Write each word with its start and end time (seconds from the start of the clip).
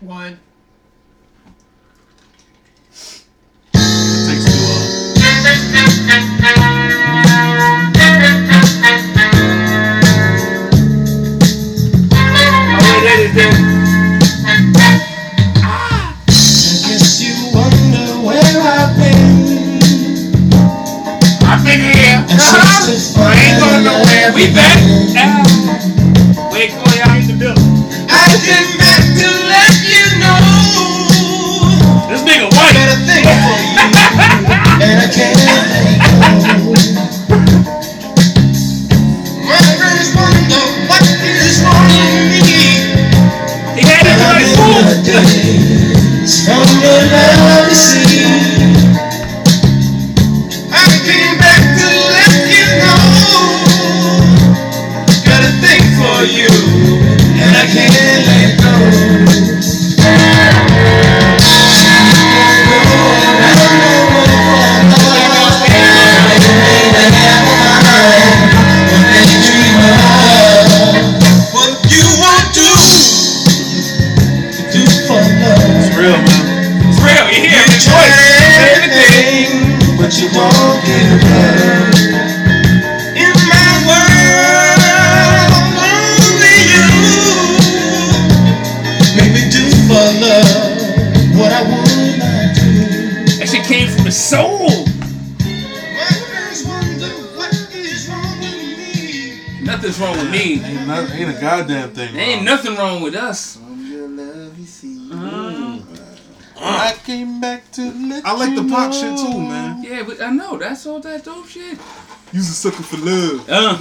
one. 0.00 0.40
Let 108.70 108.78
I 108.78 108.86
like 108.86 108.94
you 108.94 109.00
the 109.00 109.00
pop 109.00 109.00
know. 109.00 109.00
shit 109.00 109.18
too, 109.32 109.38
man. 109.40 109.82
Yeah, 109.82 110.02
but 110.04 110.20
I 110.22 110.30
know 110.30 110.56
that's 110.58 110.86
all 110.86 111.00
that 111.00 111.24
dope 111.24 111.48
shit. 111.48 111.78
You's 112.32 112.48
a 112.48 112.52
sucker 112.52 112.82
for 112.82 112.96
love. 112.98 113.48
Uh. 113.48 113.76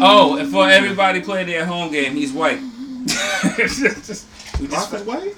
Oh, 0.00 0.36
and 0.38 0.50
for 0.52 0.68
everybody 0.70 1.20
playing 1.20 1.48
their 1.48 1.66
home 1.66 1.90
game, 1.90 2.14
he's 2.14 2.32
white. 2.32 2.60
Just- 3.56 4.26
we 4.60 4.66
just- 4.66 4.92
Rock 4.92 5.00
is 5.00 5.06
white? 5.06 5.34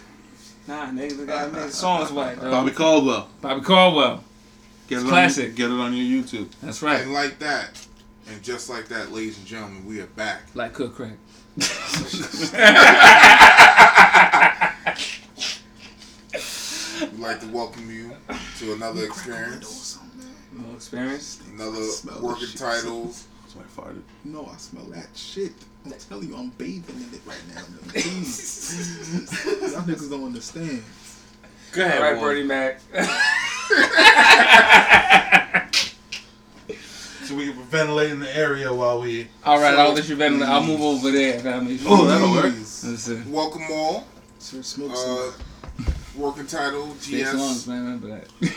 nah, 0.68 0.86
nigga, 0.86 1.16
the 1.18 1.26
guy 1.26 1.46
made 1.46 1.54
the 1.62 1.70
song's 1.72 2.12
white. 2.12 2.38
Though. 2.40 2.50
Bobby 2.50 2.70
Caldwell. 2.72 3.28
Bobby 3.40 3.60
Caldwell. 3.62 4.22
Get 4.88 4.96
It's 4.98 5.04
it 5.04 5.08
classic. 5.08 5.48
On, 5.50 5.54
get 5.54 5.70
it 5.70 5.80
on 5.80 5.94
your 5.94 6.22
YouTube. 6.22 6.48
That's 6.62 6.82
right. 6.82 7.00
And 7.02 7.12
like 7.12 7.38
that, 7.38 7.86
and 8.28 8.42
just 8.42 8.68
like 8.68 8.88
that, 8.88 9.12
ladies 9.12 9.38
and 9.38 9.46
gentlemen, 9.46 9.86
we 9.86 10.00
are 10.00 10.06
back. 10.06 10.42
Like 10.54 10.72
cook 10.74 10.96
crack. 10.96 11.12
like 17.30 17.40
to 17.40 17.46
welcome 17.48 17.88
you 17.90 18.10
to 18.58 18.72
another 18.72 19.04
experience, 19.04 19.98
No 20.52 20.74
experience. 20.74 21.40
another 21.54 21.82
Smell 21.84 22.20
working 22.20 22.40
the 22.42 22.46
shit. 22.48 22.60
title. 22.60 23.12
Somebody 23.46 23.70
farted. 23.76 24.02
No, 24.24 24.50
I 24.52 24.56
smell 24.56 24.84
that 24.86 25.06
shit. 25.14 25.52
I'm 25.84 25.92
telling 25.92 26.28
you, 26.28 26.36
I'm 26.36 26.48
bathing 26.50 26.96
in 26.96 27.14
it 27.14 27.20
right 27.24 27.38
now. 27.54 27.62
Man. 27.70 27.78
Please. 27.90 29.44
Y'all 29.72 29.82
niggas 29.82 30.10
don't 30.10 30.24
understand. 30.24 30.82
Go 31.72 31.84
ahead, 31.84 32.02
right, 32.02 32.14
boy. 32.16 32.20
Bernie 32.20 32.42
Mac. 32.44 32.80
So 37.24 37.36
we 37.36 37.52
can 37.52 37.62
ventilate 37.62 38.10
in 38.10 38.18
the 38.18 38.36
area 38.36 38.74
while 38.74 39.00
we. 39.00 39.28
All 39.44 39.60
right, 39.60 39.78
I'll 39.78 39.92
let 39.92 40.08
you 40.08 40.16
ventilate. 40.16 40.48
I'll 40.48 40.64
move 40.64 40.80
over 40.80 41.12
there. 41.12 41.38
family. 41.38 41.78
Oh, 41.86 42.04
that'll 42.04 42.32
work. 42.32 42.52
Please. 42.52 42.84
Listen. 42.84 43.30
Welcome 43.30 43.62
all. 43.70 44.04
Sir, 44.40 44.62
smoke 44.62 44.90
Uh, 44.90 44.96
some. 44.96 45.32
Working 46.20 46.46
title 46.46 46.94
Six 46.96 47.34
lungs, 47.34 47.62
GS 47.62 47.66
man. 47.66 47.84
Remember 47.84 48.08
that. 48.08 48.28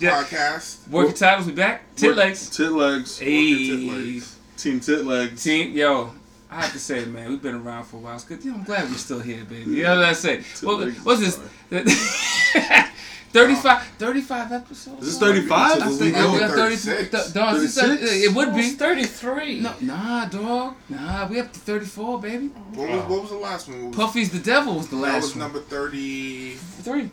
yeah. 0.00 0.22
podcast. 0.22 0.88
Working 0.88 1.14
titles, 1.14 1.46
we 1.46 1.52
back. 1.52 1.94
Tit 1.94 2.16
legs. 2.16 2.50
Tit 2.50 2.72
legs. 2.72 3.18
Hey. 3.18 3.68
Tit 3.68 3.92
legs. 3.92 4.38
Team 4.56 4.80
tit 4.80 5.04
legs. 5.04 5.42
Team, 5.42 5.72
yo, 5.72 6.12
I 6.50 6.62
have 6.62 6.72
to 6.72 6.78
say, 6.78 7.04
man, 7.04 7.30
we've 7.30 7.42
been 7.42 7.54
around 7.54 7.84
for 7.84 7.96
a 7.96 8.00
while. 8.00 8.14
It's 8.14 8.24
good. 8.24 8.44
You 8.44 8.52
know, 8.52 8.58
I'm 8.58 8.64
glad 8.64 8.88
we're 8.88 8.96
still 8.96 9.20
here, 9.20 9.44
baby. 9.44 9.70
You 9.70 9.82
know 9.84 9.96
what 9.96 10.04
I 10.06 10.12
say? 10.12 10.42
What, 10.62 10.80
legs 10.80 11.04
what's 11.04 11.20
this? 11.20 11.40
35, 13.34 13.82
35 13.98 14.52
episodes? 14.52 15.02
Is 15.02 15.18
this 15.18 15.18
35? 15.18 15.82
I 15.82 15.88
think 15.88 16.14
No, 16.14 16.32
we 16.32 16.38
got 16.38 16.50
36. 16.52 17.10
th- 17.10 17.32
dog, 17.34 17.56
is 17.56 17.74
this- 17.74 17.84
36? 17.84 18.12
It 18.26 18.32
would 18.34 18.54
be. 18.54 18.60
It's 18.60 18.76
33. 18.76 19.60
No, 19.60 19.74
nah, 19.80 20.24
dog. 20.26 20.74
Nah, 20.88 21.26
we 21.26 21.40
up 21.40 21.52
to 21.52 21.58
34, 21.58 22.20
baby. 22.20 22.46
What 22.74 22.88
was, 22.88 23.00
what 23.08 23.20
was 23.22 23.30
the 23.30 23.36
last 23.36 23.68
one? 23.68 23.88
Was- 23.88 23.96
Puffy's 23.96 24.30
the 24.30 24.38
Devil 24.38 24.76
was 24.76 24.86
the 24.86 24.94
last 24.96 25.02
one. 25.02 25.10
that 25.10 25.14
last 25.14 25.22
was 25.24 25.36
number 25.36 25.58
30. 25.58 26.54
Three. 26.82 27.10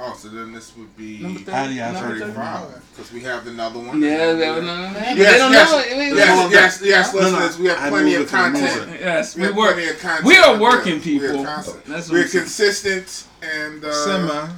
Oh, 0.00 0.16
so 0.16 0.28
then 0.28 0.52
this 0.52 0.74
would 0.76 0.96
be 0.96 1.18
Number 1.18 1.40
30. 1.40 1.50
How 1.52 1.66
do 1.66 1.74
you 1.74 1.80
have 1.80 1.94
number 1.94 2.18
35. 2.18 2.82
Because 2.96 3.12
we 3.12 3.20
have 3.22 3.46
another 3.46 3.78
one. 3.80 4.00
Yeah, 4.00 4.34
we 4.34 4.40
have 4.42 4.56
another 4.58 4.82
one. 4.84 4.94
Yes, 4.94 5.08
But 5.08 5.16
they 5.32 5.38
don't 5.38 5.52
yes, 5.52 5.70
know. 5.72 5.78
it. 5.80 6.16
Yes, 6.16 6.50
yes, 6.52 6.80
yes, 6.82 7.14
No, 7.14 7.20
no, 7.20 7.26
listeners, 7.30 7.58
we 7.58 7.66
have 7.66 7.90
plenty 7.90 8.14
of 8.14 8.22
it 8.22 8.28
from 8.30 8.52
the 8.54 8.58
content. 8.60 9.00
Yes, 9.00 9.36
We 9.36 9.42
we 9.42 9.52
work. 9.52 9.74
plenty 9.74 9.94
content. 9.98 10.24
We 10.24 10.36
are 10.38 10.56
working, 10.58 11.00
there. 11.00 11.20
We 11.20 11.26
are 11.26 11.62
people. 11.62 11.76
That's 11.88 12.10
We're 12.10 12.28
consistent 12.28 13.24
and 13.42 13.84
uh, 13.84 13.92
Semi. 13.92 14.48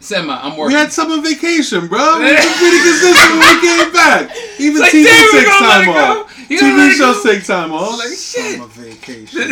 Semi, 0.00 0.32
I'm 0.32 0.50
working. 0.50 0.56
We 0.56 0.62
working. 0.62 0.76
had 0.78 0.92
summer 0.92 1.20
vacation, 1.22 1.86
bro. 1.88 1.98
We 2.18 2.30
were 2.32 2.36
pretty 2.36 2.80
consistent 2.86 3.30
when 3.34 3.40
we 3.40 3.60
came 3.60 3.92
back. 3.92 4.30
Even 4.60 4.80
Like, 4.82 4.92
TV 4.92 5.30
takes 5.32 5.58
time 5.58 5.88
off. 5.88 6.50
You 6.50 6.60
gonna 6.60 6.76
let 6.76 6.92
TV 6.92 6.98
shows 6.98 7.22
take 7.22 7.44
time 7.44 7.72
off. 7.72 7.98
Like 7.98 8.08
shit. 8.08 8.56
Summer 8.58 8.66
vacation. 8.68 9.50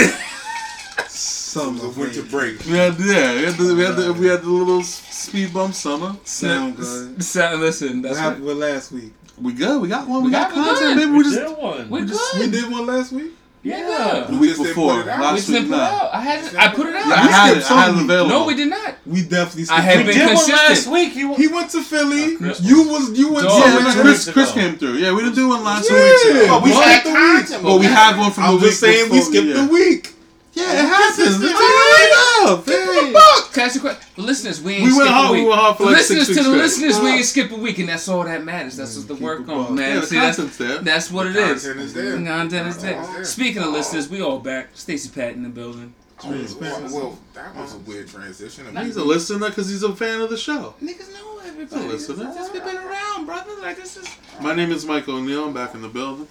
Summer 1.09 1.79
the 1.81 1.89
winter 1.89 2.23
vacation. 2.23 2.29
break. 2.31 2.65
We 2.67 2.73
had 2.73 2.95
yeah, 2.99 3.35
we 3.35 3.43
had 3.45 3.55
the 3.55 3.75
we 3.75 3.83
had 3.83 3.97
the, 3.97 4.13
we 4.13 4.27
had 4.27 4.43
the 4.43 4.49
little 4.51 4.83
speed 4.83 5.53
bump 5.53 5.75
summer. 5.75 6.17
Sound 6.25 6.77
good. 6.77 7.23
So, 7.23 7.55
listen, 7.57 8.03
What 8.03 8.17
happened 8.17 8.45
what. 8.45 8.57
with 8.57 8.59
last 8.73 8.93
week? 8.93 9.13
We 9.41 9.53
good. 9.53 9.81
We 9.83 9.89
got 9.89 10.07
one. 10.09 10.21
We, 10.23 10.27
We 10.29 10.33
got, 10.33 10.51
got 10.51 10.57
one 10.57 10.67
content, 10.77 10.95
good. 10.95 11.07
baby. 11.07 11.11
We 11.13 11.19
We 11.19 11.25
just 11.25 11.37
did 11.37 11.59
one. 11.59 11.91
We 11.91 12.03
We 12.03 12.07
good. 12.09 12.53
did 12.53 12.71
one 12.73 12.87
last 12.87 13.13
week. 13.13 13.33
Yeah. 13.67 14.25
the 14.29 14.33
We 14.33 14.39
week 14.39 14.51
just 14.51 14.63
before 14.63 15.03
put 15.03 15.09
out. 15.09 15.19
We 15.19 15.25
last 15.25 15.37
just 15.37 15.49
week. 15.49 15.57
didn't 15.59 15.71
put 15.71 15.77
Nah. 15.77 15.85
out. 15.99 16.15
I 16.15 16.21
had 16.21 16.55
I 16.55 16.69
put 16.69 16.87
it 16.87 16.95
out. 16.97 17.07
Yeah, 17.09 17.15
I 17.15 17.19
I 17.19 17.31
had 17.31 17.57
it. 17.57 17.71
I 17.71 17.81
had 17.83 17.95
it 17.97 18.01
available. 18.03 18.29
no, 18.31 18.45
we 18.47 18.55
did 18.55 18.69
not. 18.71 18.95
We 19.05 19.23
definitely. 19.23 19.65
I 19.71 19.81
have 19.81 19.97
We 19.99 20.05
been 20.05 20.15
did 20.15 20.27
one 20.27 20.37
consistent. 20.37 20.69
last 20.69 20.87
week. 20.87 21.17
You 21.17 21.35
He 21.35 21.49
went 21.49 21.71
to 21.71 21.83
Philly. 21.83 22.37
Christmas. 22.37 22.61
You 22.71 22.83
was 22.89 23.11
you 23.19 23.33
went 23.33 23.49
Dog. 23.49 23.59
Yeah, 23.59 23.93
to 23.95 24.01
Chris, 24.03 24.31
Chris 24.31 24.53
came 24.53 24.77
through. 24.79 24.95
Yeah, 25.03 25.13
we 25.13 25.23
didn't 25.23 25.35
do 25.35 25.49
one 25.49 25.65
last 25.65 25.91
Yeah. 25.91 25.97
two 25.97 26.03
weeks. 26.39 26.49
Oh, 26.51 26.61
we 26.65 26.71
What? 26.71 26.85
skipped 26.89 27.05
the 27.07 27.13
week. 27.57 27.65
Well, 27.65 27.79
we 27.79 27.87
had 27.87 28.17
one 28.19 28.31
from 28.31 28.45
I 28.45 28.47
the 28.49 28.53
was 28.55 28.63
week 28.63 28.71
just 28.71 28.81
saying 28.81 29.11
we 29.11 29.21
skipped 29.21 29.47
yeah. 29.49 29.55
the 29.67 29.73
week. 29.73 30.13
Yeah, 30.57 30.73
it 30.73 30.89
happens. 30.89 31.37
It's 31.37 31.43
Yeah. 31.43 31.51
all 31.51 31.61
right 31.61 32.13
up. 32.49 32.67
Hey. 32.67 33.13
Can 33.53 33.63
I 33.63 33.67
ask 33.67 33.75
you 33.75 33.81
a 33.81 33.85
question? 33.85 34.03
Listeners, 34.17 34.61
we 34.63 34.73
ain't 34.75 34.83
We 34.85 34.89
went 34.97 35.03
skip 35.09 35.13
hard- 35.15 35.29
a 35.29 35.33
we 35.33 35.39
week. 35.41 35.49
went 35.49 35.61
hard 35.61 35.77
for 35.77 35.83
like 35.85 35.97
listeners 35.97 36.27
six 36.27 36.39
to 36.39 36.45
the 36.45 36.51
weeks 36.51 36.63
listeners, 36.79 37.01
we 37.01 37.11
ain't 37.11 37.25
skip 37.27 37.51
a 37.53 37.57
week, 37.57 37.79
and 37.79 37.89
that's 37.91 38.09
all 38.09 38.25
that 38.25 38.43
matters. 38.45 38.77
That's 38.77 38.97
what 38.97 39.09
the 39.09 39.15
keep 39.15 39.23
work 39.23 39.41
it 39.41 39.51
on, 39.51 39.65
buck. 39.65 39.71
man. 39.73 39.95
Yeah, 39.95 40.01
the 40.01 40.07
See, 40.07 40.17
that's, 40.19 40.57
there. 40.57 40.79
that's 40.79 41.11
what 41.11 41.27
it 41.27 41.37
is. 41.37 41.63
Content 41.63 41.81
is 41.85 41.93
there. 41.95 42.17
Content 42.25 42.69
is 42.69 42.79
there. 42.79 43.03
There. 43.13 43.25
Speaking 43.25 43.63
of 43.63 43.69
oh. 43.69 43.73
listeners, 43.73 44.09
we 44.09 44.23
all 44.23 44.39
back. 44.39 44.69
Stacy 44.75 45.11
Pat 45.11 45.33
in 45.35 45.43
the 45.43 45.49
building. 45.51 45.93
Oh, 46.25 46.31
well, 46.31 46.81
well, 46.91 47.19
that 47.35 47.55
was 47.55 47.75
a 47.75 47.79
weird 47.79 48.09
transition. 48.09 48.67
I 48.67 48.71
mean, 48.71 48.85
He's 48.87 48.97
a 48.97 49.05
listener 49.05 49.51
because 49.51 49.69
he's 49.69 49.83
a 49.83 49.95
fan 49.95 50.23
of 50.23 50.31
the 50.31 50.39
show. 50.39 50.75
Niggas 50.83 51.13
know 51.13 51.39
everybody. 51.47 51.85
It's 51.85 52.09
a 52.09 52.13
listener. 52.15 52.25
This- 52.33 52.37
this- 52.37 52.53
We've 52.55 52.65
been 52.65 52.79
around, 52.79 53.27
brother. 53.27 53.51
Like 53.61 53.77
this 53.77 53.99
is 53.99 54.07
My 54.41 54.55
name 54.55 54.73
is 54.73 54.87
Michael 54.87 55.17
O'Neill. 55.17 55.45
I'm 55.45 55.53
back 55.53 55.75
in 55.75 55.83
the 55.83 55.89
building. 55.89 56.27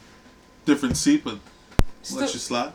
Different 0.66 0.98
seat, 0.98 1.24
but 1.24 1.38
still. 2.02 2.22
let 2.22 2.34
you 2.34 2.40
slide. 2.40 2.72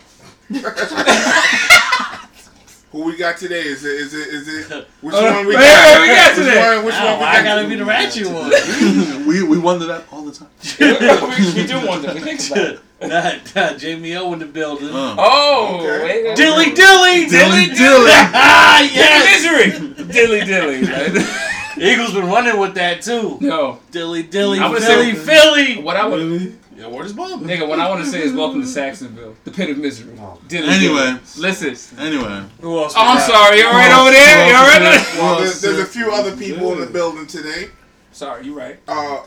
Who 2.93 3.05
we 3.05 3.17
got 3.17 3.37
today? 3.37 3.61
Is 3.63 3.85
it? 3.85 3.93
Is 3.93 4.15
it? 4.15 4.29
Is 4.29 4.49
it? 4.49 4.89
Which 5.01 5.15
Uh, 5.15 5.33
one 5.33 5.47
we 5.47 5.53
got? 5.55 6.01
wait, 6.01 6.01
we 6.01 6.07
got 6.09 6.37
Which 6.37 6.47
one? 6.47 6.85
Which 6.87 6.95
Oh, 6.99 7.11
one 7.11 7.19
we 7.21 7.25
I 7.25 7.35
got? 7.37 7.45
gotta 7.45 7.69
be 7.69 7.77
the 7.77 7.85
ratchet 7.85 8.27
one. 8.27 8.51
we 9.29 9.43
we 9.45 9.59
wonder 9.59 9.87
that 9.87 10.05
all 10.13 10.23
the 10.23 10.33
time. 10.33 10.49
we, 10.79 11.53
we 11.63 11.67
do 11.67 11.87
wonder. 11.87 12.13
We 12.15 12.21
think 12.21 12.41
about 12.51 12.59
it. 12.59 12.81
nah, 13.03 13.33
nah, 13.55 13.73
Jamie 13.79 14.17
O 14.17 14.33
in 14.33 14.39
the 14.41 14.47
building. 14.47 14.89
Uh. 14.91 15.15
Oh, 15.19 15.79
Okay. 15.81 16.05
wait, 16.05 16.25
wait, 16.27 16.37
Dilly 16.37 16.67
wait. 16.67 16.77
dilly 16.77 17.27
Dilly 17.29 17.67
Dilly 17.67 17.75
dilly. 17.77 18.11
Ah, 18.13 18.81
Look 18.83 18.91
at 18.91 18.97
yes. 18.97 19.45
agree. 19.47 20.05
Dilly 20.13 20.41
dilly. 20.45 20.83
Right? 20.83 21.50
Eagles 21.81 22.13
been 22.13 22.27
running 22.27 22.59
with 22.61 22.75
that 22.75 23.01
too. 23.03 23.39
Yo, 23.41 23.79
Dilly 23.91 24.23
dilly, 24.23 24.59
I 24.59 24.69
would 24.69 24.83
Philly, 24.83 25.15
say- 25.15 25.19
Philly. 25.25 25.83
what 25.83 25.97
I 25.97 26.07
would, 26.07 26.19
Really? 26.21 26.55
Yeah, 26.77 26.89
word 26.89 27.07
is 27.07 27.13
bomb. 27.13 27.45
nigga, 27.45 27.67
what 27.69 27.79
I 27.79 27.89
want 27.91 28.05
to 28.05 28.11
say 28.11 28.23
is 28.23 28.33
welcome 28.33 28.63
to 28.63 28.67
Saxonville, 28.67 29.35
the 29.45 29.51
pit 29.51 29.69
of 29.71 29.79
misery. 29.79 30.15
Dilly 30.49 30.69
Anyway. 30.69 31.05
dilly. 31.05 31.19
listen. 31.39 31.99
Anyway, 31.99 32.43
Who 32.61 32.79
else? 32.79 32.95
Oh, 32.97 33.01
I'm 33.01 33.17
got? 33.19 33.27
sorry. 33.31 33.59
You 33.59 33.67
all 33.67 33.73
right 33.73 34.01
over 34.01 34.11
there? 34.11 34.49
You 34.49 34.55
all 34.55 34.63
right? 34.67 34.81
Well, 34.83 35.23
Well, 35.35 35.39
there's, 35.41 35.61
there's 35.61 35.79
a 35.79 35.85
few 35.87 36.11
other 36.13 36.35
people 36.37 36.73
in 36.73 36.81
the 36.81 36.87
building 36.87 37.27
today. 37.27 37.69
Sorry, 38.13 38.45
you're 38.47 38.57
right. 38.57 38.79
Uh, 38.89 39.21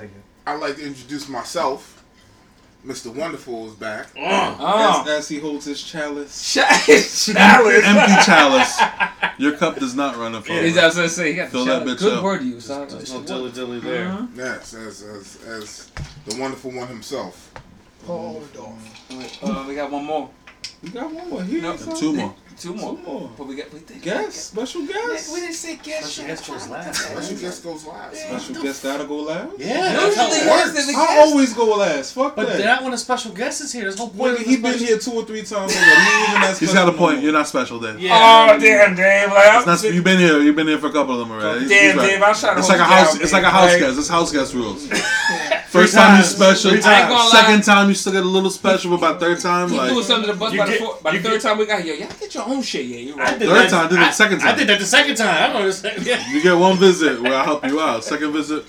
I'd 0.47 0.59
like 0.59 0.75
to 0.77 0.85
introduce 0.85 1.29
myself. 1.29 2.02
Mr. 2.85 3.13
Wonderful 3.15 3.67
is 3.67 3.73
back. 3.75 4.07
Oh, 4.17 5.01
As, 5.01 5.07
as 5.07 5.29
he 5.29 5.39
holds 5.39 5.65
his 5.65 5.81
chalice. 5.81 6.53
chalice. 6.53 7.29
empty 7.29 8.25
chalice. 8.25 8.81
Your 9.37 9.55
cup 9.55 9.77
does 9.77 9.95
not 9.95 10.17
run 10.17 10.35
a 10.35 10.41
full. 10.41 10.57
He's 10.57 10.77
I 10.77 10.87
was 10.87 10.95
gonna 10.95 11.07
say 11.09 11.29
he 11.29 11.35
got 11.35 11.45
the 11.45 11.51
Fill 11.51 11.65
that 11.65 11.79
chalice. 11.79 11.93
bitch 11.95 11.99
Good 11.99 12.17
up. 12.17 12.23
word 12.23 12.39
to 12.39 12.45
use. 12.45 12.67
Huh? 12.67 12.85
there's 12.89 13.13
no 13.13 13.21
dilly 13.23 13.51
dilly 13.51 13.79
there. 13.79 14.07
Uh-huh. 14.09 14.27
Yes, 14.35 14.73
as, 14.73 15.01
as, 15.01 15.41
as 15.45 15.91
the 16.25 16.35
wonderful 16.39 16.71
one 16.71 16.87
himself. 16.89 17.53
Paul 18.05 18.43
Dolph. 18.53 19.41
Uh, 19.43 19.65
we 19.65 19.75
got 19.75 19.89
one 19.89 20.03
more. 20.03 20.29
We 20.81 20.89
got 20.89 21.09
one 21.13 21.29
more 21.29 21.43
here. 21.43 21.61
No. 21.61 21.77
Two 21.77 22.13
more. 22.13 22.35
Two 22.63 22.73
more. 22.75 22.95
Two 22.95 23.01
more. 23.03 23.29
But 23.37 23.47
we 23.47 23.55
got 23.55 23.73
we 23.73 23.79
did 23.81 24.01
Guest, 24.01 24.47
special 24.51 24.85
guest. 24.85 25.33
We 25.33 25.41
didn't 25.41 25.55
say 25.55 25.75
guest. 25.75 26.13
Special 26.13 26.25
guest 26.27 26.47
goes 26.47 26.67
last. 26.69 26.95
Special 27.03 27.37
guest 27.37 27.63
goes 27.63 27.85
last. 27.85 28.15
Special 28.17 28.63
guest 28.63 28.83
gotta 28.83 29.03
go 29.05 29.15
last. 29.17 29.59
Yeah, 29.59 29.67
that's 29.93 30.15
how 30.15 30.23
Usually 30.27 30.41
it 30.41 30.45
guest 30.45 30.67
works. 30.75 30.79
is 30.79 30.95
guest. 30.95 31.09
always 31.11 31.53
go 31.53 31.75
last. 31.75 32.13
Fuck 32.13 32.35
that. 32.35 32.45
But 32.47 32.57
that. 32.57 32.65
not 32.65 32.83
when 32.83 32.93
a 32.93 32.97
special 32.97 33.31
guest 33.33 33.61
is 33.61 33.71
here. 33.73 33.83
There's 33.83 33.97
no 33.97 34.07
point. 34.07 34.37
Nigga, 34.37 34.43
he 34.45 34.57
been 34.57 34.77
here 34.77 34.97
two 34.97 35.11
or 35.11 35.25
three 35.25 35.43
times 35.43 35.75
already. 35.75 35.75
He 35.75 36.23
even 36.29 36.41
that 36.41 36.57
He's 36.59 36.73
got 36.73 36.87
a 36.87 36.91
point. 36.91 37.15
more. 37.17 37.23
You're 37.23 37.33
not 37.33 37.47
special, 37.47 37.79
Dave. 37.79 37.99
Yeah. 37.99 38.11
Oh 38.15 38.57
damn, 38.59 38.95
Dave! 38.95 39.29
Like, 39.29 39.65
not, 39.65 39.83
you've 39.83 40.03
been 40.03 40.19
here. 40.19 40.39
You've 40.39 40.55
been 40.55 40.67
here 40.67 40.77
for 40.79 40.87
a 40.87 40.91
couple 40.91 41.19
of 41.19 41.27
them 41.27 41.37
already. 41.37 41.67
Damn, 41.67 41.97
right. 41.97 42.09
Dave! 42.09 42.21
I 42.21 42.29
was 42.29 42.39
trying 42.39 42.55
to. 42.55 42.59
It's 42.59 42.69
like 42.69 42.79
a 42.79 42.83
house. 42.85 43.19
It's 43.19 43.33
like 43.33 43.43
a 43.43 43.49
house 43.49 43.75
guest. 43.77 43.99
It's 43.99 44.07
house 44.07 44.31
guest 44.31 44.53
rules. 44.53 44.87
First 45.73 45.95
time 45.95 46.17
you 46.19 46.23
special. 46.23 46.69
Three 46.71 46.81
I 46.83 46.99
ain't 46.99 47.09
gonna 47.09 47.15
lie. 47.15 47.29
Second 47.31 47.63
time 47.63 47.89
you 47.89 47.95
still 47.95 48.13
get 48.13 48.21
a 48.23 48.27
little 48.27 48.51
special, 48.51 48.91
but 48.95 49.01
by 49.01 49.17
third 49.19 49.39
time, 49.39 49.69
He 49.69 49.75
threw 49.75 49.87
like 49.87 49.97
us 49.97 50.09
under 50.11 50.27
the 50.27 50.33
bus 50.33 50.53
You 50.53 50.59
by 50.59 50.65
the, 50.69 50.75
four, 50.75 50.97
by 51.01 51.11
the 51.13 51.19
third 51.19 51.31
get- 51.33 51.41
time 51.41 51.57
we 51.57 51.65
got 51.65 51.81
here. 51.81 51.95
Y'all 51.95 52.09
get 52.19 52.35
your 52.35 52.45
own 52.47 52.52
shit. 52.61 52.85
Yeah, 52.85 52.97
you're 52.97 53.19
I 53.19 53.23
right. 53.23 53.39
did 53.39 53.47
Third 53.49 53.55
that. 53.57 53.69
time, 53.69 53.89
did 53.89 53.99
it 53.99 54.03
I- 54.03 54.11
second 54.11 54.41
I 54.41 54.45
time. 54.49 54.57
did 54.59 54.67
that 54.69 54.79
the 54.79 54.85
second 54.85 55.15
time. 55.15 55.43
I 55.43 55.47
don't 55.47 55.61
understand. 55.61 56.05
Yeah. 56.05 56.29
you 56.31 56.41
get 56.43 56.53
one 56.57 56.77
visit 56.77 57.21
where 57.21 57.33
I 57.33 57.43
help 57.43 57.65
you 57.65 57.79
out. 57.81 58.03
Second 58.03 58.33
visit, 58.33 58.65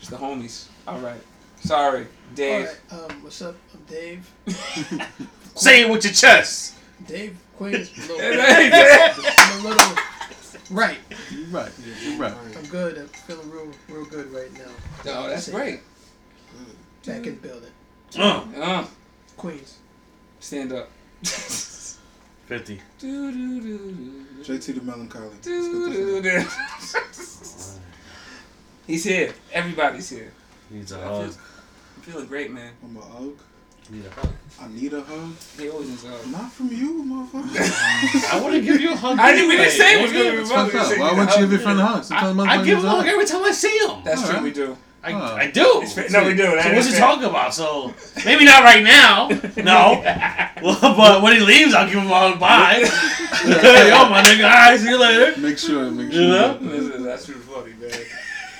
It's 0.00 0.08
the 0.08 0.16
homies. 0.16 0.66
All 0.86 0.98
right. 1.00 1.20
Sorry, 1.62 2.06
Dave. 2.34 2.68
Alright, 2.92 3.10
um, 3.12 3.22
what's 3.22 3.42
up? 3.42 3.54
I'm 3.74 3.80
Dave. 3.82 4.30
Say 5.54 5.82
it 5.82 5.90
with 5.90 6.04
your 6.04 6.12
chest. 6.14 6.74
Dave 7.06 7.36
Queen's 7.56 7.90
a 8.08 8.12
little, 8.12 8.40
I'm 9.38 9.64
a 9.64 9.68
little 9.68 9.96
right. 10.70 10.98
you're 11.30 11.46
right. 11.48 11.70
You're 12.02 12.16
right. 12.18 12.34
I'm 12.56 12.64
good. 12.66 12.96
I'm 12.98 13.08
feeling 13.08 13.50
real, 13.50 13.70
real 13.88 14.04
good 14.06 14.32
right 14.32 14.52
now. 14.54 14.70
No, 15.04 15.28
that's 15.28 15.48
great. 15.50 15.80
Back 17.06 17.16
in 17.26 17.40
the 17.40 17.48
building. 17.48 17.70
Uh, 18.18 18.44
Uh, 18.58 18.86
Queens. 19.36 19.76
stand 20.40 20.72
up. 20.72 20.90
Fifty. 22.50 22.80
Do, 22.98 23.30
do, 23.30 23.60
do, 23.60 23.78
do, 23.92 24.24
JT 24.42 24.74
the 24.74 24.80
melancholy. 24.82 25.36
Do, 25.40 25.88
do, 25.92 26.20
do. 26.20 26.44
He's 28.88 29.04
here. 29.04 29.32
Everybody's 29.52 30.10
here. 30.10 30.32
Needs 30.68 30.90
a 30.90 30.98
I 30.98 31.02
hug. 31.04 31.30
feel, 31.30 31.40
I'm 31.96 32.02
feeling 32.02 32.26
great, 32.26 32.50
man. 32.50 32.72
I'm 32.82 32.96
a 32.96 33.00
hug. 33.02 33.38
Need 33.88 34.04
a 34.04 34.10
hug. 34.10 34.32
I 34.60 34.66
need 34.66 34.92
a 34.92 35.00
hug. 35.00 35.32
He 35.56 35.70
always 35.70 35.90
needs 35.90 36.04
a 36.04 36.08
hug. 36.08 36.26
Not 36.32 36.50
from 36.50 36.70
you, 36.72 37.04
motherfucker. 37.04 38.32
I 38.32 38.40
want 38.40 38.54
to 38.54 38.60
give 38.62 38.80
you 38.80 38.94
a 38.94 38.96
hug. 38.96 39.16
I 39.20 39.30
didn't 39.30 39.44
even 39.44 39.56
anyway. 39.58 39.70
say 39.70 40.00
it 40.00 40.02
was 40.02 40.12
Yeah. 40.12 40.18
gonna 40.18 40.32
be 40.32 40.38
It's 40.38 40.50
Mother 40.50 40.70
fucked 40.72 40.82
up. 40.82 40.88
said 40.90 40.98
Why 40.98 41.10
you 41.12 41.16
wouldn't 41.18 41.36
you 41.36 41.42
give 41.42 41.52
your 41.52 41.60
friend 41.60 41.78
a 41.80 41.86
hug? 41.86 42.02
Sometimes 42.04 42.38
I, 42.40 42.42
I 42.42 42.56
motherfuckers 42.58 42.64
give 42.64 42.78
him 42.80 42.84
a 42.84 42.90
hug 42.90 43.06
every 43.06 43.26
time 43.26 43.44
I 43.44 43.52
see 43.52 43.78
him. 43.78 44.02
That's 44.04 44.20
true. 44.22 44.28
Alright. 44.30 44.42
We 44.42 44.50
do. 44.50 44.76
I, 45.02 45.12
Oh. 45.14 45.36
I 45.36 45.50
do. 45.50 45.80
It's 45.82 45.94
fa- 45.94 46.06
no, 46.10 46.24
we 46.26 46.34
do. 46.34 46.42
So 46.44 46.54
what's 46.74 46.86
is 46.86 46.92
he 46.94 46.98
talking 47.00 47.24
about? 47.24 47.54
So 47.54 47.94
maybe 48.24 48.44
not 48.44 48.62
right 48.62 48.82
now. 48.82 49.28
No. 49.56 50.00
well, 50.62 50.94
but 50.96 51.22
when 51.22 51.34
he 51.36 51.40
leaves, 51.40 51.74
I'll 51.74 51.86
give 51.86 51.98
him 51.98 52.06
a 52.10 52.14
hug. 52.14 52.38
Bye. 52.40 52.84
hey, 52.84 53.88
yo, 53.88 54.08
my 54.10 54.22
nigga. 54.22 54.44
All 54.44 54.50
right, 54.50 54.78
see 54.78 54.88
you 54.90 54.98
later. 55.00 55.40
Make 55.40 55.58
sure. 55.58 55.90
Make 55.90 56.12
sure. 56.12 56.20
You 56.22 56.28
know? 56.28 56.58
Listen, 56.60 57.02
that's 57.02 57.24
too 57.26 57.34
funny, 57.34 57.72
man. 57.80 57.90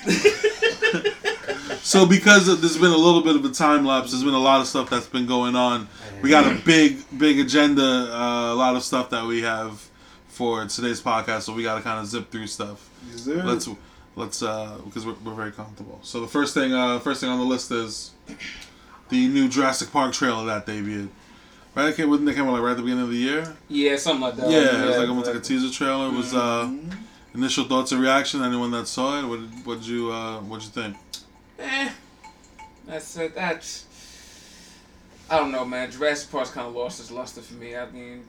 So 1.82 2.06
because 2.06 2.46
of, 2.46 2.60
there's 2.60 2.76
been 2.76 2.92
a 2.92 2.96
little 2.96 3.22
bit 3.22 3.36
of 3.36 3.44
a 3.44 3.48
time 3.50 3.84
lapse, 3.86 4.10
there's 4.12 4.22
been 4.22 4.34
a 4.34 4.38
lot 4.38 4.60
of 4.60 4.66
stuff 4.66 4.90
that's 4.90 5.06
been 5.06 5.26
going 5.26 5.56
on. 5.56 5.88
We 6.22 6.28
got 6.28 6.44
a 6.46 6.54
big, 6.64 6.98
big 7.18 7.40
agenda, 7.40 7.82
uh, 7.82 8.52
a 8.52 8.54
lot 8.54 8.76
of 8.76 8.82
stuff 8.82 9.10
that 9.10 9.24
we 9.26 9.42
have 9.42 9.88
for 10.28 10.64
today's 10.66 11.00
podcast. 11.00 11.42
So 11.42 11.54
we 11.54 11.62
got 11.62 11.76
to 11.76 11.80
kind 11.80 11.98
of 11.98 12.06
zip 12.06 12.30
through 12.30 12.46
stuff. 12.48 12.88
Yes, 13.10 13.22
sir. 13.24 13.42
Let's 13.44 13.68
let's 14.16 14.42
uh 14.42 14.78
because 14.84 15.06
we're, 15.06 15.14
we're 15.24 15.34
very 15.34 15.52
comfortable. 15.52 15.98
So 16.02 16.20
the 16.20 16.28
first 16.28 16.54
thing, 16.54 16.72
uh, 16.72 16.98
first 16.98 17.20
thing 17.20 17.30
on 17.30 17.38
the 17.38 17.44
list 17.44 17.70
is 17.70 18.12
the 19.08 19.28
new 19.28 19.48
Jurassic 19.48 19.92
Park 19.92 20.12
trailer 20.12 20.44
that 20.46 20.66
debuted. 20.66 21.08
Right, 21.74 21.88
it 21.90 21.96
came, 21.96 22.12
it 22.28 22.34
came 22.34 22.46
out 22.48 22.52
like 22.52 22.62
right 22.62 22.72
at 22.72 22.76
the 22.78 22.82
beginning 22.82 23.04
of 23.04 23.10
the 23.10 23.16
year. 23.16 23.56
Yeah, 23.68 23.94
something 23.96 24.22
like 24.22 24.34
that. 24.36 24.50
yeah, 24.50 24.82
it 24.82 24.86
was 24.88 24.96
like 24.98 25.08
almost 25.08 25.28
like 25.28 25.36
a 25.36 25.40
teaser 25.40 25.70
trailer. 25.72 26.08
It 26.08 26.14
was 26.14 26.34
uh, 26.34 26.64
Mhm. 26.66 26.92
initial 27.34 27.64
thoughts 27.66 27.92
and 27.92 28.00
reaction. 28.00 28.42
Anyone 28.42 28.72
that 28.72 28.88
saw 28.88 29.20
it, 29.20 29.24
what 29.26 29.38
what 29.64 29.82
you 29.86 30.10
uh, 30.10 30.40
what'd 30.40 30.64
you 30.64 30.70
think? 30.70 30.96
Eh, 31.60 31.90
that's 32.88 33.16
uh, 33.16 33.28
that's. 33.34 33.86
I 35.30 35.38
don't 35.38 35.52
know, 35.52 35.64
man. 35.64 35.92
Jurassic 35.92 36.28
Park's 36.32 36.50
kind 36.50 36.66
of 36.66 36.74
lost 36.74 36.98
its 36.98 37.12
luster 37.12 37.40
for 37.40 37.54
me. 37.54 37.76
I 37.76 37.88
mean, 37.88 38.24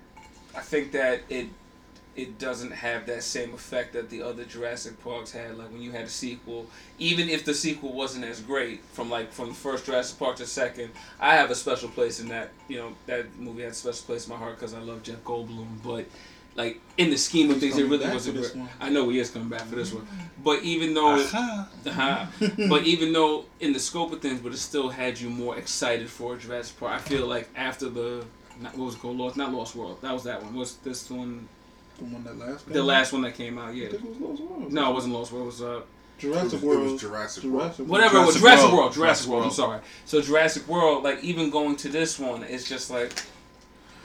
I 0.56 0.60
think 0.62 0.92
that 0.92 1.22
it 1.30 1.48
it 2.22 2.38
doesn't 2.38 2.72
have 2.72 3.08
that 3.08 3.24
same 3.24 3.54
effect 3.54 3.94
that 3.94 4.10
the 4.12 4.22
other 4.22 4.46
Jurassic 4.46 5.02
Parks 5.04 5.32
had. 5.32 5.58
Like 5.58 5.72
when 5.72 5.82
you 5.82 5.92
had 5.92 6.06
a 6.06 6.10
sequel, 6.10 6.68
even 7.00 7.30
if 7.30 7.44
the 7.44 7.54
sequel 7.54 7.94
wasn't 7.94 8.26
as 8.26 8.40
great 8.42 8.84
from 8.94 9.10
like 9.10 9.32
from 9.34 9.50
the 9.50 9.56
first 9.56 9.86
Jurassic 9.86 10.20
Park 10.20 10.36
to 10.38 10.46
second, 10.46 10.92
I 11.20 11.36
have 11.36 11.50
a 11.50 11.56
special 11.56 11.90
place 11.90 12.20
in 12.20 12.28
that. 12.30 12.52
You 12.68 12.78
know, 12.78 12.94
that 13.08 13.36
movie 13.40 13.64
had 13.64 13.72
a 13.72 13.76
special 13.76 14.04
place 14.06 14.28
in 14.28 14.34
my 14.34 14.38
heart 14.38 14.56
because 14.56 14.76
I 14.76 14.80
love 14.80 15.02
Jeff 15.02 15.24
Goldblum. 15.24 15.82
But 15.84 16.06
like 16.56 16.80
in 16.98 17.10
the 17.10 17.18
scheme 17.18 17.50
of 17.50 17.60
things, 17.60 17.78
it 17.78 17.86
really 17.88 18.08
wasn't 18.08 18.38
great. 18.38 18.56
one. 18.56 18.70
I 18.80 18.90
know 18.90 19.10
he 19.10 19.18
is 19.18 19.32
coming 19.32 19.50
back 19.50 19.62
for 19.62 19.76
this 19.76 19.92
one, 19.92 20.08
but 20.44 20.62
even 20.62 20.94
though. 20.94 21.16
Aha. 21.16 21.70
Uh-huh. 21.88 22.26
but 22.70 22.84
even 22.84 23.14
though 23.14 23.46
in 23.60 23.74
the 23.74 23.80
scope 23.80 24.14
of 24.14 24.22
things, 24.22 24.40
but 24.42 24.54
it 24.54 24.58
still 24.58 24.90
had 24.90 25.20
you 25.20 25.32
more 25.32 25.58
excited 25.58 26.08
for 26.08 26.38
Jurassic 26.38 26.80
Park. 26.80 26.94
I 26.94 27.00
feel 27.00 27.26
like 27.26 27.50
after 27.56 27.90
the 27.90 28.26
what 28.62 28.78
was 28.78 28.96
it 28.96 29.00
called 29.00 29.18
Lost, 29.18 29.38
not 29.38 29.52
Lost 29.52 29.76
World. 29.76 29.98
That 30.02 30.14
was 30.14 30.24
that 30.26 30.44
one. 30.44 30.54
What's 30.54 30.74
this 30.76 31.10
one? 31.10 31.48
The 32.02 32.08
one 32.14 32.24
that 32.24 32.38
last. 32.40 32.68
The 32.70 32.84
last 32.84 33.14
one 33.14 33.22
that 33.22 33.36
came 33.36 33.58
out. 33.58 33.70
I 33.70 33.72
Yeah. 33.72 33.90
think 33.90 34.04
it 34.04 34.10
was 34.10 34.20
Lost 34.20 34.42
World. 34.44 34.74
No, 34.74 34.90
it 34.92 34.94
wasn't 34.94 35.14
Lost 35.14 35.32
World. 35.32 35.44
It 35.44 35.48
was 35.48 35.62
uh 35.62 35.66
It 35.66 35.72
was, 35.76 35.82
Jurassic 36.20 36.54
it 36.62 36.66
World. 36.66 36.92
was 36.92 37.02
Jurassic 37.02 37.44
World. 37.44 37.54
Jurassic 37.62 37.80
World. 37.80 37.90
whatever 37.90 38.18
it 38.18 38.26
was. 38.26 38.36
Jurassic 38.36 38.42
Jurassic 38.42 38.64
World. 38.72 38.78
World. 38.80 38.94
Jurassic 38.94 39.26
Jurassic 39.26 39.30
World. 39.32 39.44
I'm 39.46 39.52
sorry. 39.52 39.80
So 40.06 40.22
Jurassic 40.22 40.68
World, 40.68 41.04
like 41.04 41.24
even 41.24 41.50
going 41.50 41.76
to 41.78 41.90
this 41.90 42.20
one, 42.20 42.44
it's 42.44 42.68
just 42.68 42.90
like. 42.92 43.14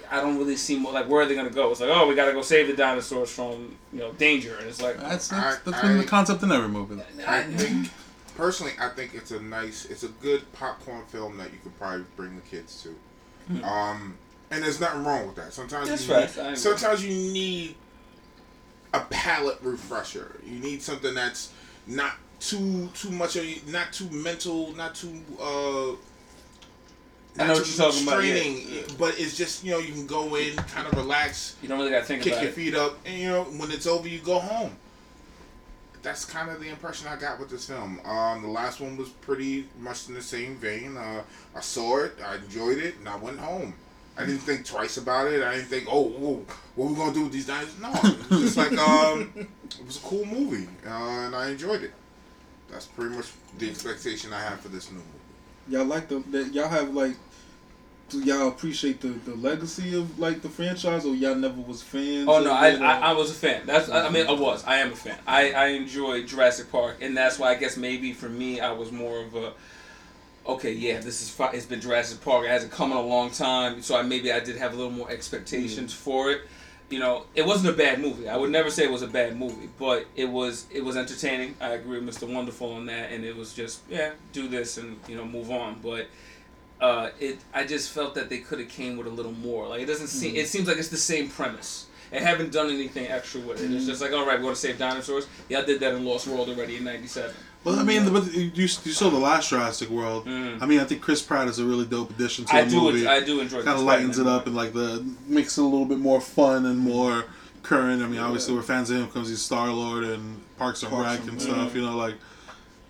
I 0.09 0.21
don't 0.21 0.39
really 0.39 0.55
see 0.55 0.79
more 0.79 0.93
like 0.93 1.09
where 1.09 1.23
are 1.23 1.27
they 1.27 1.35
gonna 1.35 1.51
go? 1.51 1.73
It's 1.73 1.81
like 1.81 1.91
oh 1.93 2.07
we 2.07 2.15
gotta 2.15 2.31
go 2.33 2.41
save 2.41 2.69
the 2.69 2.75
dinosaurs 2.75 3.29
from 3.29 3.77
you 3.93 3.99
know 3.99 4.13
danger 4.13 4.55
and 4.57 4.69
it's 4.69 4.81
like 4.81 4.99
That's 5.01 5.33
I- 5.33 5.41
that's, 5.41 5.59
that's 5.65 5.81
been 5.81 5.99
the 5.99 6.05
concept 6.05 6.45
in 6.45 6.53
every 6.53 6.69
movie. 6.69 7.03
I 7.27 7.43
think, 7.43 7.89
personally, 8.37 8.73
I 8.81 8.91
think 8.91 9.15
it's 9.15 9.33
a 9.33 9.41
nice, 9.43 9.85
it's 9.87 10.05
a 10.05 10.09
good 10.09 10.43
popcorn 10.53 11.03
film 11.09 11.39
that 11.39 11.53
you 11.53 11.59
could 11.61 11.77
probably 11.77 12.05
bring 12.17 12.37
the 12.37 12.43
kids 12.43 12.85
to. 12.85 13.65
Um, 13.67 14.17
and 14.53 14.63
there's 14.63 14.79
nothing 14.81 15.03
wrong 15.03 15.27
with 15.27 15.35
that. 15.37 15.53
Sometimes 15.53 15.89
That's 15.89 16.07
you 16.07 16.15
facts, 16.15 16.39
I 16.39 16.51
need, 16.51 16.59
sometimes 16.59 17.05
you 17.05 17.11
need 17.33 17.75
a 18.93 19.01
palate 19.01 19.59
refresher. 19.63 20.39
You 20.45 20.59
need 20.59 20.83
something 20.83 21.15
that's 21.15 21.53
not 21.87 22.13
too 22.41 22.89
too 22.95 23.11
much 23.11 23.37
of 23.37 23.73
not 23.73 23.93
too 23.93 24.09
mental, 24.11 24.73
not 24.75 24.95
too 24.95 25.23
uh. 25.41 25.93
I 27.39 27.49
know 27.49 27.53
what 27.53 27.67
you're 27.67 27.77
talking 27.77 28.03
about, 28.09 28.25
yeah. 28.25 28.35
straining, 28.35 28.85
but 28.99 29.21
it's 29.21 29.37
just 29.37 29.63
you 29.63 29.73
know 29.73 29.79
you 29.79 29.93
can 29.93 30.07
go 30.07 30.37
in, 30.37 30.57
kind 30.57 30.87
of 30.87 30.95
relax, 30.97 31.57
you 31.61 31.69
don't 31.69 31.79
really 31.79 31.91
gotta 31.91 32.07
think 32.07 32.23
kick 32.23 32.33
about 32.33 32.43
your 32.43 32.51
it. 32.51 32.55
feet 32.55 32.75
up, 32.75 32.99
and 33.05 33.19
you 33.19 33.29
know 33.29 33.45
when 33.45 33.71
it's 33.71 33.87
over, 33.87 34.09
you 34.09 34.21
go 34.21 34.39
home. 34.39 34.75
That's 36.03 36.25
kind 36.25 36.51
of 36.51 36.61
the 36.61 36.69
impression 36.69 37.09
I 37.09 37.17
got 37.17 37.39
with 37.39 37.51
this 37.51 37.67
film. 37.67 38.01
Um, 38.07 38.41
the 38.41 38.49
last 38.49 38.81
one 38.81 38.97
was 38.97 39.09
pretty 39.09 39.67
much 39.79 40.09
in 40.09 40.15
the 40.15 40.23
same 40.23 40.57
vein. 40.57 40.97
Uh, 40.97 41.25
I 41.55 41.61
saw 41.61 42.05
it, 42.05 42.15
I 42.25 42.37
enjoyed 42.37 42.79
it, 42.79 42.97
and 42.99 43.09
I 43.09 43.17
went 43.17 43.39
home. 43.39 43.75
I 44.19 44.25
didn't 44.25 44.41
think 44.41 44.65
twice 44.65 44.97
about 44.97 45.31
it. 45.31 45.43
I 45.43 45.57
didn't 45.57 45.69
think, 45.69 45.87
oh, 45.91 46.05
whoa, 46.05 46.45
what 46.75 46.91
we 46.91 46.97
gonna 46.97 47.13
do 47.13 47.25
with 47.25 47.33
these 47.33 47.47
dinosaurs? 47.47 47.81
No, 47.81 47.91
it 47.93 48.31
was 48.31 48.41
just 48.41 48.57
like 48.57 48.77
um, 48.79 49.31
it 49.37 49.87
was 49.87 49.99
a 49.99 50.01
cool 50.01 50.25
movie, 50.25 50.69
uh, 50.87 50.91
and 51.27 51.37
I 51.37 51.51
enjoyed 51.51 51.83
it. 51.83 51.93
That's 52.71 52.87
pretty 52.87 53.15
much 53.15 53.27
the 53.59 53.71
expectation 53.71 54.33
I 54.33 54.41
have 54.41 54.61
for 54.61 54.69
this 54.69 54.91
new 54.91 54.99
movie. 54.99 55.11
Y'all 55.69 55.85
like 55.85 56.09
the 56.09 56.21
that 56.31 56.53
y'all 56.53 56.69
have 56.69 56.95
like. 56.95 57.17
Do 58.09 58.21
y'all 58.21 58.47
appreciate 58.47 59.01
the, 59.01 59.09
the 59.09 59.35
legacy 59.35 59.99
of 59.99 60.17
like 60.21 60.41
the 60.41 60.49
franchise, 60.49 61.05
or 61.05 61.15
y'all 61.17 61.35
never 61.35 61.61
was 61.61 61.83
fans? 61.83 62.29
Oh 62.29 62.41
no, 62.41 62.53
I, 62.53 62.69
I 62.77 62.99
I 62.99 63.13
was 63.13 63.33
a 63.33 63.35
fan. 63.35 63.67
That's 63.67 63.89
I 63.89 64.07
I 64.07 64.11
mean 64.11 64.29
I 64.29 64.33
was. 64.33 64.65
I 64.65 64.77
am 64.77 64.93
a 64.93 64.97
fan. 64.97 65.19
I 65.27 65.51
I 65.51 65.67
enjoy 65.69 66.23
Jurassic 66.23 66.71
Park, 66.71 66.99
and 67.01 67.17
that's 67.17 67.37
why 67.39 67.49
I 67.49 67.57
guess 67.57 67.77
maybe 67.77 68.13
for 68.13 68.29
me 68.29 68.61
I 68.61 68.71
was 68.71 68.93
more 68.93 69.25
of 69.25 69.35
a. 69.35 69.53
Okay, 70.47 70.73
yeah, 70.73 71.01
this 71.01 71.23
is 71.23 71.29
fi- 71.31 71.51
it's 71.51 71.67
been 71.67 71.81
Jurassic 71.81 72.21
Park. 72.21 72.45
It 72.45 72.51
hasn't 72.51 72.71
come 72.71 72.93
in 72.93 72.97
a 72.97 73.03
long 73.03 73.31
time, 73.31 73.83
so 73.83 73.97
I 73.97 74.03
maybe 74.03 74.31
I 74.33 74.39
did 74.39 74.57
have 74.57 74.75
a 74.75 74.77
little 74.77 74.93
more 74.93 75.11
expectations 75.11 75.93
mm-hmm. 75.93 76.05
for 76.05 76.31
it. 76.31 76.43
you 76.89 77.01
know, 77.01 77.25
it 77.35 77.45
wasn't 77.45 77.75
a 77.75 77.77
bad 77.77 78.01
movie. 78.01 78.29
I 78.29 78.37
would 78.37 78.51
never 78.51 78.71
say 78.71 78.85
it 78.85 78.93
was 78.93 79.03
a 79.03 79.09
bad 79.09 79.37
movie, 79.37 79.69
but 79.77 80.07
it 80.15 80.27
was 80.27 80.67
it 80.73 80.85
was 80.85 80.97
entertaining. 80.97 81.57
I 81.61 81.71
agree 81.71 81.99
with 81.99 82.17
Mr. 82.17 82.33
Wonderful 82.33 82.73
on 82.73 82.87
that, 82.87 83.11
and 83.11 83.25
it 83.25 83.35
was 83.35 83.55
just 83.55 83.81
yeah, 83.91 84.13
do 84.33 84.47
this 84.47 84.79
and 84.79 85.01
you 85.09 85.17
know 85.17 85.25
move 85.25 85.51
on. 85.51 85.81
But 85.83 86.07
uh, 86.81 87.11
it 87.19 87.41
I 87.53 87.65
just 87.65 87.91
felt 87.91 88.15
that 88.15 88.29
they 88.29 88.39
could 88.39 88.61
have 88.61 88.69
came 88.69 88.97
with 88.97 89.09
a 89.09 89.11
little 89.11 89.33
more. 89.33 89.67
Like 89.67 89.81
it 89.83 89.87
doesn't 89.87 90.09
seem 90.09 90.37
it 90.37 90.39
mm-hmm. 90.39 90.47
seems 90.47 90.69
like 90.69 90.79
it's 90.79 90.91
the 90.91 90.97
same 90.97 91.29
premise. 91.29 91.87
They 92.13 92.21
haven't 92.21 92.53
done 92.53 92.71
anything 92.71 93.09
extra 93.09 93.41
with 93.41 93.61
it. 93.61 93.65
It's 93.65 93.83
mm-hmm. 93.83 93.87
just 93.87 94.01
like 94.01 94.13
all 94.13 94.25
right, 94.25 94.39
we 94.39 94.45
want 94.45 94.55
to 94.55 94.63
save 94.63 94.79
dinosaurs. 94.79 95.27
Yeah, 95.49 95.59
I 95.59 95.65
did 95.65 95.81
that 95.81 95.95
in 95.95 96.05
Lost 96.05 96.29
World 96.29 96.49
already 96.49 96.77
in 96.77 96.85
'97. 96.85 97.35
Well, 97.67 97.81
I 97.81 97.83
mean, 97.83 98.13
but 98.13 98.33
you, 98.33 98.53
you 98.55 98.69
saw 98.69 99.11
the 99.11 99.19
last 99.19 99.51
Jurassic 99.51 99.91
World. 99.91 100.27
Mm. 100.27 100.63
I 100.63 100.67
mean, 100.67 100.79
I 100.79 100.85
think 100.85 101.03
Chris 101.03 101.21
Pratt 101.21 101.49
is 101.49 101.59
a 101.59 101.65
really 101.65 101.85
dope 101.85 102.11
addition 102.11 102.45
to 102.45 102.55
I 102.55 102.63
the 102.63 102.71
do 102.71 102.81
movie. 102.81 103.09
I 103.09 103.19
do 103.19 103.41
enjoy. 103.41 103.57
Chris. 103.57 103.65
It 103.65 103.67
kind 103.67 103.79
of 103.81 103.85
lightens 103.85 104.21
it 104.21 104.27
up 104.29 104.47
and 104.47 104.55
like 104.55 104.73
the 104.73 105.05
makes 105.27 105.59
it 105.59 105.63
a 105.63 105.65
little 105.65 105.85
bit 105.85 105.99
more 105.99 106.21
fun 106.21 106.65
and 106.65 106.79
more 106.79 107.25
current. 107.65 108.03
I 108.03 108.07
mean, 108.07 108.21
obviously 108.21 108.55
we're 108.55 108.63
fans 108.63 108.89
of 108.91 108.99
him 108.99 109.07
because 109.07 109.29
he's 109.29 109.43
Star 109.43 109.69
Lord 109.73 110.05
and 110.05 110.41
Parks 110.59 110.85
and 110.85 110.93
Parks 110.93 111.11
Rec 111.11 111.21
and 111.23 111.31
and 111.31 111.43
Rec. 111.43 111.51
stuff. 111.51 111.75
You 111.75 111.83
know, 111.83 111.97
like 111.97 112.15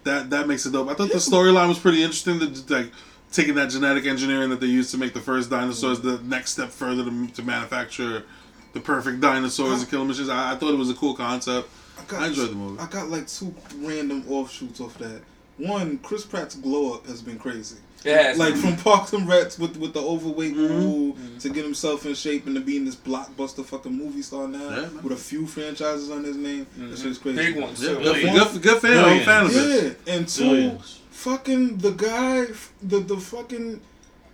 that 0.04 0.28
that 0.28 0.46
makes 0.46 0.66
it 0.66 0.72
dope. 0.72 0.90
I 0.90 0.94
thought 0.94 1.08
the 1.08 1.14
storyline 1.16 1.68
was 1.68 1.78
pretty 1.78 2.02
interesting. 2.02 2.38
That 2.38 2.68
like 2.68 2.92
taking 3.32 3.54
that 3.54 3.70
genetic 3.70 4.04
engineering 4.04 4.50
that 4.50 4.60
they 4.60 4.66
used 4.66 4.90
to 4.90 4.98
make 4.98 5.14
the 5.14 5.20
first 5.20 5.48
dinosaurs 5.48 6.02
the 6.02 6.18
next 6.18 6.50
step 6.50 6.68
further 6.68 7.02
to, 7.02 7.26
to 7.28 7.42
manufacture 7.42 8.24
the 8.74 8.80
perfect 8.80 9.22
dinosaurs 9.22 9.80
and 9.80 9.90
killing 9.90 10.08
machines. 10.08 10.28
I, 10.28 10.52
I 10.52 10.56
thought 10.56 10.74
it 10.74 10.78
was 10.78 10.90
a 10.90 10.94
cool 10.94 11.14
concept. 11.14 11.70
I, 11.98 12.02
got, 12.06 12.22
I 12.22 12.26
enjoyed 12.28 12.50
the 12.50 12.54
movie. 12.56 12.80
I 12.80 12.86
got 12.86 13.08
like 13.08 13.26
two 13.26 13.54
random 13.78 14.24
offshoots 14.28 14.80
off 14.80 14.96
that. 14.98 15.20
One, 15.58 15.98
Chris 15.98 16.24
Pratt's 16.24 16.54
glow 16.54 16.94
up 16.94 17.06
has 17.06 17.22
been 17.22 17.38
crazy. 17.38 17.76
It 18.04 18.14
has. 18.16 18.38
Like 18.38 18.54
from 18.54 18.76
Parks 18.76 19.12
and 19.14 19.26
Recs 19.26 19.58
with 19.58 19.76
with 19.78 19.94
the 19.94 20.00
overweight 20.02 20.54
Mhm. 20.54 20.68
rule 20.68 21.16
to 21.40 21.48
get 21.48 21.64
himself 21.64 22.04
in 22.06 22.14
shape 22.14 22.46
and 22.46 22.54
to 22.54 22.60
be 22.60 22.76
in 22.76 22.84
this 22.84 22.94
blockbuster 22.94 23.64
fucking 23.64 23.96
movie 23.96 24.20
star 24.22 24.46
now 24.46 24.68
Yeah, 24.68 24.88
with 25.02 25.12
a 25.12 25.16
few 25.16 25.46
franchises 25.46 26.10
on 26.10 26.22
his 26.22 26.36
name. 26.36 26.66
That 26.76 26.98
shit's 26.98 27.18
crazy. 27.18 27.38
Big 27.38 27.56
ones. 27.56 27.82
Yeah, 27.82 27.94
too. 27.94 28.02
good, 28.02 28.16
for, 28.16 28.32
good, 28.32 28.46
for, 28.48 28.58
good 28.58 28.80
for 28.82 28.86
him. 28.88 29.04
I'm 29.04 29.18
a 29.20 29.24
fan 29.24 29.46
of 29.46 29.56
it. 29.56 29.98
Yeah, 30.06 30.14
and 30.14 30.28
two, 30.28 30.44
Billions. 30.44 31.00
fucking 31.10 31.78
the 31.78 31.90
guy, 31.92 32.46
the 32.82 33.00
the 33.00 33.16
fucking 33.16 33.80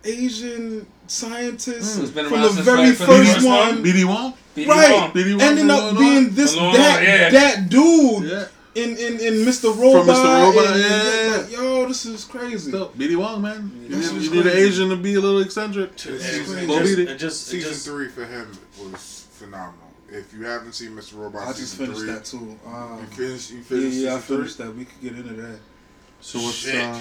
Asian 0.04 0.86
scientist 1.06 1.98
Who's 1.98 2.10
been 2.10 2.28
from 2.28 2.42
the 2.42 2.48
very 2.62 2.88
like, 2.88 2.96
first 2.96 3.32
first 3.34 3.46
one, 3.46 3.56
one? 3.76 3.84
BD 3.84 4.04
Wong. 4.04 4.34
BD 4.56 4.66
right? 4.66 4.92
Wong. 4.92 5.10
BD 5.12 5.32
Wong 5.32 5.42
Ending 5.42 5.70
up 5.70 5.78
Illinois? 5.82 5.98
being 6.00 6.30
this 6.34 6.54
Illinois, 6.56 6.76
that 6.78 7.02
yeah. 7.02 7.30
that 7.30 7.68
dude 7.68 8.24
Yeah. 8.30 8.46
in, 8.74 8.90
in 8.96 9.20
in 9.20 9.34
Mr. 9.46 9.76
Robot. 9.76 10.06
Robot, 10.08 10.66
and- 10.66 10.80
yeah. 10.80 11.36
like, 11.42 11.52
yo, 11.52 11.86
this 11.88 12.06
is 12.06 12.24
crazy. 12.24 12.72
Dope. 12.72 12.96
BD 12.96 13.16
Wong, 13.16 13.42
man. 13.42 13.70
You 13.82 13.88
This 13.96 14.12
need, 14.12 14.22
you 14.22 14.30
need 14.30 14.46
an. 14.46 14.56
Asian 14.56 14.88
to 14.90 14.96
be 14.96 15.14
a 15.14 15.20
little 15.20 15.40
eccentric. 15.40 15.96
This 15.96 16.06
it, 16.06 16.40
is 16.42 16.52
it 16.52 16.66
Go 16.66 16.78
just, 16.78 16.96
beat 16.96 16.98
it. 17.02 17.10
it 17.10 17.18
just, 17.18 17.46
it 17.48 17.50
Season 17.50 17.70
just 17.72 17.84
three 17.86 18.08
for 18.08 18.24
him 18.24 18.50
was 18.80 19.26
phenomenal. 19.32 19.78
If 20.08 20.34
you 20.34 20.44
haven't 20.44 20.74
seen 20.74 20.90
Mr. 20.90 21.16
Robot, 21.18 21.42
I 21.48 21.52
just 21.52 21.72
season 21.72 21.86
finished 21.86 22.00
three, 22.00 22.10
that 22.12 22.24
too. 22.24 22.58
Um, 22.66 22.98
you 23.00 23.06
finished. 23.16 23.50
You 23.50 23.56
yeah, 23.58 23.62
finished. 23.64 23.96
yeah, 23.96 24.14
I 24.14 24.18
season 24.20 24.36
finished 24.36 24.58
that. 24.58 24.74
We 24.76 24.84
could 24.84 25.00
get 25.00 25.12
into 25.16 25.32
that. 25.42 25.58
So 26.20 26.38
what's 26.40 26.54
Shit. 26.56 26.74
uh, 26.76 26.98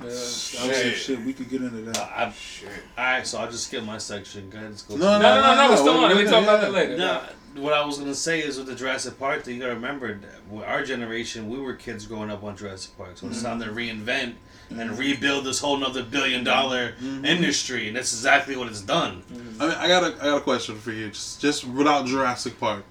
Yeah, 0.00 0.06
that 0.06 0.12
was 0.12 0.52
Shit. 0.76 0.96
shit. 0.96 1.20
We 1.20 1.32
could 1.32 1.48
get 1.48 1.62
into 1.62 1.82
that. 1.82 2.12
I, 2.14 2.30
three. 2.30 2.68
Shit. 2.68 2.78
all 2.98 3.04
right, 3.04 3.26
so 3.26 3.38
I'll 3.38 3.50
just 3.50 3.68
skip 3.68 3.84
my 3.84 3.98
section. 3.98 4.50
Go 4.50 4.58
ahead, 4.58 4.70
let's 4.70 4.82
go. 4.82 4.96
No, 4.96 5.00
to- 5.00 5.18
No, 5.18 5.18
no, 5.18 5.40
no, 5.40 5.54
no. 5.56 5.70
We're 5.70 5.76
still 5.76 6.04
on. 6.04 6.10
it. 6.10 6.16
We 6.16 6.24
good, 6.24 6.30
talk 6.30 6.42
about 6.42 6.60
yeah. 6.60 6.64
that 6.66 6.72
later. 6.72 6.96
No, 6.96 7.22
what 7.56 7.72
I 7.72 7.84
was 7.84 7.98
gonna 7.98 8.14
say 8.14 8.40
is 8.40 8.58
with 8.58 8.66
the 8.66 8.74
Jurassic 8.74 9.18
Park 9.18 9.44
thing, 9.44 9.54
you 9.54 9.60
gotta 9.60 9.74
remember 9.74 10.18
that 10.18 10.64
our 10.66 10.84
generation, 10.84 11.48
we 11.48 11.58
were 11.58 11.74
kids 11.74 12.06
growing 12.06 12.30
up 12.30 12.42
on 12.42 12.56
Jurassic 12.56 12.96
Park, 12.96 13.16
so 13.16 13.26
it's 13.28 13.38
mm-hmm. 13.38 13.46
time 13.46 13.60
to 13.60 13.66
reinvent 13.66 14.34
and 14.70 14.78
mm-hmm. 14.90 14.96
rebuild 14.96 15.44
this 15.44 15.60
whole 15.60 15.76
nother 15.76 16.02
billion 16.02 16.42
dollar 16.42 16.92
mm-hmm. 16.92 17.24
industry, 17.24 17.86
and 17.88 17.96
that's 17.96 18.12
exactly 18.12 18.56
what 18.56 18.68
it's 18.68 18.80
done. 18.80 19.22
I 19.60 19.66
mean, 19.68 19.76
I 19.76 19.88
got 19.88 20.02
a, 20.02 20.16
I 20.16 20.24
got 20.24 20.38
a 20.38 20.40
question 20.40 20.76
for 20.76 20.90
you. 20.90 21.10
Just, 21.10 21.40
just 21.40 21.64
without 21.64 22.06
Jurassic 22.06 22.58
Park, 22.58 22.84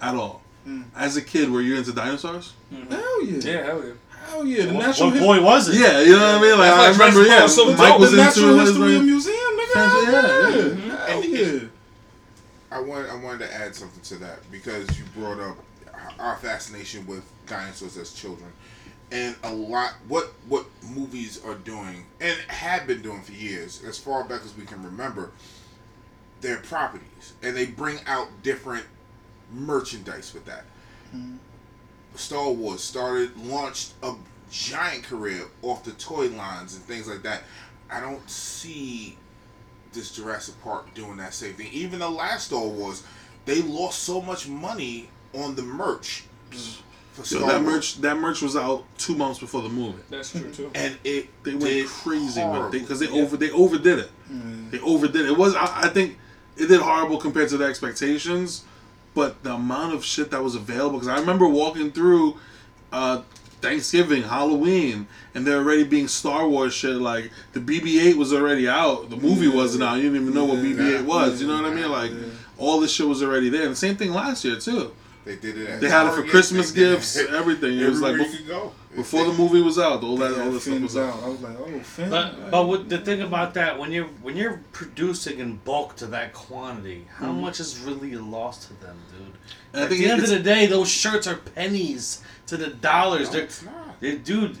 at 0.00 0.14
all. 0.14 0.42
Mm. 0.66 0.84
As 0.96 1.16
a 1.16 1.22
kid, 1.22 1.50
were 1.50 1.60
you 1.60 1.76
into 1.76 1.92
dinosaurs? 1.92 2.52
Hell 2.90 3.24
yeah. 3.24 3.38
Yeah, 3.38 3.64
hell 3.64 3.84
yeah. 3.84 3.92
Hell 4.26 4.46
yeah. 4.46 4.66
The 4.66 4.72
What, 4.74 4.86
natural 4.86 5.08
what 5.08 5.14
His- 5.16 5.24
boy 5.24 5.42
was 5.42 5.68
it? 5.68 5.80
Yeah, 5.80 6.00
you 6.00 6.12
know 6.12 6.18
what 6.18 6.34
I 6.34 6.40
mean. 6.40 6.58
Like 6.58 6.72
I 6.72 6.90
remember, 6.90 7.22
yeah, 7.22 7.28
Park 7.30 7.42
was 7.44 7.54
so 7.56 7.66
Mike 7.66 7.76
dope. 7.78 8.00
was 8.00 8.10
the 8.12 8.16
natural 8.16 8.48
into 8.50 8.62
it. 8.62 8.66
history 8.66 8.94
like- 8.96 9.04
museum, 9.04 9.36
nigga. 9.36 9.74
Yeah, 9.74 10.10
Hell 10.12 10.52
yeah. 10.52 10.86
yeah. 10.86 11.06
Hell 11.06 11.24
yeah. 11.24 11.60
I 12.70 12.80
want 12.80 13.08
I 13.08 13.14
wanted 13.16 13.38
to 13.46 13.54
add 13.54 13.74
something 13.74 14.02
to 14.02 14.16
that 14.16 14.38
because 14.50 14.98
you 14.98 15.04
brought 15.16 15.40
up 15.40 15.56
our 16.18 16.36
fascination 16.36 17.06
with 17.06 17.24
dinosaurs 17.46 17.96
as 17.96 18.12
children, 18.12 18.50
and 19.12 19.36
a 19.44 19.52
lot 19.52 19.94
what 20.08 20.32
what 20.48 20.66
movies 20.94 21.40
are 21.44 21.54
doing 21.54 22.04
and 22.20 22.36
have 22.48 22.86
been 22.86 23.02
doing 23.02 23.22
for 23.22 23.32
years, 23.32 23.82
as 23.86 23.98
far 23.98 24.24
back 24.24 24.42
as 24.44 24.56
we 24.56 24.64
can 24.64 24.82
remember. 24.82 25.30
Their 26.42 26.58
properties, 26.58 27.32
and 27.42 27.56
they 27.56 27.64
bring 27.64 27.98
out 28.06 28.28
different 28.42 28.84
merchandise 29.52 30.34
with 30.34 30.44
that. 30.44 30.64
Mm-hmm. 31.16 31.36
Star 32.16 32.50
Wars 32.50 32.82
started 32.82 33.36
launched 33.36 33.92
a 34.02 34.14
giant 34.50 35.04
career 35.04 35.44
off 35.62 35.84
the 35.84 35.92
toy 35.92 36.28
lines 36.28 36.74
and 36.74 36.84
things 36.84 37.08
like 37.08 37.22
that. 37.22 37.42
I 37.90 38.00
don't 38.00 38.28
see 38.28 39.16
this 39.92 40.14
Jurassic 40.14 40.54
Park 40.62 40.92
doing 40.94 41.16
that 41.18 41.34
same 41.34 41.54
thing. 41.54 41.68
Even 41.72 42.00
the 42.00 42.10
last 42.10 42.46
Star 42.48 42.64
Wars, 42.66 43.02
they 43.44 43.62
lost 43.62 44.02
so 44.02 44.20
much 44.20 44.48
money 44.48 45.08
on 45.34 45.54
the 45.54 45.62
merch 45.62 46.24
for 47.12 47.24
So 47.24 47.38
Star 47.38 47.48
that 47.52 47.62
Wars. 47.62 47.74
merch, 47.74 47.96
that 48.02 48.16
merch 48.18 48.42
was 48.42 48.56
out 48.56 48.84
two 48.98 49.14
months 49.14 49.38
before 49.38 49.62
the 49.62 49.68
movie. 49.68 50.02
That's 50.10 50.30
true 50.32 50.50
too. 50.50 50.70
and 50.74 50.96
it 51.04 51.28
They 51.44 51.52
went 51.52 51.64
did 51.64 51.86
crazy 51.88 52.44
with 52.44 52.66
it 52.66 52.72
because 52.72 52.98
they 53.00 53.06
horrible. 53.06 53.26
over 53.26 53.36
they 53.36 53.50
overdid 53.50 53.98
it. 54.00 54.10
Mm. 54.30 54.70
They 54.70 54.80
overdid 54.80 55.22
it. 55.22 55.28
It 55.30 55.36
was 55.38 55.54
I, 55.54 55.82
I 55.82 55.88
think 55.88 56.18
it 56.56 56.66
did 56.68 56.80
horrible 56.80 57.18
compared 57.18 57.48
to 57.50 57.56
the 57.56 57.64
expectations, 57.66 58.64
but 59.16 59.42
the 59.42 59.54
amount 59.54 59.94
of 59.94 60.04
shit 60.04 60.30
that 60.30 60.42
was 60.44 60.54
available 60.54 60.98
because 60.98 61.08
I 61.08 61.18
remember 61.18 61.48
walking 61.48 61.90
through 61.90 62.36
uh, 62.92 63.22
Thanksgiving, 63.62 64.22
Halloween, 64.22 65.08
and 65.34 65.46
they're 65.46 65.56
already 65.58 65.84
being 65.84 66.06
Star 66.06 66.46
Wars 66.46 66.74
shit. 66.74 66.96
Like 66.96 67.30
the 67.54 67.60
BB-8 67.60 68.14
was 68.16 68.34
already 68.34 68.68
out. 68.68 69.08
The 69.08 69.16
movie 69.16 69.48
wasn't 69.48 69.82
out. 69.84 69.96
You 69.96 70.02
didn't 70.02 70.20
even 70.20 70.34
know 70.34 70.44
what 70.44 70.58
BB-8 70.58 71.04
was. 71.06 71.40
You 71.40 71.48
know 71.48 71.62
what 71.62 71.72
I 71.72 71.74
mean? 71.74 71.90
Like 71.90 72.10
Yeah. 72.12 72.26
all 72.58 72.78
this 72.78 72.92
shit 72.92 73.08
was 73.08 73.22
already 73.22 73.48
there. 73.48 73.62
And 73.62 73.72
the 73.72 73.76
same 73.76 73.96
thing 73.96 74.12
last 74.12 74.44
year 74.44 74.56
too. 74.56 74.92
They 75.26 75.34
did 75.36 75.58
it. 75.58 75.68
At 75.68 75.80
They 75.80 75.90
had 75.90 76.06
it 76.06 76.14
for 76.14 76.22
Christmas 76.22 76.70
They 76.70 76.80
gifts, 76.80 77.16
it 77.22 77.30
everything. 77.30 77.78
It 77.80 77.88
was 77.88 78.00
like 78.00 78.12
everywhere 78.12 78.32
bef- 78.32 78.36
could 78.36 78.46
go. 78.46 78.72
before 78.94 79.24
the 79.24 79.32
movie 79.32 79.60
was 79.60 79.76
out. 79.76 80.04
All 80.04 80.16
that, 80.18 80.36
Yeah, 80.36 80.44
all 80.44 80.52
this 80.52 80.62
stuff 80.64 80.80
was 80.80 80.96
out. 80.96 81.14
out. 81.14 81.24
I 81.24 81.28
was 81.28 81.40
like, 81.42 81.56
oh, 81.58 81.80
fin. 81.80 82.10
But 82.10 82.50
but 82.52 82.68
with 82.68 82.88
the 82.88 82.98
thing 82.98 83.22
about 83.22 83.52
that, 83.54 83.76
when 83.76 83.90
you're 83.90 84.06
when 84.22 84.36
you're 84.36 84.60
producing 84.72 85.40
in 85.40 85.56
bulk 85.56 85.96
to 85.96 86.06
that 86.06 86.32
quantity, 86.32 87.06
how 87.16 87.26
mm-hmm. 87.26 87.40
much 87.40 87.58
is 87.58 87.78
really 87.80 88.14
lost 88.14 88.68
to 88.68 88.80
them, 88.80 88.96
dude? 89.10 89.34
And 89.72 89.82
At 89.82 89.90
the 89.90 90.08
end 90.08 90.22
of 90.22 90.28
the 90.28 90.38
day, 90.38 90.66
those 90.66 90.88
shirts 90.88 91.26
are 91.26 91.36
pennies 91.36 92.22
to 92.46 92.56
the 92.56 92.68
dollars. 92.68 93.26
No, 93.26 93.32
they're, 93.32 93.44
it's 93.44 93.62
not. 93.64 94.00
they- 94.00 94.16
dude, 94.18 94.56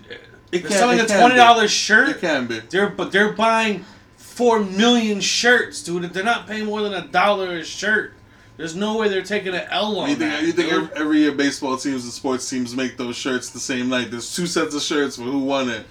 It 0.50 0.62
they're 0.62 0.70
selling 0.72 0.98
it 0.98 1.08
a 1.08 1.16
twenty 1.16 1.36
dollar 1.36 1.64
It 1.64 1.70
shirt. 1.70 2.20
can 2.20 2.48
be. 2.48 2.58
They're 2.58 2.88
but 2.90 3.12
they're 3.12 3.32
buying 3.32 3.84
four 4.16 4.64
million 4.64 5.20
shirts, 5.20 5.80
dude. 5.84 6.02
They're 6.12 6.24
not 6.24 6.48
paying 6.48 6.66
more 6.66 6.82
than 6.82 6.92
a 6.92 7.06
dollar 7.06 7.56
a 7.58 7.64
shirt. 7.64 8.14
There's 8.56 8.74
no 8.74 8.96
way 8.96 9.08
they're 9.08 9.22
taking 9.22 9.54
an 9.54 9.66
L 9.70 9.98
on 9.98 10.08
You 10.08 10.16
think, 10.16 10.32
that. 10.32 10.42
you 10.42 10.52
think 10.52 10.70
dude. 10.70 10.82
every, 10.84 10.96
every 10.96 11.18
year 11.18 11.32
baseball 11.32 11.76
teams 11.76 12.04
and 12.04 12.12
sports 12.12 12.48
teams 12.48 12.74
make 12.74 12.96
those 12.96 13.14
shirts 13.16 13.50
the 13.50 13.58
same 13.60 13.88
night? 13.90 14.10
There's 14.10 14.34
two 14.34 14.46
sets 14.46 14.74
of 14.74 14.80
shirts 14.82 15.16
for 15.16 15.22
who 15.22 15.40
won 15.40 15.68
it. 15.68 15.86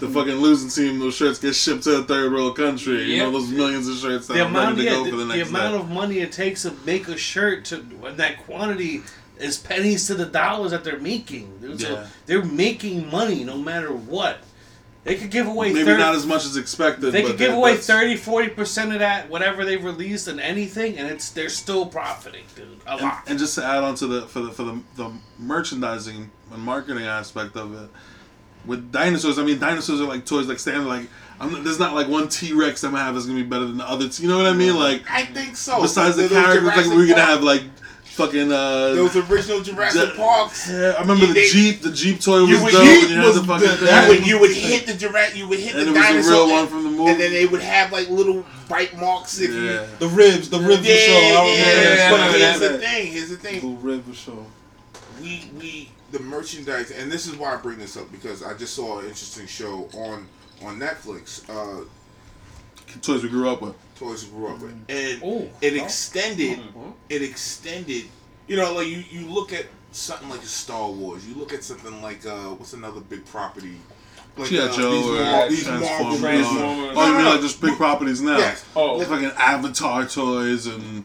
the 0.00 0.08
fucking 0.12 0.34
losing 0.36 0.70
team, 0.70 0.98
those 0.98 1.14
shirts 1.14 1.38
get 1.38 1.54
shipped 1.54 1.84
to 1.84 1.98
a 1.98 2.02
third 2.02 2.32
world 2.32 2.56
country. 2.56 3.04
You 3.04 3.18
know 3.18 3.30
those 3.30 3.48
millions 3.50 3.86
of 3.88 3.96
shirts 3.96 4.26
that 4.26 4.34
the 4.34 4.40
are 4.42 4.46
amount, 4.46 4.76
ready 4.78 4.88
to 4.88 4.94
go 4.94 5.04
the, 5.04 5.10
for 5.10 5.16
the 5.18 5.24
the 5.24 5.36
next 5.36 5.48
amount 5.50 5.74
day. 5.76 5.80
of 5.80 5.90
money 5.90 6.18
it 6.18 6.32
takes 6.32 6.62
to 6.62 6.72
make 6.84 7.06
a 7.08 7.16
shirt 7.16 7.64
to 7.66 7.76
and 8.04 8.16
that 8.16 8.38
quantity 8.44 9.02
is 9.38 9.56
pennies 9.58 10.06
to 10.08 10.14
the 10.14 10.26
dollars 10.26 10.72
that 10.72 10.82
they're 10.84 10.98
making. 10.98 11.58
dude. 11.60 11.80
So 11.80 11.92
Yeah. 11.92 12.06
they're 12.26 12.44
making 12.44 13.08
money 13.10 13.44
no 13.44 13.56
matter 13.56 13.92
what. 13.92 14.38
They 15.02 15.14
could 15.16 15.30
give 15.30 15.46
away 15.46 15.72
Maybe 15.72 15.86
30, 15.86 15.98
not 15.98 16.14
as 16.14 16.26
much 16.26 16.44
as 16.44 16.56
expected. 16.58 17.12
they 17.12 17.22
could 17.22 17.38
give 17.38 17.52
that- 17.52 17.56
away 17.56 17.70
that's- 17.76 17.86
30 17.86 18.16
40% 18.18 18.92
of 18.92 18.98
that 18.98 19.30
whatever 19.30 19.64
they've 19.64 19.82
released 19.82 20.28
and 20.28 20.38
anything 20.38 20.98
and 20.98 21.08
it's 21.08 21.30
they're 21.30 21.48
still 21.48 21.86
profiting, 21.86 22.44
dude. 22.54 22.80
A 22.86 22.92
And, 22.92 23.00
lot. 23.00 23.22
and 23.26 23.38
just 23.38 23.54
to 23.54 23.64
add 23.64 23.82
on 23.82 23.94
to 23.96 24.06
the 24.06 24.22
for 24.28 24.40
the 24.40 24.50
for 24.52 24.62
the, 24.64 24.80
the 24.96 25.10
merchandising 25.38 26.30
and 26.52 26.62
marketing 26.62 27.04
aspect 27.06 27.56
of 27.56 27.74
it, 27.74 27.88
with 28.66 28.92
dinosaurs, 28.92 29.38
I 29.38 29.42
mean 29.42 29.58
dinosaurs 29.58 30.00
are 30.00 30.04
like 30.04 30.26
toys, 30.26 30.46
like 30.46 30.58
standard. 30.58 30.86
Like 30.86 31.08
I'm, 31.40 31.64
there's 31.64 31.78
not 31.78 31.94
like 31.94 32.08
one 32.08 32.28
T 32.28 32.52
Rex 32.52 32.84
I'm 32.84 32.90
gonna 32.92 33.02
have 33.02 33.16
is 33.16 33.24
gonna 33.26 33.38
be 33.38 33.42
better 33.48 33.64
than 33.66 33.78
the 33.78 33.88
other. 33.88 34.06
T- 34.08 34.22
you 34.22 34.28
know 34.28 34.36
what 34.36 34.46
I 34.46 34.52
mean? 34.52 34.74
Mm. 34.74 34.78
Like 34.80 35.02
I 35.10 35.24
think 35.24 35.56
so. 35.56 35.80
besides 35.80 36.16
the 36.16 36.28
characters, 36.28 36.62
like 36.64 36.86
we're 36.86 37.08
gonna 37.08 37.24
have 37.24 37.42
like 37.42 37.62
fucking 38.26 38.52
uh. 38.52 38.94
those 38.94 39.16
original 39.16 39.60
Jurassic 39.60 40.10
the- 40.10 40.14
Parks. 40.16 40.68
Yeah, 40.70 40.94
I 40.96 41.00
remember 41.00 41.26
the 41.26 41.32
They- 41.34 41.48
Jeep. 41.48 41.80
The 41.82 41.90
Jeep 41.92 42.20
toy 42.20 42.40
was 42.40 42.48
You 42.50 42.56
dope. 42.56 42.64
would 42.64 42.74
and 42.74 42.84
hit 42.84 43.10
you 43.10 43.16
had 43.16 43.24
was 43.26 43.40
the 43.40 43.44
fucking 43.46 43.68
the, 43.68 43.86
that 43.86 44.08
would, 44.08 44.26
you 44.26 44.38
would 44.40 44.50
hit 44.52 44.86
the 44.86 44.94
Jurassic, 44.94 45.36
you 45.36 45.48
would 45.48 45.58
hit 45.58 45.74
And 45.74 45.86
the 45.88 45.90
it 45.90 45.94
was 45.94 45.98
a 46.04 46.08
dinosaur, 46.12 46.32
real 46.46 46.50
one 46.50 46.66
from 46.68 46.82
the 46.84 46.90
movie. 46.90 47.10
and 47.12 47.20
then 47.20 47.32
they 47.32 47.46
would 47.46 47.62
have 47.62 47.92
like 47.92 48.08
little 48.10 48.44
bite 48.68 48.96
marks 48.98 49.38
if 49.40 49.50
Yeah. 49.52 49.60
you. 49.60 49.86
the 49.98 50.08
ribs, 50.08 50.48
the 50.50 50.60
ribs 50.60 50.86
Yeah, 50.86 50.94
for 50.94 51.00
sure. 51.00 51.16
I 51.16 51.46
yeah, 51.46 51.82
yeah, 51.94 52.10
but 52.10 52.20
I 52.20 52.32
shit. 52.32 52.34
remember 52.34 52.38
here's 52.38 52.60
the 52.60 52.78
thing. 52.78 53.12
Here's 53.12 53.28
the 53.30 53.36
thing. 53.36 53.60
Blue 53.60 53.76
rib 53.76 54.04
for 54.06 54.14
sure. 54.14 54.46
we 55.20 55.50
we 55.58 55.90
the 56.12 56.18
merchandise 56.20 56.90
and 56.90 57.10
this 57.12 57.26
is 57.26 57.36
why 57.36 57.54
I 57.54 57.56
bring 57.56 57.78
this 57.78 57.96
up 57.96 58.10
because 58.10 58.42
I 58.42 58.54
just 58.54 58.74
saw 58.74 58.98
an 58.98 59.04
interesting 59.06 59.46
show 59.46 59.88
on 59.94 60.26
on 60.64 60.78
Netflix. 60.78 61.42
Uh, 61.48 61.84
toys 63.02 63.22
we 63.22 63.28
grew 63.28 63.48
up 63.48 63.62
with. 63.62 63.74
Toys 64.00 64.24
we 64.26 64.30
grew 64.38 64.48
up 64.48 64.60
with, 64.60 64.72
and 64.88 65.22
Ooh. 65.22 65.48
it 65.60 65.76
extended. 65.76 66.58
Mhm. 66.58 66.92
It 67.08 67.22
extended. 67.22 68.04
You 68.48 68.56
know, 68.56 68.72
like 68.74 68.88
you 68.88 69.04
you 69.10 69.26
look 69.26 69.52
at 69.52 69.66
something 69.92 70.28
like 70.28 70.42
Star 70.42 70.90
Wars. 70.90 71.26
You 71.26 71.34
look 71.34 71.52
at 71.52 71.62
something 71.62 72.00
like 72.02 72.24
uh, 72.26 72.54
what's 72.56 72.72
another 72.72 73.00
big 73.00 73.24
property? 73.26 73.76
Like 74.36 74.48
G.I. 74.48 74.62
uh, 74.64 74.72
Joe 74.76 74.92
these 74.92 75.06
or 75.06 75.24
Mar- 75.24 75.48
these 75.48 75.64
Transformers. 75.64 76.00
Marvel 76.00 76.18
Transformers. 76.18 76.76
movies. 76.78 76.96
Oh, 76.96 77.06
you 77.08 77.14
mean 77.16 77.24
like 77.26 77.40
just 77.40 77.60
big 77.60 77.76
properties 77.76 78.20
now? 78.22 78.38
Yes. 78.38 78.64
Oh, 78.74 78.94
Like 78.96 79.08
fucking 79.08 79.32
Avatar 79.36 80.06
toys 80.06 80.66
and 80.66 81.04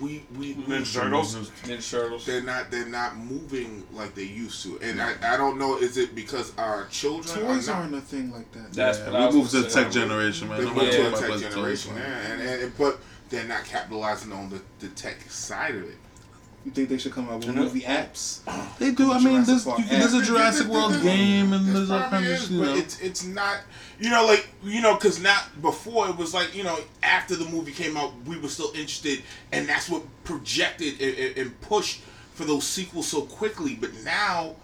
We 0.00 0.24
we 0.36 0.54
Ninja 0.54 0.92
Turtles. 0.92 1.34
Ninja 1.62 1.90
Turtles. 1.90 2.26
they're 2.26 2.42
not 2.42 2.70
they're 2.70 2.86
not 2.86 3.16
moving 3.16 3.84
like 3.92 4.14
they 4.14 4.24
used 4.24 4.62
to, 4.64 4.78
and 4.80 5.00
I, 5.00 5.14
I 5.22 5.36
don't 5.36 5.58
know 5.58 5.76
is 5.78 5.96
it 5.96 6.14
because 6.14 6.52
our 6.58 6.86
children 6.86 7.46
Toys 7.46 7.68
are 7.68 7.74
not 7.74 7.82
aren't 7.82 7.94
a 7.94 8.00
thing 8.00 8.32
like 8.32 8.50
that. 8.52 8.72
That's 8.72 8.98
Yeah, 8.98 9.10
what 9.10 9.32
we 9.32 9.38
moved 9.38 9.52
to 9.52 9.62
the 9.62 9.68
tech 9.70 9.92
generation, 9.92 10.48
man. 10.48 10.58
they 10.58 10.64
moved 10.70 10.80
to 10.92 11.10
talking 11.10 11.28
the 11.30 11.38
tech 11.40 11.52
generation, 11.52 11.94
man. 11.94 12.08
yeah, 12.10 12.32
and, 12.52 12.62
and 12.64 12.78
but 12.78 12.98
they're 13.30 13.44
not 13.46 13.64
capitalizing 13.64 14.32
on 14.32 14.50
the, 14.50 14.60
the 14.80 14.88
tech 14.94 15.20
side 15.30 15.74
of 15.76 15.82
it. 15.84 15.96
You 16.64 16.70
think 16.70 16.88
they 16.88 16.96
should 16.98 17.12
come 17.12 17.28
out 17.28 17.36
with 17.40 17.46
You 17.48 17.52
know- 17.52 17.62
movie 17.62 17.82
apps? 17.82 18.40
They 18.78 18.90
do. 18.92 19.12
I 19.12 19.18
mean, 19.18 19.44
Jurassic 19.44 19.46
there's, 19.46 19.66
you 19.78 19.98
there's 19.98 20.14
a. 20.14 20.22
Jurassic 20.22 20.66
World 20.68 21.00
game, 21.02 21.52
and 21.52 21.66
there's 21.74 21.90
all 21.90 22.00
kinds 22.08 22.44
of 22.44 22.50
you 22.50 22.60
but 22.60 22.76
it's 22.78 22.98
it's 23.00 23.24
not 23.24 23.58
you 24.00 24.08
know 24.10 24.24
like 24.26 24.48
you 24.64 24.80
know 24.80 24.94
because 24.94 25.20
not 25.22 25.60
before 25.62 26.08
it 26.08 26.16
was 26.16 26.32
like 26.34 26.54
you 26.56 26.64
know 26.64 26.78
after 27.02 27.36
the 27.36 27.44
movie 27.46 27.70
came 27.72 27.96
out 27.96 28.12
we 28.26 28.38
were 28.38 28.48
still 28.48 28.70
interested 28.70 29.22
and 29.52 29.68
that's 29.68 29.88
what 29.88 30.02
projected 30.24 31.00
and, 31.00 31.16
and- 31.18 31.36
and 31.38 31.60
pushed 31.60 32.00
for 32.34 32.44
those 32.44 32.64
sequels 32.66 33.06
so 33.06 33.22
quickly. 33.22 33.76
But 33.80 33.90
now 34.02 34.56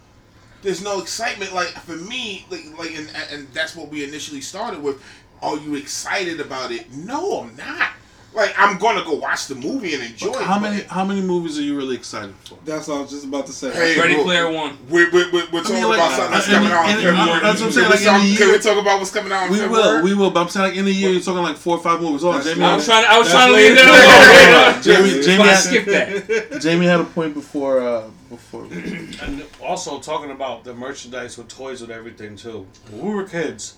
there's 0.63 0.83
no 0.83 1.01
excitement. 1.01 1.53
Like 1.55 1.69
for 1.69 1.97
me 1.97 2.47
like 2.51 2.65
like 2.79 2.97
and, 2.97 3.09
and 3.31 3.49
that's 3.53 3.77
what 3.77 3.89
we 3.91 4.03
initially 4.05 4.41
started 4.41 4.83
with. 4.83 5.03
Are 5.43 5.57
you 5.57 5.75
excited 5.77 6.41
about 6.41 6.71
it? 6.73 6.93
No 6.93 7.41
i'm 7.43 7.57
not 7.57 7.91
like 8.33 8.55
i'm 8.57 8.79
gonna 8.79 9.03
go 9.05 9.15
watch 9.15 9.49
the 9.49 9.55
movie 9.57 9.93
and 9.95 10.03
enjoy 10.05 10.29
it 10.33 10.37
How 10.43 10.55
but 10.61 10.71
many 10.71 10.83
how 10.85 11.05
many 11.05 11.21
movies 11.21 11.59
are 11.59 11.63
you 11.63 11.77
really 11.77 11.97
excited 11.97 12.33
for? 12.45 12.57
That's 12.65 12.87
what 12.87 12.99
I 12.99 13.01
was 13.03 13.11
just 13.11 13.25
about 13.25 13.47
to 13.47 13.53
say. 13.53 13.73
Hey, 13.73 13.99
Ready 13.99 14.15
bro, 14.15 14.23
Player 14.25 14.51
One. 14.51 14.79
we're, 14.89 15.11
we're, 15.11 15.33
we're, 15.33 15.47
we're 15.53 15.63
talking 15.63 15.77
mean, 15.77 15.89
like, 15.89 15.99
about 15.99 16.13
something 16.13 16.31
that's 16.33 16.49
I- 16.49 16.53
I 16.53 16.55
coming 16.55 16.71
out 16.73 16.89
in 16.91 16.97
February. 16.97 17.41
that's 17.43 17.61
what 17.61 17.67
I'm 17.67 17.73
saying, 17.73 17.91
Can 17.91 17.91
we 17.91 17.91
like, 17.91 18.01
in 18.01 18.07
a 18.07 18.29
talk- 18.29 18.39
Can 18.39 18.53
we 18.53 18.59
talk 18.59 18.79
about 18.83 18.99
what's 19.01 19.11
coming 19.11 19.33
out 19.33 19.47
in 19.47 19.53
We 19.53 19.59
February? 19.59 19.97
will, 19.97 20.03
we 20.05 20.15
will. 20.15 20.31
But 20.31 20.41
I'm 20.43 20.49
saying 20.49 20.69
like 20.71 20.79
in 20.79 20.87
a 20.87 20.91
year, 20.91 21.11
you're 21.11 21.21
talking 21.21 21.43
like 21.43 21.57
four 21.57 21.77
or 21.77 21.83
five 21.83 22.01
movies. 22.01 22.23
Oh, 22.25 22.33
That's 22.33 22.47
Jamie, 22.47 22.63
I 22.63 22.69
not- 22.71 22.77
was 22.77 22.85
trying. 22.87 23.05
I 23.09 23.19
was 23.19 23.31
trying 23.31 23.49
to 23.49 23.55
later. 23.55 23.75
leave 23.75 23.85
that 23.85 24.73
alone. 24.75 24.83
Jamie, 24.87 25.11
Jamie, 25.11 25.23
Jamie, 25.25 25.45
had, 25.49 25.57
skip 25.57 25.85
that. 25.87 26.61
Jamie 26.61 26.87
had 26.87 27.01
a 27.01 27.05
point 27.05 27.35
before. 27.35 27.81
Uh, 27.81 28.05
before. 28.29 28.65
And 28.71 29.45
also 29.61 29.99
talking 29.99 30.31
about 30.31 30.63
the 30.63 30.73
merchandise 30.75 31.37
with 31.37 31.49
toys 31.49 31.81
with 31.81 31.91
everything 31.91 32.37
too. 32.37 32.65
When 32.93 33.07
we 33.09 33.15
were 33.15 33.25
kids, 33.27 33.77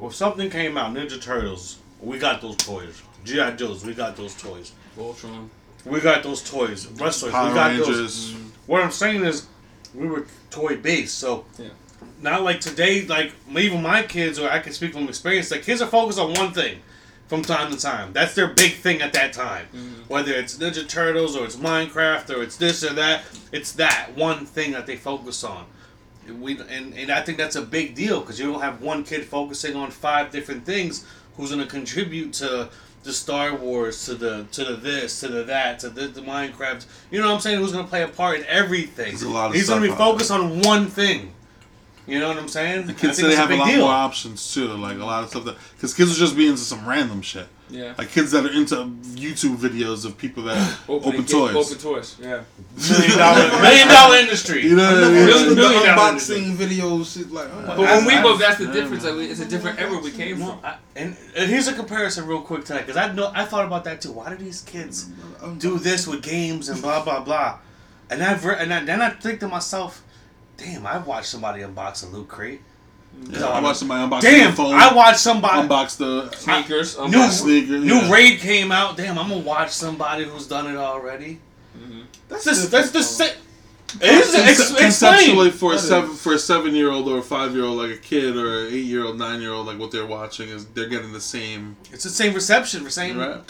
if 0.00 0.14
something 0.14 0.50
came 0.50 0.76
out, 0.78 0.94
Ninja 0.94 1.20
Turtles, 1.20 1.78
we 2.00 2.18
got 2.18 2.40
those 2.40 2.56
toys. 2.56 3.02
GI 3.24 3.52
Joes, 3.56 3.84
we 3.84 3.94
got 3.94 4.16
those 4.16 4.34
toys. 4.34 4.72
Voltron. 4.96 5.48
We 5.84 6.00
got 6.00 6.22
those 6.22 6.42
toys. 6.48 6.86
Wrestlers, 6.86 7.32
Power 7.32 7.48
we 7.48 7.54
got 7.54 7.76
those. 7.76 7.88
Rangers. 7.88 8.34
What 8.66 8.82
I'm 8.82 8.90
saying 8.90 9.24
is, 9.24 9.46
we 9.94 10.06
were 10.06 10.26
toy 10.50 10.76
based, 10.76 11.18
so 11.18 11.44
Yeah. 11.58 11.68
not 12.20 12.42
like 12.42 12.60
today. 12.60 13.06
Like 13.06 13.32
even 13.56 13.82
my 13.82 14.02
kids, 14.02 14.38
or 14.38 14.50
I 14.50 14.58
can 14.58 14.72
speak 14.72 14.92
from 14.92 15.08
experience. 15.08 15.50
Like 15.50 15.62
kids 15.62 15.80
are 15.82 15.86
focused 15.88 16.18
on 16.18 16.34
one 16.34 16.52
thing 16.52 16.80
from 17.28 17.42
time 17.42 17.70
to 17.72 17.78
time. 17.78 18.12
That's 18.12 18.34
their 18.34 18.48
big 18.48 18.74
thing 18.74 19.00
at 19.02 19.12
that 19.14 19.32
time. 19.32 19.66
Mm-hmm. 19.74 20.02
Whether 20.08 20.32
it's 20.34 20.58
Ninja 20.58 20.86
Turtles 20.88 21.36
or 21.36 21.44
it's 21.44 21.56
Minecraft 21.56 22.36
or 22.36 22.42
it's 22.42 22.56
this 22.56 22.84
or 22.84 22.92
that, 22.94 23.22
it's 23.52 23.72
that 23.72 24.10
one 24.16 24.44
thing 24.46 24.72
that 24.72 24.86
they 24.86 24.96
focus 24.96 25.42
on. 25.44 25.64
We 26.40 26.58
and, 26.60 26.94
and 26.94 27.10
I 27.10 27.22
think 27.22 27.38
that's 27.38 27.56
a 27.56 27.62
big 27.62 27.94
deal 27.94 28.20
because 28.20 28.38
you 28.38 28.52
don't 28.52 28.60
have 28.60 28.82
one 28.82 29.02
kid 29.02 29.24
focusing 29.24 29.74
on 29.74 29.90
five 29.90 30.30
different 30.30 30.64
things 30.66 31.06
who's 31.36 31.50
going 31.50 31.62
to 31.62 31.68
contribute 31.68 32.32
to 32.34 32.68
the 33.02 33.12
Star 33.12 33.54
Wars, 33.54 34.04
to 34.06 34.14
the 34.14 34.46
to 34.52 34.64
the 34.64 34.76
this, 34.76 35.20
to 35.20 35.28
the 35.28 35.44
that, 35.44 35.78
to 35.80 35.88
the, 35.88 36.08
the 36.08 36.20
Minecraft. 36.20 36.86
You 37.10 37.20
know 37.20 37.28
what 37.28 37.34
I'm 37.34 37.40
saying? 37.40 37.58
Who's 37.58 37.72
going 37.72 37.84
to 37.84 37.90
play 37.90 38.02
a 38.02 38.08
part 38.08 38.40
in 38.40 38.46
everything? 38.46 39.08
There's 39.08 39.22
a 39.22 39.30
lot 39.30 39.50
of 39.50 39.54
He's 39.54 39.68
going 39.68 39.82
to 39.82 39.88
be 39.88 39.94
focused 39.94 40.30
on 40.30 40.62
one 40.62 40.86
thing. 40.86 41.32
You 42.06 42.18
know 42.18 42.28
what 42.28 42.38
I'm 42.38 42.48
saying? 42.48 42.86
The 42.86 42.94
kids 42.94 43.18
say 43.18 43.28
they 43.28 43.36
have 43.36 43.50
a 43.50 43.56
lot 43.56 43.68
deal. 43.68 43.80
more 43.82 43.92
options 43.92 44.52
too. 44.52 44.68
Like 44.68 44.98
a 44.98 45.04
lot 45.04 45.22
of 45.22 45.30
stuff 45.30 45.44
that 45.44 45.56
because 45.76 45.94
kids 45.94 46.10
will 46.10 46.16
just 46.16 46.36
be 46.36 46.46
into 46.46 46.60
some 46.60 46.86
random 46.88 47.22
shit. 47.22 47.46
Yeah. 47.70 47.94
Like 47.96 48.10
kids 48.10 48.30
that 48.32 48.44
are 48.44 48.50
into 48.52 48.74
YouTube 49.14 49.56
videos 49.56 50.04
of 50.04 50.18
people 50.18 50.42
that 50.44 50.56
open, 50.88 51.08
Opening 51.08 51.26
ga- 51.26 51.52
toys. 51.52 51.56
Open 51.72 51.78
toys. 51.78 52.16
Yeah. 52.20 52.42
million 52.76 53.18
dollar 53.18 53.62
million 53.62 53.88
dollar 53.88 54.16
industry. 54.16 54.62
You 54.66 54.76
know 54.76 54.92
what 54.92 55.04
I 55.04 55.08
mean? 55.08 55.26
listen 55.26 55.48
to 55.50 55.54
the 55.54 55.60
Million 55.60 55.86
dollar 55.86 56.12
unboxing 56.12 56.56
videos, 56.56 57.14
shit 57.16 57.30
like. 57.30 57.48
Oh 57.52 57.60
my 57.60 57.66
But 57.76 57.78
when 57.78 58.04
we 58.06 58.14
I- 58.14 58.22
go, 58.22 58.36
that's 58.36 58.58
the 58.58 58.66
difference. 58.72 59.04
Like, 59.04 59.14
it's 59.30 59.40
a 59.40 59.46
different 59.46 59.78
era 59.80 59.98
we 60.00 60.10
came 60.10 60.38
No, 60.40 60.46
from. 60.52 60.60
I, 60.64 60.76
and, 60.96 61.16
and 61.36 61.50
here's 61.50 61.68
a 61.68 61.72
comparison 61.74 62.26
real 62.26 62.42
quick 62.42 62.64
to 62.66 62.72
that 62.74 62.86
because 62.86 62.96
I 62.96 63.12
know 63.12 63.30
I 63.34 63.44
thought 63.44 63.64
about 63.66 63.84
that 63.84 64.00
too. 64.00 64.12
Why 64.12 64.30
do 64.30 64.36
these 64.36 64.62
kids 64.62 65.08
do 65.58 65.78
this 65.78 66.06
with 66.06 66.22
games 66.22 66.68
and 66.68 66.80
blah 66.82 67.02
blah 67.04 67.20
blah? 67.22 67.58
And 68.10 68.22
I've 68.22 68.44
re- 68.44 68.56
and 68.58 68.74
I, 68.74 68.84
then 68.84 69.00
I 69.00 69.10
think 69.10 69.38
to 69.40 69.48
myself, 69.48 70.02
damn, 70.56 70.84
I've 70.86 71.06
watched 71.06 71.28
somebody 71.28 71.62
unbox 71.62 72.02
a 72.04 72.08
loot 72.14 72.26
crate. 72.28 72.60
Yeah, 73.30 73.46
I 73.46 73.60
watched 73.60 73.78
somebody 73.80 74.08
unbox 74.10 74.20
Damn, 74.22 74.50
the 74.50 74.56
phone. 74.56 74.74
I 74.74 74.92
watched 74.94 75.20
somebody. 75.20 75.68
unbox 75.68 75.96
the 75.98 76.30
Sneakers. 76.36 76.96
New, 76.98 77.04
unboxing. 77.04 77.30
sneaker, 77.30 77.78
new 77.78 77.94
yeah. 77.96 78.10
raid 78.12 78.40
came 78.40 78.72
out. 78.72 78.96
Damn, 78.96 79.18
I'm 79.18 79.28
gonna 79.28 79.40
watch 79.42 79.70
somebody 79.70 80.24
who's 80.24 80.46
done 80.46 80.66
it 80.66 80.76
already. 80.76 81.38
That's 82.28 82.44
That's 82.44 82.62
different, 82.62 82.70
that's 82.70 82.90
the 82.92 83.02
same. 83.02 83.34
It's 84.00 84.34
Conce- 84.36 84.46
ex- 84.46 84.74
conceptually 84.76 85.50
for 85.50 85.74
a 85.74 85.78
seven 85.78 86.10
for 86.14 86.34
a 86.34 86.38
seven 86.38 86.76
year 86.76 86.90
old 86.92 87.08
or 87.08 87.18
a 87.18 87.22
five 87.22 87.54
year 87.56 87.64
old 87.64 87.78
like 87.78 87.90
a 87.90 87.96
kid 88.00 88.36
or 88.36 88.66
an 88.66 88.72
eight 88.72 88.84
year 88.84 89.04
old 89.04 89.18
nine 89.18 89.40
year 89.40 89.52
old 89.52 89.66
like 89.66 89.80
what 89.80 89.90
they're 89.90 90.06
watching 90.06 90.48
is 90.48 90.64
they're 90.66 90.88
getting 90.88 91.12
the 91.12 91.20
same 91.20 91.76
It's 91.92 92.04
the 92.04 92.10
same 92.10 92.32
reception 92.32 92.84
for 92.84 92.90
same. 92.90 93.18
right. 93.18 93.40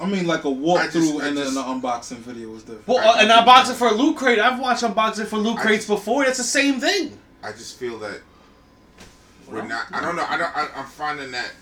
I 0.00 0.06
mean, 0.06 0.26
like 0.26 0.44
a 0.44 0.48
walkthrough 0.48 0.92
just- 0.92 1.14
and 1.22 1.36
then 1.36 1.44
just- 1.44 1.56
an 1.56 1.62
unboxing 1.80 2.16
video 2.18 2.52
is 2.56 2.64
different. 2.64 2.86
Well, 2.88 2.98
uh, 2.98 3.16
and 3.20 3.30
unboxing 3.30 3.74
for 3.76 3.86
a 3.88 3.92
loot 3.94 4.16
crate. 4.16 4.40
I've 4.40 4.58
watched 4.58 4.82
unboxing 4.82 5.26
for 5.28 5.36
loot 5.38 5.56
crates 5.58 5.86
just- 5.86 5.88
before. 6.00 6.24
That's 6.24 6.38
the 6.38 6.44
same 6.44 6.80
thing. 6.80 7.16
I 7.44 7.52
just 7.52 7.78
feel 7.78 7.96
that 8.00 8.20
we're 9.48 9.66
not. 9.66 9.86
I 9.92 10.00
don't 10.00 10.16
know. 10.16 10.26
I 10.28 10.36
don't. 10.36 10.56
I, 10.56 10.68
I'm 10.74 10.86
finding 10.86 11.30
that 11.32 11.52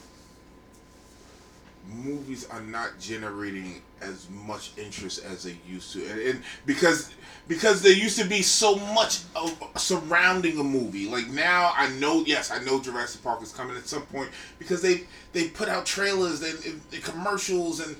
movies 1.87 2.47
are 2.49 2.63
not 2.63 2.99
generating 2.99 3.83
as 4.01 4.29
much 4.31 4.73
interest 4.79 5.25
as 5.25 5.45
they 5.45 5.57
used 5.67 5.93
to, 5.93 6.05
and, 6.07 6.21
and 6.21 6.43
because 6.67 7.13
because 7.47 7.83
there 7.83 7.93
used 7.93 8.19
to 8.19 8.25
be 8.27 8.43
so 8.43 8.77
much 8.77 9.21
of, 9.37 9.57
surrounding 9.77 10.59
a 10.59 10.65
movie. 10.65 11.09
Like 11.09 11.29
now, 11.29 11.73
I 11.77 11.91
know. 11.99 12.25
Yes, 12.27 12.51
I 12.51 12.63
know 12.65 12.81
Jurassic 12.81 13.23
Park 13.23 13.43
is 13.43 13.53
coming 13.53 13.77
at 13.77 13.87
some 13.87 14.03
point 14.07 14.31
because 14.59 14.83
they 14.83 15.05
they 15.33 15.49
put 15.49 15.69
out 15.69 15.87
trailers 15.87 16.43
and, 16.43 16.65
and, 16.65 16.81
and 16.93 17.03
commercials 17.03 17.81
and. 17.81 17.97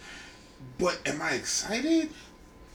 But 0.79 0.99
am 1.07 1.21
I 1.21 1.33
excited? 1.33 2.11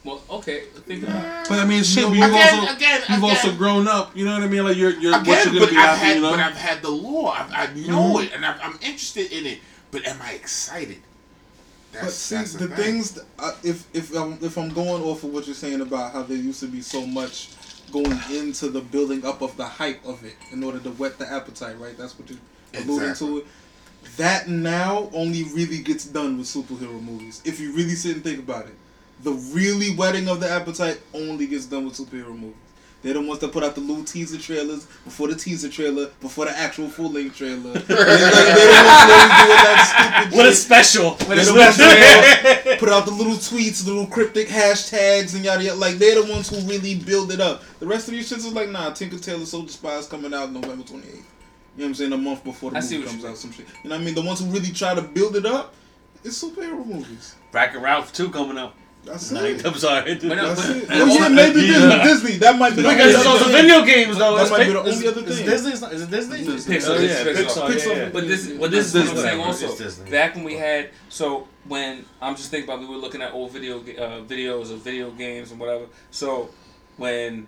Well, 0.09 0.21
okay. 0.39 0.61
Think 0.87 1.03
about 1.03 1.23
it. 1.43 1.49
But 1.49 1.59
I 1.59 1.65
mean, 1.65 1.83
shit. 1.83 2.03
No, 2.03 2.09
but 2.09 2.15
you've 2.17 2.25
again, 2.29 2.59
also 2.59 2.75
again, 2.75 3.01
you've 3.09 3.23
also 3.23 3.55
grown 3.55 3.87
up. 3.87 4.15
You 4.15 4.25
know 4.25 4.33
what 4.33 4.43
I 4.43 4.47
mean? 4.47 4.63
Like 4.63 4.77
you're 4.77 4.91
you're 4.99 5.11
what 5.13 5.21
Again, 5.21 5.35
you're 5.45 5.53
gonna 5.53 5.59
but 5.65 5.69
be 5.71 5.77
I've 5.77 5.97
happy. 5.97 6.05
had, 6.05 6.15
You 6.15 6.21
know. 6.21 6.29
but 6.31 6.39
I've 6.39 6.55
had 6.57 6.81
the 6.81 6.89
law. 6.89 7.27
I, 7.31 7.47
I 7.51 7.73
know 7.73 8.15
Mhm. 8.17 8.23
it, 8.25 8.33
and 8.33 8.45
I'm, 8.45 8.59
I'm 8.61 8.73
interested 8.81 9.31
in 9.31 9.45
it. 9.45 9.59
But 9.91 10.05
am 10.07 10.21
I 10.21 10.33
excited? 10.33 10.97
That's, 11.91 12.03
But 12.05 12.11
see, 12.13 12.35
that's 12.35 12.53
the 12.53 12.67
thing. 12.67 12.75
things 12.77 13.11
th- 13.13 13.25
uh, 13.39 13.51
if 13.63 13.87
if 13.95 14.15
I'm, 14.15 14.37
if 14.41 14.57
I'm 14.57 14.69
going 14.69 15.01
off 15.03 15.23
of 15.23 15.33
what 15.33 15.45
you're 15.47 15.55
saying 15.55 15.81
about 15.81 16.13
how 16.13 16.21
there 16.23 16.37
used 16.37 16.59
to 16.59 16.67
be 16.67 16.81
so 16.81 17.05
much 17.05 17.49
going 17.91 18.19
into 18.31 18.69
the 18.69 18.81
building 18.81 19.25
up 19.25 19.41
of 19.41 19.57
the 19.57 19.65
hype 19.65 20.05
of 20.05 20.23
it 20.23 20.35
in 20.51 20.63
order 20.63 20.77
to 20.79 20.89
whet 20.91 21.17
the 21.17 21.27
appetite, 21.31 21.79
right? 21.79 21.97
That's 21.97 22.17
what 22.19 22.29
you're 22.29 22.37
alluding 22.75 23.09
Exactly. 23.09 23.27
to. 23.27 23.37
It. 23.39 23.47
That 24.17 24.47
now 24.47 25.09
only 25.13 25.43
really 25.45 25.79
gets 25.79 26.05
done 26.05 26.37
with 26.37 26.45
superhero 26.47 27.01
movies. 27.03 27.41
If 27.43 27.59
you 27.59 27.73
really 27.73 27.95
sit 27.95 28.15
and 28.15 28.23
think 28.23 28.39
about 28.39 28.67
it, 28.67 28.75
the 29.23 29.31
really 29.31 29.95
whetting 29.95 30.27
of 30.29 30.39
the 30.39 30.49
appetite 30.49 31.01
only 31.13 31.47
gets 31.47 31.65
done 31.65 31.85
with 31.85 31.95
superhero 31.95 32.37
movies. 32.37 32.55
They're 33.01 33.13
the 33.13 33.21
ones 33.21 33.39
that 33.39 33.53
put 33.53 33.63
out 33.63 33.75
the 33.75 33.81
little 33.81 34.03
teaser 34.03 34.37
trailers 34.37 34.85
before 35.05 35.29
the 35.29 35.35
teaser 35.35 35.69
trailer, 35.69 36.07
before 36.19 36.45
the 36.45 36.57
actual 36.57 36.89
full 36.89 37.09
length 37.09 37.37
trailer. 37.37 37.71
they're, 37.73 37.77
like, 37.77 37.87
they're 37.87 37.95
the 37.95 38.83
ones 38.83 39.07
that 39.07 39.29
always 39.39 39.47
doing 39.47 39.63
that 39.63 40.25
stupid 40.25 40.37
What 40.37 40.45
a 40.47 40.53
special! 40.53 41.11
They're 41.11 41.45
the 41.45 42.65
ones 42.65 42.79
put 42.79 42.89
out 42.89 43.05
the 43.05 43.11
little 43.11 43.35
tweets, 43.35 43.85
the 43.85 43.91
little 43.91 44.07
cryptic 44.07 44.49
hashtags, 44.49 45.33
and 45.33 45.45
yada 45.45 45.63
yada. 45.63 45.79
Like 45.79 45.95
they're 45.95 46.21
the 46.21 46.29
ones 46.29 46.49
who 46.49 46.57
really 46.69 46.95
build 46.95 47.31
it 47.31 47.39
up. 47.39 47.63
The 47.79 47.87
rest 47.87 48.09
of 48.09 48.15
these 48.15 48.29
shits 48.29 48.39
is 48.39 48.53
like, 48.53 48.69
nah, 48.69 48.91
Tinker 48.91 49.17
Tailor 49.17 49.45
Soldier 49.45 49.71
Spy 49.71 49.95
is 49.97 50.07
coming 50.07 50.33
out 50.33 50.51
November 50.51 50.83
twenty 50.83 51.07
eighth. 51.07 51.15
You 51.77 51.85
know 51.85 51.85
what 51.85 51.85
I'm 51.85 51.93
saying? 51.95 52.13
A 52.13 52.17
month 52.17 52.43
before 52.43 52.71
the 52.71 52.79
I 52.79 52.81
movie 52.81 53.03
comes 53.03 53.23
out, 53.23 53.37
some 53.37 53.53
shit. 53.53 53.65
You 53.83 53.89
know 53.89 53.95
what 53.95 54.01
I 54.01 54.05
mean? 54.05 54.15
The 54.15 54.23
ones 54.23 54.41
who 54.41 54.47
really 54.47 54.71
try 54.71 54.93
to 54.93 55.01
build 55.01 55.37
it 55.37 55.45
up, 55.45 55.73
it's 56.25 56.43
superhero 56.43 56.85
movies. 56.85 57.35
Wreck-It 57.53 57.79
Ralph 57.79 58.11
2 58.11 58.29
coming 58.31 58.57
up. 58.57 58.75
That's 59.09 59.31
No, 59.31 59.43
it. 59.43 59.65
I'm 59.65 59.73
sorry. 59.73 60.13
But 60.15 60.23
no, 60.23 60.53
That's 60.53 60.69
it. 60.69 60.89
and 60.89 61.09
Well, 61.09 61.19
yeah, 61.19 61.27
maybe 61.29 61.61
yeah. 61.61 62.03
Disney. 62.03 62.03
Disney. 62.03 62.37
That 62.37 62.57
might 62.59 62.75
be 62.75 62.81
the 62.83 62.89
Because 62.89 63.15
it's 63.15 63.25
only 63.25 63.39
also 63.39 63.51
video 63.51 63.85
games 63.85 64.17
though. 64.17 64.35
That 64.37 64.51
might 64.51 64.65
be 64.67 64.71
the 64.73 64.79
only 64.79 64.91
is- 64.91 65.05
other 65.07 65.21
is 65.25 65.37
thing. 65.37 65.45
Disney? 65.47 65.71
Is 65.71 66.01
it 66.03 66.11
Disney? 66.11 66.37
Pixar, 66.45 66.89
Oh, 66.89 66.99
yeah, 66.99 67.23
Pixar. 67.23 67.35
Pixar. 67.35 67.67
Pixar. 67.69 67.85
yeah, 67.87 67.93
yeah. 68.03 68.09
But 68.09 68.27
this, 68.27 68.51
well, 68.53 68.69
this 68.69 68.93
is 68.93 69.09
what 69.09 69.17
I'm 69.17 69.23
saying 69.23 69.41
also. 69.41 70.03
Back 70.11 70.35
when 70.35 70.43
we 70.43 70.53
had, 70.55 70.89
so 71.09 71.47
when 71.65 72.05
I'm 72.21 72.35
just 72.35 72.51
thinking 72.51 72.69
about, 72.69 72.81
we 72.81 72.87
were 72.87 73.01
looking 73.01 73.21
at 73.21 73.33
old 73.33 73.51
video 73.51 73.79
uh, 73.79 74.21
videos 74.25 74.71
of 74.71 74.79
video 74.81 75.09
games 75.11 75.51
and 75.51 75.59
whatever. 75.59 75.85
So 76.11 76.49
when 76.97 77.47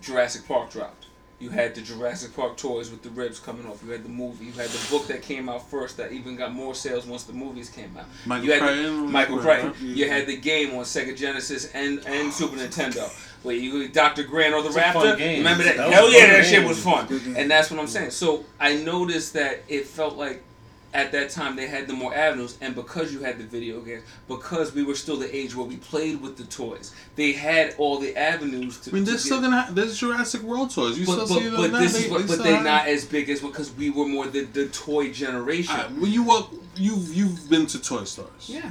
Jurassic 0.00 0.46
Park 0.48 0.70
dropped, 0.70 1.01
You 1.42 1.50
had 1.50 1.74
the 1.74 1.80
Jurassic 1.80 2.36
Park 2.36 2.56
toys 2.56 2.92
with 2.92 3.02
the 3.02 3.10
ribs 3.10 3.40
coming 3.40 3.66
off. 3.66 3.82
You 3.84 3.90
had 3.90 4.04
the 4.04 4.08
movie. 4.08 4.44
You 4.44 4.52
had 4.52 4.68
the 4.68 4.88
book 4.88 5.08
that 5.08 5.22
came 5.22 5.48
out 5.48 5.68
first 5.68 5.96
that 5.96 6.12
even 6.12 6.36
got 6.36 6.52
more 6.52 6.72
sales 6.72 7.04
once 7.04 7.24
the 7.24 7.32
movies 7.32 7.68
came 7.68 7.96
out. 7.98 8.04
Michael 8.24 8.46
you 8.46 8.52
had 8.52 8.60
Crichton 8.60 9.06
the, 9.06 9.12
Michael 9.12 9.38
right, 9.40 9.60
Crichton. 9.60 9.96
You 9.96 10.08
had 10.08 10.28
the 10.28 10.36
game 10.36 10.70
on 10.76 10.84
Sega 10.84 11.16
Genesis 11.16 11.72
and 11.72 12.06
and 12.06 12.32
Super 12.32 12.54
Nintendo. 12.54 13.10
Where 13.42 13.56
you 13.56 13.88
Dr. 13.88 14.22
Grant 14.22 14.54
or 14.54 14.62
the 14.62 14.68
It's 14.68 14.76
a 14.76 14.92
fun 14.92 15.18
Raptor. 15.18 15.38
Remember 15.38 15.64
that? 15.64 15.78
That 15.78 15.92
Hell 15.92 16.12
yeah, 16.12 16.20
fun 16.20 16.30
that 16.30 16.44
shit 16.44 16.64
was 16.64 16.80
fun. 16.80 17.34
And 17.36 17.50
that's 17.50 17.72
what 17.72 17.80
I'm 17.80 17.88
saying. 17.88 18.12
So 18.12 18.44
I 18.60 18.76
noticed 18.76 19.32
that 19.32 19.64
it 19.66 19.88
felt 19.88 20.16
like 20.16 20.44
at 20.94 21.10
that 21.12 21.30
time 21.30 21.56
they 21.56 21.66
had 21.66 21.86
the 21.86 21.92
more 21.94 22.14
avenues, 22.14 22.58
and 22.60 22.74
because 22.74 23.12
you 23.12 23.20
had 23.20 23.38
the 23.38 23.44
video 23.44 23.80
games, 23.80 24.02
because 24.28 24.74
we 24.74 24.82
were 24.82 24.94
still 24.94 25.16
the 25.16 25.34
age 25.34 25.54
where 25.56 25.66
we 25.66 25.76
played 25.78 26.20
with 26.20 26.36
the 26.36 26.44
toys, 26.44 26.92
they 27.16 27.32
had 27.32 27.74
all 27.78 27.98
the 27.98 28.14
avenues 28.16 28.78
to. 28.80 28.90
I 28.90 28.94
mean, 28.94 29.04
to 29.04 29.10
they're 29.12 29.14
get- 29.18 29.24
still 29.24 29.40
gonna 29.40 29.62
have. 29.62 29.74
There's 29.74 29.98
Jurassic 29.98 30.42
World 30.42 30.70
toys. 30.70 30.98
You 30.98 31.06
but, 31.06 31.12
still 31.12 31.28
but, 31.28 31.38
see 31.42 31.48
them 31.48 31.56
but 31.56 31.72
now. 31.72 31.78
this 31.80 31.92
They- 31.94 31.98
is 32.04 32.10
what, 32.10 32.20
they 32.22 32.26
but 32.26 32.32
still 32.34 32.44
they're 32.44 32.56
have- 32.56 32.64
not 32.64 32.88
as 32.88 33.04
big 33.06 33.30
as 33.30 33.40
because 33.40 33.72
we 33.74 33.90
were 33.90 34.06
more 34.06 34.26
the, 34.26 34.42
the 34.44 34.68
toy 34.68 35.10
generation. 35.12 35.74
I- 35.74 35.84
when 35.86 36.12
you 36.12 36.22
walk, 36.24 36.52
you've 36.76 37.14
you've 37.14 37.48
been 37.48 37.66
to 37.66 37.80
toy 37.80 38.04
stores. 38.04 38.48
yeah, 38.48 38.70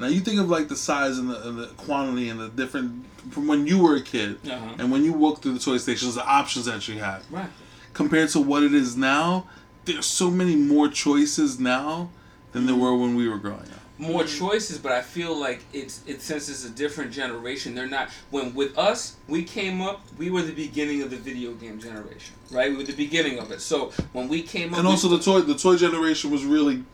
Now 0.00 0.06
you 0.06 0.20
think 0.20 0.40
of 0.40 0.48
like 0.48 0.68
the 0.68 0.76
size 0.76 1.18
and 1.18 1.28
the, 1.30 1.48
and 1.48 1.58
the 1.58 1.66
quantity 1.76 2.28
and 2.30 2.40
the 2.40 2.48
different 2.48 3.04
from 3.30 3.46
when 3.46 3.66
you 3.66 3.78
were 3.82 3.96
a 3.96 4.00
kid 4.02 4.38
uh-huh. 4.50 4.76
and 4.78 4.90
when 4.90 5.04
you 5.04 5.12
walk 5.12 5.42
through 5.42 5.52
the 5.52 5.58
toy 5.58 5.76
stations, 5.76 6.14
the 6.14 6.24
options 6.26 6.64
that 6.64 6.88
you 6.88 6.98
had 6.98 7.20
right. 7.30 7.50
compared 7.92 8.30
to 8.30 8.40
what 8.40 8.62
it 8.62 8.72
is 8.72 8.96
now. 8.96 9.46
There's 9.94 10.06
so 10.06 10.30
many 10.30 10.56
more 10.56 10.88
choices 10.88 11.58
now 11.58 12.10
than 12.52 12.66
there 12.66 12.76
were 12.76 12.96
when 12.96 13.14
we 13.14 13.28
were 13.28 13.38
growing 13.38 13.60
up. 13.60 13.80
more 13.98 14.22
mm-hmm. 14.22 14.38
choices, 14.38 14.78
but 14.78 14.92
I 14.92 15.02
feel 15.02 15.38
like 15.38 15.64
it's 15.72 16.02
it 16.06 16.22
since 16.22 16.48
it's 16.48 16.64
a 16.64 16.70
different 16.70 17.12
generation. 17.12 17.74
They're 17.74 17.88
not 17.88 18.10
when 18.30 18.54
with 18.54 18.76
us 18.78 19.16
we 19.26 19.42
came 19.42 19.80
up, 19.80 20.02
we 20.16 20.30
were 20.30 20.42
the 20.42 20.52
beginning 20.52 21.02
of 21.02 21.10
the 21.10 21.16
video 21.16 21.52
game 21.52 21.80
generation, 21.80 22.34
right? 22.50 22.70
We 22.70 22.76
were 22.76 22.84
the 22.84 22.92
beginning 22.92 23.38
of 23.38 23.50
it. 23.50 23.60
So 23.60 23.92
when 24.12 24.28
we 24.28 24.42
came 24.42 24.72
up, 24.72 24.78
And 24.78 24.86
we 24.86 24.92
also 24.92 25.08
the 25.08 25.18
toy 25.18 25.40
the 25.40 25.56
toy 25.56 25.76
generation 25.76 26.30
was 26.30 26.44
really 26.44 26.84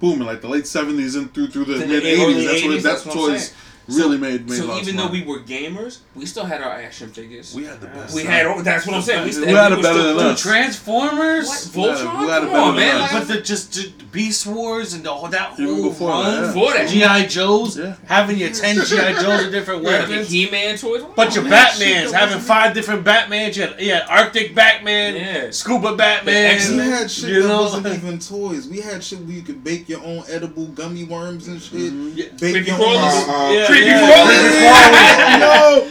booming, 0.00 0.26
like 0.26 0.42
the 0.42 0.48
late 0.48 0.66
seventies 0.66 1.14
and 1.14 1.32
through 1.32 1.48
through 1.48 1.64
the 1.64 1.74
The 1.74 1.86
mid 1.86 2.04
eighties. 2.04 2.44
That's 2.44 2.64
where 2.64 2.78
80s, 2.78 2.82
that's 2.82 3.04
that's 3.04 3.16
what 3.16 3.30
I'm 3.30 3.30
toys 3.30 3.54
saying. 3.88 3.98
really 4.00 4.18
made 4.18 4.48
made 4.48 4.56
so 4.58 4.76
even 4.78 4.98
of 4.98 5.06
though 5.06 5.12
we 5.12 5.22
were 5.24 5.40
gamers, 5.40 5.98
we 6.14 6.26
still 6.26 6.44
had 6.44 6.60
our 6.62 6.70
action 6.72 7.08
figures. 7.10 7.54
we 7.54 7.64
had 7.64 7.80
the 7.80 7.86
best. 7.88 8.14
We 8.14 8.22
time. 8.22 8.32
had. 8.32 8.64
That's 8.64 8.86
what 8.86 8.96
I'm 8.96 9.02
saying. 9.02 9.24
We, 9.24 9.32
still, 9.32 9.46
We 9.46 9.52
had 9.52 9.72
it 9.72 9.76
were 9.76 9.82
better 9.82 9.98
still- 10.00 10.16
than 10.16 10.24
Dude, 10.26 10.34
us. 10.34 10.42
Transformers. 10.42 11.70
What? 11.74 11.74
We 11.74 11.82
had 11.82 12.06
a- 12.06 12.18
we 12.20 12.26
had 12.28 12.42
Come 12.42 12.50
better 12.50 12.56
on, 12.56 12.76
than 12.76 12.86
man. 12.86 13.00
Like, 13.00 13.10
But 13.12 13.28
the 13.28 13.40
just 13.40 13.72
just 13.72 14.12
Beast 14.12 14.46
Wars 14.46 14.94
and 14.94 15.02
the, 15.04 15.10
whole 15.12 15.28
that 15.28 15.58
Even 15.58 15.74
whole 15.74 15.88
before 15.90 16.10
run, 16.10 16.52
that, 16.52 16.56
yeah. 16.94 17.08
That. 17.18 17.22
GI 17.28 17.34
Joes, 17.34 17.76
Yeah. 17.78 17.96
having 18.06 18.36
your 18.38 18.50
ten 18.50 18.76
GI 18.76 19.14
Joes 19.20 19.42
with 19.44 19.52
different 19.52 19.82
yeah, 19.82 19.88
weapons, 20.00 20.28
He-Man 20.30 20.78
toys. 20.78 21.02
Come 21.02 21.12
bunch 21.14 21.36
on, 21.36 21.44
of 21.44 21.50
man. 21.50 21.66
Batmans, 21.66 22.12
having 22.12 22.38
five 22.38 22.74
different 22.74 23.04
Batmans. 23.04 23.56
You 23.56 23.62
had, 23.62 23.80
you 23.80 23.92
had 23.92 24.02
Arctic 24.08 24.54
Batman, 24.54 25.16
Yeah. 25.16 25.50
Scuba 25.50 25.96
Batman. 25.96 26.54
X- 26.54 26.70
We 26.70 26.76
had 26.78 27.10
shit 27.10 27.28
you 27.30 27.42
that 27.42 27.48
know, 27.48 27.62
wasn't 27.62 27.86
even 27.96 28.18
toys. 28.20 28.68
We 28.68 28.80
had 28.80 29.02
shit 29.02 29.18
where 29.20 29.34
you 29.34 29.42
could 29.42 29.64
bake 29.64 29.88
your 29.88 30.00
own 30.04 30.22
edible 30.28 30.66
gummy 30.66 31.04
worms 31.04 31.48
and 31.48 31.60
shit. 31.60 31.72
Mm-hmm. 31.92 32.10
Yeah. 32.14 32.24
Bake 32.40 32.52
Creepy 32.54 32.66
your 32.68 32.76
crawlers. 32.76 33.14
own. 33.28 33.66
Yeah, 33.74 34.04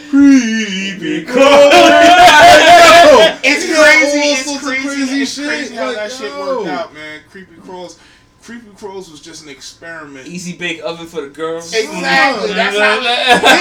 Creepy 0.09 1.09
yeah. 1.09 1.23
crawlers. 1.23 1.27
Yo, 1.29 1.29
Creepy 1.29 1.29
It's 3.43 3.65
crazy. 3.65 4.19
It's 4.29 4.63
crazy. 4.63 4.87
crazy 4.87 5.21
it's 5.21 5.33
shit, 5.33 5.47
crazy 5.47 5.75
how 5.75 5.87
like, 5.87 5.95
that 5.95 6.11
shit 6.11 6.31
worked 6.31 6.67
out, 6.67 6.93
man. 6.93 7.21
Creepy 7.29 7.55
crawls. 7.57 7.99
Creepy 8.43 8.67
crawls 8.75 9.09
was 9.09 9.21
just 9.21 9.43
an 9.43 9.49
experiment. 9.49 10.27
Easy 10.27 10.51
bake 10.57 10.81
oven 10.83 11.07
for 11.07 11.21
the 11.21 11.29
girls. 11.29 11.73
Exactly. 11.73 12.53
That's 12.53 12.77
how. 12.77 12.97
and 12.99 13.03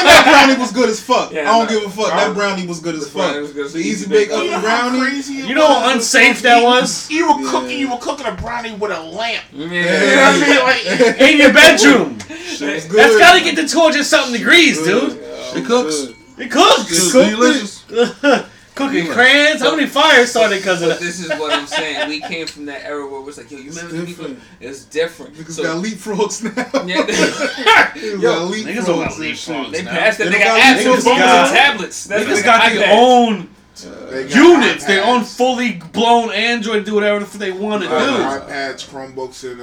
that 0.08 0.24
brownie 0.26 0.60
was 0.60 0.72
good 0.72 0.88
as 0.88 1.00
fuck. 1.00 1.30
Yeah, 1.30 1.42
I 1.42 1.58
don't 1.58 1.72
no. 1.72 1.80
give 1.80 1.88
a 1.88 1.94
fuck. 1.94 2.08
That 2.10 2.34
brownie 2.34 2.66
was 2.66 2.80
good 2.80 2.96
as 2.96 3.06
The 3.06 3.12
brownie 3.18 3.32
fuck. 3.34 3.42
was 3.42 3.52
good 3.52 3.66
as 3.66 3.72
The 3.74 3.78
easy 3.78 3.90
easy 3.90 4.08
bake 4.08 4.28
bake 4.30 4.42
You 4.42 4.50
know 4.50 4.56
oven 4.56 4.60
brownie. 4.62 5.00
crazy 5.00 5.34
You 5.34 5.54
know 5.54 5.66
how 5.68 5.92
unsafe 5.94 6.42
that 6.42 6.64
was? 6.64 7.08
You 7.08 7.28
were 7.32 7.40
Yeah. 7.40 7.50
cooking. 7.52 7.78
You 7.78 7.90
were 7.92 7.98
cooking 7.98 8.26
a 8.26 8.32
brownie 8.32 8.72
with 8.74 8.90
a 8.90 9.00
lamp. 9.00 9.44
Yeah. 9.52 9.66
You 9.68 10.46
know 10.50 10.64
what 10.64 10.86
I 10.86 10.98
mean? 10.98 10.98
Like, 11.06 11.20
In 11.30 11.38
your 11.38 11.52
bedroom. 11.52 12.18
Good. 12.26 12.98
That's 12.98 13.18
gotta 13.18 13.40
get 13.44 13.54
to 13.56 13.68
200 13.68 14.04
something 14.04 14.32
degrees, 14.32 14.82
dude. 14.82 15.12
It 15.54 15.64
cooks. 15.64 16.06
Good. 16.06 16.16
It 16.38 16.50
cooks. 16.50 16.90
It's 16.90 17.12
cooked 17.12 17.30
delicious. 17.30 18.48
Cooking 18.74 19.06
crayons. 19.08 19.60
How 19.60 19.76
many 19.76 19.86
fires 19.86 20.30
started 20.30 20.56
because 20.58 20.80
of 20.82 20.88
that? 20.88 21.00
this 21.00 21.20
is 21.20 21.28
what 21.28 21.52
I'm 21.52 21.66
saying. 21.66 22.08
We 22.08 22.20
came 22.20 22.46
from 22.46 22.64
that 22.66 22.84
era 22.84 23.06
where 23.06 23.20
it 23.20 23.24
was 23.24 23.36
like, 23.36 23.50
yo, 23.50 23.58
you 23.58 23.68
It's 23.68 23.76
remember 23.82 24.00
the 24.00 24.06
different. 24.06 24.40
It's 24.60 24.84
different. 24.86 25.34
Niggas 25.34 25.52
So- 25.52 25.62
got 25.62 25.84
leapfrogs 25.84 26.42
now. 26.42 26.84
Yeah. 26.86 26.96
Niggas 27.02 28.22
Yo, 28.22 28.48
got 28.48 28.52
niggas 28.52 28.86
don't 28.86 28.98
got 29.00 29.12
leapfrogs 29.12 29.64
and 29.66 29.74
They 29.74 29.82
now. 29.82 29.90
passed 29.90 30.20
it. 30.20 30.24
They 30.24 30.30
They 30.30 30.38
don't 30.38 30.46
got 30.48 30.58
got 30.58 30.76
actual 30.76 30.92
leapfrogs. 30.94 31.02
phones 31.02 31.18
got- 31.18 31.46
and 31.48 31.56
tablets. 31.56 32.04
That's 32.04 32.24
Niggas 32.24 32.44
got 32.44 32.72
their 32.72 32.92
own 32.92 33.48
they 34.10 34.28
units, 34.28 34.84
their 34.84 35.02
iPads. 35.02 35.06
own 35.06 35.24
fully 35.24 35.72
blown 35.92 36.30
Android, 36.30 36.84
do 36.84 36.94
whatever 36.94 37.24
they 37.38 37.52
want 37.52 37.82
to 37.82 37.90
Uh, 37.90 38.04
do. 38.38 38.52
iPads, 38.52 38.86
Chromebooks, 38.88 39.50
and 39.50 39.60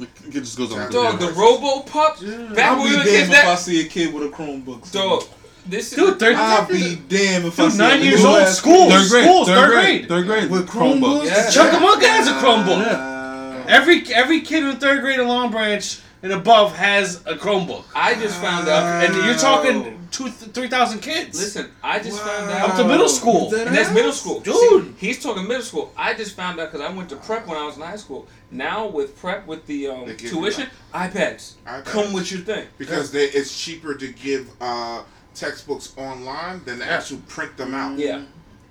uh, 0.00 0.04
It 0.28 0.30
just 0.42 0.56
goes 0.58 0.72
on. 0.72 0.90
Dog, 0.90 1.20
the 1.20 1.28
Robo 1.32 1.80
Pup. 1.82 2.20
Back 2.20 2.58
I'll 2.72 2.78
when 2.82 2.84
be 2.88 2.90
we 2.90 2.96
were 2.98 3.04
damned 3.04 3.32
if 3.32 3.44
I 3.44 3.54
see 3.54 3.80
a 3.86 3.88
kid 3.88 4.12
with 4.12 4.24
a 4.24 4.28
Chromebook. 4.30 4.90
dog. 4.92 5.24
This 5.68 5.92
is 5.92 5.98
Dude, 5.98 6.18
third, 6.18 6.34
I'll 6.36 6.66
be 6.68 6.96
damned 7.08 7.46
if 7.46 7.58
I 7.58 7.64
dude, 7.64 7.72
see 7.72 7.78
nine 7.78 8.02
years 8.02 8.24
old, 8.24 8.38
ass 8.38 8.56
school, 8.58 8.88
Third 8.90 9.08
grade. 9.10 9.24
schools, 9.24 9.48
third, 9.48 9.54
third 9.56 9.70
grade. 9.72 9.84
grade. 9.84 10.08
Third 10.08 10.26
grade. 10.26 10.50
With 10.50 10.68
Chromebooks? 10.68 11.26
Yeah. 11.26 11.46
Chunkamunka 11.50 12.06
has 12.06 12.28
a 12.28 12.32
Chromebook. 12.32 12.86
Uh, 12.86 13.64
Every 13.68 14.02
every 14.14 14.42
kid 14.42 14.62
in 14.62 14.76
third 14.76 15.00
grade 15.00 15.18
in 15.18 15.26
Long 15.26 15.50
Branch 15.50 16.00
and 16.22 16.32
above 16.32 16.74
has 16.76 17.16
a 17.26 17.34
Chromebook. 17.34 17.84
I 17.96 18.14
just 18.14 18.40
found 18.40 18.68
out. 18.68 19.04
And 19.04 19.24
you're 19.26 19.34
talking 19.34 20.06
two, 20.12 20.28
three 20.28 20.68
thousand 20.68 21.00
kids. 21.00 21.36
Listen, 21.40 21.72
I 21.82 21.98
just 21.98 22.20
found 22.22 22.46
Wow. 22.48 22.58
out. 22.58 22.70
Up 22.70 22.76
to 22.76 22.84
middle 22.84 23.08
school. 23.08 23.50
That 23.50 23.66
And 23.66 23.76
that's 23.76 23.92
middle 23.92 24.12
school. 24.12 24.38
Dude. 24.38 24.54
See, 25.00 25.06
he's 25.08 25.20
talking 25.20 25.48
middle 25.48 25.64
school. 25.64 25.92
I 25.96 26.14
just 26.14 26.36
found 26.36 26.60
out 26.60 26.70
because 26.70 26.88
I 26.88 26.92
went 26.94 27.08
to 27.08 27.16
prep 27.16 27.48
when 27.48 27.58
I 27.58 27.64
was 27.66 27.76
in 27.76 27.82
high 27.82 27.96
school. 27.96 28.28
Now 28.52 28.86
with 28.86 29.18
prep 29.20 29.48
with 29.48 29.66
the 29.66 29.88
um, 29.88 30.06
They 30.06 30.14
tuition, 30.14 30.68
iPads. 30.94 31.54
iPads. 31.66 31.84
Come 31.86 32.12
with 32.12 32.30
your 32.30 32.42
thing. 32.42 32.68
because 32.78 33.10
they, 33.10 33.24
it's 33.24 33.60
cheaper 33.60 33.94
to 33.94 34.12
give 34.12 34.48
uh, 34.60 35.02
textbooks 35.36 35.92
online 35.96 36.62
than 36.64 36.78
to 36.78 36.84
actually 36.90 37.20
print 37.28 37.56
them 37.56 37.74
out. 37.74 37.98
Yeah. 37.98 38.22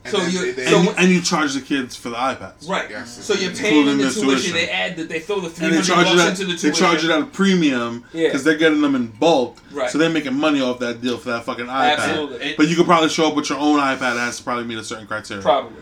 And 0.03 0.11
So 0.15 0.21
you- 0.23 0.39
they- 0.39 0.51
they- 0.51 0.69
so 0.69 0.79
And, 0.81 0.89
and 0.99 1.09
you 1.09 1.19
charge 1.21 1.55
the 1.55 1.61
kids 1.61 1.95
for 1.95 2.09
the 2.09 2.15
iPads. 2.15 2.69
Right. 2.69 2.89
Yes. 2.91 3.25
So 3.25 3.33
you're 3.33 3.51
paying 3.51 3.85
the 3.85 3.93
the 3.93 4.03
tuition. 4.11 4.21
tuition. 4.23 4.53
They 4.53 4.69
add 4.69 4.97
that 4.97 5.09
they 5.09 5.19
throw 5.19 5.39
the 5.39 5.49
three 5.49 5.65
And 5.65 5.73
they 5.73 5.77
hundred 5.79 5.93
charge 5.95 6.05
bucks 6.05 6.21
it 6.21 6.29
into 6.43 6.45
the 6.45 6.67
at 6.67 6.73
they 6.73 6.79
charge 6.79 7.03
it 7.03 7.09
at 7.09 7.21
a 7.21 7.25
premium 7.25 8.03
Yeah. 8.13 8.27
because 8.27 8.43
they're 8.43 8.57
getting 8.57 8.81
them 8.81 8.93
in 8.93 9.07
bulk. 9.07 9.57
Right. 9.71 9.89
So 9.89 9.97
they're 9.97 10.09
making 10.11 10.35
money 10.35 10.61
off 10.61 10.77
that 10.79 11.01
deal 11.01 11.17
for 11.17 11.29
that 11.31 11.43
fucking 11.45 11.65
iPad. 11.65 11.97
Absolutely. 11.97 12.53
But 12.55 12.67
you 12.67 12.75
could 12.75 12.85
probably 12.85 13.09
show 13.09 13.27
up 13.29 13.35
with 13.35 13.49
your 13.49 13.57
own 13.57 13.79
iPad 13.79 13.99
that 13.99 14.17
has 14.19 14.37
to 14.37 14.43
probably 14.43 14.65
meet 14.65 14.77
a 14.77 14.83
certain 14.83 15.07
criteria. 15.07 15.41
Probably. 15.41 15.73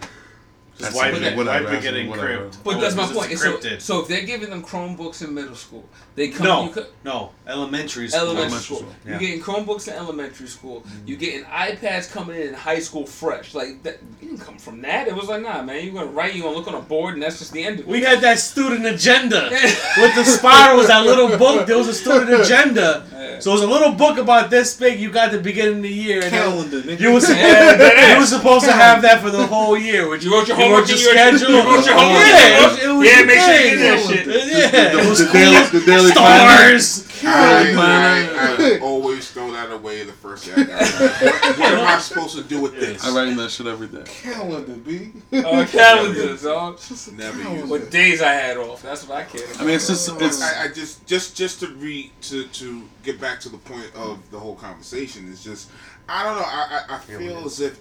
That's 0.80 0.96
wipe 0.96 1.12
something, 1.14 1.34
it- 1.34 1.38
whatever, 1.38 1.66
wipe 1.66 1.68
it 1.68 1.72
that's 1.74 1.86
getting 1.86 2.10
whatever. 2.10 2.28
crimped. 2.38 2.64
But 2.64 2.76
Oh, 2.78 2.82
that's 2.82 2.96
my 2.96 3.06
point. 3.06 3.38
So, 3.38 3.60
so 3.78 4.02
if 4.02 4.08
they're 4.08 4.24
giving 4.26 4.50
them 4.50 4.64
Chromebooks 4.64 5.24
in 5.24 5.34
middle 5.34 5.56
school, 5.56 5.84
they 6.16 6.30
come. 6.30 6.46
No, 6.48 6.64
You 6.66 6.70
could, 6.72 6.88
no, 7.04 7.30
elementary 7.48 8.08
school. 8.08 8.22
Elementary 8.22 8.44
Elementary 8.46 8.60
school. 8.64 8.78
school, 8.80 8.96
yeah. 9.06 9.12
You're 9.12 9.20
getting 9.20 9.42
Chromebooks 9.42 9.88
in 9.88 9.94
elementary 9.94 10.48
school. 10.48 10.82
Mm-hmm. 10.82 11.08
You're 11.08 11.18
getting 11.20 11.44
iPads 11.46 12.12
coming 12.12 12.42
in 12.42 12.48
in 12.50 12.54
high 12.56 12.80
school 12.80 13.06
fresh. 13.06 13.54
Like 13.54 13.84
that, 13.84 14.00
you 14.22 14.30
didn't 14.30 14.42
come 14.42 14.58
from 14.58 14.82
that. 14.82 15.08
It 15.08 15.16
was 15.16 15.28
like, 15.28 15.44
nah, 15.44 15.62
man. 15.62 15.84
You're 15.86 15.94
gonna 15.94 16.08
write. 16.08 16.34
You're 16.34 16.46
gonna 16.46 16.58
look 16.58 16.68
on 16.68 16.76
a 16.76 16.82
board, 16.82 17.14
and 17.14 17.22
that's 17.24 17.38
just 17.40 17.54
the 17.54 17.64
end 17.64 17.80
of 17.80 17.86
it. 17.86 17.92
We 17.92 18.02
had 18.02 18.22
that 18.22 18.40
student 18.40 18.86
agenda 18.88 19.50
with 19.98 20.16
the 20.16 20.24
spirals, 20.26 20.88
that 20.88 21.06
little 21.06 21.38
book. 21.38 21.68
There 21.68 21.78
was 21.78 21.88
a 21.88 21.94
student 21.94 22.32
agenda. 22.42 23.06
Yeah. 23.14 23.40
So 23.40 23.52
it 23.52 23.54
was 23.54 23.62
a 23.64 23.68
little 23.68 23.92
book 23.94 24.18
about 24.18 24.50
this 24.50 24.76
big. 24.76 25.00
You 25.00 25.12
got 25.12 25.32
the 25.32 25.40
beginning 25.40 25.78
of 25.78 25.84
the 25.84 25.90
year, 25.90 26.22
and 26.24 26.32
Calendar, 26.32 26.80
you 26.96 27.12
was 27.14 27.30
Yeah, 27.30 27.78
you 27.78 28.14
is. 28.16 28.20
was 28.20 28.30
supposed 28.30 28.66
to 28.66 28.72
have 28.72 29.02
that 29.04 29.22
for 29.22 29.30
the 29.30 29.46
whole 29.48 29.78
year. 29.78 30.08
Which 30.10 30.24
You 30.24 30.32
wrote 30.34 30.48
your 30.48 30.58
you 30.58 30.63
homework 30.64 30.80
wrote 30.82 30.90
your 30.90 30.98
in 30.98 31.04
your- 31.04 31.38
schedule. 31.38 31.50
you 31.56 31.64
wrote 31.64 31.86
your 31.86 31.96
homework. 31.96 32.24
Yeah, 32.24 32.48
it 32.48 32.62
was, 32.72 32.84
it 32.84 32.88
was 32.88 33.08
Yeah, 33.08 33.26
make 33.26 33.40
sure 33.40 33.54
you 33.54 33.70
thing. 33.70 33.80
get 33.80 34.08
that 34.08 34.14
shit. 34.14 34.26
Yeah, 34.74 34.94
The, 34.94 35.00
it 35.00 35.10
was 35.10 35.20
the 35.20 35.32
daily, 35.34 35.80
the 35.80 35.86
daily 35.86 36.12
planner. 36.12 36.80
Stars. 36.80 37.10
I, 37.26 37.74
I, 37.78 38.76
I 38.76 38.80
always 38.80 39.32
throw 39.32 39.50
that 39.54 39.72
away 39.72 40.04
the 40.04 40.12
first 40.12 40.46
day 40.46 40.52
I 40.58 40.64
got. 40.66 40.82
What, 40.82 41.60
what 41.60 41.74
am 41.74 41.88
I 41.88 41.98
supposed 42.02 42.36
to 42.36 42.44
do 42.44 42.60
with 42.62 42.78
this? 42.78 43.02
I 43.06 43.16
write 43.16 43.30
in 43.30 43.38
that 43.38 43.50
shit 43.50 43.66
every 43.66 43.88
day. 43.88 44.04
Calendar, 44.06 44.74
B. 44.74 45.12
Oh, 45.32 45.66
calendars, 45.72 46.44
dog. 46.44 46.80
Never 47.14 47.38
use 47.38 47.44
calendar. 47.46 47.66
What 47.68 47.92
days 47.92 48.22
I 48.22 48.34
had 48.34 48.58
off? 48.58 48.82
That's 48.82 49.08
what 49.08 49.18
I 49.20 49.24
care. 49.24 49.46
about. 49.46 49.62
I 49.62 49.66
mean, 49.66 49.76
it's 49.76 49.88
just 49.88 50.10
it's 50.22 50.42
I, 50.42 50.66
I 50.66 50.68
just 50.68 51.06
just 51.08 51.38
just 51.38 51.62
to 51.62 51.68
re 51.76 52.12
to 52.24 52.44
to 52.46 52.84
get 53.04 53.22
back 53.22 53.40
to 53.42 53.50
the 53.50 53.58
point 53.58 53.90
of 53.96 54.20
the 54.32 54.38
whole 54.40 54.56
conversation 54.56 55.26
is 55.32 55.42
just 55.44 55.70
I 56.10 56.24
don't 56.26 56.36
know 56.36 56.44
I 56.46 56.84
I, 56.90 56.96
I 56.96 57.00
feel 57.00 57.46
as 57.46 57.62
if 57.62 57.80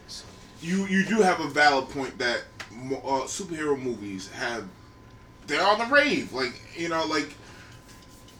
you 0.60 0.86
you 0.86 1.04
do 1.04 1.20
have 1.20 1.40
a 1.40 1.48
valid 1.48 1.88
point 1.90 2.16
that 2.18 2.38
mo- 2.38 2.51
uh, 2.92 3.26
superhero 3.26 3.80
movies 3.80 4.30
have 4.32 4.66
they're 5.46 5.64
on 5.66 5.78
the 5.78 5.86
rave 5.86 6.32
like 6.32 6.60
you 6.76 6.88
know 6.88 7.04
like 7.06 7.34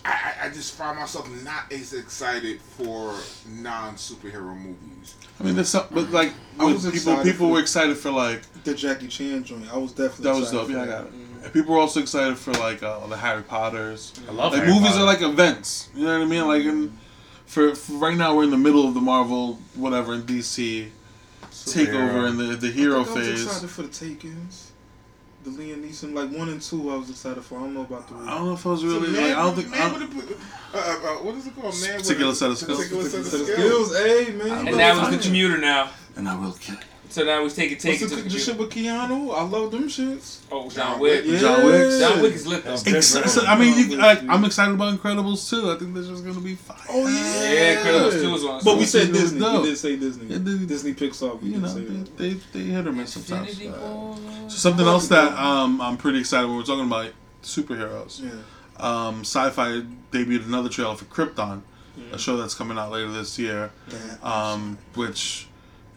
I, 0.04 0.10
I- 0.42 0.46
I 0.46 0.48
just 0.50 0.74
find 0.74 0.98
myself 0.98 1.28
not 1.44 1.70
as 1.72 1.92
excited 1.92 2.60
for 2.60 3.14
non 3.48 3.94
superhero 3.94 4.56
movies. 4.56 5.14
I 5.38 5.44
mean, 5.44 5.54
there's 5.54 5.68
some, 5.68 5.86
but 5.92 6.10
like 6.10 6.32
I 6.58 6.64
was 6.64 6.90
people, 6.90 7.22
people 7.22 7.50
were 7.50 7.60
excited 7.60 7.96
for 7.96 8.10
like 8.10 8.42
The 8.64 8.74
Jackie 8.74 9.06
Chan 9.06 9.44
joint. 9.44 9.72
I 9.72 9.76
was 9.78 9.92
definitely. 9.92 10.24
that 10.24 10.30
was 10.34 10.52
excited 10.52 10.58
dope. 10.58 10.66
for 10.66 10.72
Yeah, 10.72 10.82
I 10.82 10.86
got 10.86 11.06
it. 11.06 11.12
And 11.44 11.52
people 11.52 11.74
were 11.74 11.80
also 11.80 12.00
excited 12.00 12.36
for 12.36 12.52
like 12.54 12.82
uh, 12.82 13.06
the 13.06 13.16
Harry 13.16 13.42
Potters. 13.42 14.12
I 14.28 14.32
love 14.32 14.52
like 14.52 14.62
Harry 14.62 14.74
movies 14.74 14.90
Potter. 14.92 15.02
are 15.02 15.06
like 15.06 15.22
events. 15.22 15.88
You 15.94 16.04
know 16.04 16.18
what 16.18 16.24
I 16.26 16.28
mean? 16.28 16.46
Like 16.48 16.62
in, 16.64 16.98
for, 17.46 17.74
for 17.76 17.92
right 17.94 18.16
now, 18.16 18.34
we're 18.34 18.44
in 18.44 18.50
the 18.50 18.56
middle 18.58 18.86
of 18.88 18.94
the 18.94 19.00
Marvel 19.00 19.58
whatever 19.74 20.14
in 20.14 20.22
DC. 20.22 20.88
Takeover 21.64 22.28
and 22.28 22.38
the 22.38 22.56
the 22.56 22.70
hero 22.70 23.00
I 23.00 23.04
think 23.04 23.16
I 23.18 23.30
was 23.30 23.42
excited 23.44 23.70
for 23.70 23.82
the 23.82 23.88
Takens. 23.88 24.68
The 25.44 25.50
Liam 25.50 25.82
Neeson, 25.84 26.14
like 26.14 26.30
one 26.30 26.48
and 26.50 26.62
two, 26.62 26.88
I 26.92 26.96
was 26.96 27.10
excited 27.10 27.42
for. 27.42 27.58
I 27.58 27.62
don't 27.62 27.74
know 27.74 27.80
about 27.80 28.08
the. 28.08 28.14
I 28.14 28.38
don't 28.38 28.46
know 28.46 28.52
if 28.52 28.64
I 28.64 28.68
was 28.70 28.84
It's 28.84 28.92
a 28.92 29.00
really 29.00 29.12
man- 29.12 29.28
like. 29.30 29.36
I 29.38 29.42
don't 29.42 29.54
think. 29.56 29.70
man 29.70 29.80
I 29.82 29.98
don't, 29.98 30.14
with 30.16 30.30
a- 30.30 30.78
uh, 30.78 30.80
uh, 30.80 31.24
what 31.24 31.34
is 31.34 31.46
it 31.48 31.54
called? 31.56 31.74
Man 31.80 31.96
with 31.96 32.02
Particular 32.04 32.30
a 32.30 32.34
set 32.36 32.50
of 32.50 32.58
skills. 32.58 32.78
Particular 32.78 33.04
set 33.08 33.20
of 33.20 33.26
Set 33.26 33.40
of 33.40 33.46
skills. 33.46 33.90
skills, 33.90 33.96
hey 33.98 34.32
man. 34.34 34.68
And 34.68 34.76
now 34.76 35.00
he's 35.10 35.18
the 35.18 35.22
commuter 35.28 35.58
now. 35.58 35.90
and 36.16 36.28
I 36.28 36.36
will 36.38 36.52
kill 36.52 36.76
you. 36.76 36.80
So 37.12 37.24
now 37.24 37.42
he's 37.42 37.54
taking 37.54 37.74
What's 37.76 37.84
taking 37.84 38.08
the, 38.08 38.16
to 38.16 38.22
the 38.22 38.28
the 38.30 38.38
shit 38.38 38.56
with 38.56 38.70
Keanu? 38.70 39.36
I 39.36 39.42
love 39.42 39.70
them 39.70 39.84
shits. 39.88 40.38
Oh, 40.50 40.70
John 40.70 40.92
John 40.92 41.00
Wick. 41.00 41.24
Wick. 41.26 41.40
John 41.40 41.64
Wick. 41.66 42.00
John 42.00 42.22
Wick 42.22 42.32
is 42.32 42.46
lit 42.46 42.64
though. 42.64 42.72
Ex- 42.86 43.38
I 43.38 43.58
mean, 43.58 43.90
you, 43.90 43.96
like, 43.98 44.22
I'm 44.28 44.42
excited 44.46 44.74
about 44.74 44.98
Incredibles 44.98 45.48
too. 45.50 45.70
I 45.70 45.76
think 45.78 45.92
this 45.94 46.06
is 46.08 46.22
gonna 46.22 46.40
be 46.40 46.54
fine. 46.54 46.78
Oh 46.88 47.06
yeah. 47.06 47.52
Yeah, 47.52 47.82
Incredibles 47.82 48.12
2 48.22 48.34
is 48.34 48.44
on. 48.44 48.60
But 48.64 48.78
we 48.78 48.86
said 48.86 49.12
Disney. 49.12 49.40
dope. 49.40 49.62
We 49.62 49.68
did 49.68 49.76
say 49.78 49.96
Disney. 49.96 50.26
Yeah, 50.26 50.38
Disney- 50.38 50.66
Disney 50.66 50.94
Pixar. 50.94 51.40
We 51.42 51.50
You 51.50 51.58
know, 51.58 51.68
say 51.68 51.80
they, 51.84 51.94
that. 51.96 52.16
they 52.16 52.30
they 52.58 52.64
hit 52.70 52.86
or 52.86 52.92
miss 52.92 53.12
sometimes. 53.12 53.50
Infinity 53.60 53.78
So 54.48 54.56
something 54.56 54.86
else 54.86 55.08
that 55.08 55.32
um, 55.38 55.80
I'm 55.82 55.98
pretty 55.98 56.20
excited 56.20 56.46
when 56.46 56.56
we're 56.56 56.62
talking 56.64 56.86
about 56.86 57.12
superheroes. 57.42 58.22
Yeah. 58.22 58.30
Um, 58.78 59.20
Sci-Fi 59.20 59.82
debuted 60.12 60.46
another 60.46 60.68
trailer 60.70 60.96
for 60.96 61.04
Krypton, 61.04 61.60
a 62.10 62.18
show 62.18 62.36
that's 62.38 62.54
coming 62.54 62.78
out 62.78 62.90
later 62.90 63.10
this 63.12 63.38
year. 63.38 63.70
That- 63.88 64.26
Um, 64.26 64.78
which, 64.94 65.46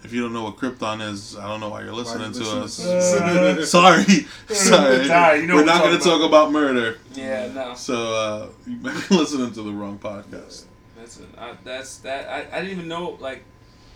if 0.06 0.14
you 0.14 0.22
don't 0.22 0.34
know 0.34 0.44
what 0.44 0.58
Krypton 0.58 1.02
is, 1.12 1.36
I 1.36 1.48
don't 1.48 1.60
know 1.60 1.70
why 1.70 1.84
you're 1.84 1.92
listening 1.92 2.34
you 2.34 2.44
to 2.44 2.62
us. 2.62 2.78
to 2.78 2.98
us? 2.98 3.70
sorry, 3.72 4.04
sorry. 4.48 5.06
Sorry, 5.06 5.42
you 5.42 5.48
know 5.48 5.56
we're 5.56 5.66
not 5.66 5.82
going 5.82 5.98
to 5.98 6.04
talk 6.04 6.22
about 6.22 6.52
murder. 6.52 7.00
Yeah, 7.14 7.52
no. 7.52 7.74
So 7.74 8.14
uh, 8.14 8.50
you 8.68 8.78
might 8.78 9.10
be 9.10 9.16
listening 9.16 9.52
to 9.54 9.64
the 9.64 9.72
wrong 9.72 9.98
podcast. 9.98 10.66
That's 10.96 11.20
it. 11.20 11.28
I, 11.38 11.56
that's 11.64 11.98
that. 12.00 12.30
I, 12.30 12.58
I 12.58 12.62
didn't 12.62 12.78
even 12.78 12.88
know 12.88 13.18
like. 13.20 13.44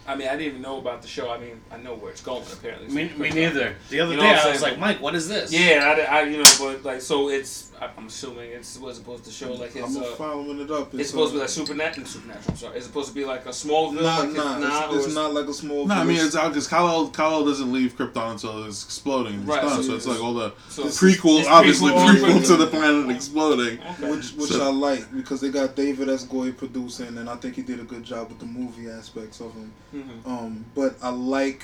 I 0.08 0.16
mean, 0.16 0.28
I 0.28 0.32
didn't 0.32 0.48
even 0.48 0.62
know 0.64 0.80
about 0.80 1.04
the 1.04 1.08
show. 1.08 1.30
I 1.30 1.38
mean, 1.38 1.62
I 1.72 1.78
know 1.78 1.94
where 1.94 2.12
it's 2.12 2.24
going 2.24 2.44
apparently. 2.52 2.88
Me, 2.88 3.14
me 3.16 3.30
neither. 3.30 3.76
The 3.90 4.00
other 4.00 4.14
You 4.14 4.18
know 4.18 4.24
day 4.24 4.34
I'm 4.34 4.52
was 4.52 4.64
like, 4.64 4.80
Mike, 4.80 5.00
what 5.02 5.14
is 5.14 5.30
this? 5.30 5.54
Yeah, 5.54 6.08
I, 6.10 6.22
I, 6.22 6.22
you 6.24 6.38
know, 6.38 6.52
but 6.60 6.84
like, 6.84 7.02
so 7.02 7.30
it's. 7.30 7.69
I- 7.82 7.90
I'm 7.98 8.08
assuming 8.08 8.52
it's 8.52 8.78
was 8.78 8.98
supposed 8.98 9.24
to 9.26 9.32
show 9.32 9.54
like 9.54 9.74
his. 9.74 9.84
I'm 9.96 10.04
Uh, 10.04 10.06
following 10.16 10.60
it 10.60 10.70
up. 10.72 10.94
it's 10.96 11.10
supposed 11.12 11.32
to 11.32 11.36
be 11.38 11.42
like 11.42 11.50
supernatural. 11.50 12.06
Supernatural. 12.06 12.46
I'm 12.50 12.58
sorry. 12.58 12.78
It's 12.78 12.86
supposed 12.86 13.08
to 13.10 13.16
be 13.16 13.26
like 13.26 13.46
a 13.46 13.54
small. 13.54 13.92
Nah, 13.92 14.02
like 14.02 14.26
his- 14.28 14.36
nah, 14.38 14.58
nah, 14.60 14.86
it's, 14.86 14.94
or 14.96 15.08
it's 15.08 15.16
not 15.16 15.34
like 15.34 15.48
a 15.48 15.54
small. 15.54 15.86
No, 15.88 15.96
I 15.96 16.04
mean 16.04 16.18
it's 16.18 16.36
out 16.36 16.50
because 16.50 16.68
Kal-El, 16.68 17.10
Kal-El 17.10 17.46
doesn't 17.46 17.72
leave 17.72 17.98
Krypton 17.98 18.32
until 18.32 18.64
it's 18.66 18.84
exploding. 18.84 19.36
It's 19.40 19.46
Right, 19.46 19.62
done. 19.62 19.78
so 19.78 19.90
So 19.90 19.96
it's 19.96 20.06
like 20.08 20.22
all 20.22 20.34
the 20.34 20.54
So 20.70 20.84
prequels, 20.86 21.46
obviously 21.48 21.92
prequel, 21.92 22.08
prequel 22.16 22.40
prequel. 22.42 22.48
to 22.48 22.56
the 22.58 22.68
planet 22.68 23.10
exploding. 23.16 23.80
Okay. 23.80 24.12
which 24.12 24.34
which 24.34 24.52
So- 24.52 24.68
I 24.68 24.72
like 24.72 25.16
because 25.16 25.40
they 25.42 25.50
got 25.50 25.76
David 25.76 26.10
S. 26.10 26.26
Goyer 26.26 26.56
producing, 26.56 27.18
and 27.18 27.30
I 27.30 27.36
think 27.38 27.56
he 27.56 27.62
did 27.62 27.80
a 27.80 27.84
good 27.84 28.04
job 28.04 28.30
with 28.30 28.40
the 28.40 28.46
movie 28.46 28.90
aspects 28.90 29.40
of 29.40 29.54
him. 29.54 29.72
Mhm. 29.96 30.28
Um, 30.30 30.66
but 30.76 30.96
I 31.02 31.10
like 31.10 31.64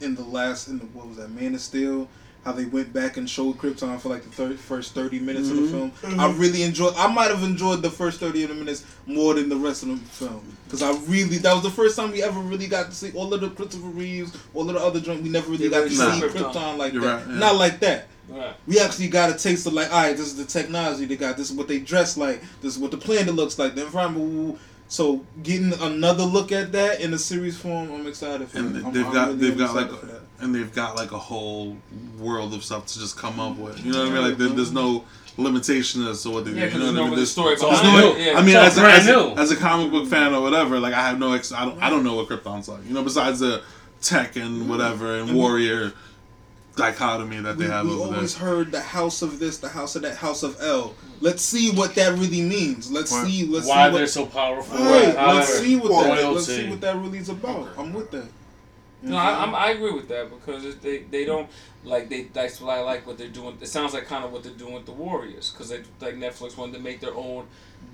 in 0.00 0.14
the 0.14 0.22
last 0.24 0.68
in 0.68 0.78
the 0.78 0.84
what 0.86 1.08
was 1.08 1.16
that 1.16 1.30
Man 1.30 1.54
of 1.54 1.60
Steel 1.60 2.06
how 2.46 2.52
they 2.52 2.64
went 2.64 2.92
back 2.92 3.16
and 3.16 3.28
showed 3.28 3.58
Krypton 3.58 3.98
for 4.00 4.08
like 4.08 4.22
the 4.22 4.30
thir- 4.30 4.54
first 4.54 4.94
thirty 4.94 5.18
minutes 5.18 5.50
of 5.50 5.56
the 5.56 5.62
mm-hmm. 5.62 5.72
film. 5.72 5.90
Mm-hmm. 5.90 6.20
I 6.20 6.30
really 6.34 6.62
enjoyed. 6.62 6.94
I 6.96 7.12
might 7.12 7.30
have 7.32 7.42
enjoyed 7.42 7.82
the 7.82 7.90
first 7.90 8.20
thirty 8.20 8.44
of 8.44 8.50
the 8.50 8.54
minutes 8.54 8.84
more 9.04 9.34
than 9.34 9.48
the 9.48 9.56
rest 9.56 9.82
of 9.82 9.88
the 9.88 9.96
film 9.96 10.56
because 10.64 10.80
I 10.80 10.92
really 11.10 11.38
that 11.38 11.52
was 11.52 11.64
the 11.64 11.70
first 11.70 11.96
time 11.96 12.12
we 12.12 12.22
ever 12.22 12.38
really 12.38 12.68
got 12.68 12.86
to 12.86 12.92
see 12.92 13.10
all 13.12 13.34
of 13.34 13.40
the 13.40 13.50
Christopher 13.50 13.88
Reeves, 13.88 14.32
all 14.54 14.68
of 14.68 14.74
the 14.76 14.80
other 14.80 15.00
joints. 15.00 15.24
We 15.24 15.28
never 15.28 15.50
really 15.50 15.64
You 15.64 15.70
got 15.70 15.78
to 15.78 15.82
really 15.84 15.96
see 15.96 16.26
Krypton, 16.26 16.52
Krypton. 16.52 16.78
like 16.78 16.92
You're 16.92 17.02
that. 17.02 17.26
right, 17.26 17.34
yeah. 17.34 17.38
Not 17.38 17.56
like 17.56 17.80
that. 17.80 18.06
Right. 18.28 18.54
We 18.68 18.78
actually 18.78 19.08
got 19.08 19.30
a 19.30 19.34
taste 19.34 19.66
of 19.66 19.72
like, 19.72 19.92
all 19.92 20.02
right, 20.02 20.16
this 20.16 20.26
is 20.26 20.36
the 20.36 20.44
technology 20.44 21.04
they 21.04 21.16
got. 21.16 21.36
This 21.36 21.50
is 21.50 21.56
what 21.56 21.66
they 21.66 21.80
dress 21.80 22.16
like. 22.16 22.42
This 22.60 22.74
is 22.74 22.78
what 22.78 22.92
the 22.92 22.96
planet 22.96 23.34
looks 23.34 23.58
like. 23.58 23.74
The 23.74 23.84
environment. 23.86 24.60
So 24.88 25.24
getting 25.42 25.72
another 25.80 26.22
look 26.24 26.52
at 26.52 26.72
that 26.72 27.00
in 27.00 27.12
a 27.12 27.18
series 27.18 27.58
form, 27.58 27.90
I'm 27.92 28.06
excited 28.06 28.48
for. 28.48 28.58
And 28.58 28.76
it. 28.76 28.84
I'm- 28.84 28.92
they've 28.92 29.06
I'm 29.06 29.12
got 29.12 29.28
really 29.28 29.38
they've 29.48 29.58
got 29.58 29.74
like 29.74 29.90
for 29.90 30.06
that. 30.06 30.20
and 30.40 30.54
they've 30.54 30.72
got 30.74 30.96
like 30.96 31.12
a 31.12 31.18
whole 31.18 31.76
world 32.18 32.54
of 32.54 32.64
stuff 32.64 32.86
to 32.86 32.98
just 32.98 33.16
come 33.18 33.40
up 33.40 33.56
with. 33.56 33.84
You 33.84 33.92
know 33.92 34.00
what 34.04 34.08
I 34.08 34.14
mean? 34.14 34.22
Like 34.28 34.38
there, 34.38 34.48
there's 34.48 34.72
no 34.72 35.04
limitation 35.38 36.06
as 36.06 36.22
to 36.22 36.30
what 36.30 36.44
they 36.44 36.52
do. 36.52 36.56
Yeah, 36.56 36.64
you 36.66 36.70
'cause 36.70 36.78
know 36.80 36.86
there's 36.86 36.94
what 36.94 37.00
I 37.00 37.04
no 37.04 37.06
mean? 37.08 37.14
There's- 37.16 37.30
story 37.30 37.56
there's 37.56 37.60
behind 37.62 37.98
no- 37.98 38.12
it. 38.16 38.26
Yeah. 38.26 38.32
I 38.38 38.40
mean, 38.42 38.48
It's 38.50 38.56
all 38.56 38.62
as 38.64 38.78
a, 38.78 38.80
brand 38.80 39.02
as, 39.02 39.08
a, 39.08 39.40
as 39.40 39.50
a 39.50 39.56
comic 39.56 39.90
book 39.90 40.06
fan 40.08 40.32
or 40.34 40.40
whatever, 40.40 40.78
like 40.80 40.94
I 40.94 41.08
have 41.08 41.18
no, 41.18 41.32
ex- 41.32 41.52
I 41.52 41.64
don't, 41.64 41.82
I 41.82 41.90
don't 41.90 42.04
know 42.04 42.14
what 42.14 42.28
Krypton's 42.28 42.68
like. 42.68 42.86
You 42.86 42.94
know, 42.94 43.02
besides 43.02 43.40
the 43.40 43.62
tech 44.00 44.36
and 44.36 44.60
mm-hmm. 44.62 44.68
whatever 44.68 45.12
and 45.18 45.28
And 45.28 45.30
we- 45.30 45.42
warrior 45.42 45.92
dichotomy 46.76 47.40
that 47.40 47.58
they 47.58 47.64
we, 47.64 47.70
have 47.70 47.86
we 47.86 47.92
over 47.92 48.14
always 48.14 48.36
there. 48.36 48.46
heard 48.48 48.70
the 48.72 48.80
house 48.80 49.22
of 49.22 49.38
this, 49.38 49.58
the 49.58 49.68
house 49.68 49.96
of 49.96 50.02
that, 50.02 50.16
house 50.16 50.42
of 50.42 50.56
L. 50.60 50.94
Let's 51.20 51.42
see 51.42 51.70
what 51.72 51.94
that 51.96 52.12
really 52.18 52.42
means. 52.42 52.90
Let's 52.92 53.10
Right. 53.12 53.26
see. 53.26 53.46
Let's 53.46 53.66
Why 53.66 53.86
see 53.88 53.92
they're 53.94 54.02
what, 54.02 54.10
so 54.10 54.26
powerful. 54.26 54.78
Right, 54.78 55.16
How 55.16 55.34
let's 55.34 55.48
they're- 55.52 55.64
see 55.64 55.76
what 55.76 56.04
that. 56.04 56.30
Let's 56.32 56.46
see 56.46 56.68
what 56.68 56.80
that 56.82 56.96
really 56.96 57.18
is 57.18 57.28
about. 57.30 57.70
I'm 57.78 57.92
with 57.92 58.10
that. 58.12 58.26
You 59.02 59.10
No, 59.10 59.16
I, 59.16 59.42
I'm 59.42 59.54
I'm, 59.54 59.76
agree 59.76 59.92
with 59.92 60.08
that 60.08 60.30
because 60.30 60.76
they 60.78 60.98
they 61.10 61.24
don't 61.24 61.48
like 61.84 62.08
they. 62.08 62.24
That's 62.24 62.60
what 62.60 62.76
I 62.76 62.80
like 62.80 63.06
what 63.06 63.18
they're 63.18 63.28
doing. 63.28 63.56
It 63.60 63.68
sounds 63.68 63.92
like 63.94 64.06
kind 64.06 64.24
of 64.24 64.32
what 64.32 64.42
they're 64.42 64.52
doing 64.52 64.72
with 64.74 64.86
the 64.86 64.92
Warriors 64.92 65.50
because 65.50 65.68
they 65.68 65.82
like 66.00 66.16
Netflix 66.16 66.56
wanted 66.56 66.74
to 66.74 66.80
make 66.80 67.00
their 67.00 67.14
own 67.14 67.46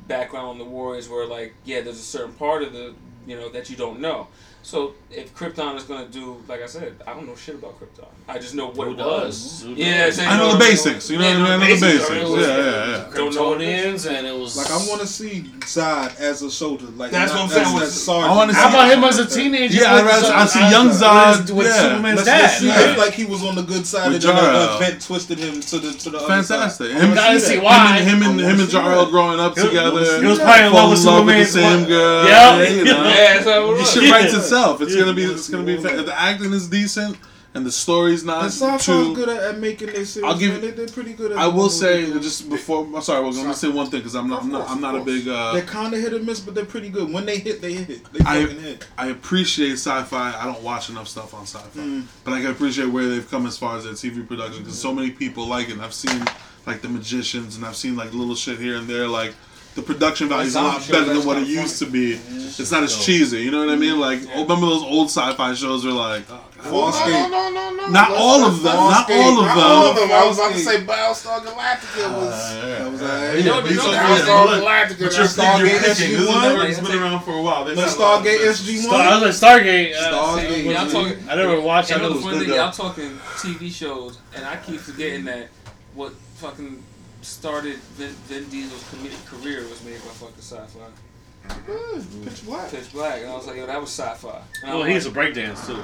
background 0.08 0.48
on 0.48 0.58
the 0.58 0.64
Warriors 0.64 1.08
where 1.08 1.26
like 1.26 1.54
yeah, 1.64 1.80
there's 1.80 1.98
a 1.98 2.02
certain 2.02 2.32
part 2.34 2.62
of 2.62 2.72
the 2.72 2.94
you 3.26 3.36
know 3.36 3.48
that 3.50 3.68
you 3.70 3.76
don't 3.76 4.00
know. 4.00 4.28
So 4.64 4.92
if 5.10 5.34
Krypton 5.34 5.76
is 5.76 5.82
gonna 5.84 6.06
do 6.06 6.36
like 6.48 6.62
I 6.62 6.66
said, 6.66 6.94
I 7.06 7.12
don't 7.14 7.26
know 7.26 7.34
shit 7.34 7.56
about 7.56 7.78
Krypton. 7.80 8.06
I 8.28 8.38
just 8.38 8.54
know 8.54 8.68
what 8.68 8.86
Who 8.86 8.92
it 8.94 8.98
was. 8.98 9.60
does? 9.60 9.62
Who 9.64 9.74
Yeah, 9.74 10.06
does? 10.06 10.16
so 10.16 10.22
I 10.24 10.38
know 10.38 10.52
the 10.52 10.58
basics. 10.58 11.10
You 11.10 11.18
know 11.18 11.24
what 11.24 11.36
I 11.36 11.38
mean? 11.38 11.46
I 11.46 11.48
know 11.48 11.58
the 11.58 11.66
basics. 11.66 12.10
I 12.10 12.14
mean, 12.14 12.18
it 12.22 12.22
Yeah, 12.28 12.30
was- 12.36 12.46
yeah, 12.46 12.56
yeah. 12.56 13.04
Don't 13.16 13.34
know 13.34 13.48
what 13.50 13.60
it 13.60 13.64
Kryptonians, 13.66 14.08
and 14.16 14.26
it 14.26 14.36
was 14.38 14.56
Like 14.56 14.70
I 14.70 14.76
want 14.88 15.00
to 15.00 15.06
see 15.08 15.44
Zod 15.62 16.18
as 16.20 16.42
a 16.42 16.50
soldier. 16.50 16.86
Like 16.96 17.10
That's 17.10 17.32
not 17.32 17.40
what 17.40 17.44
I'm 17.44 17.50
saying, 17.50 17.66
as- 17.66 17.74
with- 17.74 17.82
as 17.82 18.02
sergeant. 18.04 18.30
I 18.32 18.36
wanna 18.36 18.54
How 18.54 18.62
see- 18.62 18.74
about 18.76 18.92
him 18.92 19.04
as 19.04 19.18
a 19.18 19.26
teenager? 19.26 19.80
Yeah, 19.82 19.94
I'd 19.94 20.04
with 20.04 20.12
rather- 20.12 20.26
some- 20.26 20.36
I 20.38 20.46
see 20.46 20.70
young 20.70 20.86
with- 20.88 21.00
Zod, 21.02 21.50
with 21.50 21.66
yeah. 21.66 21.80
Superman's 21.82 22.16
Let's, 22.18 22.28
dad. 22.28 22.42
let's 22.42 22.58
see 22.58 22.68
right? 22.70 22.88
if 22.90 22.98
like 22.98 23.14
he 23.14 23.24
was 23.24 23.42
on 23.42 23.54
the 23.56 23.62
good 23.62 23.84
side 23.86 24.12
With 24.12 24.24
and 24.24 24.36
then 24.36 24.36
Jor-El. 24.36 24.78
the 24.78 24.84
event 24.86 25.02
twisted 25.02 25.38
him 25.38 25.60
to 25.60 25.78
the 25.80 25.92
to 25.92 26.10
the 26.10 26.18
other 26.18 26.26
Fantastic. 26.28 26.86
side. 26.86 26.96
Him, 26.96 27.02
I 27.02 27.04
wanna 27.08 27.14
gotta 27.16 27.40
see 27.40 27.46
see 27.46 27.54
that. 27.56 27.64
why. 27.64 27.96
him 27.98 28.22
and 28.22 28.22
him 28.22 28.22
and 28.22 28.22
I 28.22 28.22
him 28.22 28.38
wanna 28.38 28.48
and 28.62 28.70
see 28.70 28.72
Jor-El 28.78 29.04
that. 29.06 29.10
growing 29.10 29.40
up 29.40 29.54
He 29.56 29.60
was- 29.62 29.70
together. 29.70 30.20
he 30.22 30.26
was 30.26 30.38
probably 30.38 30.64
in 30.66 30.70
fall 30.72 30.80
love 30.82 30.90
with 30.90 31.00
in 31.00 31.06
love 31.06 31.26
with 31.26 31.36
the 31.38 31.44
Superman's 31.44 31.50
same 31.50 31.80
wife. 31.80 31.88
girl. 31.88 32.28
Yeah. 32.28 32.62
you 32.62 32.84
know. 32.84 33.04
Yeah, 33.08 33.42
so 33.42 33.74
The 33.74 33.80
it 33.82 33.86
shit 33.88 34.02
was. 34.02 34.10
writes 34.12 34.34
itself. 34.52 34.80
It's 34.80 34.94
Yeah. 34.94 35.00
gonna 35.00 35.14
be. 35.14 35.24
It's 35.24 35.48
gonna 35.48 35.64
be. 35.64 35.76
fa- 35.76 36.02
The 36.02 36.18
acting 36.18 36.52
is 36.52 36.68
decent, 36.68 37.16
and 37.54 37.64
the 37.66 37.72
story's 37.72 38.24
not 38.24 38.44
And 38.44 38.52
sci-fi's 38.52 38.84
too. 38.86 39.14
good 39.14 39.28
at, 39.28 39.42
at 39.42 39.58
making 39.60 39.88
their 39.88 40.04
series. 40.04 40.24
I'll 40.28 40.38
give 40.38 40.52
man. 40.52 40.60
They, 40.60 40.70
they're 40.72 40.86
pretty 40.88 41.12
good 41.14 41.32
at. 41.32 41.38
I 41.38 41.46
will 41.48 41.68
say 41.68 42.04
they 42.04 42.18
just 42.20 42.48
before. 42.50 42.86
I'm 42.94 43.02
sorry. 43.02 43.26
I'm 43.26 43.32
gonna 43.34 43.54
say 43.54 43.68
one 43.68 43.86
thing 43.90 44.00
because 44.00 44.14
I'm 44.14 44.28
not. 44.28 44.42
I'm 44.42 44.50
not. 44.50 44.70
I'm 44.70 44.80
not 44.80 44.94
a 44.96 45.00
big. 45.00 45.28
Uh, 45.28 45.52
They're 45.54 45.62
kind 45.62 45.92
of 45.94 46.00
hit 46.00 46.12
or 46.12 46.18
miss, 46.20 46.40
but 46.40 46.54
they're 46.54 46.64
pretty 46.64 46.88
good. 46.90 47.12
When 47.12 47.26
they 47.26 47.38
hit, 47.38 47.60
they 47.62 47.72
hit. 47.74 48.04
They 48.12 48.20
I- 48.24 48.42
fucking 48.46 48.60
hit. 48.60 48.86
I 48.98 49.06
appreciate 49.08 49.72
sci-fi. 49.72 50.34
I 50.40 50.44
don't 50.44 50.62
watch 50.62 50.88
enough 50.90 51.08
stuff 51.08 51.34
on 51.34 51.42
sci-fi, 51.46 51.78
Mm. 51.80 52.02
but 52.24 52.34
I 52.34 52.40
can 52.40 52.50
appreciate 52.50 52.86
where 52.90 53.08
they've 53.08 53.28
come 53.30 53.46
as 53.46 53.56
far 53.58 53.76
as 53.76 53.84
their 53.84 53.94
TV 53.94 54.22
production 54.26 54.62
because 54.62 54.78
so 54.78 54.94
many 54.94 55.10
people 55.10 55.46
like 55.46 55.68
it. 55.68 55.72
And 55.72 55.82
I've 55.82 55.94
seen 55.94 56.24
like 56.66 56.80
the 56.82 56.88
magicians, 56.88 57.56
and 57.56 57.64
I've 57.64 57.76
seen 57.76 57.96
like 57.96 58.12
little 58.14 58.34
shit 58.36 58.58
here 58.58 58.76
and 58.76 58.86
there. 58.88 59.08
Like 59.08 59.34
the 59.74 59.82
production 59.82 60.28
value 60.28 60.46
is 60.48 60.54
a 60.54 60.60
lot 60.60 60.82
zombie 60.82 60.92
better 60.92 61.14
than 61.18 61.26
what 61.26 61.38
it 61.38 61.46
kinda 61.46 61.62
used 61.62 61.78
to 61.78 61.86
be. 61.86 62.12
It's 62.58 62.70
not 62.70 62.82
as 62.82 62.94
cheesy. 63.04 63.40
You 63.42 63.50
know 63.50 63.60
what 63.60 63.70
I 63.70 63.76
mean? 63.76 63.92
Mm-hmm. 63.92 64.00
Like 64.00 64.20
oh, 64.36 64.42
remember 64.42 64.66
those 64.66 64.82
old 64.82 65.08
sci-fi 65.08 65.54
shows 65.54 65.84
were 65.86 65.92
like. 65.92 66.24
oh, 66.30 66.38
Well, 66.64 66.92
Farscape. 66.92 67.10
no, 67.10 67.28
no, 67.28 67.50
no, 67.50 67.70
no, 67.70 67.76
no. 67.86 67.88
Not 67.88 68.10
all 68.12 68.44
of 68.44 68.62
them, 68.62 68.74
not 68.74 69.08
not 69.08 69.10
all 69.10 69.38
of 69.40 69.46
Not 69.46 69.54
them. 69.56 69.64
all 69.66 69.86
of 69.90 69.96
them. 69.96 70.12
I 70.12 70.26
was 70.26 70.36
about 70.38 70.52
to 70.52 70.58
say 70.58 70.84
Battlestar 70.84 71.40
Galactica 71.40 72.12
was. 72.12 72.32
Uh, 72.34 72.78
that 72.78 72.92
was 72.92 73.02
uh, 73.02 73.04
Yeah. 73.04 73.10
alright. 73.12 73.38
You 73.38 73.44
know- 73.44 73.64
you 73.64 73.76
know 73.76 73.82
Battlestar 73.82 74.46
But 74.46 74.62
Galactica. 74.62 75.00
you're, 75.00 75.10
that's 75.10 75.36
Stargate 75.36 75.58
you're 75.58 75.68
picking. 75.80 75.88
This 75.88 76.00
is 76.00 76.28
SG-1? 76.28 76.68
it's 76.68 76.80
been 76.88 76.98
around 77.02 77.20
for 77.24 77.32
a 77.32 77.42
while. 77.42 77.64
They've 77.64 77.76
Let's 77.76 77.94
had 77.96 78.00
a 78.00 78.02
lot 78.02 78.20
of 78.20 78.26
Stargate. 78.26 78.38
SG 78.52 78.86
One. 78.92 79.00
I 79.00 79.18
was 79.22 79.42
like, 79.42 79.62
Stargate. 79.62 79.94
Uh, 79.96 80.36
Stargate. 80.36 81.28
I 81.28 81.34
never 81.34 81.60
watched. 81.62 81.90
I 81.90 81.94
And 81.94 82.02
know 82.02 82.12
the 82.12 82.18
it 82.18 82.22
funny 82.22 82.38
thing, 82.40 82.48
y'all 82.54 82.70
talking 82.72 83.18
TV 83.38 83.72
shows, 83.72 84.18
and 84.36 84.44
I 84.44 84.56
keep 84.58 84.80
forgetting 84.80 85.24
that 85.24 85.48
what 85.94 86.12
fucking 86.36 86.82
started 87.22 87.76
Vin, 87.96 88.10
Vin 88.28 88.44
Diesel's 88.50 88.82
comedic 88.84 89.24
career 89.26 89.60
was 89.68 89.82
made 89.84 89.98
by 90.00 90.10
fucking 90.10 90.34
sci-fi. 90.38 90.80
Pitch 92.24 92.44
Black. 92.46 92.70
Pitch 92.70 92.92
Black, 92.92 93.20
and 93.22 93.30
I 93.30 93.34
was 93.34 93.46
like, 93.46 93.56
yo, 93.56 93.66
that 93.66 93.80
was 93.80 93.90
sci-fi. 93.90 94.40
And 94.62 94.70
I 94.70 94.74
Well, 94.74 94.84
was 94.84 94.92
he's 94.94 95.06
a 95.06 95.10
like, 95.10 95.34
breakdance 95.34 95.66
too. 95.66 95.78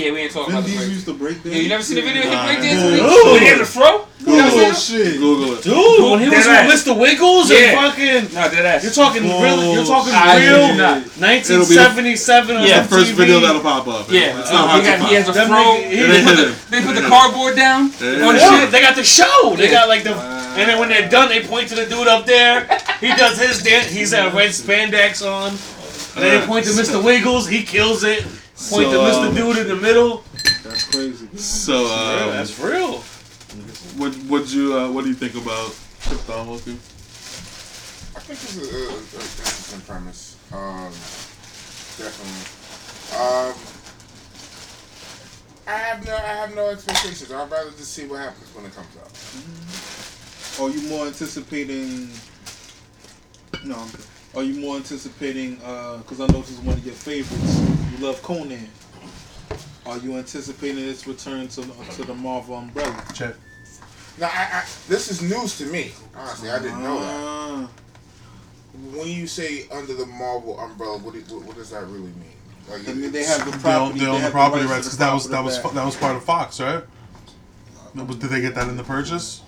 yeah, 0.00 0.12
we 0.12 0.18
ain't 0.20 0.32
talking 0.32 0.54
Vin 0.54 0.62
about 0.62 0.70
the 0.70 0.70
Diesel 0.70 0.84
break. 0.86 0.94
used 0.94 1.06
to 1.06 1.14
break 1.14 1.38
Yeah, 1.44 1.60
you 1.62 1.68
never 1.68 1.82
seen 1.82 1.96
the 1.96 2.02
video 2.02 2.22
of 2.22 2.28
him 2.28 2.34
Nah. 2.34 2.46
breakdancing? 2.46 2.98
Ooh. 3.02 3.32
When 3.32 3.42
he 3.42 3.48
had 3.48 3.58
the 3.60 3.64
fro? 3.66 4.06
You 4.20 4.36
never 4.36 4.50
seen 4.50 4.60
it? 4.60 4.64
Bullshit. 4.70 5.18
Google 5.18 5.52
it. 5.58 5.62
Dude, 5.64 6.10
when 6.10 6.20
he 6.20 6.28
was 6.30 6.44
Dead 6.46 6.66
with 6.66 6.74
Mr. 6.86 6.96
Wiggles 6.98 7.50
Yeah. 7.50 7.58
and 7.58 7.74
fucking. 7.90 8.34
No, 8.34 8.48
dead 8.48 8.64
ass. 8.66 8.82
You're 8.84 8.92
talking 8.92 9.22
real. 9.24 9.74
You're 9.74 9.84
talking 9.84 10.14
I 10.14 10.38
real. 10.38 10.68
you 10.70 10.76
not. 10.78 11.02
1977 11.18 12.56
on 12.56 12.62
Yeah, 12.62 12.80
The 12.80 12.88
the 12.88 12.88
first 12.94 13.10
TV. 13.12 13.16
video 13.16 13.40
that'll 13.40 13.60
pop 13.60 13.86
up. 13.88 14.10
Yeah, 14.10 14.38
It's 14.40 14.50
uh, 14.50 14.52
not 14.54 14.70
hard 14.70 14.84
he, 14.84 14.90
to 14.92 14.96
got, 14.98 15.08
he 15.08 15.14
has 15.16 15.28
a 15.28 15.32
Them 15.32 15.48
fro. 15.48 15.74
They 15.74 15.96
They 15.96 16.22
put 16.24 16.36
the, 16.36 16.46
him. 16.48 16.54
they 16.70 16.80
put 16.82 16.94
the 16.94 17.08
cardboard 17.08 17.56
down 17.56 17.92
Yeah. 18.00 18.26
on 18.26 18.34
the 18.34 18.40
shit. 18.40 18.70
they 18.70 18.80
got 18.80 18.94
the 18.96 19.04
show. 19.04 19.54
They 19.56 19.68
got 19.70 19.88
like 19.88 20.04
the, 20.04 20.14
and 20.56 20.68
then 20.68 20.78
when 20.78 20.88
they're 20.88 21.08
done, 21.08 21.28
they 21.28 21.42
point 21.42 21.68
to 21.68 21.74
the 21.74 21.84
dude 21.86 22.06
up 22.08 22.26
there. 22.26 22.66
He 23.00 23.08
does 23.08 23.38
his 23.38 23.62
dance. 23.62 23.90
He's 23.90 24.12
got 24.12 24.32
red 24.34 24.50
spandex 24.50 25.24
on. 25.26 25.50
And 26.16 26.22
then 26.24 26.40
they 26.40 26.46
point 26.46 26.64
to 26.66 26.70
Mr. 26.72 27.02
Wiggles. 27.02 27.48
He 27.48 27.62
kills 27.64 28.04
it. 28.04 28.22
Point 28.70 28.90
to 28.90 28.98
Mr. 28.98 29.28
um, 29.28 29.34
Dude 29.34 29.58
in 29.58 29.68
the 29.68 29.76
middle. 29.76 30.24
That's 30.62 30.84
crazy. 30.90 31.26
So, 31.36 31.82
Yeah, 31.86 32.24
um, 32.24 32.30
that's 32.30 32.58
real. 32.60 32.98
what 33.98 34.14
what 34.30 34.48
you 34.54 34.76
uh, 34.78 34.90
what 34.92 35.02
do 35.02 35.08
you 35.10 35.14
think 35.16 35.34
about 35.34 35.70
Krypton, 36.06 36.46
Loki? 36.46 36.72
I 38.16 38.20
think 38.20 38.38
it's 38.40 38.56
a, 38.56 38.60
a, 38.62 38.88
a 38.88 38.96
interesting 38.96 39.80
premise. 39.80 40.36
Um, 40.52 40.90
definitely. 41.98 42.46
Um, 43.18 43.54
I 45.66 45.78
have 45.78 46.06
no, 46.06 46.14
I 46.14 46.18
have 46.20 46.54
no 46.54 46.68
expectations. 46.68 47.32
I'd 47.32 47.50
rather 47.50 47.70
just 47.72 47.92
see 47.92 48.06
what 48.06 48.20
happens 48.20 48.54
when 48.54 48.66
it 48.66 48.74
comes 48.74 48.96
out. 49.02 49.10
Are 50.60 50.70
you 50.70 50.88
more 50.88 51.06
anticipating? 51.06 52.08
No, 53.64 53.76
I'm 53.76 53.88
good. 53.90 54.00
Are 54.36 54.42
you 54.42 54.60
more 54.60 54.76
anticipating? 54.76 55.56
Because 55.56 56.20
I 56.20 56.26
know 56.26 56.40
this 56.40 56.50
is 56.52 56.60
one 56.60 56.76
of 56.76 56.84
your 56.84 56.94
favorites. 56.94 57.60
You 57.98 58.06
love 58.06 58.22
Conan. 58.22 58.68
Are 59.86 59.98
you 59.98 60.16
anticipating 60.16 60.88
its 60.88 61.06
return 61.06 61.48
to 61.48 61.62
to 61.62 62.04
the 62.04 62.14
Marvel 62.14 62.56
umbrella? 62.56 63.04
Check. 63.14 63.34
Now, 64.18 64.28
I, 64.32 64.60
I, 64.60 64.64
this 64.88 65.10
is 65.10 65.20
news 65.22 65.58
to 65.58 65.66
me. 65.66 65.92
Honestly, 66.16 66.48
I 66.50 66.58
didn't 66.60 66.82
know 66.82 67.00
that. 67.00 67.14
Ah, 67.16 67.68
When 68.94 69.08
you 69.08 69.26
say 69.26 69.66
under 69.72 69.92
the 69.92 70.06
Marvel 70.06 70.58
umbrella, 70.60 70.98
what, 70.98 71.14
do- 71.14 71.34
what, 71.34 71.46
what 71.46 71.56
does 71.56 71.70
that 71.70 71.84
really 71.86 72.12
mean? 72.22 72.32
Like, 72.70 72.88
I 72.88 72.92
mean, 72.94 73.10
they 73.10 73.24
have 73.24 73.44
the 73.44 73.50
They 73.58 73.74
own, 73.74 73.90
property. 73.90 73.98
they 74.00 74.06
own 74.06 74.22
the 74.22 74.30
property 74.30 74.64
rights 74.66 74.70
to 74.70 74.74
rights 74.74 74.86
the 74.86 74.96
because 74.96 74.98
that 74.98 75.12
was 75.14 75.28
that 75.28 75.64
was 75.64 75.74
that 75.74 75.84
was 75.84 75.96
part 75.96 76.16
of 76.16 76.24
Fox, 76.24 76.60
right? 76.60 76.84
Was- 77.94 78.16
Did 78.16 78.30
they 78.30 78.40
get 78.40 78.54
that 78.54 78.68
in 78.68 78.76
the 78.76 78.84
purchase? 78.84 79.42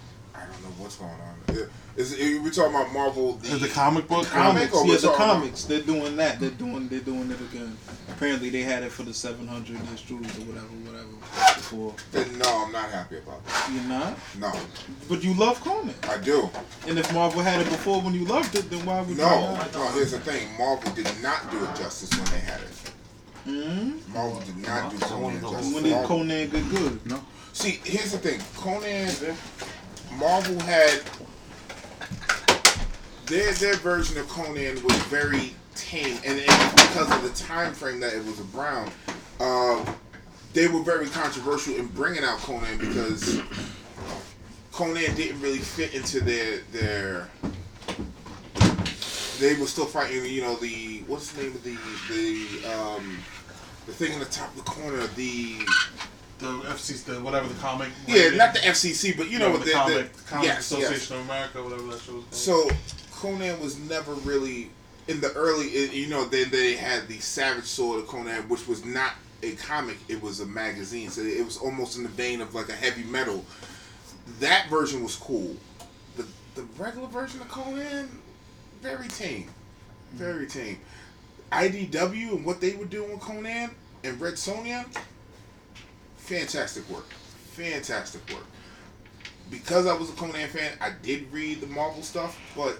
I 0.86 0.88
don't 0.88 1.08
know 1.08 1.14
what's 1.16 1.48
going 1.48 1.64
on. 1.64 1.70
Is, 1.96 2.12
is, 2.12 2.40
we 2.40 2.50
talking 2.50 2.74
about 2.74 2.92
Marvel? 2.92 3.32
The, 3.34 3.48
The, 3.48 3.56
the 3.56 3.68
comic 3.68 4.06
book? 4.06 4.26
Comic? 4.26 4.70
comics. 4.70 4.74
or 4.74 4.86
Yeah, 4.86 4.94
the 4.96 5.00
talking 5.00 5.14
about- 5.24 5.36
comics. 5.40 5.64
They're 5.64 5.80
doing 5.80 6.16
that. 6.16 6.38
They're 6.38 6.50
doing. 6.50 6.88
They're 6.88 7.00
doing 7.00 7.30
it 7.30 7.40
again. 7.40 7.76
Apparently, 8.10 8.50
they 8.50 8.62
had 8.62 8.82
it 8.82 8.92
for 8.92 9.02
the 9.02 9.14
700 9.14 9.76
issues 9.94 10.10
or 10.10 10.42
whatever, 10.44 10.66
whatever. 10.84 11.06
Before 11.56 11.94
Then 12.12 12.38
no, 12.38 12.64
I'm 12.66 12.72
not 12.72 12.90
happy 12.90 13.16
about 13.18 13.44
that. 13.46 13.70
you're 13.72 13.82
not, 13.84 14.16
No, 14.38 14.52
but 15.08 15.24
you 15.24 15.34
love 15.34 15.60
Conan. 15.62 15.94
I 16.04 16.18
do. 16.18 16.48
And 16.86 16.98
if 16.98 17.12
Marvel 17.12 17.40
had 17.42 17.60
it 17.60 17.68
before 17.70 18.00
when 18.02 18.14
you 18.14 18.24
loved 18.26 18.54
it, 18.54 18.70
then 18.70 18.84
why 18.86 19.00
would 19.00 19.08
you 19.10 19.16
No, 19.16 19.54
not? 19.56 19.72
no. 19.72 19.88
Here's 19.92 20.12
the 20.12 20.20
thing: 20.20 20.46
Marvel 20.58 20.92
did 20.92 21.08
not 21.22 21.50
do 21.50 21.62
it 21.64 21.74
justice 21.76 22.10
when 22.10 22.24
they 22.30 22.40
had 22.46 22.60
it. 22.60 22.92
hmm 23.44 24.12
Marvel 24.12 24.40
did 24.40 24.56
not 24.58 24.90
do 24.92 24.98
Conan 24.98 25.40
justice. 25.40 25.74
When 25.74 25.82
did 25.82 26.04
Conan 26.04 26.50
get 26.50 26.68
good? 26.70 27.06
No. 27.06 27.20
See, 27.54 27.80
here's 27.84 28.12
the 28.12 28.18
thing: 28.18 28.40
Conan, 28.56 29.10
Marvel 30.18 30.58
had 30.60 31.02
their 33.26 33.52
their 33.54 33.74
version 33.76 34.18
of 34.18 34.28
Conan 34.28 34.82
was 34.82 34.96
very 35.04 35.54
tame, 35.74 36.16
and, 36.24 36.38
and 36.38 36.76
because 36.76 37.10
of 37.12 37.22
the 37.22 37.44
time 37.44 37.74
frame 37.74 38.00
that 38.00 38.14
it 38.14 38.24
was 38.24 38.40
around, 38.54 38.90
uh, 39.40 39.84
they 40.52 40.68
were 40.68 40.82
very 40.82 41.08
controversial 41.08 41.74
in 41.74 41.86
bringing 41.88 42.24
out 42.24 42.38
Conan 42.38 42.78
because 42.78 43.42
Conan 44.72 45.14
didn't 45.14 45.40
really 45.40 45.58
fit 45.58 45.94
into 45.94 46.20
their 46.20 46.58
their. 46.72 47.28
They 49.38 49.54
were 49.60 49.66
still 49.66 49.84
fighting, 49.84 50.24
you 50.24 50.40
know, 50.40 50.56
the 50.56 51.02
what's 51.06 51.32
the 51.32 51.42
name 51.42 51.54
of 51.54 51.62
the 51.62 51.76
the 52.08 52.72
um, 52.72 53.18
the 53.86 53.92
thing 53.92 54.12
in 54.12 54.18
the 54.18 54.24
top 54.24 54.48
of 54.50 54.56
the 54.56 54.70
corner, 54.70 55.06
the 55.08 55.58
The 56.38 56.46
FCC, 56.46 57.04
the, 57.04 57.20
whatever 57.22 57.48
the 57.48 57.58
comic. 57.60 57.88
yeah, 58.06 58.28
not 58.30 58.52
the 58.52 58.60
FCC, 58.60 59.16
but 59.16 59.30
you 59.30 59.38
know 59.38 59.50
what 59.50 59.64
the, 59.64 59.72
comic, 59.72 60.12
the 60.12 60.22
comic 60.24 60.44
yes, 60.44 60.70
yes. 60.70 60.82
Association 60.82 61.16
of 61.16 61.22
America, 61.22 61.62
whatever 61.62 61.82
that 61.84 62.00
show 62.00 62.14
was 62.16 62.24
called. 62.24 62.34
So 62.34 62.70
Conan 63.12 63.58
was 63.60 63.78
never 63.78 64.12
really 64.14 64.70
in 65.08 65.20
the 65.20 65.32
early. 65.32 65.68
You 65.94 66.08
know, 66.08 66.26
then 66.26 66.50
they 66.50 66.76
had 66.76 67.08
the 67.08 67.18
Savage 67.20 67.64
Sword 67.64 68.00
of 68.00 68.06
Conan, 68.06 68.48
which 68.48 68.68
was 68.68 68.84
not 68.84 69.12
a 69.42 69.52
comic; 69.52 69.96
it 70.08 70.20
was 70.20 70.40
a 70.40 70.46
magazine. 70.46 71.08
So 71.08 71.22
it 71.22 71.44
was 71.44 71.56
almost 71.56 71.96
in 71.96 72.02
the 72.02 72.10
vein 72.10 72.42
of 72.42 72.54
like 72.54 72.68
a 72.68 72.74
heavy 72.74 73.04
metal. 73.04 73.44
That 74.40 74.68
version 74.68 75.02
was 75.02 75.16
cool. 75.16 75.56
The 76.16 76.26
the 76.54 76.62
regular 76.76 77.08
version 77.08 77.40
of 77.40 77.48
Conan, 77.48 78.10
very 78.82 79.08
tame, 79.08 79.48
very 80.12 80.46
tame. 80.46 80.80
IDW 81.52 82.32
and 82.32 82.44
what 82.44 82.60
they 82.60 82.74
were 82.74 82.84
doing 82.84 83.12
with 83.12 83.20
Conan 83.20 83.70
and 84.04 84.20
Red 84.20 84.34
Sonja, 84.34 84.84
fantastic 86.26 86.88
work, 86.90 87.08
fantastic 87.52 88.28
work 88.32 88.44
because 89.50 89.86
I 89.86 89.94
was 89.94 90.10
a 90.10 90.12
Conan 90.14 90.48
fan, 90.48 90.72
I 90.80 90.90
did 91.02 91.30
read 91.32 91.60
the 91.60 91.66
Marvel 91.68 92.02
stuff, 92.02 92.38
but 92.56 92.78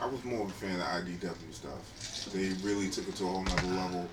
I 0.00 0.06
was 0.06 0.24
more 0.24 0.42
of 0.44 0.48
a 0.48 0.52
fan 0.52 0.72
of 0.72 0.78
the 1.06 1.12
IDW 1.26 1.52
stuff. 1.52 2.32
They 2.32 2.48
really 2.66 2.88
took 2.88 3.06
it 3.08 3.16
to 3.16 3.24
a 3.24 3.26
whole 3.28 3.42
nother 3.44 3.66
level. 3.68 4.08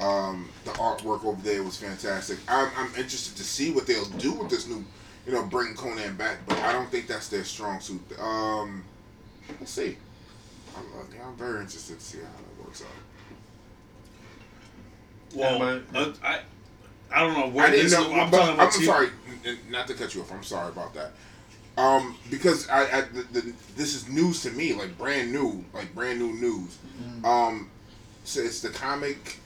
Um, 0.00 0.48
the 0.64 0.70
artwork 0.72 1.24
over 1.24 1.40
there 1.42 1.62
was 1.62 1.76
fantastic. 1.76 2.38
I'm, 2.48 2.70
I'm 2.76 2.88
interested 2.96 3.36
to 3.36 3.44
see 3.44 3.70
what 3.70 3.86
they'll 3.86 4.04
do 4.06 4.32
with 4.32 4.48
this 4.50 4.66
new, 4.66 4.84
you 5.26 5.32
know, 5.32 5.44
bring 5.44 5.74
Conan 5.74 6.16
back, 6.16 6.38
but 6.46 6.58
I 6.58 6.72
don't 6.72 6.90
think 6.90 7.06
that's 7.06 7.28
their 7.28 7.44
strong 7.44 7.80
suit. 7.80 8.00
Um, 8.18 8.84
we'll 9.60 9.66
see. 9.66 9.96
I'm, 10.76 10.84
I'm 11.24 11.36
very 11.36 11.60
interested 11.60 11.98
to 11.98 12.04
see 12.04 12.18
how 12.18 12.24
that 12.24 12.64
works 12.64 12.82
out. 12.82 12.88
Well, 15.34 15.62
Anybody- 15.62 16.18
uh, 16.22 16.26
I, 16.26 16.40
I 17.14 17.20
don't 17.20 17.34
know 17.38 17.48
where 17.48 17.66
I 17.66 17.70
this. 17.70 17.92
Know, 17.92 18.12
I'm, 18.12 18.30
but 18.30 18.38
talking 18.38 18.54
about 18.54 18.74
I'm 18.74 18.82
sorry, 18.82 19.08
not 19.70 19.86
to 19.88 19.94
cut 19.94 20.14
you 20.14 20.22
off. 20.22 20.32
I'm 20.32 20.42
sorry 20.42 20.68
about 20.68 20.94
that. 20.94 21.12
Um, 21.76 22.16
because 22.30 22.68
I, 22.68 22.82
I 22.82 23.00
the, 23.02 23.22
the, 23.32 23.52
this 23.76 23.94
is 23.94 24.08
news 24.08 24.42
to 24.42 24.50
me, 24.50 24.74
like 24.74 24.96
brand 24.98 25.32
new, 25.32 25.64
like 25.72 25.94
brand 25.94 26.18
new 26.18 26.32
news. 26.32 26.78
Mm-hmm. 27.00 27.24
Um, 27.24 27.70
so 28.24 28.40
it's 28.40 28.60
the 28.60 28.68
comic 28.68 29.38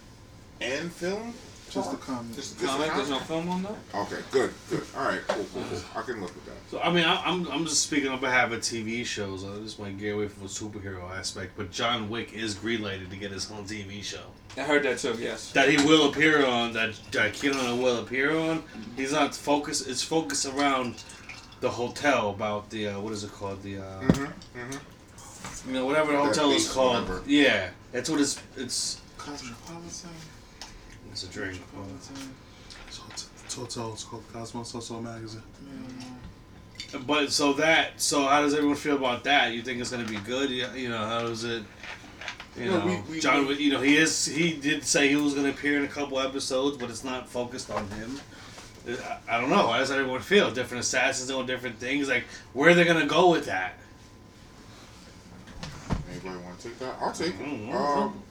and 0.61 0.93
film. 0.93 1.35
Just 1.77 1.91
the 1.91 1.97
comics. 1.99 2.37
Just 2.37 2.59
Just 2.59 2.65
a 2.65 2.67
comic. 2.79 2.95
There's 2.97 3.11
no 3.11 3.19
film 3.21 3.49
on 3.51 3.63
that. 3.65 3.75
Okay, 3.95 4.17
good, 4.31 4.53
good. 4.71 4.83
All 4.97 5.05
right, 5.05 5.21
cool, 5.29 5.45
cool, 5.53 5.63
cool. 5.71 5.81
I 5.95 6.03
can 6.03 6.21
look 6.21 6.31
at 6.31 6.45
that. 6.47 6.55
So 6.71 6.81
I 6.81 6.91
mean, 6.91 7.05
I- 7.05 7.23
I'm 7.25 7.47
I'm 7.49 7.65
just 7.67 7.83
speaking 7.83 8.09
on 8.11 8.19
behalf 8.21 8.51
of 8.53 8.61
TV 8.61 9.05
shows. 9.05 9.45
I 9.45 9.57
just 9.63 9.79
want 9.79 9.97
to 9.97 10.03
get 10.05 10.15
away 10.15 10.29
from 10.29 10.43
the 10.45 10.49
superhero 10.49 11.11
aspect. 11.11 11.53
But 11.57 11.71
John 11.71 12.09
Wick 12.09 12.33
is 12.33 12.55
greenlighted 12.55 13.11
to 13.11 13.17
get 13.17 13.31
his 13.31 13.51
own 13.53 13.65
TV 13.65 14.03
show 14.03 14.23
I 14.57 14.63
heard 14.63 14.83
that 14.85 14.99
too. 14.99 15.15
Yes. 15.19 15.53
that 15.53 15.69
he 15.69 15.77
will 15.87 16.09
appear 16.09 16.47
on. 16.47 16.73
That 16.73 16.95
that 17.13 17.35
Keanu 17.35 17.81
will 17.83 17.99
appear 18.01 18.37
on. 18.37 18.63
He's 18.97 19.13
not 19.13 19.35
focused. 19.35 19.87
It's 19.87 20.03
focused 20.03 20.47
around 20.47 21.05
the 21.61 21.69
hotel 21.71 22.31
about 22.31 22.71
the 22.71 22.89
uh, 22.89 23.01
what 23.01 23.13
is 23.13 23.23
it 23.25 23.33
called 23.33 23.63
the 23.63 23.79
uh, 23.79 24.01
Mm-hmm, 24.01 24.59
mm-hmm. 24.61 25.69
you 25.69 25.75
know 25.75 25.87
whatever 25.87 26.13
the 26.13 26.19
hotel 26.19 26.51
is 26.53 26.69
called. 26.73 27.09
whatever. 27.09 27.23
Yeah, 27.27 27.69
that's 27.93 28.09
what 28.11 28.21
it's 28.21 28.41
it's. 28.57 29.01
Cosmopolitan. 29.19 30.11
It's 31.17 31.25
a 31.25 31.29
drink. 31.29 31.59
Cosmopolitan. 31.75 32.35
So 32.91 33.03
it's, 33.09 33.31
it's 33.43 33.55
hotel. 33.55 33.93
It's 33.95 34.05
called 34.05 34.23
Cosmos 34.35 34.69
Social 34.71 35.01
Magazine. 35.01 35.41
But 37.07 37.33
so 37.33 37.55
that 37.55 37.99
so 37.99 38.25
how 38.27 38.43
does 38.43 38.53
everyone 38.53 38.77
feel 38.77 38.97
about 38.97 39.25
that? 39.25 39.53
You 39.55 39.63
think 39.63 39.81
it's 39.81 39.91
gonna 39.91 40.05
be 40.05 40.19
good? 40.19 40.51
You, 40.51 40.67
you 40.75 40.89
know 40.91 40.99
how 40.99 41.25
is 41.29 41.45
it? 41.45 41.63
You 42.59 42.67
No, 42.67 42.79
know, 42.81 42.87
we- 43.09 43.15
we- 43.15 43.21
John. 43.21 43.47
we- 43.47 43.55
You 43.57 43.73
know 43.73 43.81
he 43.81 43.97
is. 43.97 44.27
He 44.27 44.53
did 44.53 44.85
say 44.85 45.09
he 45.09 45.17
was 45.17 45.33
gonna 45.33 45.49
appear 45.49 45.79
in 45.79 45.85
a 45.87 45.89
couple 45.89 46.21
episodes, 46.21 46.77
but 46.77 46.91
it's 46.91 47.03
not 47.03 47.27
focused 47.31 47.71
on 47.71 47.89
him. 47.93 48.21
I, 48.87 49.37
I 49.37 49.41
don't 49.41 49.49
know. 49.49 49.69
How 49.69 49.79
does 49.79 49.91
everyone 49.91 50.21
feel? 50.21 50.51
Different 50.51 50.85
assassins 50.85 51.29
doing 51.31 51.47
different 51.47 51.79
things. 51.79 52.11
Like 52.11 52.25
where 52.53 52.69
are 52.69 52.75
they 52.75 52.85
gonna 52.85 53.07
go 53.07 53.31
with 53.31 53.47
that? 53.47 53.73
Anybody 56.11 56.45
want 56.45 56.61
to 56.61 56.69
take 56.69 56.79
that? 56.81 56.95
I'll 57.01 57.13
take 57.13 57.29
it. 57.29 57.41
Mm, 57.41 57.73
Um, 57.75 58.23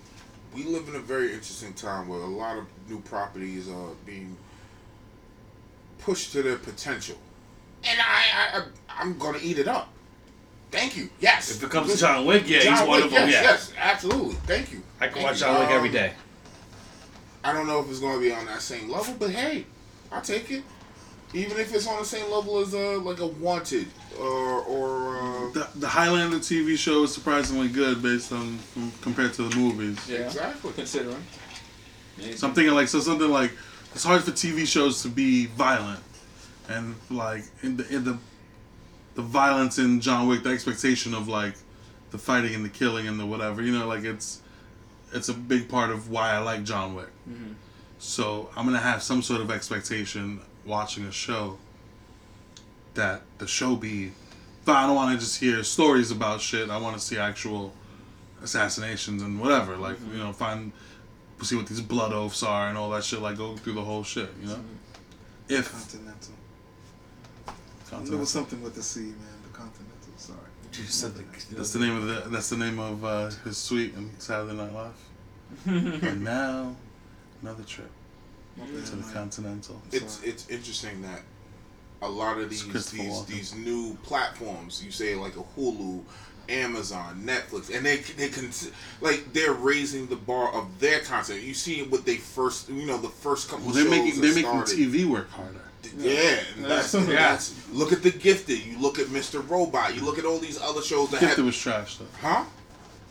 we 0.55 0.63
live 0.63 0.87
in 0.87 0.95
a 0.95 0.99
very 0.99 1.27
interesting 1.33 1.73
time 1.73 2.07
where 2.07 2.19
a 2.19 2.25
lot 2.25 2.57
of 2.57 2.65
new 2.89 2.99
properties 3.01 3.67
are 3.69 3.89
being 4.05 4.37
pushed 5.99 6.31
to 6.31 6.41
their 6.41 6.57
potential, 6.57 7.17
and 7.83 7.99
I, 7.99 8.23
I, 8.33 8.59
I 8.59 8.63
I'm 9.01 9.17
gonna 9.17 9.39
eat 9.41 9.59
it 9.59 9.67
up. 9.67 9.89
Thank 10.71 10.95
you. 10.97 11.09
Yes. 11.19 11.51
If 11.51 11.63
it 11.63 11.69
comes 11.69 11.93
to 11.93 11.99
John 11.99 12.25
Wick, 12.25 12.43
yeah, 12.47 12.59
John 12.61 12.71
he's 12.73 12.81
Wick, 12.81 12.89
wonderful. 12.89 13.17
Yes, 13.17 13.31
yeah, 13.31 13.41
yes, 13.43 13.73
absolutely. 13.77 14.35
Thank 14.47 14.71
you. 14.71 14.81
I 14.99 15.05
can 15.07 15.15
Thank 15.15 15.25
watch 15.25 15.35
you. 15.35 15.39
John 15.41 15.59
Wick 15.59 15.69
every 15.69 15.89
Um, 15.89 15.93
day. 15.95 16.13
I 17.43 17.53
don't 17.53 17.67
know 17.67 17.79
if 17.79 17.89
it's 17.89 17.99
going 17.99 18.15
to 18.15 18.19
be 18.19 18.31
on 18.33 18.45
that 18.47 18.61
same 18.61 18.89
level, 18.89 19.13
but 19.17 19.29
hey, 19.29 19.65
I'll 20.11 20.21
take 20.21 20.51
it. 20.51 20.63
Even 21.33 21.57
if 21.59 21.73
it's 21.73 21.88
on 21.88 21.99
the 21.99 22.05
same 22.05 22.31
level 22.31 22.59
as 22.59 22.73
uh, 22.73 22.99
like 22.99 23.19
a 23.19 23.27
Wanted 23.27 23.88
or 24.19 24.61
or 24.61 25.17
uh, 25.17 25.51
The, 25.51 25.67
the 25.75 25.88
Highlander 25.88 26.38
TV 26.38 26.77
show 26.77 27.03
is 27.03 27.13
surprisingly 27.13 27.67
good 27.67 28.01
based 28.01 28.31
on 28.31 28.59
compared 29.01 29.33
to 29.33 29.43
the 29.49 29.55
movies. 29.55 29.97
Yeah. 30.07 30.19
exactly. 30.19 30.71
Considering. 30.73 31.23
Maybe. 32.17 32.38
So 32.38 32.47
I'm 32.47 32.53
thinking 32.53 32.73
like 32.73 32.88
so 32.88 32.99
something 32.99 33.29
like 33.29 33.51
it's 33.93 34.03
hard 34.03 34.23
for 34.23 34.31
TV 34.31 34.65
shows 34.67 35.01
to 35.03 35.09
be 35.09 35.47
violent, 35.47 36.01
and 36.69 36.95
like 37.09 37.43
in 37.63 37.77
the 37.77 37.88
in 37.93 38.03
the 38.03 38.17
the 39.15 39.21
violence 39.21 39.77
in 39.79 40.01
John 40.01 40.27
Wick, 40.27 40.43
the 40.43 40.49
expectation 40.49 41.13
of 41.13 41.27
like 41.27 41.55
the 42.11 42.17
fighting 42.17 42.53
and 42.53 42.63
the 42.63 42.69
killing 42.69 43.07
and 43.07 43.19
the 43.19 43.26
whatever, 43.26 43.61
you 43.61 43.78
know, 43.78 43.88
like 43.88 44.03
it's 44.03 44.41
it's 45.13 45.30
a 45.30 45.34
big 45.34 45.67
part 45.69 45.89
of 45.91 46.09
why 46.09 46.32
I 46.32 46.39
like 46.39 46.63
John 46.63 46.95
Wick. 46.95 47.09
So 47.99 48.49
I'm 48.55 48.65
gonna 48.65 48.80
have 48.80 49.01
some 49.01 49.21
sort 49.21 49.41
of 49.41 49.49
expectation 49.51 50.41
watching 50.66 51.05
a 51.05 51.11
show 51.11 51.57
that 52.95 53.22
the 53.38 53.47
show 53.47 53.76
be. 53.76 54.11
But 54.66 54.78
I 54.78 54.88
don't 54.88 54.95
want 54.95 55.13
to 55.13 55.24
just 55.24 55.39
hear 55.39 55.63
stories 55.63 56.11
about 56.11 56.41
shit. 56.41 56.70
I 56.70 56.78
want 56.78 56.97
to 56.97 57.01
see 57.01 57.18
actual 57.18 57.74
assassinations 58.41 59.22
and 59.22 59.39
whatever. 59.39 59.78
Like 59.78 59.97
you 60.11 60.18
know, 60.18 60.34
find 60.34 60.72
see 61.43 61.55
what 61.55 61.68
these 61.68 61.82
blood 61.82 62.13
oaths 62.13 62.41
are 62.43 62.70
and 62.70 62.78
all 62.78 62.89
that 62.91 63.03
shit. 63.03 63.22
Like 63.22 63.38
go 63.38 63.55
through 63.57 63.74
the 63.74 63.84
whole 63.84 64.03
shit. 64.03 64.30
You 64.41 64.47
know, 64.47 64.59
if 65.49 65.72
Continental. 65.72 66.34
There 68.03 68.18
was 68.18 68.30
something 68.30 68.61
with 68.61 68.76
the 68.76 68.82
C, 68.84 69.01
man. 69.01 69.16
The 69.43 69.49
Continental. 69.57 69.91
Sorry. 70.18 70.39
You 70.74 70.84
said 70.86 71.13
the- 71.16 71.55
That's 71.55 71.72
the 71.72 71.80
name 71.80 71.95
of 71.95 72.07
the. 72.07 72.30
That's 72.30 72.49
the 72.49 72.57
name 72.57 72.80
of 72.80 73.05
uh, 73.05 73.30
his 73.43 73.57
suite 73.57 73.93
in 73.95 74.09
Saturday 74.20 74.55
Night 74.57 74.74
Live. 74.74 74.93
and 75.66 76.24
now, 76.24 76.76
another 77.41 77.63
trip. 77.63 77.89
To 78.58 78.95
the 78.95 79.14
Continental. 79.14 79.82
it's 79.91 80.22
it's 80.24 80.49
interesting 80.49 81.01
that 81.01 81.22
a 82.01 82.10
lot 82.10 82.38
of 82.38 82.49
these 82.49 82.66
these 82.66 82.91
Walken. 82.93 83.28
these 83.28 83.56
new 83.56 83.95
platforms, 84.03 84.84
you 84.84 84.91
say 84.91 85.16
like 85.16 85.36
a 85.36 85.43
Hulu, 85.58 86.03
Amazon, 86.49 87.24
Netflix, 87.26 87.76
and 87.76 87.86
they 87.86 87.97
they 87.97 88.30
can 88.30 88.49
like 89.01 89.34
they're 89.34 89.53
raising 89.53 90.08
the 90.08 90.16
bar 90.16 90.53
of 90.53 90.80
their 90.80 90.99
content. 91.01 91.41
You 91.41 91.53
see 91.53 91.84
what 91.84 92.06
they 92.06 92.16
first, 92.18 92.70
you 92.70 92.86
know, 92.86 92.97
the 92.97 93.10
first 93.10 93.49
couple. 93.49 93.66
Well, 93.66 93.74
they're 93.74 93.84
shows 93.84 93.91
making 93.91 94.22
they're 94.22 94.36
making. 94.36 94.51
TV 94.51 95.06
work 95.06 95.30
harder. 95.32 95.62
Yeah, 95.97 96.39
and 96.56 96.66
that's, 96.66 96.91
that's 96.93 97.70
look 97.72 97.93
at 97.93 98.01
the 98.03 98.12
Gifted. 98.12 98.66
You 98.66 98.80
look 98.80 98.99
at 98.99 99.08
Mr. 99.08 99.47
Robot. 99.47 99.95
You 99.95 100.03
look 100.03 100.18
at 100.18 100.26
all 100.26 100.39
these 100.39 100.60
other 100.60 100.82
shows 100.82 101.10
that 101.12 101.20
Gifted 101.20 101.38
have, 101.38 101.45
was 101.45 101.58
trash 101.58 101.97
though. 101.97 102.06
huh? 102.22 102.45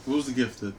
What 0.06 0.16
was 0.16 0.26
the 0.26 0.32
Gifted? 0.32 0.74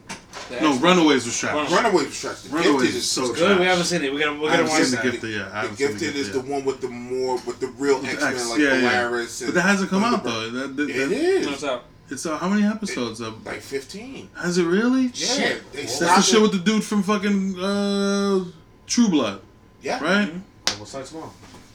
The 0.48 0.60
No, 0.60 0.72
X-Men. 0.74 0.96
Runaways 0.96 1.24
was 1.26 1.38
trash. 1.38 1.52
Runaways. 1.54 1.72
Runaways 1.72 2.06
was 2.06 2.20
trash. 2.20 2.40
The 2.42 2.48
Runaways 2.50 2.72
Gifted 2.82 2.88
is 2.90 2.96
is 2.96 3.10
so 3.10 3.32
Good. 3.34 3.58
We 3.58 3.64
haven't 3.66 3.84
seen 3.84 4.02
it. 4.04 4.12
We 4.12 4.20
gotta. 4.20 4.32
We 4.34 4.38
I 4.38 4.42
gotta 4.42 4.56
haven't 4.56 4.70
watch 4.70 4.82
seen 4.82 4.96
the. 5.02 5.10
Gifted 5.10 5.30
yet. 5.32 5.42
I 5.42 5.48
The 5.48 5.56
haven't 5.56 5.76
seen 5.76 5.88
Gifted 5.88 6.16
is 6.16 6.26
yet. 6.28 6.32
the 6.44 6.52
one 6.52 6.64
with 6.64 6.80
the 6.80 6.88
more 6.88 7.34
with 7.46 7.60
the 7.60 7.66
real 7.68 7.96
X 8.06 8.20
Men 8.22 8.48
like 8.50 8.58
yeah, 8.60 8.74
yeah. 8.74 8.80
Polaris. 9.06 9.42
But 9.42 9.54
that 9.54 9.62
hasn't 9.62 9.90
come 9.90 10.04
out 10.04 10.22
though. 10.24 10.50
That, 10.50 10.76
that, 10.76 10.90
It 10.90 11.08
that- 11.08 11.12
is 11.12 11.46
What's 11.48 11.62
up? 11.64 11.84
It's 12.08 12.24
uh, 12.24 12.38
how 12.38 12.48
many 12.48 12.64
episodes? 12.64 13.20
Of, 13.20 13.44
like 13.44 13.60
fifteen. 13.60 14.28
has 14.36 14.58
it 14.58 14.64
really? 14.64 15.06
Yeah, 15.06 15.10
Shit. 15.12 15.72
That's 15.72 15.96
stopped 15.96 16.16
the 16.16 16.22
shit 16.22 16.40
with 16.42 16.52
the 16.52 16.58
dude 16.58 16.84
from 16.84 17.02
fucking 17.02 17.58
uh, 17.58 18.44
True 18.86 19.08
Blood, 19.08 19.40
yeah. 19.82 19.98
right? 20.04 20.32
We'll 20.76 20.86
start 20.86 21.06
tomorrow. 21.06 21.32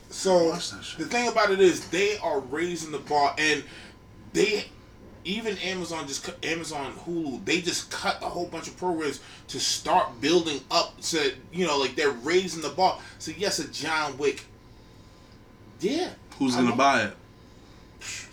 So 0.10 0.50
Watch 0.52 0.72
that 0.72 0.84
shit. 0.86 1.00
the 1.00 1.06
thing 1.06 1.28
about 1.28 1.52
it 1.52 1.60
is 1.60 1.86
they 1.90 2.18
are 2.20 2.40
raising 2.40 2.94
the 2.94 3.00
bar, 3.00 3.36
and 3.38 3.62
they 4.32 4.66
even 5.24 5.58
Amazon 5.60 6.08
just 6.08 6.24
cut, 6.24 6.44
Amazon 6.44 6.94
Hulu 7.06 7.44
they 7.46 7.62
just 7.62 7.92
cut 7.92 8.18
a 8.22 8.26
whole 8.26 8.48
bunch 8.48 8.68
of 8.68 8.78
programs 8.78 9.20
to 9.50 9.60
start 9.60 10.20
building 10.22 10.62
up. 10.70 11.02
So 11.02 11.24
you 11.52 11.66
know, 11.66 11.78
like 11.78 11.96
they're 11.96 12.12
raising 12.12 12.62
the 12.62 12.70
bar. 12.70 13.00
So 13.20 13.32
yes, 13.38 13.60
a 13.60 13.68
John 13.70 14.18
Wick. 14.18 14.46
Yeah, 15.80 16.10
Who's 16.38 16.56
I 16.56 16.62
gonna 16.62 16.76
buy 16.76 17.04
it? 17.04 17.14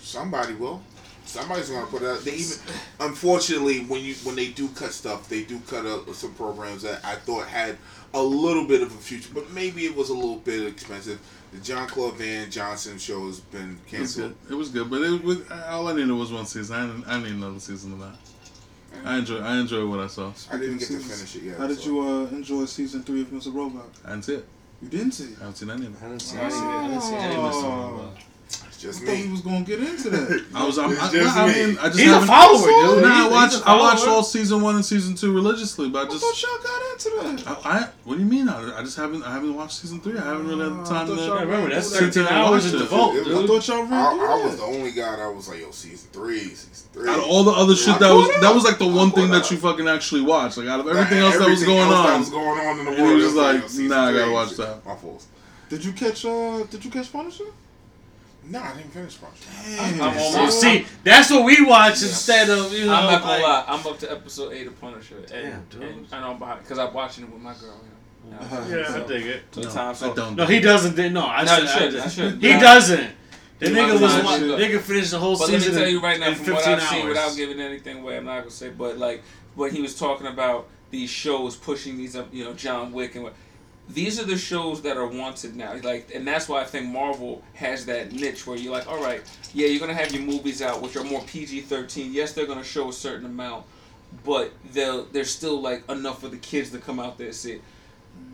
Somebody 0.00 0.54
will. 0.54 0.82
Somebody's 1.26 1.68
gonna 1.68 1.86
put 1.86 2.00
it 2.00 2.08
out. 2.08 2.20
They 2.24 2.36
even, 2.36 2.56
unfortunately, 3.00 3.80
when 3.80 4.02
you 4.02 4.14
when 4.24 4.34
they 4.34 4.48
do 4.48 4.68
cut 4.68 4.92
stuff, 4.92 5.28
they 5.28 5.42
do 5.42 5.60
cut 5.66 5.84
uh, 5.84 6.10
some 6.14 6.32
programs 6.34 6.82
that 6.82 7.04
I 7.04 7.16
thought 7.16 7.46
had 7.46 7.76
a 8.14 8.22
little 8.22 8.66
bit 8.66 8.80
of 8.80 8.88
a 8.88 8.96
future, 8.96 9.28
but 9.34 9.50
maybe 9.52 9.84
it 9.84 9.94
was 9.94 10.08
a 10.08 10.14
little 10.14 10.36
bit 10.36 10.66
expensive. 10.66 11.20
The 11.52 11.58
Jean-Claude 11.60 12.14
Van 12.16 12.50
Johnson 12.50 12.98
show 12.98 13.26
has 13.26 13.40
been 13.40 13.78
It 13.90 14.00
was 14.00 14.14
canceled. 14.14 14.34
good. 14.44 14.52
It 14.52 14.56
was 14.56 14.68
good, 14.70 14.90
but 14.90 15.00
it 15.02 15.22
was 15.24 15.38
all 15.68 15.88
I 15.88 15.92
needed 15.94 16.10
was 16.12 16.30
one 16.32 16.46
season. 16.46 16.76
I 16.76 16.86
didn't, 16.86 17.04
I 17.06 17.12
didn't 17.14 17.24
need 17.24 17.42
another 17.44 17.60
season 17.60 17.92
of 17.94 18.00
that. 18.00 18.16
I 19.04 19.18
enjoy 19.18 19.38
I 19.40 19.56
enjoy 19.58 19.86
what 19.86 20.00
I 20.00 20.06
saw. 20.08 20.32
I 20.50 20.58
didn't 20.58 20.78
get 20.78 20.88
to 20.88 20.98
finish 20.98 21.36
it 21.36 21.42
yet. 21.42 21.58
How 21.58 21.66
did 21.66 21.78
so. 21.78 21.86
you 21.90 22.00
uh, 22.00 22.26
enjoy 22.36 22.64
season 22.64 23.02
three 23.02 23.22
of 23.22 23.28
Mr. 23.28 23.54
Robot? 23.54 23.86
I 24.04 24.10
didn't 24.10 24.24
see 24.24 24.34
it. 24.34 24.46
You 24.82 24.88
didn't 24.88 25.12
see. 25.12 25.24
it? 25.24 25.36
I 25.36 25.40
haven't 25.40 25.56
seen 25.56 25.70
any 25.70 25.86
of 25.86 25.94
it. 25.94 26.02
I 26.04 26.08
didn't 26.08 26.22
see. 26.22 26.36
I 26.38 26.40
didn't 26.42 26.52
see- 26.52 26.64
I 26.66 26.88
didn't 26.88 27.02
see 27.02 27.14
any 27.14 27.34
of 27.34 27.42
this 27.44 27.54
Oh. 27.56 28.12
It's 28.80 28.84
I 28.84 28.86
just 28.88 29.02
thought 29.04 29.10
we 29.16 29.24
me. 29.24 29.32
was 29.32 29.40
gonna 29.40 29.64
get 29.64 29.80
into 29.80 30.08
that. 30.10 30.44
I 30.54 30.64
was. 30.64 30.78
I'm, 30.78 30.90
I, 30.92 31.10
just 31.10 31.36
I 31.36 31.46
me. 31.48 31.52
mean, 31.66 31.78
I 31.80 31.86
just 31.88 31.98
He's 31.98 32.12
a 32.12 32.20
follower, 32.24 32.66
dude. 32.94 33.02
Nah, 33.02 33.26
I 33.26 33.28
watched. 33.28 33.60
a 33.60 33.68
I 33.68 33.76
watched 33.76 34.06
all 34.06 34.22
season 34.22 34.60
one 34.62 34.76
and 34.76 34.84
season 34.84 35.16
two 35.16 35.32
religiously, 35.34 35.88
but 35.88 35.98
I 35.98 36.08
I 36.08 36.12
just. 36.12 36.22
thought 36.22 36.42
y'all 36.42 36.62
got 36.62 36.92
into 37.34 37.42
that. 37.44 37.66
I, 37.66 37.70
I 37.80 37.88
what 38.04 38.14
do 38.14 38.20
you 38.20 38.26
mean? 38.28 38.48
I, 38.48 38.78
I 38.78 38.82
just 38.82 38.96
haven't. 38.96 39.24
I 39.24 39.32
haven't 39.32 39.54
watched 39.54 39.78
season 39.78 40.00
three. 40.00 40.16
I 40.16 40.22
haven't 40.24 40.46
really 40.46 40.64
had 40.70 40.78
the 40.78 40.82
I 40.82 40.84
time 40.84 41.06
to. 41.08 41.14
y'all 41.14 41.32
I 41.38 41.42
remember 41.42 41.70
that's 41.74 41.88
Sit 41.88 42.14
13 42.14 42.22
and 42.22 42.30
hours 42.30 42.64
watch 42.64 42.72
in 42.72 42.76
it. 42.76 42.78
the 42.78 42.84
vault, 42.86 43.14
It 43.16 43.26
I 43.26 43.28
was- 43.30 43.38
dude. 43.38 43.46
thought 43.48 43.68
y'all 43.68 43.82
really 43.82 43.94
I, 43.94 44.14
did 44.14 44.20
I 44.30 44.44
was 44.46 44.56
the 44.58 44.62
only 44.64 44.90
guy 44.92 45.16
that 45.16 45.34
was 45.34 45.48
like, 45.48 45.60
yo, 45.60 45.70
season 45.72 46.08
three, 46.12 46.38
season 46.50 46.88
three. 46.92 47.10
Out 47.10 47.18
of 47.18 47.24
all 47.24 47.42
the 47.42 47.50
other 47.50 47.74
shit 47.74 47.96
I 47.96 47.98
that 47.98 48.14
was 48.14 48.28
caught 48.28 48.40
that 48.42 48.54
was 48.54 48.64
like 48.64 48.78
the 48.78 48.88
I 48.88 48.94
one 48.94 49.10
thing 49.10 49.28
that 49.30 49.50
you 49.50 49.56
fucking 49.56 49.88
actually 49.88 50.20
watched. 50.20 50.56
Like 50.56 50.68
out 50.68 50.78
of 50.80 50.86
everything 50.88 51.18
else 51.18 51.36
that 51.36 51.48
was 51.50 51.64
going 51.64 51.78
else 51.80 52.06
that 52.06 52.12
on. 52.14 52.20
was 52.20 52.30
going 52.30 52.60
on 52.66 52.78
in 52.78 52.84
the 52.84 52.90
world. 52.92 53.18
he 53.18 53.24
was 53.24 53.34
it 53.34 53.36
like, 53.36 53.62
yo, 53.74 53.82
nah, 53.88 54.06
I 54.06 54.12
gotta 54.12 54.30
watch 54.32 54.50
that. 54.52 54.86
My 54.86 54.94
fault. 54.94 55.24
Did 55.68 55.84
you 55.84 55.92
catch 55.92 56.24
uh? 56.24 56.62
Did 56.70 56.84
you 56.84 56.90
catch 56.92 57.12
Punisher? 57.12 57.44
No, 58.50 58.60
I 58.62 58.74
didn't 58.76 58.92
finish 58.92 59.18
Punisher. 59.20 59.44
Damn. 59.76 60.00
I'm 60.02 60.18
almost- 60.18 60.60
see, 60.60 60.86
that's 61.04 61.30
what 61.30 61.44
we 61.44 61.62
watch 61.64 62.02
instead 62.02 62.48
of 62.48 62.72
you 62.72 62.86
know. 62.86 62.94
I'm 62.94 63.04
not 63.12 63.20
gonna 63.22 63.32
like- 63.32 63.42
lie. 63.42 63.64
I'm 63.68 63.86
up 63.86 63.98
to 64.00 64.10
episode 64.10 64.52
eight 64.54 64.66
of 64.66 64.80
Punisher, 64.80 65.16
and, 65.18 65.26
Damn, 65.28 65.64
dude. 65.70 65.82
and 65.82 66.06
I 66.12 66.20
know 66.20 66.32
about 66.32 66.60
because 66.62 66.78
I'm 66.78 66.94
watching 66.94 67.24
it 67.24 67.30
with 67.32 67.42
my 67.42 67.52
girl. 67.54 67.78
You 68.24 68.30
know, 68.32 68.38
Uh-huh. 68.40 68.64
Yeah, 68.70 68.84
I 68.88 68.92
so, 68.92 69.06
dig 69.08 69.26
it. 69.26 69.42
so 69.50 69.60
No, 69.62 69.70
time, 69.70 69.96
I 70.00 70.14
don't. 70.14 70.36
No, 70.36 70.46
he 70.46 70.60
doesn't. 70.60 70.96
do- 70.96 71.10
No, 71.10 71.26
I 71.26 71.44
No, 71.44 71.54
should. 71.54 71.62
you 71.64 71.68
I 71.68 71.78
should, 71.78 71.92
just- 71.92 72.06
I 72.06 72.10
should. 72.10 72.40
He 72.42 72.48
Yeah. 72.48 72.60
doesn't. 72.60 73.10
The 73.58 73.70
Yeah, 73.70 73.76
nigga 73.76 73.84
I'm 73.84 73.90
was 74.00 74.00
not 74.14 74.24
one. 74.24 74.40
sure. 74.40 74.58
Nigga 74.58 74.80
finished 74.80 75.10
the 75.10 75.18
whole 75.18 75.34
season. 75.36 75.46
But 75.46 75.52
let 75.52 75.58
me 75.60 75.66
season. 75.66 75.82
tell 75.82 75.90
you 75.90 76.00
right 76.00 76.20
now, 76.20 76.28
in 76.28 76.34
from 76.36 76.54
what 76.54 76.64
15 76.64 76.74
I've 76.74 76.82
seen, 76.88 76.98
hours. 77.02 77.08
without 77.08 77.36
giving 77.36 77.60
anything 77.60 77.98
away, 78.00 78.16
I'm 78.16 78.24
not 78.24 78.38
gonna 78.40 78.50
say, 78.50 78.68
but 78.70 78.98
like 78.98 79.22
when 79.56 79.70
he 79.74 79.82
was 79.82 79.94
talking 79.94 80.26
about 80.26 80.68
these 80.90 81.10
shows 81.10 81.56
pushing 81.56 81.96
these 81.98 82.16
up, 82.16 82.28
you 82.32 82.44
know, 82.44 82.52
John 82.54 82.92
Wick 82.92 83.14
and 83.16 83.24
what. 83.24 83.34
These 83.88 84.20
are 84.20 84.24
the 84.24 84.36
shows 84.36 84.82
that 84.82 84.96
are 84.98 85.06
wanted 85.06 85.56
now, 85.56 85.74
like, 85.82 86.10
and 86.14 86.26
that's 86.26 86.48
why 86.48 86.60
I 86.60 86.64
think 86.64 86.86
Marvel 86.86 87.42
has 87.54 87.86
that 87.86 88.12
niche 88.12 88.46
where 88.46 88.56
you're 88.56 88.72
like, 88.72 88.86
all 88.86 89.02
right, 89.02 89.22
yeah, 89.54 89.68
you're 89.68 89.80
gonna 89.80 89.94
have 89.94 90.12
your 90.12 90.22
movies 90.22 90.60
out 90.60 90.82
which 90.82 90.94
are 90.96 91.04
more 91.04 91.22
PG-13. 91.22 92.12
Yes, 92.12 92.32
they're 92.34 92.46
gonna 92.46 92.62
show 92.62 92.90
a 92.90 92.92
certain 92.92 93.24
amount, 93.24 93.64
but 94.24 94.52
they'll 94.72 95.04
there's 95.06 95.30
still 95.30 95.60
like 95.60 95.88
enough 95.90 96.20
for 96.20 96.28
the 96.28 96.36
kids 96.36 96.70
to 96.70 96.78
come 96.78 97.00
out 97.00 97.16
there 97.16 97.28
and 97.28 97.36
see. 97.36 97.60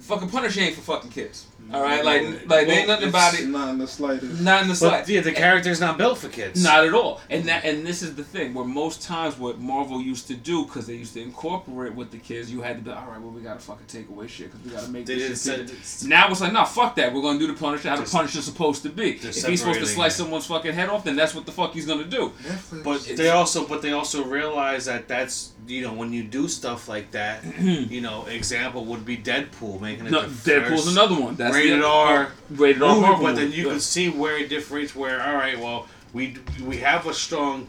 Fucking 0.01 0.29
Punisher 0.29 0.61
ain't 0.61 0.75
for 0.75 0.81
fucking 0.81 1.11
kids. 1.11 1.47
All 1.73 1.83
right, 1.83 2.05
like, 2.05 2.23
like 2.49 2.67
there 2.67 2.79
ain't 2.79 2.89
nothing 2.89 3.09
about 3.09 3.39
it. 3.39 3.47
Not 3.49 3.71
in 3.71 3.79
the 3.79 3.87
slightest. 3.87 4.41
Not 4.43 4.63
in 4.63 4.69
the 4.69 4.73
But 4.73 4.79
slightest. 4.79 5.11
yeah, 5.11 5.21
the 5.23 5.33
character's 5.33 5.81
not 5.81 5.97
built 5.99 6.19
for 6.19 6.29
kids. 6.29 6.63
Not 6.63 6.85
at 6.85 6.93
all. 6.95 7.21
And 7.31 7.45
that 7.47 7.65
and 7.65 7.87
this 7.87 8.03
is 8.03 8.15
the 8.15 8.23
thing 8.25 8.53
where 8.55 8.65
most 8.65 9.03
times 9.03 9.39
what 9.39 9.59
Marvel 9.61 10.01
used 10.01 10.27
to 10.29 10.35
do 10.35 10.65
because 10.67 10.87
they 10.87 10.95
used 10.95 11.15
to 11.15 11.23
incorporate 11.23 11.95
with 11.95 12.11
the 12.11 12.19
kids, 12.19 12.53
you 12.53 12.61
had 12.63 12.77
to 12.77 12.83
be 12.83 12.91
all 12.91 13.07
right. 13.09 13.21
Well, 13.21 13.31
we 13.31 13.41
gotta 13.41 13.61
fucking 13.61 13.87
take 13.87 14.09
away 14.09 14.27
shit 14.27 14.53
because 14.53 14.65
we 14.65 14.71
gotta 14.77 14.89
make 14.91 15.07
They 15.07 15.15
this 15.19 15.43
didn't 15.43 15.69
shit. 15.69 15.79
say. 15.89 16.05
PG. 16.05 16.09
Now 16.11 16.29
it's 16.29 16.41
like, 16.41 16.53
no, 16.53 16.65
fuck 16.65 16.97
that. 16.97 17.13
We're 17.15 17.23
gonna 17.23 17.39
do 17.39 17.47
the 17.47 17.55
Punisher 17.55 17.89
how 17.89 17.97
the 17.97 18.03
Punisher's 18.03 18.45
supposed 18.45 18.83
to 18.83 18.91
be. 18.91 19.13
If 19.13 19.23
he's 19.23 19.61
supposed 19.61 19.81
to 19.81 19.87
slice 19.87 20.15
it. 20.15 20.19
someone's 20.19 20.47
fucking 20.47 20.75
head 20.75 20.89
off, 20.91 21.05
then 21.05 21.17
that's 21.17 21.35
what 21.35 21.47
the 21.47 21.53
fuck 21.53 21.73
he's 21.73 21.87
gonna 21.87 22.05
do. 22.05 22.33
Netflix. 22.47 22.85
But 22.85 23.17
they 23.17 23.31
also, 23.31 23.67
but 23.67 23.81
they 23.83 23.93
also 23.93 24.25
realize 24.25 24.85
that 24.87 25.09
that's 25.09 25.53
you 25.67 25.81
know 25.81 25.95
when 25.95 26.13
you 26.13 26.23
do 26.23 26.47
stuff 26.47 26.89
like 26.89 27.11
that, 27.13 27.43
you 27.59 28.01
know, 28.03 28.27
example 28.27 28.85
would 28.85 29.07
be 29.07 29.17
Deadpool 29.17 29.81
making 29.81 30.07
it 30.07 30.11
No, 30.11 30.23
the 30.27 30.51
Deadpool's 30.51 30.85
first 30.85 30.89
another 30.97 31.19
one. 31.19 31.37
That's 31.37 31.54
rated 31.55 31.81
the, 31.83 31.87
R 31.87 32.33
rated 32.51 32.83
R 32.83 32.89
movie, 32.89 33.01
Marvel 33.01 33.25
but 33.27 33.37
then 33.37 33.53
you 33.53 33.65
Yeah. 33.67 33.71
can 33.73 33.81
see 33.81 34.09
where 34.09 34.37
it 34.39 34.49
differentiates. 34.49 34.95
Where 34.97 35.23
all 35.23 35.35
right, 35.35 35.59
well, 35.59 35.87
we 36.13 36.37
we 36.65 36.79
have 36.79 37.07
a 37.07 37.15
strong 37.15 37.67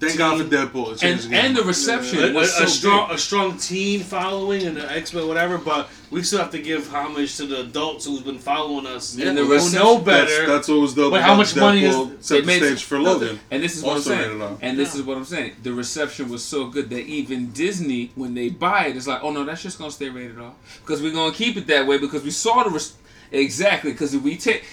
Thank 0.00 0.18
God 0.18 0.38
for 0.38 0.44
Deadpool. 0.44 0.86
It 0.86 0.90
and 0.90 0.98
changed 1.00 1.24
the 1.26 1.28
game. 1.30 1.44
and 1.46 1.56
the 1.56 1.62
reception 1.62 2.18
a, 2.18 2.26
a, 2.26 2.32
was 2.34 2.52
so 2.54 2.64
a 2.64 2.66
strong 2.66 3.08
big. 3.08 3.16
a 3.16 3.18
strong 3.18 3.56
teen 3.56 4.00
following 4.00 4.66
and 4.66 4.76
the 4.76 4.90
X 4.92 5.14
Men 5.14 5.26
whatever, 5.28 5.56
but 5.56 5.88
we 6.10 6.22
still 6.22 6.40
have 6.40 6.50
to 6.50 6.58
give 6.58 6.88
homage 6.92 7.36
to 7.38 7.46
the 7.46 7.60
adults 7.60 8.04
who's 8.04 8.20
been 8.20 8.38
following 8.38 8.86
us 8.86 9.16
And 9.16 9.38
the 9.38 9.44
who 9.44 9.70
know 9.72 9.98
better. 9.98 10.26
That's, 10.26 10.46
that's 10.48 10.68
what 10.68 10.80
was 10.80 10.94
dope. 10.94 11.12
But 11.12 11.22
how 11.22 11.28
about 11.34 11.36
much 11.38 11.56
money 11.56 11.84
is- 11.84 11.94
Deadpool 11.94 12.16
They 12.18 12.22
set 12.22 12.40
the 12.40 12.46
made- 12.46 12.62
stage 12.62 12.84
for 12.84 12.98
no, 12.98 13.04
Logan. 13.14 13.40
And 13.50 13.62
this 13.62 13.76
is 13.76 13.82
what 13.82 13.94
Also 13.94 14.12
I'm 14.12 14.18
rated 14.18 14.30
saying. 14.32 14.42
R. 14.42 14.58
And 14.60 14.78
this 14.78 14.94
Yeah. 14.94 15.00
is 15.00 15.06
what 15.06 15.16
I'm 15.16 15.24
saying. 15.24 15.52
The 15.62 15.72
reception 15.72 16.28
was 16.28 16.44
so 16.44 16.66
good 16.66 16.90
that 16.90 17.06
even 17.06 17.52
Disney, 17.52 18.10
when 18.16 18.34
they 18.34 18.50
buy 18.50 18.86
it, 18.88 18.96
is 18.96 19.06
like, 19.08 19.20
oh 19.22 19.30
no, 19.30 19.44
that's 19.44 19.62
just 19.62 19.78
gonna 19.78 19.90
stay 19.92 20.10
rated 20.10 20.38
R 20.38 20.52
because 20.84 21.00
we're 21.00 21.12
gonna 21.14 21.32
keep 21.34 21.56
it 21.56 21.66
that 21.68 21.86
way 21.86 21.98
because 21.98 22.22
we 22.24 22.30
saw 22.30 22.62
the 22.64 22.70
res- 22.70 22.94
exactly 23.34 23.92
because 23.92 24.14
if 24.14 24.22
we 24.22 24.36
take. 24.36 24.64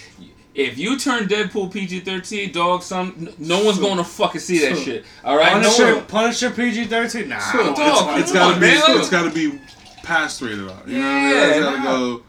If 0.54 0.78
you 0.78 1.00
turn 1.00 1.30
Deadpool 1.30 1.72
PG 1.72 2.02
thirteen, 2.02 2.52
dog, 2.52 2.84
some 2.84 3.30
no 3.38 3.64
one's 3.64 3.80
going 3.80 3.96
to 3.96 4.04
fucking 4.04 4.42
see 4.42 4.60
that 4.68 4.78
shit. 4.78 5.06
All 5.24 5.38
right, 5.38 5.54
no 5.62 5.70
Punisher, 5.70 5.96
one- 5.96 6.06
Punisher 6.08 6.50
PG 6.52 6.86
thirteen. 6.88 7.30
Nah, 7.30 7.40
So, 7.40 7.62
I 7.62 7.64
don't- 7.64 7.78
dog, 7.78 8.20
It's 8.20 8.32
Come 8.34 8.40
gotta 8.42 8.54
on, 8.56 8.60
be. 8.60 8.66
man. 8.68 8.82
It's 9.00 9.10
gotta 9.10 9.30
be 9.30 9.62
past 10.04 10.42
rated 10.42 10.60
R. 10.60 10.66
You 10.66 10.68
know 10.68 10.74
what 10.74 10.84
I 10.84 10.86
mean? 10.86 10.96
Yeah, 10.98 11.46
It's 11.52 11.60
gotta 11.62 11.78
nah. 11.78 11.84
go. 11.86 12.24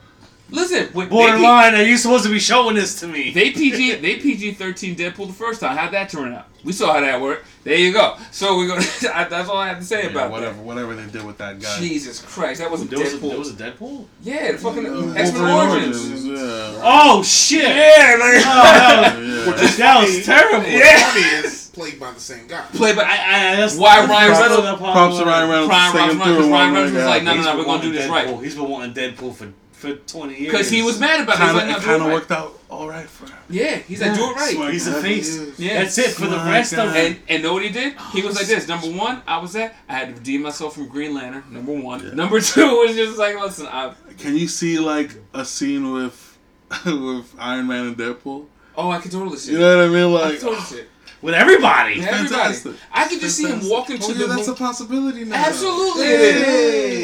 Listen, 0.53 0.87
when 0.93 1.09
they, 1.09 1.11
borderline. 1.11 1.75
Are 1.75 1.83
you 1.83 1.97
supposed 1.97 2.25
to 2.25 2.31
be 2.31 2.39
showing 2.39 2.77
this 2.77 3.01
to 3.01 3.09
me? 3.09 3.31
they 3.35 3.51
PG 3.51 3.97
they 3.97 4.17
PG 4.17 4.53
thirteen 4.53 4.95
Deadpool 4.95 5.27
the 5.27 5.33
first 5.33 5.61
time. 5.61 5.77
How'd 5.77 5.93
that 5.93 6.09
turn 6.11 6.33
out? 6.35 6.47
We 6.65 6.73
saw 6.73 6.93
how 6.95 7.01
that 7.01 7.21
worked. 7.21 7.45
There 7.65 7.75
you 7.77 7.93
go. 7.93 8.17
So 8.31 8.57
we 8.59 8.67
go. 8.69 8.79
that's 9.03 9.49
all 9.49 9.57
I 9.57 9.69
have 9.69 9.79
to 9.81 9.85
say 9.85 10.05
Yeah, 10.05 10.11
about 10.11 10.31
whatever, 10.31 10.63
whatever 10.63 10.95
they 10.95 11.11
did 11.11 11.25
with 11.25 11.37
that 11.39 11.59
that. 11.59 11.63
guy. 11.63 11.79
Jesus 11.81 12.21
Christ, 12.21 12.61
that 12.61 12.71
wasn't 12.71 12.91
There 12.91 13.01
was, 13.01 13.15
a, 13.15 13.17
Deadpool. 13.19 13.29
there 13.31 13.39
was 13.39 13.51
a 13.51 13.55
Deadpool. 13.55 14.07
yeah, 14.23 14.53
the 14.53 14.59
fucking 14.59 14.87
Uh, 14.87 15.13
X 15.15 15.33
Men 15.33 15.43
Wolverine 15.43 15.85
Origins. 15.89 16.25
Yeah. 16.25 16.81
Oh 16.85 17.23
shit! 17.25 17.65
Yeah, 17.65 18.17
like, 18.21 18.43
Oh, 18.47 18.63
that 18.63 19.17
was, 19.47 19.79
Yeah. 19.79 19.87
that 19.87 20.05
was 20.05 20.25
terrible. 20.25 20.69
Yeah. 20.69 21.11
Funny 21.11 21.47
is 21.49 21.71
played 21.75 21.99
by 21.99 22.13
the 22.13 22.21
same 22.21 22.47
guy. 22.47 22.65
Played 22.75 22.95
by 22.97 23.03
I, 23.05 23.53
I, 23.53 23.57
that's, 23.57 23.77
Why 23.77 23.99
Ryan 24.07 24.09
that's 24.09 24.41
Reynolds- 24.41 24.63
the. 24.71 24.77
Props 24.77 25.19
to 25.19 25.25
Ryan 25.25 25.51
Reynolds 25.51 25.69
Ryan 25.71 25.93
for 25.93 25.99
sticking 25.99 26.19
Reynolds, 26.19 26.25
through. 26.25 26.33
because 26.35 26.45
and 26.45 26.53
Ryan 26.53 26.75
Reynolds 26.75 26.93
was 26.95 27.05
like, 27.05 27.23
no, 27.25 27.35
no, 27.35 27.43
no, 27.43 27.57
we're 27.59 27.65
gonna 27.65 27.83
do 27.83 27.93
this 27.93 28.07
Deadpool. 28.07 28.11
right. 28.37 28.45
He's 28.45 28.55
been 28.55 28.69
wanting 28.69 28.95
Deadpool 28.95 29.35
for 29.35 29.53
for 29.83 29.95
twenty 29.97 30.39
years. 30.39 30.53
because 30.53 30.71
he 30.71 30.83
was 30.83 30.99
mad 30.99 31.21
about 31.21 31.35
it. 31.35 31.39
Kind 31.39 31.51
He's 31.57 31.63
of, 31.63 31.69
like, 31.69 31.77
it 31.77 31.85
kind 31.85 32.03
of 32.03 32.09
it 32.09 32.13
worked 32.15 32.31
out 32.31 32.59
all 32.71 32.89
right 32.89 33.07
for 33.07 33.27
him. 33.27 33.37
Yeah, 33.51 33.77
he's 33.77 34.01
like, 34.01 34.15
do 34.15 34.31
it 34.31 34.37
right. 34.37 34.73
He's 34.73 34.87
a 34.87 35.03
face. 35.03 35.59
Yeah. 35.59 35.83
That's 35.83 35.99
it 35.99 36.11
for 36.13 36.23
the 36.23 36.37
Smart 36.41 36.49
rest 36.49 36.73
of 36.75 36.95
it. 36.97 37.07
And 37.07 37.21
and 37.29 37.43
know 37.43 37.53
what 37.55 37.63
he 37.63 37.69
did? 37.71 37.95
He 38.13 38.23
was 38.23 38.37
like 38.37 38.45
oh, 38.45 38.55
this. 38.55 38.69
Number 38.69 38.87
one, 38.91 39.23
I 39.27 39.39
was 39.39 39.53
that 39.53 39.75
I 39.89 39.93
had 39.95 40.09
to 40.09 40.15
redeem 40.15 40.43
myself 40.43 40.75
from 40.75 40.89
Green 40.89 41.13
Lantern. 41.15 41.45
Number 41.51 41.73
one. 41.73 42.03
Yeah. 42.03 42.15
Number 42.15 42.41
two 42.41 42.67
was 42.79 42.97
just 42.97 43.19
like, 43.19 43.39
listen, 43.39 43.67
I 43.67 43.95
Can 44.19 44.37
you 44.37 44.49
see 44.49 44.79
like 44.79 45.11
a 45.35 45.45
scene 45.45 45.93
with 45.93 46.39
with 46.87 47.35
Iron 47.39 47.67
Man 47.67 47.87
and 47.89 47.97
Deadpool? 47.99 48.47
Oh, 48.75 48.91
I 48.91 49.01
can 49.01 49.11
totally 49.11 49.37
see. 49.37 49.53
You 49.53 49.59
know 49.59 49.77
what 49.77 49.85
I 49.85 49.89
mean? 49.89 49.97
I 50.05 50.07
Like, 50.07 50.33
can 50.39 50.41
totally 50.41 50.61
see 50.63 50.77
it. 50.79 50.89
With 51.23 51.35
everybody. 51.35 51.95
Yeah. 51.95 52.07
everybody. 52.07 52.29
fantastic. 52.29 52.73
I 52.93 53.07
can 53.09 53.21
just 53.21 53.37
see 53.37 53.45
him 53.45 53.51
Fantastic. 53.61 53.73
walking 53.73 53.99
to 53.99 54.05
Oh, 54.05 54.13
the. 54.13 54.21
yeah, 54.27 54.27
that's 54.37 54.49
a 54.49 54.55
possibility 54.55 55.25
now. 55.25 55.37
Absolutely, 55.37 56.05
Hey. 56.07 56.15
it 56.15 56.37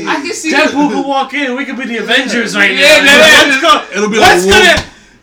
is. 0.02 0.06
I 0.08 0.14
can 0.16 0.32
see. 0.34 0.52
Deadpool 0.52 0.88
could 0.92 1.06
walk 1.06 1.34
in. 1.34 1.56
We 1.56 1.64
could 1.64 1.76
be 1.78 1.84
the 1.86 1.98
Avengers 1.98 2.56
right 2.56 2.72
Yeah, 2.72 2.98
now. 2.98 3.04
yeah, 3.04 3.44
Let's 3.46 3.60
go. 3.62 3.86
It'll 3.96 4.10
be 4.10 4.18
What's 4.18 4.44
like 4.44 4.54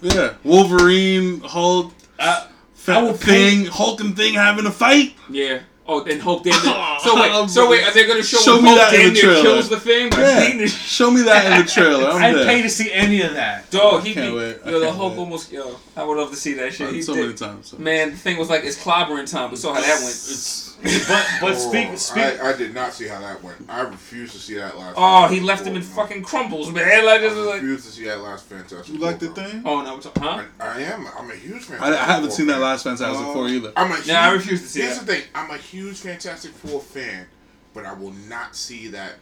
gonna? 0.02 0.16
Yeah, 0.16 0.34
Wolverine, 0.44 1.42
Hulk, 1.42 1.92
Uh, 2.18 2.46
fa- 2.74 2.94
I 2.94 3.02
will 3.02 3.14
thing, 3.14 3.66
Hulk 3.66 4.00
and 4.00 4.16
thing 4.16 4.36
having 4.36 4.66
a 4.66 4.72
fight. 4.72 5.14
Yeah. 5.30 5.60
Oh, 5.88 6.04
and 6.04 6.20
Hulk 6.20 6.44
damn 6.44 6.64
near. 6.66 6.74
So 7.06 7.14
wait, 7.22 7.50
so 7.52 7.70
wait, 7.70 7.84
are 7.84 7.94
they 7.94 8.08
gonna 8.08 8.24
show, 8.24 8.38
Show 8.38 8.56
when 8.56 8.64
me 8.64 8.70
Hulk 8.70 8.80
that 8.90 8.94
in 8.96 9.02
damn 9.02 9.14
the 9.14 9.20
trailer. 9.22 9.42
kills 9.44 9.70
the 9.70 9.80
thing 9.80 10.12
Yeah, 10.14 10.66
show 10.66 11.12
me 11.12 11.22
that 11.22 11.46
in 11.60 11.64
the 11.64 11.72
trailer. 11.72 12.10
I'm 12.10 12.24
I'd 12.24 12.36
there. 12.36 12.46
pay 12.48 12.62
to 12.64 12.70
see 12.70 12.92
any 12.92 13.22
of 13.22 13.34
that. 13.36 13.70
dog? 13.70 14.04
He 14.04 14.14
can't 14.16 14.32
be, 14.32 14.38
wait. 14.38 14.58
I 14.66 14.72
yo, 14.72 14.80
the 14.80 14.86
can't 14.88 14.98
Hulk 14.98 15.12
wait. 15.14 15.20
almost 15.20 15.52
yo. 15.52 15.76
I 15.96 16.04
would 16.04 16.18
love 16.18 16.32
to 16.32 16.36
see 16.36 16.54
that 16.54 16.74
shit. 16.74 16.90
Uh, 16.90 16.92
he 16.92 17.02
so 17.04 17.14
did. 17.14 17.22
many 17.22 17.34
times. 17.36 17.68
so. 17.68 17.78
Man, 17.78 18.10
the 18.12 18.18
thing 18.18 18.38
was 18.38 18.50
like 18.50 18.64
it's 18.64 18.82
clobbering 18.84 19.30
time. 19.30 19.52
We 19.52 19.58
saw 19.58 19.74
how 19.76 19.82
that 19.82 20.00
went. 20.00 20.10
It's 20.10 20.66
but 21.08 21.28
but 21.42 21.52
Oh, 21.52 21.54
speak 21.54 21.98
speak. 22.00 22.24
I, 22.24 22.50
I 22.50 22.58
did 22.58 22.74
not 22.74 22.94
see 22.94 23.08
how 23.08 23.20
that 23.20 23.44
went. 23.44 23.58
I 23.70 23.82
refuse 23.82 24.34
to 24.34 24.40
see 24.40 24.56
that 24.56 24.78
last. 24.78 24.96
Oh, 24.98 25.28
he 25.28 25.40
left 25.40 25.62
him 25.68 25.76
in 25.76 25.82
man. 25.82 25.84
fucking 25.84 26.24
crumbles, 26.24 26.72
man. 26.72 27.06
Like 27.06 27.22
this 27.22 27.34
I 27.34 27.36
is 27.40 27.46
like. 27.46 27.62
refuse 27.62 27.86
to 27.86 27.92
see 27.92 28.06
that 28.06 28.20
last 28.22 28.46
Fantastic 28.46 28.94
You 28.96 29.00
like 29.00 29.20
the 29.20 29.30
thing? 29.30 29.62
Oh 29.64 29.82
no, 29.84 29.96
we're 29.96 30.02
talking, 30.02 30.24
huh? 30.24 30.44
I, 30.60 30.66
I 30.66 30.82
am. 30.82 31.08
I'm 31.20 31.30
a 31.30 31.36
huge 31.36 31.64
fan. 31.64 31.80
I, 31.82 31.90
I 31.94 32.04
haven't 32.06 32.32
seen 32.32 32.48
that 32.48 32.60
last 32.60 32.84
Fantastic. 32.84 33.24
Four 33.34 33.48
either. 33.50 33.72
I'm 33.78 33.92
a 33.92 33.96
huge, 33.98 34.08
No, 34.08 34.16
I 34.16 34.32
refuse 34.32 34.62
to 34.64 34.68
see 34.68 34.82
Here's 34.82 34.98
that. 35.00 35.06
the 35.06 35.14
thing. 35.14 35.24
I'm 35.36 35.52
a 35.52 35.58
huge 35.76 35.98
Fantastic 36.00 36.52
Four 36.52 36.80
fan, 36.82 37.28
but 37.74 37.86
I 37.86 37.94
will 37.94 38.12
not 38.30 38.56
see 38.56 38.88
that. 38.90 39.14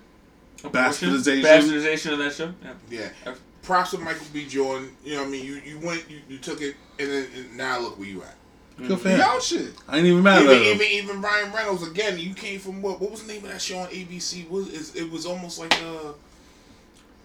Bastardization. 0.61 1.43
Bastardization 1.43 2.11
of 2.13 2.17
that 2.19 2.33
show. 2.33 2.53
Yeah. 2.63 2.73
Yeah. 2.89 3.09
Okay. 3.27 3.39
Props 3.63 3.91
to 3.91 3.97
Michael 3.97 4.25
B. 4.33 4.45
Jordan. 4.45 4.91
You 5.03 5.15
know 5.15 5.21
what 5.21 5.27
I 5.27 5.31
mean? 5.31 5.45
You 5.45 5.55
you 5.55 5.79
went, 5.79 6.03
you, 6.09 6.19
you 6.29 6.37
took 6.37 6.61
it, 6.61 6.75
and 6.99 7.09
then 7.09 7.27
and 7.35 7.57
now 7.57 7.79
look 7.79 7.97
where 7.97 8.07
you 8.07 8.21
at. 8.21 8.35
Good 8.77 8.99
for 8.99 9.09
He 9.09 9.15
him. 9.15 9.21
out 9.21 9.41
shit. 9.43 9.71
I 9.87 9.97
ain't 9.97 10.07
even 10.07 10.23
mad 10.23 10.41
Even, 10.43 10.55
at 10.57 10.61
him. 10.63 10.75
even 10.81 10.87
even 10.87 11.21
Ryan 11.21 11.51
Reynolds 11.53 11.87
again. 11.87 12.17
You 12.19 12.33
came 12.33 12.59
from 12.59 12.81
what? 12.81 12.99
What 12.99 13.11
was 13.11 13.23
the 13.23 13.31
name 13.33 13.43
of 13.45 13.51
that 13.51 13.61
show 13.61 13.77
on 13.79 13.87
ABC? 13.87 14.49
Was 14.49 14.95
it 14.95 15.09
was 15.09 15.25
almost 15.25 15.59
like 15.59 15.73
uh. 15.83 16.13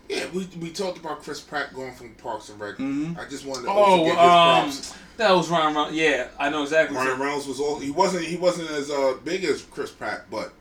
Yeah, 0.09 0.25
we, 0.33 0.49
we 0.61 0.71
talked 0.71 0.97
about 0.99 1.23
Chris 1.23 1.41
Pratt 1.41 1.75
going 1.75 1.93
from 1.93 2.11
Parks 2.15 2.49
and 2.49 2.59
Rec. 2.59 2.77
Mhm. 2.77 3.19
I 3.19 3.29
just 3.29 3.45
wanted 3.45 3.65
to 3.65 3.71
also 3.71 3.93
Oh, 3.93 4.05
give 4.05 4.15
his 4.15 4.19
um, 4.19 4.65
props. 4.89 4.95
that 5.19 5.31
was 5.33 5.49
Ryan. 5.51 5.75
Ryan 5.75 5.95
yeah, 5.95 6.29
I 6.39 6.49
know 6.49 6.63
exactly. 6.63 6.97
what 6.97 7.07
Ryan 7.07 7.21
Reynolds 7.21 7.47
was 7.47 7.61
all 7.61 7.79
he 7.79 7.91
wasn't 7.91 8.25
he 8.25 8.37
wasn't 8.37 8.71
as 8.71 8.91
uh, 8.91 9.15
big 9.25 9.45
as 9.45 9.63
Chris 9.63 9.91
Pratt, 9.91 10.31
but 10.31 10.53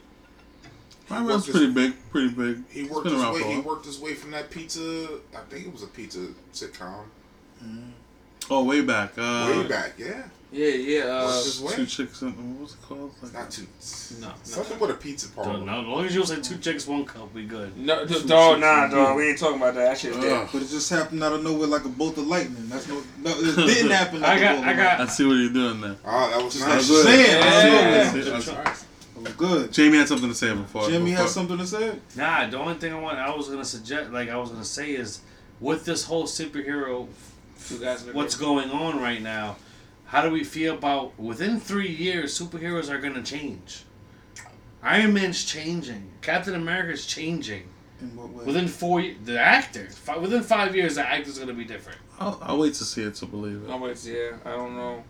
My 1.09 1.21
man's 1.21 1.47
pretty 1.49 1.71
big, 1.71 1.93
pretty 2.11 2.29
big. 2.29 2.63
he 2.69 2.81
He's 2.81 2.89
worked 2.89 3.07
his 3.09 3.23
way. 3.23 3.43
He 3.53 3.59
worked 3.59 3.85
his 3.85 3.99
way 3.99 4.13
from 4.15 4.31
that 4.31 4.49
pizza. 4.51 5.07
I 5.33 5.39
think 5.49 5.67
it 5.67 5.71
was 5.71 5.83
a 5.83 5.87
pizza 5.87 6.27
sitcom 6.53 7.05
Oh, 8.49 8.63
way 8.63 8.81
back. 8.81 9.13
Uh, 9.17 9.47
way 9.61 9.67
back. 9.67 9.93
Yeah, 9.97 10.23
Yeah, 10.51 10.67
yeah. 10.67 11.03
Uh, 11.03 11.25
Worked 11.25 11.43
his 11.45 11.61
way. 11.61 11.73
Two 11.75 11.85
chicks. 11.85 12.21
In, 12.21 12.29
what 12.53 12.61
was 12.61 12.73
it 12.73 12.81
called? 12.83 13.11
Like, 13.21 13.33
Not 13.33 13.51
too. 13.51 13.67
No, 14.21 14.27
no. 14.27 14.33
Something 14.43 14.79
with 14.79 14.91
a 14.91 14.93
pizza 14.93 15.27
parlor. 15.29 15.57
know. 15.65 15.81
As 15.81 15.87
long 15.87 16.05
as 16.05 16.13
you 16.15 16.23
don't 16.23 16.27
say 16.27 16.41
two 16.41 16.57
chicks, 16.59 16.87
one 16.87 17.03
cup, 17.05 17.33
we 17.33 17.43
good. 17.45 17.77
no, 17.77 18.05
d- 18.05 18.13
Shoot, 18.13 18.27
dog, 18.27 18.55
shoot, 18.55 18.61
nah, 18.61 18.87
shoot, 18.89 18.95
dog. 18.95 19.17
We 19.17 19.27
ain't 19.29 19.39
talking 19.39 19.57
about 19.57 19.73
that. 19.75 19.89
That 19.89 19.97
shit's 19.97 20.17
dead. 20.17 20.47
But 20.53 20.61
it 20.61 20.69
just 20.69 20.89
happened 20.89 21.21
out 21.23 21.33
of 21.33 21.43
nowhere 21.43 21.67
like 21.67 21.83
a 21.83 21.89
bolt 21.89 22.17
of 22.17 22.27
lightning. 22.27 22.69
That's 22.69 22.87
no, 22.87 23.03
no 23.21 23.31
it 23.31 23.55
didn't 23.67 23.91
happen. 23.91 24.21
Like 24.21 24.29
I 24.29 24.35
a 24.37 24.39
got- 24.39 24.55
bolt 24.55 24.63
of 24.63 24.67
I 24.69 24.73
got- 24.75 24.99
I 25.01 25.05
see 25.07 25.25
what 25.25 25.33
you're 25.33 25.49
doing 25.53 25.81
there. 25.81 25.95
Oh, 26.05 26.29
that 26.29 26.43
was 26.43 26.53
Just 26.53 26.65
nice. 26.67 26.89
like 26.89 27.03
saying, 27.03 27.41
Yeah. 27.41 27.45
out 27.45 27.65
of 27.65 27.71
nowhere. 27.73 28.35
I 28.37 28.39
see- 28.39 28.51
I 28.55 28.73
see. 28.73 28.85
Oh, 29.19 29.33
good. 29.35 29.73
Jamie 29.73 29.97
had 29.97 30.07
something 30.07 30.29
to 30.29 30.35
say 30.35 30.53
before. 30.53 30.87
Jimmy 30.89 31.11
before. 31.11 31.23
has 31.23 31.33
something 31.33 31.57
to 31.57 31.67
say. 31.67 31.91
Nah, 32.15 32.47
the 32.49 32.57
only 32.57 32.75
thing 32.75 32.93
I 32.93 32.99
want, 32.99 33.17
I 33.17 33.35
was 33.35 33.49
gonna 33.49 33.65
suggest, 33.65 34.11
like 34.11 34.29
I 34.29 34.37
was 34.37 34.51
gonna 34.51 34.63
say, 34.63 34.91
is 34.91 35.21
with 35.59 35.83
this 35.85 36.05
whole 36.05 36.23
superhero, 36.25 37.07
guys 37.81 38.05
what's 38.13 38.35
going 38.35 38.69
on 38.69 39.01
right 39.01 39.21
now. 39.21 39.57
How 40.07 40.21
do 40.21 40.31
we 40.31 40.43
feel 40.43 40.75
about 40.75 41.17
within 41.19 41.59
three 41.59 41.89
years, 41.89 42.37
superheroes 42.39 42.89
are 42.89 42.97
gonna 42.99 43.23
change? 43.23 43.83
Iron 44.83 45.13
Man's 45.13 45.43
changing. 45.43 46.11
Captain 46.21 46.55
America's 46.55 47.05
changing. 47.05 47.63
In 47.99 48.15
what 48.15 48.29
way? 48.29 48.45
Within 48.45 48.67
four, 48.67 49.03
the 49.25 49.39
actor, 49.39 49.89
fi- 49.89 50.17
within 50.17 50.43
five 50.43 50.75
years, 50.75 50.95
the 50.95 51.07
actor's 51.07 51.39
gonna 51.39 51.53
be 51.53 51.65
different. 51.65 51.97
I'll, 52.19 52.39
I'll 52.41 52.57
wait 52.57 52.73
to 52.75 52.83
see 52.85 53.03
it 53.03 53.15
to 53.15 53.25
believe 53.25 53.63
it. 53.63 53.69
Oh, 53.69 53.77
wait, 53.77 54.03
yeah, 54.05 54.37
I 54.45 54.51
don't 54.51 54.75
know. 54.75 55.03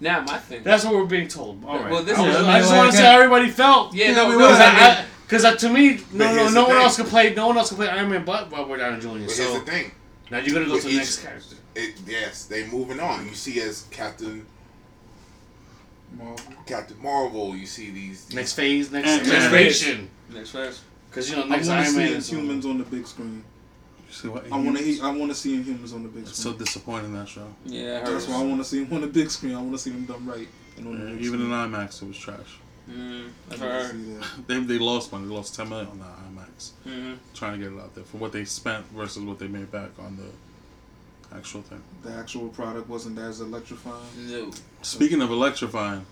Now 0.00 0.20
my 0.22 0.38
thing. 0.38 0.62
That's 0.62 0.84
what 0.84 0.94
we're 0.94 1.04
being 1.06 1.28
told. 1.28 1.64
All 1.64 1.78
right. 1.78 1.90
Well, 1.90 2.02
this 2.02 2.18
I, 2.18 2.28
is- 2.28 2.36
was- 2.36 2.44
I 2.46 2.52
I 2.56 2.58
just 2.58 2.70
mean, 2.70 2.78
want 2.78 2.90
to 2.92 2.96
see 2.98 3.02
how 3.02 3.16
everybody 3.18 3.48
felt. 3.50 3.94
yeah, 3.94 4.08
Yeah, 4.08 4.14
no, 4.14 4.24
we 4.28 4.32
no, 4.36 4.38
will. 4.38 5.04
Because 5.26 5.44
uh, 5.44 5.56
to 5.56 5.68
me, 5.70 6.00
no, 6.12 6.34
no, 6.34 6.48
no 6.50 6.62
one 6.62 6.70
thing. 6.72 6.82
else 6.82 6.96
can 6.96 7.06
play. 7.06 7.34
No 7.34 7.46
one 7.48 7.56
else 7.56 7.68
can 7.68 7.76
play 7.78 7.88
Iron 7.88 8.10
Man 8.10 8.24
but 8.24 8.52
Robert 8.52 8.76
Downey 8.78 9.00
Jr. 9.00 9.08
But 9.08 9.16
here's 9.20 9.36
So 9.36 9.54
the 9.58 9.60
thing. 9.60 9.90
now 10.30 10.38
you're 10.38 10.54
gonna 10.54 10.66
go 10.66 10.72
With 10.74 10.82
to 10.82 10.88
the 10.88 10.92
each- 10.94 10.98
next 11.00 11.22
character. 11.22 11.56
It, 11.74 11.94
yes, 12.06 12.44
they 12.46 12.66
moving 12.66 13.00
on. 13.00 13.26
You 13.26 13.34
see 13.34 13.60
as 13.60 13.86
Captain 13.90 14.46
Marvel. 16.16 16.54
Captain 16.66 17.00
Marvel. 17.02 17.56
You 17.56 17.66
see 17.66 17.90
these. 17.90 18.26
these 18.26 18.34
Next 18.36 18.52
phase, 18.52 18.92
next 18.92 19.08
Ant-Man. 19.08 19.40
generation. 19.42 20.10
next 20.32 20.50
phase. 20.50 20.80
Because 21.10 21.30
you 21.30 21.36
know 21.36 21.44
next 21.46 21.68
want 21.68 21.78
to 21.80 21.84
Iron 21.84 21.92
see 21.92 21.98
Man 21.98 22.12
is 22.12 22.30
Inhumans 22.30 22.64
on 22.70 22.78
the 22.78 22.84
big 22.84 23.06
screen. 23.06 23.44
You 24.08 24.12
see 24.14 24.28
what? 24.28 24.44
I 24.52 24.56
want 24.56 24.78
to. 24.78 25.00
I 25.02 25.10
want 25.16 25.30
to 25.30 25.34
see 25.34 25.60
humans 25.62 25.92
on 25.92 26.02
the 26.02 26.08
big 26.08 26.22
It's 26.24 26.38
so 26.38 26.52
disappointing 26.52 27.12
that 27.14 27.28
show. 27.28 27.46
Yeah, 27.64 28.00
That's 28.04 28.28
why 28.28 28.40
I 28.40 28.44
want 28.44 28.58
to 28.60 28.64
see 28.64 28.84
them 28.84 28.92
on 28.94 29.00
the 29.00 29.06
big 29.08 29.30
screen. 29.30 29.54
I 29.54 29.58
want 29.60 29.72
to 29.72 29.78
see 29.78 29.90
them 29.90 30.04
done 30.04 30.24
right. 30.26 30.48
And 30.76 30.86
on 30.86 30.98
the 31.00 31.06
Yeah, 31.06 31.12
big 31.16 31.24
even 31.24 31.40
in. 31.40 31.46
IMAX, 31.48 32.02
it 32.02 32.08
was 32.08 32.18
trash. 32.18 32.58
Mm, 32.90 33.28
I 33.50 33.54
I've 33.54 33.60
wanna 33.60 33.72
heard. 33.72 33.90
see 33.92 34.12
that. 34.14 34.26
They 34.46 34.60
they 34.60 34.78
lost 34.78 35.10
money. 35.12 35.26
They 35.26 35.34
lost 35.34 35.54
ten 35.54 35.68
million 35.68 35.88
on 35.88 35.98
that 36.00 36.18
IMAX. 36.46 36.70
Mm, 36.86 37.16
Trying 37.34 37.58
to 37.60 37.64
get 37.64 37.76
it 37.76 37.80
out 37.80 37.94
there 37.94 38.04
for 38.04 38.18
what 38.18 38.32
they 38.32 38.44
spent 38.44 38.84
versus 38.92 39.22
what 39.24 39.38
they 39.38 39.48
made 39.48 39.70
back 39.72 39.90
on 39.98 40.16
the 40.16 40.26
actual 41.36 41.62
thing. 41.62 41.82
The 42.02 42.12
actual 42.12 42.48
product 42.48 42.88
wasn't 42.88 43.18
as 43.18 43.40
electrifying. 43.40 44.02
no. 44.28 44.50
Speaking 44.82 45.20
of 45.22 45.30
electrifying, 45.30 46.04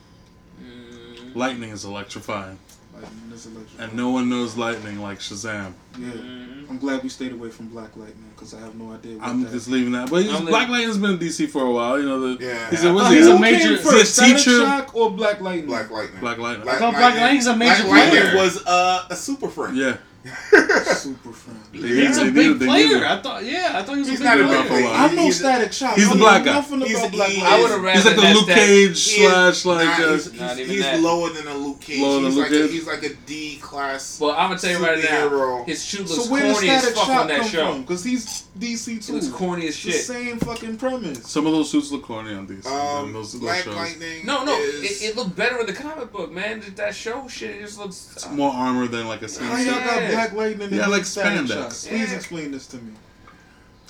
Mm, 0.62 1.34
lightning 1.34 1.70
is 1.70 1.84
electrifying, 1.84 2.58
Like, 2.94 3.04
it's 3.32 3.46
electrifying. 3.46 3.88
and 3.90 3.96
no 3.98 4.10
one 4.10 4.28
knows 4.28 4.56
lightning 4.56 5.00
like 5.00 5.18
Shazam. 5.18 5.72
Yeah. 5.98 6.08
mm. 6.08 6.70
I'm 6.70 6.78
glad 6.78 7.02
we 7.02 7.08
stayed 7.08 7.32
away 7.32 7.50
from 7.50 7.66
Black 7.68 7.96
Lightning 7.96 8.30
because 8.34 8.54
I 8.54 8.60
have 8.60 8.74
no 8.76 8.92
idea 8.92 9.18
what 9.18 9.26
I'm 9.28 9.42
that 9.42 9.52
just 9.52 9.68
leaving 9.68 9.92
that. 9.92 10.08
But 10.10 10.22
he's, 10.22 10.32
I'm 10.34 10.46
Black 10.46 10.68
li- 10.68 10.74
Lightning's 10.74 10.98
been 10.98 11.10
in 11.12 11.18
DC 11.18 11.48
for 11.48 11.64
a 11.64 11.70
while. 11.70 11.98
You 12.00 12.06
know 12.06 12.34
the 12.34 12.44
Yeah. 12.44 12.70
he's 12.70 12.84
a, 12.84 12.92
what's 12.94 13.06
Oh, 13.08 13.10
he's 13.10 13.18
he's 13.20 13.26
a 13.26 13.34
a 13.36 13.38
major- 13.40 13.58
came 13.58 13.76
he's 13.78 13.90
first, 13.90 14.18
teacher. 14.20 14.60
Shock 14.60 14.94
or 14.94 15.10
Black 15.10 15.40
Lightning? 15.40 15.66
Black 15.66 15.90
Lightning. 15.90 16.20
Black 16.20 16.38
Lightning. 16.38 16.64
Black, 16.64 16.78
thought 16.78 16.94
Black 16.94 17.14
Lightning's 17.16 17.46
a 17.46 17.56
major 17.56 17.82
Black 17.84 17.88
Lightning 18.12 18.22
player. 18.22 18.36
was 18.36 18.64
uh, 18.64 19.06
a 19.10 19.16
super 19.16 19.48
friend. 19.48 19.76
Yeah, 19.76 19.96
Super 20.24 21.32
friend. 21.32 21.58
They 21.72 21.78
He's 21.88 22.16
need- 22.18 22.28
a 22.28 22.30
big 22.30 22.34
need- 22.34 22.58
they 22.60 22.66
player. 22.66 22.98
him. 22.98 23.04
I 23.04 23.20
thought, 23.22 23.44
yeah, 23.44 23.72
I 23.74 23.82
thought 23.82 23.94
he 23.94 23.98
was 24.00 24.08
He's 24.08 24.20
a 24.20 24.22
big 24.24 24.40
a 24.40 24.46
player. 24.46 24.64
player. 24.68 24.86
I 24.88 25.14
know 25.14 25.22
He's- 25.22 25.36
Static 25.38 25.72
Shock. 25.72 25.94
he's 25.96 26.06
I 26.06 26.08
the 26.10 26.14
know 26.14 26.20
black 26.20 26.44
guy. 26.44 26.52
Nothing 26.52 26.80
He's- 26.82 26.98
about 27.00 27.10
he 27.10 27.16
Black 27.16 27.30
is- 27.30 27.42
I 27.42 27.60
would 27.60 27.70
have 27.70 27.82
rather 27.82 27.96
He's 27.98 28.04
like 28.06 28.16
the 28.16 28.34
Luke 28.34 28.46
Cage 28.48 28.96
slash 28.98 29.64
like. 29.64 29.84
nah, 29.98 30.04
uh, 30.06 30.12
he's, 30.12 30.32
Not 30.34 30.58
even 30.58 30.70
he's 30.70 30.82
that. 30.84 31.00
lower 31.00 31.30
than 31.30 31.46
a 31.48 31.54
Luke 31.54 31.80
Cage. 31.80 32.00
Lower 32.00 32.14
than 32.14 32.24
he's 32.26 32.34
Luke 32.36 32.44
like 32.50 32.52
a, 32.52 32.62
Cage? 32.62 32.70
he's 32.70 32.86
like 32.86 33.02
a 33.02 33.14
D 33.26 33.58
class. 33.60 34.20
Well, 34.20 34.30
I'm 34.32 34.48
gonna 34.50 34.60
tell 34.60 34.70
you 34.70 34.78
right 34.86 34.98
now, 35.02 35.28
Superhero. 35.28 35.66
his 35.66 35.84
shoot 35.84 36.08
looks 36.08 36.24
So 36.24 36.30
where 36.30 36.42
does 36.42 36.52
corny 36.58 36.68
as 36.70 36.80
Static 36.82 36.96
fuck 36.98 37.06
Shock 37.06 37.20
on 37.22 37.26
that 37.28 37.40
come 37.40 37.48
show. 37.50 37.72
from? 37.72 37.80
Because 37.82 38.04
he's 38.04 38.42
DC 38.58 38.96
It 38.98 39.02
too. 39.02 39.12
looks 39.14 39.28
corny 39.28 39.66
as 39.66 39.74
It's 39.74 39.82
the 39.84 39.90
shit. 39.92 40.00
same 40.02 40.38
fucking 40.38 40.76
premise. 40.76 41.26
some 41.30 41.46
of 41.46 41.52
those 41.52 41.70
suits 41.70 41.90
look 41.90 42.02
corny 42.02 42.34
on 42.34 42.46
DC. 42.46 42.66
Um, 42.66 43.12
those, 43.12 43.32
those 43.32 43.40
Black 43.40 43.64
shows. 43.64 43.74
Lightning. 43.74 44.26
No, 44.26 44.44
no, 44.44 44.54
is, 44.58 45.02
it, 45.02 45.10
it 45.10 45.16
looked 45.16 45.34
better 45.34 45.58
in 45.60 45.66
the 45.66 45.72
comic 45.72 46.12
book, 46.12 46.30
man. 46.32 46.60
That- 46.60 46.76
That 46.76 46.94
show 46.94 47.26
shit 47.28 47.56
it 47.56 47.60
just 47.62 47.78
looks. 47.78 48.12
It's 48.14 48.28
more 48.30 48.52
armor 48.52 48.86
than 48.88 49.08
like 49.08 49.22
a 49.22 49.28
scene. 49.28 49.46
How 49.46 49.56
y'all 49.56 49.74
got 49.84 50.10
Black 50.10 50.32
Lightning 50.34 50.72
Yeah, 50.74 50.86
like 50.88 51.04
Static 51.06 51.46
spandex. 51.46 51.84
Shock? 51.84 51.90
Please 51.90 52.12
explain 52.12 52.50
this 52.52 52.66
to 52.68 52.76
me. 52.76 52.92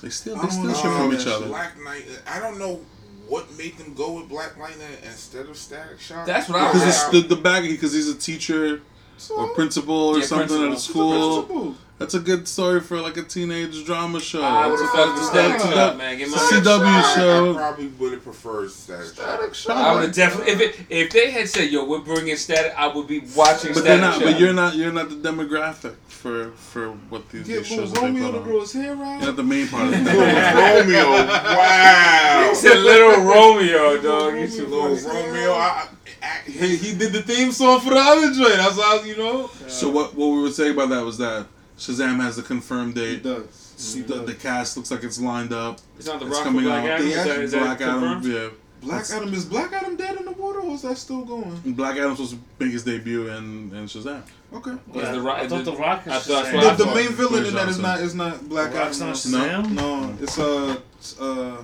They 0.01 0.09
steal. 0.09 0.37
I 0.37 0.41
They 0.45 0.47
don't 0.47 0.67
know. 0.67 0.73
shit 0.73 0.81
from 0.93 1.13
each 1.13 1.27
other. 1.27 1.47
Black 1.47 1.77
Knight. 1.83 2.05
I 2.27 2.39
don't 2.39 2.57
know 2.57 2.79
what 3.27 3.51
made 3.57 3.77
them 3.77 3.93
go 3.93 4.13
with 4.13 4.29
Black 4.29 4.57
Lightning 4.57 4.87
instead 5.03 5.45
of 5.47 5.57
Static 5.57 5.99
Shock. 5.99 6.25
That's 6.25 6.47
what 6.49 6.59
I 6.61 6.71
was 6.71 6.81
Because 6.81 6.87
it's 6.87 7.27
the 7.29 7.35
the 7.35 7.41
baggy. 7.41 7.69
Because 7.73 7.91
he's 7.93 8.09
a 8.09 8.15
teacher 8.15 8.81
So, 9.17 9.35
or 9.35 9.53
principal 9.53 9.95
or 9.95 10.19
Yeah, 10.19 10.25
something 10.25 10.47
principal. 10.47 10.63
at 10.65 10.69
a 10.69 10.73
It's 10.73 10.87
a 10.87 10.91
school. 10.91 11.75
That's 11.99 12.15
a 12.15 12.19
good 12.19 12.47
story 12.47 12.81
for 12.81 12.99
like 12.99 13.15
a 13.17 13.21
teenage 13.23 13.85
drama 13.85 14.19
show. 14.19 14.41
I 14.41 14.67
would 14.67 14.79
have 14.79 14.89
a- 14.89 14.91
fucked 14.91 15.13
with 15.13 15.17
it's 15.21 15.29
Static 15.29 15.61
a- 15.61 15.71
Shock, 15.71 15.97
man. 15.97 16.17
Get 16.17 16.29
my. 16.29 16.37
CW 16.37 16.85
I, 16.85 17.15
show. 17.15 17.51
I 17.53 17.55
probably 17.55 17.87
would 17.87 18.13
have 18.13 18.23
preferred 18.23 18.71
Static 18.71 19.05
Shock. 19.05 19.13
Static 19.15 19.53
Shock. 19.53 19.77
I 19.77 19.93
would 19.93 20.03
have 20.05 20.13
definitely 20.15 20.51
if 20.53 20.59
it, 20.61 20.85
if 20.89 21.11
they 21.11 21.31
had 21.31 21.47
said 21.47 21.69
yo 21.71 21.85
we're 21.85 21.99
bringing 21.99 22.35
static 22.35 22.73
I 22.77 22.87
would 22.87 23.07
be 23.07 23.19
watching 23.35 23.73
But 23.73 23.83
static. 23.83 24.01
not. 24.01 24.13
Shock. 24.15 24.23
But 24.23 24.39
you're 24.39 24.53
not. 24.53 24.75
You're 24.75 24.91
not 24.91 25.09
the 25.09 25.15
demographic 25.15 25.95
for 26.07 26.51
for 26.51 26.89
what 27.09 27.29
these, 27.29 27.47
Get 27.47 27.57
these 27.59 27.67
shows 27.67 27.91
little 27.91 28.07
that 28.07 28.13
they 28.13 28.19
Romeo 28.19 28.25
put 28.25 28.31
to 28.31 28.37
on. 28.39 28.43
grow 28.43 28.59
his 28.61 28.73
hair 28.73 28.93
out. 28.95 28.97
You're 29.19 29.27
not 29.27 29.35
the 29.37 29.43
main 29.43 29.67
part 29.67 29.83
of 29.85 29.91
the 29.91 29.97
Little. 30.03 30.21
Romeo. 30.23 31.09
Wow. 31.11 32.47
He 32.49 32.55
said 32.55 32.79
little 32.79 33.23
Romeo, 33.23 34.01
dog. 34.01 34.35
You 34.39 34.47
too 34.47 34.65
Little 34.67 34.87
close. 34.87 35.05
Romeo. 35.05 35.53
I, 35.53 35.87
I, 36.23 36.49
Hey, 36.49 36.75
he 36.77 36.95
did 36.95 37.11
the 37.13 37.21
theme 37.21 37.51
song 37.51 37.79
for 37.81 37.89
the 37.91 37.97
other 37.99 38.33
joint. 38.33 38.55
That's 38.55 38.79
how 38.81 39.01
you 39.03 39.17
know. 39.17 39.47
So 39.67 39.89
what 39.89 40.15
what 40.15 40.27
we 40.27 40.41
were 40.41 40.51
saying 40.51 40.73
about 40.73 40.89
that 40.89 41.03
was 41.03 41.17
that 41.17 41.47
Shazam 41.77 42.21
has 42.21 42.35
the 42.37 42.43
confirmed 42.43 42.95
He 42.97 43.15
date. 43.17 43.23
does. 43.23 43.93
He 43.95 44.01
The, 44.01 44.15
does. 44.15 44.25
the 44.27 44.33
cast 44.35 44.77
looks 44.77 44.91
like 44.91 45.03
it's 45.03 45.19
lined 45.19 45.51
up. 45.51 45.79
It's 45.97 46.07
not 46.07 46.19
the 46.19 46.27
It's 46.27 46.35
rock 46.35 46.43
for 46.43 46.49
coming 46.49 46.63
Black 46.65 46.83
out. 46.85 46.89
Adam. 46.91 47.05
They 47.05 47.11
Is 47.11 47.15
that, 47.17 47.27
actually 47.29 47.43
is 47.45 47.51
that 47.51 47.59
Black 47.77 47.81
Adam. 47.81 48.21
Yeah. 48.31 48.49
Black 48.81 49.09
Adam 49.11 49.33
is 49.33 49.45
Black 49.45 49.71
Adam 49.73 49.95
dead 49.95 50.17
in 50.17 50.25
the 50.25 50.31
water 50.33 50.59
or 50.59 50.71
is 50.75 50.81
that 50.83 50.97
still 50.97 51.23
going? 51.25 51.59
Black 51.73 51.95
Adam's 51.97 52.17
supposed 52.17 52.33
to 52.33 52.39
make 52.59 52.71
his 52.73 52.83
debut 52.83 53.27
in, 53.29 53.71
in 53.73 53.85
Shazam. 53.85 54.21
Okay. 54.53 54.75
Was 54.93 55.09
the 55.09 55.21
Rock- 55.21 55.39
I 55.39 55.47
thought 55.47 55.65
the- 55.65 55.71
the 55.71 55.77
Rock 55.77 56.03
I 56.07 56.17
is 56.17 56.23
thought- 56.25 56.45
Shazam. 56.45 56.53
Well, 56.53 56.67
I 56.71 56.75
The, 56.75 56.85
the 56.85 56.95
main 56.95 57.09
villain 57.13 57.45
in 57.45 57.53
that 57.55 57.69
is 57.69 57.79
not 57.79 57.99
is 58.01 58.13
not 58.13 58.47
Black 58.49 58.73
Rock's 58.73 59.01
Adam. 59.01 59.13
not 59.13 59.25
no. 59.25 59.39
Shazam? 59.39 59.71
No, 59.71 60.17
it's 60.21 60.37
uh, 60.39 60.77
it's, 60.99 61.19
uh, 61.19 61.63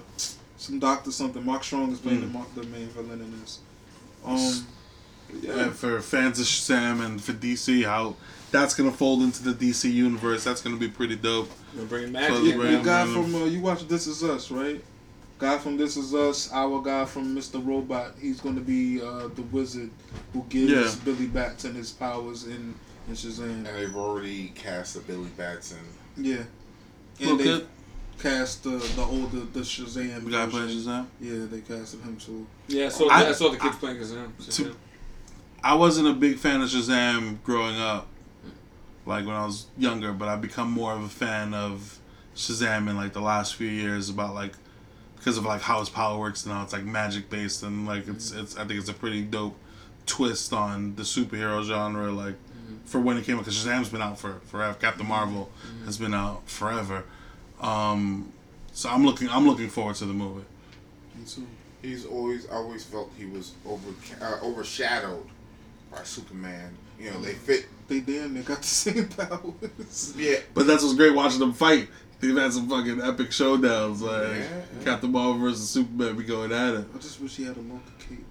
some 0.58 0.80
doctor 0.80 1.12
something. 1.12 1.46
Mark 1.46 1.64
Strong 1.64 1.92
is 1.92 2.00
playing 2.00 2.22
Mm. 2.24 2.56
the, 2.56 2.62
the 2.62 2.68
main 2.68 2.88
villain 2.88 3.22
in 3.22 3.40
this. 3.42 3.60
Um, 4.30 4.68
yeah, 5.42 5.70
for 5.70 6.02
fans 6.02 6.40
of 6.40 6.46
Shazam 6.46 7.06
and 7.06 7.22
for 7.24 7.34
DC, 7.34 7.84
how 7.86 8.16
that's 8.52 8.74
gonna 8.74 8.92
fold 8.92 9.22
into 9.22 9.44
the 9.44 9.54
DC 9.54 9.92
universe, 9.92 10.44
that's 10.44 10.62
gonna 10.62 10.78
be 10.78 10.88
pretty 10.90 11.16
dope. 11.16 11.50
We're 11.78 11.86
bringing 11.86 12.08
So 12.14 12.14
magic. 12.20 12.44
the 12.44 12.52
in. 12.52 12.58
brand- 12.60 12.86
guy 12.86 13.06
from 13.06 13.36
uh, 13.36 13.46
you 13.46 13.62
watch 13.62 13.88
This 13.88 14.08
Is 14.08 14.24
Us, 14.24 14.50
right? 14.52 14.84
Guy 15.38 15.58
from 15.58 15.78
This 15.78 15.96
Is 15.96 16.14
Us, 16.14 16.52
our 16.52 16.82
guy 16.82 17.06
from 17.06 17.34
Mr. 17.36 17.66
Robot. 17.66 18.16
He's 18.20 18.42
going 18.42 18.56
to 18.56 18.62
be 18.62 19.02
uh, 19.02 19.30
the 19.36 19.44
wizard 19.44 19.90
who 20.34 20.44
gives 20.50 20.72
Yeah. 20.72 20.92
Billy 21.06 21.28
Batson 21.28 21.76
his 21.76 21.92
powers 21.92 22.46
in, 22.46 22.76
in 23.08 23.14
Shazam. 23.14 23.66
And 23.66 23.66
they've 23.68 23.96
already 23.96 24.50
cast 24.50 24.98
a 24.98 25.00
Billy 25.00 25.30
Batson. 25.38 25.78
Yeah, 26.18 26.40
Look 27.22 27.30
and 27.30 27.40
they 27.40 27.44
good. 27.46 27.68
Cast 28.20 28.64
the 28.64 28.72
the 28.72 29.04
older 29.04 29.40
the 29.40 29.62
Shazam. 29.62 30.26
The 30.26 30.32
guy 30.32 30.46
playing 30.48 30.68
version. 30.68 30.82
Shazam. 30.82 31.06
Yeah, 31.20 31.46
they 31.50 31.62
casted 31.62 32.02
him 32.02 32.18
too. 32.18 32.46
Yeah, 32.68 32.86
I 32.86 32.90
saw, 32.90 33.10
I- 33.10 33.30
I, 33.30 33.32
saw 33.32 33.50
the 33.50 33.58
kids 33.58 33.78
playing 33.78 33.98
Shazam. 33.98 34.56
to- 34.56 34.76
I 35.64 35.76
wasn't 35.76 36.08
a 36.08 36.14
big 36.14 36.38
fan 36.38 36.62
of 36.62 36.70
Shazam 36.70 37.44
growing 37.44 37.80
up, 37.80 38.08
like 39.06 39.26
when 39.26 39.36
I 39.36 39.46
was 39.46 39.68
younger, 39.78 40.14
but 40.14 40.28
I've 40.28 40.42
become 40.42 40.72
more 40.72 40.94
of 40.94 41.04
a 41.04 41.10
fan 41.10 41.54
of 41.54 42.00
Shazam 42.36 42.90
in 42.90 42.96
like 42.96 43.14
the 43.14 43.22
last 43.22 43.56
few 43.56 43.68
years 43.68 44.10
about 44.10 44.34
like 44.34 44.54
because 45.18 45.38
of 45.38 45.46
like 45.46 45.62
how 45.62 45.80
his 45.80 45.90
power 45.90 46.18
works 46.18 46.46
and 46.46 46.54
how 46.54 46.64
it's 46.64 46.72
like 46.72 46.86
magic 46.86 47.30
based 47.30 47.64
and 47.64 47.86
like 47.86 48.08
it's 48.08 48.32
mm-hmm. 48.32 48.42
it's 48.42 48.58
I 48.58 48.66
think 48.66 48.80
it's 48.80 48.90
a 48.90 48.94
pretty 48.94 49.22
dope 49.22 49.58
twist 50.06 50.54
on 50.54 50.96
the 50.96 51.04
superhero 51.04 51.62
genre 51.64 52.10
like 52.12 52.34
mm-hmm. 52.34 52.78
for 52.86 53.00
when 53.00 53.18
it 53.18 53.26
came 53.26 53.36
out 53.36 53.46
because 53.46 53.58
Shazam's 53.58 53.90
been 53.90 54.02
out 54.02 54.18
for 54.18 54.40
forever. 54.46 54.78
Captain 54.80 55.04
mm-hmm. 55.04 55.10
Marvel 55.10 55.50
has 55.86 55.98
been 55.98 56.14
out 56.14 56.50
forever. 56.50 57.04
Um, 57.62 58.32
so 58.74 58.90
I'm 58.90 59.06
looking 59.06 59.30
I'm 59.30 59.48
looking 59.48 59.70
forward 59.70 59.96
to 59.98 60.06
the 60.06 60.14
movie. 60.14 60.46
Me 61.18 61.26
too. 61.26 61.46
He's 61.82 62.06
always 62.06 62.50
I 62.50 62.54
always 62.56 62.84
felt 62.84 63.12
he 63.18 63.26
was 63.26 63.54
over 63.66 63.90
uh, 64.22 64.40
overshadowed 64.44 65.26
by 65.92 66.04
Superman. 66.04 66.76
You 67.00 67.12
know, 67.12 67.22
they 67.22 67.34
fit. 67.34 67.68
They 67.88 68.02
damn 68.02 68.34
near 68.34 68.44
got 68.44 68.60
the 68.60 68.64
same 68.68 69.08
powers. 69.08 70.14
Yeah, 70.18 70.36
But 70.54 70.68
that's 70.68 70.84
what's 70.84 70.96
great 70.96 71.16
watching 71.16 71.40
them 71.40 71.54
fight. 71.54 71.88
They've 72.20 72.36
had 72.36 72.52
some 72.52 72.68
fucking 72.70 73.02
epic 73.02 73.30
showdowns. 73.30 74.02
Like 74.02 74.24
Yeah, 74.38 74.38
yeah. 74.44 74.84
Captain 74.84 75.12
Marvel 75.12 75.38
versus 75.40 75.70
Superman 75.70 76.18
be 76.18 76.24
going 76.24 76.52
at 76.52 76.76
it. 76.76 76.86
I 76.94 76.98
just 77.00 77.20
wish 77.22 77.38
he 77.38 77.44
had 77.46 77.56
a 77.56 77.62
longer 77.62 77.82
cape. 78.08 78.26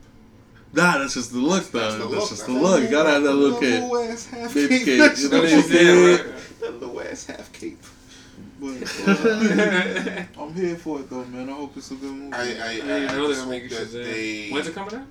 Nah, 0.75 0.99
that's 0.99 1.15
just 1.15 1.33
the 1.33 1.39
look 1.39 1.65
though. 1.71 1.79
That's 1.81 1.95
That's, 1.97 2.05
the 2.05 2.09
look. 2.11 2.29
just 2.29 2.31
That's 2.31 2.43
the 2.43 2.53
look. 2.53 2.83
You 2.83 2.89
gotta 2.91 3.11
have 3.11 3.23
that 3.23 3.33
little 3.33 3.59
cape. 3.59 3.83
Little 3.83 4.03
kid. 4.03 4.11
ass 4.11 4.27
half 4.27 4.55
Baby 4.55 4.79
cape. 4.81 4.85
cape. 4.85 5.19
You 5.19 5.29
know 5.31 5.41
what 5.41 5.51
what 5.51 5.53
I'm 5.53 5.63
saying? 5.63 6.35
That 6.61 6.81
little 6.81 7.01
ass 7.01 7.25
half 7.27 7.53
cape. 7.55 7.83
But 8.61 8.83
uh, 9.09 10.25
I'm 10.43 10.55
here 10.55 10.77
for 10.77 11.01
it 11.01 11.11
though, 11.11 11.25
man. 11.27 11.49
I 11.49 11.53
hope 11.53 11.77
it's 11.77 11.91
a 11.91 11.95
good 11.95 12.13
movie. 12.13 12.33
I 12.35 12.39
I, 12.39 12.43
I 12.43 12.45
I, 12.69 12.75
didn't 12.75 13.09
I 13.11 13.17
know 13.17 13.29
they 13.29 13.35
just 13.35 13.47
were 13.47 13.53
hope 13.53 13.63
making 13.63 13.69
that 13.71 13.89
Shazam. 13.89 14.05
they. 14.05 14.49
When's 14.51 14.67
it 14.69 14.75
coming 14.75 14.95
out? 14.95 15.07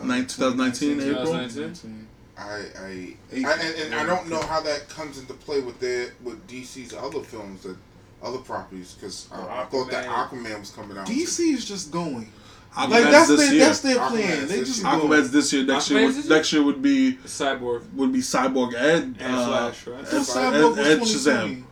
Uh, 0.00 0.04
Nine- 0.04 0.26
2019 0.26 1.00
April? 1.00 1.24
2019. 1.26 2.06
I 2.38 2.42
I, 2.42 2.56
I 2.84 3.16
and, 3.32 3.46
and 3.82 3.94
I 3.94 4.04
don't 4.04 4.28
know 4.28 4.42
how 4.42 4.60
that 4.60 4.88
comes 4.90 5.18
into 5.18 5.32
play 5.32 5.60
with 5.60 5.80
their 5.80 6.12
with 6.22 6.46
DC's 6.48 6.92
other 6.92 7.20
films 7.22 7.62
that 7.62 7.76
other 8.22 8.38
properties 8.38 8.94
because 8.94 9.28
I, 9.32 9.62
I 9.62 9.64
thought 9.66 9.90
that 9.90 10.06
Aquaman. 10.06 10.44
Aquaman 10.44 10.60
was 10.60 10.70
coming 10.70 10.98
out. 10.98 11.06
DC 11.06 11.40
is 11.54 11.64
just 11.64 11.90
going. 11.90 12.30
Aquaman's 12.74 12.90
Like 12.90 13.04
that's 13.04 13.28
this 13.28 13.40
their 13.40 13.52
year. 13.54 13.64
that's 13.64 13.80
their 13.80 13.96
Aquaman's 13.96 14.10
plan. 14.10 14.48
They 14.48 14.58
this 14.60 14.68
just 14.68 14.82
year. 14.82 14.92
go. 14.92 14.98
Aquaman's 15.08 15.30
this 15.30 15.52
year. 15.52 15.64
Next 15.64 15.90
year, 15.90 16.00
Aquaman's 16.00 16.16
would, 16.16 16.24
year? 16.26 16.36
next 16.36 16.52
year 16.52 16.62
would 16.62 16.82
be 16.82 17.12
Cyborg 17.24 17.92
would 17.94 18.12
be 18.12 18.18
Cyborg 18.18 18.74
and, 18.74 19.16
and 19.18 19.34
uh, 19.34 19.46
Flash, 19.46 19.86
right? 19.86 20.00
I 20.00 20.08
Cyborg 20.18 20.76
Ed- 20.78 20.86
Ed 20.86 21.00
was 21.00 21.14
Shazam. 21.14 21.62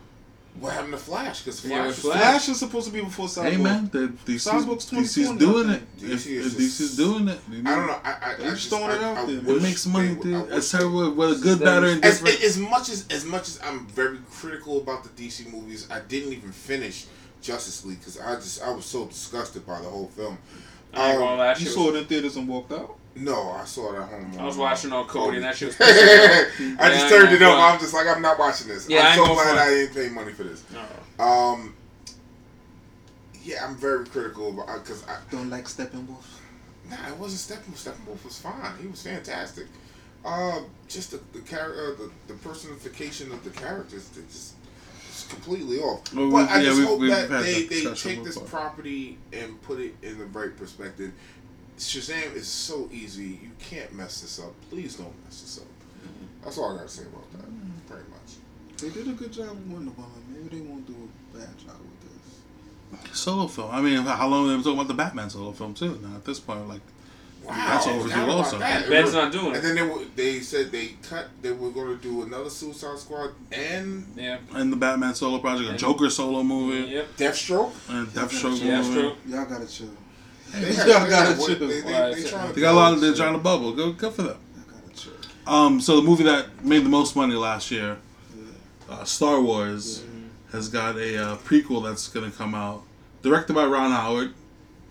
2020. 0.55 0.61
What 0.61 0.73
happened 0.73 0.93
to 0.93 0.99
Flash? 0.99 1.43
Because 1.43 1.61
Flash, 1.61 1.87
with 1.87 1.97
is 1.99 2.03
Flash. 2.05 2.19
Flash 2.21 2.49
is 2.49 2.59
supposed 2.59 2.87
to 2.87 2.93
be 2.93 3.01
before 3.01 3.27
Cyborg. 3.27 3.51
Hey 3.51 3.57
man, 3.57 3.89
the 3.93 4.09
DC's, 4.25 4.47
Cyborg's 4.47 4.91
DC's 4.91 5.39
doing 5.39 5.71
I 5.71 5.75
it. 5.75 5.83
think. 5.99 6.13
If, 6.13 6.25
DC 6.25 6.27
is 6.33 6.47
if 6.55 6.59
just- 6.59 6.81
DC's 6.81 6.97
doing 6.97 7.29
it, 7.29 7.39
they 7.51 7.57
I 7.57 7.61
do 7.61 7.65
don't 7.65 7.85
it. 7.85 7.87
know. 7.87 8.01
I, 8.05 8.11
I, 8.11 8.35
They 8.37 8.45
I 8.45 8.51
just 8.51 8.57
just 8.57 8.69
throwing 8.69 8.91
it 8.97 9.03
out 9.03 9.17
I 9.19 9.27
there. 9.27 9.57
It 9.57 9.63
makes 9.63 9.87
money, 9.87 10.09
they 10.09 10.15
I 10.15 10.23
dude. 10.23 10.47
wish 10.49 10.57
It's 10.59 10.71
they- 10.73 10.79
terrible. 10.79 11.11
Whether 11.15 11.35
good, 11.39 11.59
Shazam. 11.59 11.65
bad, 11.65 11.83
or 11.83 11.87
as, 11.87 11.93
indifferent. 11.95 12.43
as 12.45 12.59
much 12.59 12.89
as 12.89 13.07
as 13.11 13.25
much 13.25 13.49
as 13.49 13.61
I'm 13.65 13.87
very 13.89 14.19
critical 14.31 14.79
about 14.79 15.03
the 15.05 15.11
DC 15.11 15.53
movies, 15.53 15.89
I 15.91 16.01
didn't 16.01 16.33
even 16.33 16.53
finish 16.53 17.07
Justice 17.43 17.85
League 17.85 17.99
because 17.99 18.19
I 18.19 18.35
just 18.37 18.63
I 18.63 18.71
was 18.71 18.85
so 18.87 19.07
disgusted 19.07 19.67
by 19.67 19.81
the 19.81 19.89
whole 19.89 20.09
film. 20.09 20.39
I 20.95 21.11
ain't 21.11 21.19
gonna 21.19 21.33
Um, 21.33 21.39
lie, 21.39 21.57
You 21.59 21.67
saw 21.67 21.89
it 21.91 21.97
in 21.97 22.05
theaters 22.07 22.37
and 22.37 22.47
walked 22.47 22.73
out. 22.73 22.97
No, 23.17 23.51
I 23.53 23.65
saw 23.65 23.93
it 23.95 24.01
at 24.03 24.09
home. 24.09 24.33
I 24.39 24.45
was 24.45 24.57
watching 24.57 24.93
uh, 24.93 24.97
on 24.97 25.07
Kodi, 25.09 25.37
and 25.37 25.45
that 25.45 25.57
shit 25.57 25.69
was 25.69 25.77
I 25.81 25.85
pissing 25.85 26.59
me 26.69 26.75
off. 26.75 26.93
just 26.93 27.09
turned 27.09 27.29
I 27.29 27.33
it 27.33 27.35
ain't 27.35 27.43
up. 27.45 27.59
I'm 27.75 27.79
just 27.81 27.95
like, 27.95 28.07
I'm 28.09 28.21
not 28.23 28.39
watching 28.39 28.67
this. 28.69 28.89
Yeah, 28.89 29.01
I 29.01 29.13
I'm 29.13 29.19
ain't 29.21 29.27
so 29.29 29.35
glad 29.35 29.43
front. 29.45 29.59
I 29.61 29.69
didn't 29.71 29.95
pay 29.95 30.09
money 30.09 30.33
for 30.33 30.43
this. 30.43 30.65
No. 31.19 31.25
Um, 31.25 31.77
yeah, 33.45 33.65
I'm 33.65 33.77
very 33.77 34.05
critical 34.07 34.49
about 34.51 34.83
because 34.83 35.07
I 35.07 35.19
Don't 35.31 35.51
like 35.51 35.67
Steppenwolf. 35.67 36.25
nah, 36.91 37.09
it 37.09 37.17
wasn't 37.19 37.61
Steppenwolf. 37.63 37.85
Steppenwolf 37.93 38.25
was 38.25 38.39
fine. 38.39 38.73
He 38.81 38.89
was 38.89 39.03
fantastic. 39.03 39.67
Uh, 40.25 40.61
just 40.89 41.11
the 41.11 41.21
the 41.35 41.41
character, 41.41 41.93
uh, 41.93 41.97
the, 41.99 42.11
the 42.33 42.35
personification 42.41 43.31
of 43.31 43.45
the 43.45 43.51
characters, 43.51 44.09
they 44.09 44.23
just 44.23 44.55
it's 45.09 45.27
completely 45.29 45.79
off. 45.79 46.13
Well, 46.15 46.31
but 46.31 46.49
I 46.49 46.59
we- 46.59 46.65
yeah, 46.65 46.69
just 46.71 46.79
we've- 46.79 46.89
hope 46.89 47.01
we've 47.01 47.11
that 47.11 47.29
they, 47.29 47.63
they 47.67 47.85
take 47.95 48.25
this 48.25 48.35
before. 48.39 48.49
property 48.49 49.19
and 49.33 49.61
put 49.63 49.79
it 49.79 49.95
in 50.03 50.19
the 50.19 50.25
right 50.27 50.57
perspective. 50.57 51.13
Shazam 51.79 52.35
is 52.35 52.47
so 52.47 52.89
easy. 52.93 53.39
You 53.43 53.51
can't 53.59 53.93
mess 53.95 54.21
this 54.21 54.39
up. 54.39 54.53
Please 54.71 54.97
don't 54.97 55.13
mess 55.25 55.41
this 55.41 55.59
up. 55.59 55.65
Mm-hmm. 55.65 56.45
That's 56.45 56.59
all 56.59 56.75
I 56.75 56.77
gotta 56.77 56.89
say 56.89 57.03
about 57.05 57.31
that. 57.33 57.43
Mm-hmm. 57.43 57.93
Pretty 57.93 58.09
much. 58.11 58.79
They 58.79 58.91
did 58.91 59.09
a 59.09 59.13
good 59.17 59.33
job 59.33 59.51
with 59.51 59.67
Wonder 59.67 59.91
Woman. 59.93 60.11
Maybe 60.31 60.59
they 60.61 60.67
won't 60.69 60.87
do 60.87 60.95
a 60.95 61.37
bad 61.39 61.57
job 61.59 61.77
with 61.81 63.03
this. 63.03 63.17
Solo 63.19 63.47
film. 63.49 63.71
I 63.73 63.81
mean, 63.81 64.03
how 64.03 64.29
long 64.29 64.47
they 64.49 64.55
were 64.55 64.63
talking 64.63 64.75
about 64.75 64.89
the 64.89 64.95
Batman 64.95 65.31
solo 65.31 65.53
film 65.53 65.75
too? 65.75 65.99
Now 66.03 66.17
at 66.17 66.25
this 66.25 66.39
point, 66.41 66.69
like 66.69 66.81
Wow, 67.45 67.53
That's 67.55 67.87
I 67.87 67.91
overdue 67.91 68.09
forgot 68.09 68.25
about 68.25 68.37
also. 68.39 68.59
that. 68.59 68.89
Ben's 68.89 69.13
not 69.13 69.31
doing 69.31 69.49
it. 69.49 69.57
And 69.57 69.65
then 69.65 69.75
they 69.75 69.83
were, 69.83 70.03
they 70.17 70.41
said 70.41 70.73
they 70.73 70.95
cut. 71.03 71.29
They 71.43 71.53
were 71.53 71.69
going 71.71 71.89
to 71.95 72.03
do 72.03 72.23
another 72.23 72.49
Suicide 72.49 72.99
Squad 72.99 73.33
and 73.53 74.07
Yeah. 74.17 74.39
and 74.55 74.73
the 74.73 74.77
Batman 74.77 75.15
solo 75.15 75.39
project, 75.41 75.71
a 75.71 75.77
Joker 75.77 76.09
solo 76.09 76.43
movie, 76.43 76.91
Yep. 76.91 77.17
Deathstroke. 77.19 77.73
and 77.91 78.07
Deathstroke 78.09 78.65
Yeah, 78.65 78.81
movie. 78.81 78.99
Deathstroke. 78.99 79.17
Y'all 79.29 79.45
gotta 79.45 79.67
chill. 79.67 79.91
They, 80.61 80.73
Y'all 80.75 80.85
they, 81.05 81.11
gotta 81.11 81.37
chill. 81.37 81.47
they, 81.59 81.67
they, 81.67 81.81
they, 81.81 82.11
it's- 82.13 82.31
trying 82.31 82.49
to 82.49 82.55
They 82.55 82.61
got 82.61 82.73
a 82.73 82.77
lot 82.77 82.93
of. 82.95 83.01
They're 83.01 83.11
build 83.11 83.17
trying 83.19 83.33
to 83.35 83.39
bubble. 83.41 83.73
Good, 83.73 83.99
good 83.99 84.13
for 84.13 84.23
them. 84.23 84.39
Y'all 84.57 84.65
gotta 84.81 84.97
chill. 84.97 85.13
Um, 85.47 85.81
so 85.81 85.97
the 85.97 86.03
movie 86.03 86.25
that 86.25 86.65
made 86.65 86.85
the 86.85 86.89
most 86.89 87.17
money 87.17 87.35
last 87.35 87.71
year, 87.71 87.99
uh, 88.89 89.05
Star 89.05 89.41
Wars, 89.41 90.05
has 90.53 90.69
got 90.69 90.97
a 90.97 91.17
uh, 91.33 91.37
prequel 91.39 91.83
that's 91.85 92.09
gonna 92.09 92.31
come 92.31 92.55
out, 92.55 92.83
directed 93.23 93.55
by 93.55 93.65
Ron 93.65 93.91
Howard. 93.91 94.33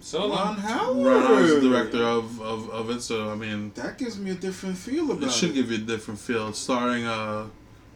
So 0.02 0.30
Ron. 0.30 0.58
Howard. 0.58 1.06
Ron 1.08 1.22
Howard's 1.24 1.54
the 1.56 1.62
director 1.70 2.04
of, 2.04 2.42
of, 2.42 2.70
of 2.72 2.90
it, 2.90 3.02
so 3.02 3.32
I 3.32 3.36
mean, 3.36 3.72
That 3.76 3.98
gives 3.98 4.20
me 4.20 4.32
a 4.32 4.36
different 4.36 4.78
feel 4.78 5.10
about 5.12 5.24
it 5.24 5.28
It 5.28 5.32
should 5.32 5.52
it. 5.52 5.54
give 5.54 5.72
you 5.72 5.78
a 5.78 5.82
different 5.82 6.20
feel. 6.20 6.52
Starring 6.52 7.06
uh, 7.08 7.46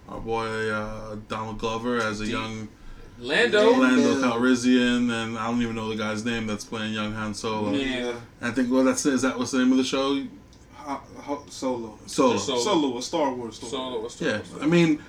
our 0.08 0.20
boy 0.22 0.70
uh, 0.72 1.18
Donald 1.28 1.60
Glover 1.60 1.98
as 1.98 2.22
a 2.22 2.26
young 2.26 2.70
Lando. 3.20 3.72
Lando 3.72 3.82
Lando. 4.14 4.22
Calrissian, 4.30 5.12
and 5.12 5.38
I 5.38 5.48
don't 5.48 5.62
even 5.62 5.76
know 5.76 5.90
the 5.90 5.96
guy's 5.96 6.24
name 6.24 6.46
that's 6.48 6.64
playing 6.64 6.94
young 6.94 7.14
Han 7.14 7.34
Solo. 7.34 7.72
Yeah. 7.74 8.14
I 8.42 8.52
think 8.52 8.72
well, 8.72 8.84
that's 8.84 9.06
is 9.06 9.22
that 9.24 9.38
what's 9.38 9.52
the 9.52 9.60
name 9.60 9.72
of 9.72 9.78
the 9.78 9.84
show? 9.84 10.24
Ho- 10.76 11.02
ho- 11.18 11.44
solo. 11.50 11.98
Solo. 12.06 12.34
Just 12.34 12.46
Solo. 12.46 12.60
Solo, 12.62 12.98
a 12.98 13.02
Star 13.02 13.34
Wars 13.34 13.56
story. 13.58 13.72
Solo 13.72 14.00
was 14.02 14.22
Yeah, 14.22 14.40
I 14.62 14.66
mean, 14.68 15.02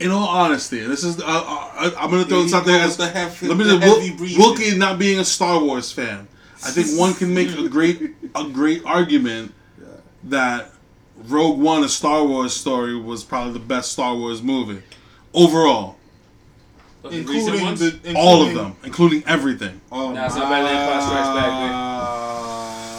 in 0.00 0.10
all 0.10 0.28
honesty, 0.28 0.80
this 0.80 1.02
is 1.04 1.20
uh, 1.20 1.24
uh, 1.26 1.90
I'm 1.98 2.10
gonna 2.10 2.24
throw 2.24 2.36
Here 2.38 2.42
this 2.44 2.52
you 2.52 2.58
out 2.58 2.64
there 2.66 2.78
go 2.78 2.84
as 2.84 2.96
the 2.96 3.08
heavy- 3.08 3.48
let 3.48 3.58
me 3.58 3.64
the 3.64 3.78
just 3.78 3.84
Wil- 3.86 4.00
heavy 4.00 4.16
breathing. 4.16 4.38
Wilkie 4.38 4.78
not 4.78 4.98
being 4.98 5.18
a 5.18 5.24
Star 5.24 5.62
Wars 5.62 5.90
fan. 5.92 6.28
I 6.64 6.70
think 6.70 6.98
one 6.98 7.12
can 7.14 7.34
make 7.34 7.50
a 7.58 7.68
great 7.68 8.14
a 8.34 8.44
great 8.48 8.82
argument 8.86 9.52
that 10.24 10.70
Rogue 11.26 11.60
One, 11.60 11.84
a 11.84 11.88
Star 11.88 12.24
Wars 12.24 12.54
story, 12.54 12.96
was 12.96 13.22
probably 13.24 13.52
the 13.52 13.58
best 13.58 13.92
Star 13.92 14.14
Wars 14.16 14.42
movie 14.42 14.82
overall. 15.34 15.93
The 17.10 17.18
including 17.18 17.62
ones? 17.62 17.80
the 17.80 17.86
including, 17.88 18.16
All 18.16 18.42
of 18.42 18.54
them, 18.54 18.76
including 18.82 19.22
everything. 19.26 19.80
Oh, 19.92 20.12
Nah, 20.12 20.26
it's 20.26 20.36
not 20.36 20.48
better 20.48 20.64
than 20.64 20.76
Empire 20.76 21.00
Strikes 21.02 21.28
Back, 21.28 21.52
Back. 21.52 21.94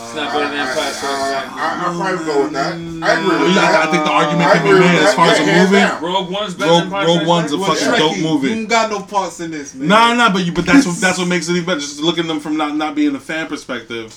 It's 0.06 0.16
not 0.16 0.32
better 0.32 0.48
than 0.50 0.60
Empire 0.60 0.94
Strikes 0.94 1.22
Back. 1.26 1.52
I, 1.52 1.58
I, 1.58 1.84
I'll 1.86 2.00
probably 2.00 2.26
go 2.26 2.44
with 2.44 2.54
that. 2.54 2.74
I 2.76 3.20
agree 3.20 3.46
with 3.46 3.56
that. 3.56 3.88
I 3.88 3.92
think 3.92 4.04
the 4.06 4.12
argument 4.12 4.52
can 4.54 4.64
be 4.64 4.80
made 4.80 5.00
as 5.02 5.14
far 5.16 5.28
as 5.28 5.40
a 5.40 5.46
movie. 5.46 5.76
down. 5.78 6.04
Rogue 6.04 6.30
One's 6.32 6.54
better 6.54 6.70
Rogue- 6.72 6.84
than 6.84 6.94
Empire 6.94 7.08
Rogue 7.18 7.28
One's 7.28 7.52
a 7.52 7.58
Well, 7.58 7.74
fucking 7.76 7.88
Trekkie, 7.94 7.98
dope 7.98 8.20
movie. 8.22 8.48
You 8.50 8.54
ain't 8.62 8.70
got 8.70 8.90
no 8.92 9.02
parts 9.02 9.40
in 9.40 9.50
this, 9.52 9.74
man. 9.74 9.88
Nah, 9.88 10.14
nah, 10.14 10.32
but 10.32 10.46
you, 10.46 10.52
but 10.54 10.66
that's 10.68 10.86
what 10.86 10.98
that's 11.02 11.18
what 11.18 11.28
makes 11.34 11.50
it 11.50 11.54
even 11.54 11.66
better. 11.66 11.80
Just 11.80 12.00
looking 12.00 12.26
at 12.26 12.28
them 12.28 12.40
from 12.40 12.58
not 12.58 12.76
not 12.76 12.94
being 12.96 13.16
a 13.16 13.20
fan 13.20 13.48
perspective. 13.48 14.14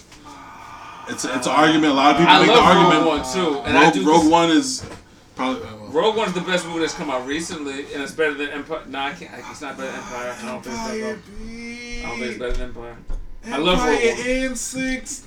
It's 1.08 1.24
it's 1.24 1.46
an 1.46 1.52
argument. 1.52 1.92
A 1.92 1.96
lot 1.96 2.12
of 2.12 2.18
people 2.20 2.34
I 2.34 2.38
make 2.40 2.48
the 2.48 2.52
love 2.54 2.64
argument. 2.76 3.04
Rogue 3.06 3.06
One 3.24 3.32
too, 3.32 3.58
and 3.66 3.78
I 3.78 3.84
Rogue, 3.84 3.94
do. 3.94 4.04
Rogue 4.06 4.30
One 4.30 4.50
is 4.50 4.84
probably. 5.34 5.62
Rogue 5.88 6.16
One's 6.16 6.32
the 6.32 6.40
best 6.40 6.66
movie 6.66 6.80
that's 6.80 6.94
come 6.94 7.10
out 7.10 7.26
recently, 7.26 7.92
and 7.92 8.02
it's 8.02 8.12
better 8.12 8.34
than 8.34 8.50
Empire. 8.50 8.82
Nah, 8.88 9.06
I 9.06 9.12
can't. 9.14 9.30
It's 9.50 9.60
not 9.60 9.76
better 9.76 9.90
than 9.90 10.00
Empire. 10.00 10.36
I 10.40 10.46
don't 10.46 10.62
think 10.64 10.76
it's 10.76 10.88
better. 11.00 11.20
B. 11.46 12.02
I 12.04 12.08
don't 12.08 12.18
think 12.18 12.30
it's 12.30 12.38
better 12.38 12.52
than 12.52 12.62
Empire. 12.68 12.96
I 13.46 13.56
love 13.58 13.78
Empire 13.78 13.92
Rogue 13.92 14.18
One. 14.18 14.26
and 14.46 14.58
six. 14.58 15.26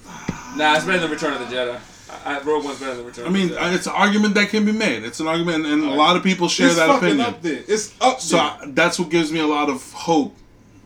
Nah, 0.56 0.76
it's 0.76 0.86
better 0.86 1.00
than 1.00 1.12
Return 1.12 1.34
of 1.34 1.40
the 1.50 1.56
Jedi. 1.56 1.80
I, 2.26 2.38
I, 2.38 2.42
Rogue 2.42 2.66
One's 2.66 2.80
better 2.80 2.96
than 2.96 3.06
Return. 3.06 3.26
I 3.26 3.30
mean, 3.30 3.50
of 3.52 3.56
the 3.56 3.74
it's 3.74 3.88
an 3.88 3.94
argument 3.96 4.36
that 4.36 4.50
can 4.50 4.66
be 4.66 4.72
made. 4.74 5.04
It's 5.04 5.20
an 5.20 5.28
argument, 5.28 5.66
and 5.66 5.84
a 5.84 5.94
lot 5.94 6.16
of 6.16 6.24
people 6.24 6.48
share 6.48 6.68
It's 6.68 6.76
that 6.76 6.88
fucking 6.88 7.08
opinion. 7.08 7.26
up 7.28 7.42
there. 7.42 7.64
It's 7.68 7.94
up 8.02 8.20
So. 8.20 8.38
I, 8.38 8.60
that's 8.68 9.00
what 9.00 9.10
gives 9.10 9.32
me 9.32 9.40
a 9.40 9.48
lot 9.48 9.70
of 9.70 9.92
hope 9.94 10.36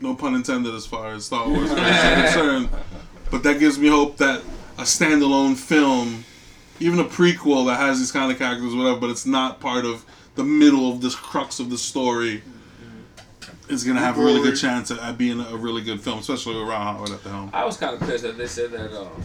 no 0.00 0.14
pun 0.14 0.34
intended, 0.34 0.74
as 0.74 0.86
far 0.86 1.12
as 1.14 1.24
Star 1.24 1.48
Wars 1.48 1.70
is 1.70 1.78
concerned. 1.78 2.68
But 3.28 3.42
that 3.42 3.58
gives 3.58 3.76
me 3.76 3.88
hope 3.88 4.18
that 4.18 4.40
a 4.78 4.82
standalone 4.82 5.56
film, 5.56 6.24
even 6.80 6.98
a 6.98 7.04
prequel 7.04 7.66
that 7.66 7.76
has 7.78 7.98
these 7.98 8.12
kind 8.12 8.30
of 8.30 8.38
characters, 8.38 8.74
whatever, 8.74 8.98
but 9.00 9.10
it's 9.10 9.26
not 9.26 9.60
part 9.60 9.84
of 9.84 10.04
the 10.34 10.44
middle 10.44 10.90
of 10.92 11.00
this 11.00 11.14
crux 11.14 11.60
of 11.60 11.70
the 11.70 11.78
story, 11.78 12.42
is 13.68 13.84
gonna 13.84 14.00
have 14.00 14.18
a 14.18 14.22
really 14.22 14.42
good 14.42 14.56
chance 14.56 14.90
at, 14.90 14.98
at 14.98 15.18
being 15.18 15.40
a 15.40 15.56
really 15.56 15.82
good 15.82 16.00
film, 16.00 16.18
especially 16.18 16.56
with 16.58 16.68
Ron 16.68 16.96
Howard 16.96 17.10
at 17.10 17.22
the 17.22 17.30
helm. 17.30 17.50
I 17.52 17.64
was 17.64 17.76
kind 17.76 17.94
of 18.00 18.08
pissed 18.08 18.22
that 18.22 18.36
they 18.38 18.46
said 18.46 18.70
that 18.72 18.92
um, 18.98 19.22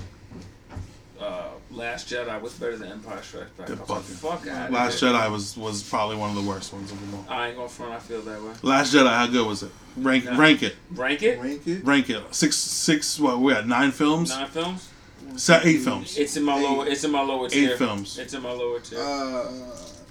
uh, 1.19 1.47
Last 1.69 2.09
Jedi 2.09 2.41
was 2.41 2.53
better 2.53 2.75
than 2.77 2.91
Empire 2.91 3.21
Strikes 3.21 3.49
Back. 3.51 3.69
I 3.69 3.75
They're 3.75 3.85
like, 3.85 4.03
fuck 4.03 4.47
out 4.47 4.71
Last 4.71 5.01
Jedi 5.01 5.31
was 5.31 5.55
was 5.55 5.83
probably 5.83 6.17
one 6.17 6.29
of 6.29 6.35
the 6.35 6.49
worst 6.49 6.73
ones 6.73 6.91
of 6.91 6.99
them 6.99 7.13
all. 7.15 7.25
I 7.29 7.47
ain't 7.49 7.57
gonna 7.57 7.69
front. 7.69 7.93
I 7.93 7.99
feel 7.99 8.21
that 8.21 8.41
way. 8.41 8.51
Last 8.61 8.93
Jedi, 8.93 9.07
how 9.09 9.27
good 9.27 9.47
was 9.47 9.63
it? 9.63 9.71
Rank 9.97 10.25
Nah. 10.25 10.37
rank 10.37 10.63
it, 10.63 10.75
Rank 10.91 11.21
it. 11.21 11.39
Rank 11.39 11.67
it. 11.67 11.85
rank 11.85 12.09
it. 12.09 12.21
Six 12.33 12.57
six. 12.57 13.19
What 13.19 13.39
we 13.39 13.53
had 13.53 13.67
nine 13.67 13.91
films. 13.91 14.31
Nine 14.31 14.47
films. 14.47 14.89
Se- 15.37 15.61
eight 15.63 15.81
films. 15.81 16.17
It's 16.17 16.35
in 16.37 16.43
my 16.43 16.57
Eight. 16.59 16.63
lower. 16.63 16.87
It's 16.87 17.03
in 17.03 17.11
my 17.11 17.21
lower 17.21 17.49
tier. 17.49 17.71
Eight 17.71 17.77
films. 17.77 18.17
It's 18.19 18.33
in 18.33 18.41
my 18.41 18.51
lower 18.51 18.79
tier. 18.79 18.99
Uh, 18.99 19.51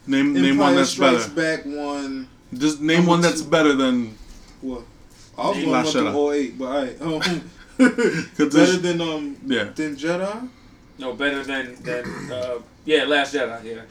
Name 0.07 0.33
name 0.33 0.57
one 0.57 0.75
that's 0.75 0.91
Strikes 0.91 1.29
better. 1.29 1.59
Back 1.63 1.67
one. 1.67 2.29
Just 2.55 2.81
name 2.81 3.07
one 3.07 3.21
that's 3.21 3.43
two. 3.43 3.49
better 3.51 3.75
than. 3.75 4.17
What? 4.61 4.83
I 5.39 5.49
was 5.49 5.57
going 5.59 5.71
Last 5.71 5.95
up 5.97 6.03
Jedi. 6.05 6.13
to 6.13 6.17
all 6.19 6.33
eight, 6.33 6.59
but 6.59 6.65
alright. 6.67 7.01
Um, 7.01 7.51
better 8.39 8.77
than 8.79 9.01
um 9.01 9.37
yeah. 9.47 9.65
than 9.65 9.97
Jedi. 9.97 10.49
no, 10.99 11.13
better 11.15 11.43
than 11.45 11.77
than 11.83 12.05
uh, 12.33 12.59
yeah, 12.85 13.05
Last 13.05 13.35
Jedi. 13.35 13.65
Yeah, 13.65 13.83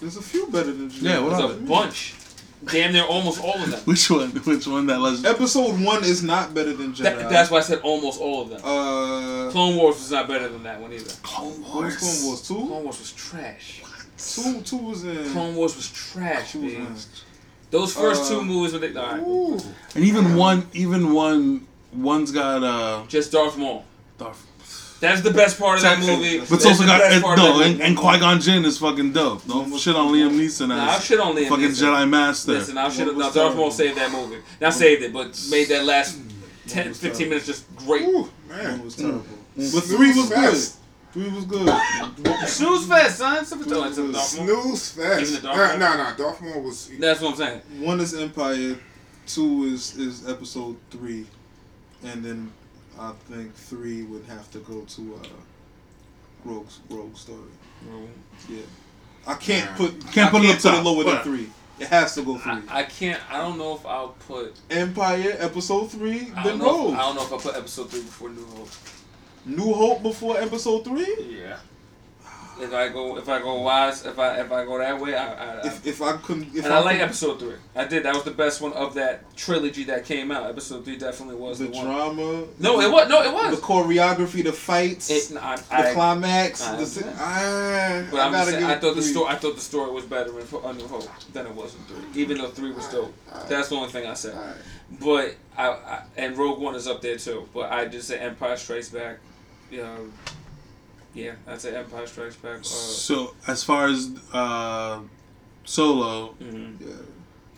There's 0.00 0.16
a 0.16 0.22
few 0.22 0.46
better 0.48 0.72
than 0.72 0.90
Jedi. 0.90 1.02
Yeah, 1.02 1.20
what 1.20 1.38
there's 1.38 1.50
a 1.52 1.54
they? 1.54 1.66
bunch. 1.68 2.14
Damn 2.64 2.92
near 2.92 3.04
almost 3.04 3.42
all 3.42 3.54
of 3.54 3.70
them. 3.70 3.80
Which 3.86 4.10
one? 4.10 4.28
Which 4.30 4.66
one 4.66 4.86
that 4.86 5.00
last? 5.00 5.24
Episode 5.24 5.80
one 5.80 6.04
is 6.04 6.22
not 6.22 6.52
better 6.52 6.74
than 6.74 6.92
Jedi. 6.92 7.02
That, 7.04 7.30
that's 7.30 7.50
why 7.50 7.58
I 7.58 7.62
said 7.62 7.80
almost 7.80 8.20
all 8.20 8.42
of 8.42 8.50
them. 8.50 8.60
uh. 8.62 9.50
Clone 9.50 9.76
Wars 9.76 9.96
was 9.96 10.10
not 10.10 10.28
better 10.28 10.48
than 10.48 10.62
that 10.64 10.80
one 10.80 10.92
either. 10.92 11.10
Clone 11.22 11.52
What 11.62 11.84
was 11.84 11.96
Clone 11.96 12.26
Wars 12.26 12.46
two? 12.48 12.54
Clone 12.54 12.84
Wars 12.84 12.98
was 12.98 13.12
trash. 13.12 13.80
What? 13.82 13.90
Two, 14.18 14.60
two 14.60 14.76
was 14.76 15.04
in. 15.04 15.30
Clone 15.32 15.56
Wars 15.56 15.74
was 15.76 15.90
trash, 15.90 16.52
Two 16.52 16.60
was 16.64 16.74
in. 16.74 16.96
Those 17.70 17.94
first 17.94 18.24
Uh, 18.24 18.28
two 18.34 18.44
movies 18.44 18.72
were 18.74 18.80
they, 18.80 18.94
all 18.94 19.06
right. 19.12 19.20
Ooh. 19.20 19.58
And 19.94 20.04
even 20.04 20.36
one, 20.36 20.68
even 20.74 21.12
one, 21.14 21.66
one's 21.94 22.30
got 22.30 22.62
uh. 22.62 23.04
just 23.08 23.32
Darth 23.32 23.56
Maul. 23.56 23.84
Darth- 24.18 24.46
That's 25.00 25.22
the 25.22 25.30
best 25.32 25.58
part 25.58 25.78
of 25.78 25.82
that 25.82 25.98
movie. 26.00 26.40
But 26.40 26.52
it's 26.52 26.66
also 26.66 26.84
got 26.84 27.00
it, 27.12 27.22
part 27.22 27.38
no, 27.38 27.60
and, 27.62 27.72
movie. 27.72 27.82
and 27.82 27.96
Qui 27.96 28.18
Gon 28.18 28.38
Jinn 28.40 28.64
is 28.66 28.78
fucking 28.78 29.12
dope. 29.12 29.46
Don't 29.46 29.76
shit 29.78 29.96
on 29.96 30.12
Liam 30.12 30.32
Neeson 30.32 30.68
Nah, 30.68 30.74
I'll 30.84 30.90
as 30.98 31.04
shit 31.04 31.18
on 31.18 31.34
Liam 31.34 31.48
fucking 31.48 31.64
Neeson. 31.70 31.82
Jedi 31.94 32.08
Master. 32.08 32.52
Listen, 32.52 32.76
I 32.78 32.88
should 32.90 33.06
have. 33.06 33.16
What 33.16 33.34
Now 33.34 33.42
Darth 33.42 33.56
Maul 33.56 33.70
saved 33.70 33.96
that 33.96 34.12
movie. 34.12 34.42
Not 34.60 34.74
saved 34.74 35.02
it, 35.02 35.12
but 35.12 35.40
made 35.50 35.68
that 35.68 35.84
last 35.84 36.18
10, 36.68 36.92
15 36.94 37.00
terrible? 37.12 37.28
minutes 37.30 37.46
just 37.46 37.76
great. 37.76 38.02
Ooh, 38.02 38.18
One 38.22 38.30
man. 38.48 38.84
was 38.84 38.94
terrible. 38.96 39.24
Mm. 39.58 39.74
But 39.74 39.84
three 39.84 40.12
was 40.14 40.28
fest. 40.28 40.76
good. 41.14 41.22
Three 41.24 41.34
was 41.34 41.44
good. 41.44 42.48
Snooze 42.48 42.86
fest, 42.86 43.18
son. 43.18 43.44
Something 43.44 43.68
to 43.72 44.14
Snooze 44.14 44.92
fest. 44.92 45.22
Even 45.22 45.34
the 45.34 45.40
Darth 45.40 45.78
Nah, 45.78 45.88
Maul? 45.88 45.96
nah, 45.98 46.10
nah. 46.10 46.16
Darth 46.16 46.40
Maul 46.42 46.60
was. 46.62 46.90
That's 47.00 47.20
what 47.20 47.30
I'm 47.32 47.36
saying. 47.36 47.60
One 47.80 48.00
is 48.00 48.14
Empire, 48.14 48.78
two 49.26 49.64
is 49.64 49.96
is 49.96 50.28
episode 50.28 50.76
three, 50.90 51.26
and 52.04 52.24
then 52.24 52.52
I 53.00 53.12
think 53.30 53.54
three 53.54 54.02
would 54.02 54.24
have 54.26 54.50
to 54.52 54.58
go 54.58 54.82
to 54.82 55.14
uh, 55.24 55.26
Rogue 56.44 56.68
Rogue 56.90 57.16
Story. 57.16 57.38
Yeah, 58.48 58.58
I 59.26 59.34
can't 59.34 59.70
Nah. 59.70 59.76
put 59.76 60.12
Can't 60.12 60.28
I 60.28 60.30
put 60.30 60.42
it 60.42 60.46
can't 60.46 60.56
up 60.56 60.62
put 60.62 60.62
top. 60.62 60.80
it 60.80 60.84
lower 60.84 61.04
than 61.04 61.22
three. 61.22 61.48
It 61.78 61.86
has 61.88 62.14
to 62.16 62.22
go 62.22 62.36
three. 62.36 62.52
I, 62.68 62.80
I 62.80 62.82
can't. 62.82 63.20
I 63.32 63.38
don't 63.38 63.56
know 63.56 63.74
if 63.74 63.86
I'll 63.86 64.08
put. 64.28 64.54
Empire 64.70 65.34
episode 65.38 65.90
three, 65.90 66.30
I 66.36 66.44
then 66.44 66.58
don't, 66.58 66.92
if, 66.92 66.98
I 66.98 67.00
don't 67.00 67.14
know 67.16 67.22
if 67.24 67.32
I'll 67.32 67.38
put 67.38 67.56
episode 67.56 67.90
three 67.90 68.02
before 68.02 68.28
New 68.28 68.44
Hope. 68.44 68.68
New 69.46 69.72
Hope 69.72 70.02
before 70.02 70.38
episode 70.38 70.84
three. 70.84 71.16
Yeah. 71.40 71.56
If 72.62 72.72
I 72.72 72.88
go, 72.88 73.16
if 73.18 73.28
I 73.28 73.40
go 73.40 73.60
wise, 73.62 74.04
if 74.04 74.18
I 74.18 74.40
if 74.40 74.52
I 74.52 74.64
go 74.64 74.78
that 74.78 75.00
way, 75.00 75.14
I. 75.14 75.32
I, 75.32 75.54
I 75.60 75.66
If, 75.66 75.86
if 75.86 76.02
I 76.02 76.16
couldn't, 76.18 76.54
if 76.54 76.64
and 76.64 76.72
I, 76.72 76.80
like 76.80 77.00
episode 77.00 77.38
three. 77.38 77.54
I 77.74 77.84
did. 77.84 78.02
That 78.04 78.14
was 78.14 78.24
the 78.24 78.30
best 78.30 78.60
one 78.60 78.72
of 78.74 78.94
that 78.94 79.34
trilogy 79.36 79.84
that 79.84 80.04
came 80.04 80.30
out. 80.30 80.48
Episode 80.48 80.84
three 80.84 80.96
definitely 80.96 81.36
was 81.36 81.58
the 81.58 81.66
the, 81.66 81.70
one. 81.76 81.86
drama. 81.86 82.44
No, 82.58 82.80
it 82.80 82.90
was. 82.90 83.08
No, 83.08 83.22
it 83.22 83.32
was 83.32 83.58
The 83.58 83.66
choreography, 83.66 84.44
the 84.44 84.52
fights, 84.52 85.10
It, 85.10 85.36
I, 85.36 85.56
the 85.56 85.74
I, 85.90 85.92
climax. 85.94 86.62
I 86.62 86.76
the, 86.76 87.14
I, 87.18 88.06
but 88.10 88.20
I 88.20 88.26
I'm 88.26 88.46
saying, 88.46 88.64
I 88.64 88.76
thought 88.76 88.96
the 88.96 89.02
story. 89.02 89.28
I 89.28 89.34
thought 89.36 89.54
the 89.54 89.60
story 89.60 89.90
was 89.90 90.04
better 90.04 90.30
in 90.38 90.76
New 90.76 90.86
Hope 90.86 91.08
than 91.32 91.46
it 91.46 91.54
was 91.54 91.74
in 91.74 91.80
three. 91.82 92.22
Even 92.22 92.38
though 92.38 92.48
three 92.48 92.72
was 92.72 92.88
dope. 92.88 93.14
That's 93.48 93.68
the 93.68 93.76
only 93.76 93.88
thing 93.90 94.06
I 94.06 94.14
said. 94.14 94.34
Alright. 94.34 94.56
But 95.00 95.34
I, 95.56 95.68
I 95.68 96.02
and 96.16 96.36
Rogue 96.36 96.58
One 96.60 96.74
is 96.74 96.86
up 96.86 97.00
there 97.00 97.16
too. 97.16 97.48
But 97.54 97.70
I 97.70 97.86
just 97.86 98.08
say 98.08 98.18
Empire 98.18 98.56
Strikes 98.56 98.88
Back. 98.88 99.18
You 99.70 99.78
know, 99.78 100.08
yeah, 101.14 101.32
I'd 101.46 101.60
say 101.60 101.74
Empire 101.76 102.06
Strikes 102.06 102.36
Back. 102.36 102.60
Uh, 102.60 102.62
So 102.62 103.34
as 103.46 103.62
far 103.64 103.86
as 103.88 104.10
uh, 104.32 105.00
Solo, 105.64 106.34
mhm. 106.40 106.80
Yeah. 106.80 106.86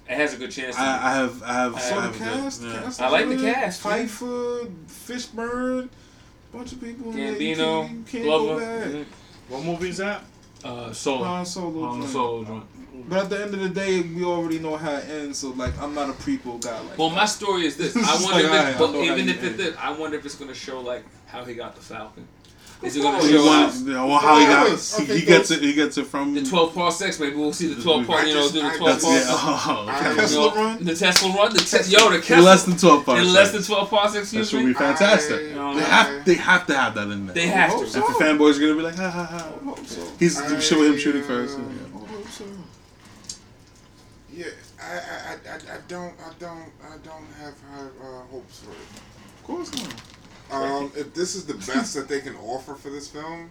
It 0.09 0.17
has 0.17 0.35
a 0.35 0.37
good 0.37 0.51
chance. 0.51 0.75
To 0.77 0.83
I, 0.83 0.85
I 1.11 1.15
have 1.15 1.43
I 1.43 1.53
have, 1.53 1.75
I 1.77 1.79
So 1.81 1.95
I 1.95 1.95
the 1.95 2.03
have 2.03 2.15
a 2.15 2.19
good- 2.19 2.43
cast, 2.43 2.63
yeah. 2.63 2.83
cast 2.83 3.01
I 3.01 3.09
like 3.09 3.29
the 3.29 3.37
cast, 3.37 3.85
man. 3.85 3.93
Pfeiffer, 4.09 4.67
Fishburne, 4.89 5.89
bunch 6.53 6.73
of 6.73 6.81
people. 6.81 7.13
that 7.13 7.19
you 7.41 7.57
Gambino, 7.57 7.87
can't, 7.87 8.13
you 8.15 8.25
go 8.25 8.39
Glover. 8.45 8.61
back. 8.61 8.89
mhm. 8.89 9.05
What 9.49 9.65
movie 9.65 9.89
is 9.91 9.97
that? 9.99 10.23
Uh, 10.65 10.93
Solo. 10.93 11.25
Han 11.25 11.47
Solo. 11.47 11.87
Han. 11.91 12.07
Solo 12.09 12.45
joint. 12.45 12.65
But 13.09 13.19
at 13.25 13.31
the 13.31 13.43
end 13.43 13.55
of 13.55 13.61
the 13.61 13.69
day, 13.71 14.01
we 14.03 14.23
already 14.25 14.59
know 14.59 14.77
how 14.77 14.93
it 14.93 15.05
ends. 15.09 15.39
So 15.39 15.51
like, 15.51 15.77
I'm 15.81 15.95
not 15.95 16.09
a 16.11 16.13
prequel 16.13 16.61
guy. 16.63 16.79
Like, 16.81 16.99
Well, 16.99 17.09
that. 17.11 17.17
my 17.17 17.25
story 17.25 17.67
is 17.67 17.77
this. 17.77 17.97
I 17.97 18.01
wonder 18.23 18.35
like, 18.35 18.45
if, 18.45 18.51
alright, 18.51 18.69
it, 18.69 18.77
I 18.77 18.79
but 18.79 18.93
know 18.93 18.99
how 18.99 19.13
even 19.13 19.25
you 19.27 19.31
if 19.33 19.43
it 19.45 19.57
did, 19.57 19.77
I 19.77 19.93
wonder 19.93 20.19
if 20.19 20.25
it's 20.27 20.35
gonna 20.37 20.55
show 20.55 20.81
like 20.81 21.05
how 21.27 21.45
he 21.45 21.55
got 21.55 21.75
the 21.75 21.81
Falcon. 21.81 22.29
Is 22.83 22.97
it 22.97 23.03
gonna 23.03 23.19
course. 23.19 23.31
He 23.31 23.37
show 23.37 23.47
wants- 23.47 23.81
how 23.81 23.87
yeah, 23.93 24.05
well, 24.05 24.19
how 24.19 24.39
he 24.41 24.47
got 24.47 24.69
Yes. 24.71 24.97
he, 24.97 25.05
Okay, 25.05 25.19
he 25.21 25.25
gets 25.27 25.51
it 25.53 25.63
he 25.63 25.73
gets 25.73 25.99
it 25.99 26.07
from 26.07 26.35
the 26.35 26.43
twelve 26.43 26.75
parsecs? 26.75 27.21
Maybe 27.21 27.37
we'll 27.37 27.53
see 27.53 27.73
the 27.73 27.81
twelve 27.81 28.07
part. 28.07 28.27
You 28.27 28.35
know, 28.35 28.49
do 28.51 28.61
the 28.63 28.77
twelve 28.77 29.01
part. 29.01 29.15
yeah. 29.15 29.25
Oh, 29.29 29.87
I- 29.89 30.11
okay. 30.11 30.21
Kessel 30.21 30.43
you 30.43 30.49
know, 30.51 30.57
run? 30.57 30.85
The 30.85 30.95
Kessel 30.97 31.33
run. 31.33 31.53
The 31.55 31.61
te- 31.61 31.91
yo, 31.91 32.11
the 32.11 32.19
Kessel. 32.21 32.45
less 32.45 32.65
than 32.65 32.77
twelve 32.77 33.05
parts. 33.07 33.21
in 33.27 33.33
less 33.33 33.53
than 33.53 33.63
twelve 33.63 33.89
parts. 33.89 34.15
Excuse 34.17 34.51
That 34.51 34.57
should 34.57 34.67
me. 34.67 34.73
be 34.73 34.75
fantastic. 34.75 35.53
I- 35.53 35.55
No, 35.55 35.75
They 35.75 35.81
no. 35.81 35.87
have 35.87 36.25
they 36.25 36.35
have 36.35 36.67
to 36.67 36.75
have 36.77 36.95
that 36.97 37.09
in 37.09 37.27
there. 37.27 37.35
They 37.35 37.47
have 37.47 37.79
to. 37.79 37.87
so. 37.87 37.99
And 38.05 38.15
for 38.17 38.23
fanboys, 38.25 38.57
are 38.57 38.61
gonna 38.61 38.75
be 38.75 38.83
like, 38.83 38.97
ha 38.97 39.11
ha 39.11 39.25
ha. 39.27 39.49
I 39.61 39.65
hope 39.65 39.87
so. 39.87 40.01
He's 40.19 40.41
I, 40.41 40.59
show 40.59 40.83
him 40.83 40.99
shooting 40.99 41.23
first. 41.23 41.59
I 41.59 41.99
hope 41.99 42.29
so. 42.29 42.45
Yeah, 44.35 44.47
I, 44.81 44.85
I, 44.85 44.97
I, 44.97 45.55
I- 45.55 45.77
I 45.77 45.79
don't, 45.89 46.15
I 46.19 46.33
don't, 46.41 46.73
I 46.83 46.97
don't 47.05 47.29
have 47.41 47.55
high 47.71 47.87
uh, 48.03 48.23
hopes 48.31 48.59
for 48.61 48.71
it. 48.73 48.77
Of 49.39 49.45
course 49.45 49.73
not. 49.75 49.95
Um, 50.53 50.93
if 50.95 51.15
this 51.15 51.35
is 51.35 51.47
the 51.47 51.55
best 51.55 51.95
that 51.95 52.09
they 52.09 52.21
can 52.21 52.37
offer 52.37 52.75
for 52.75 52.91
this 52.91 53.09
film, 53.09 53.49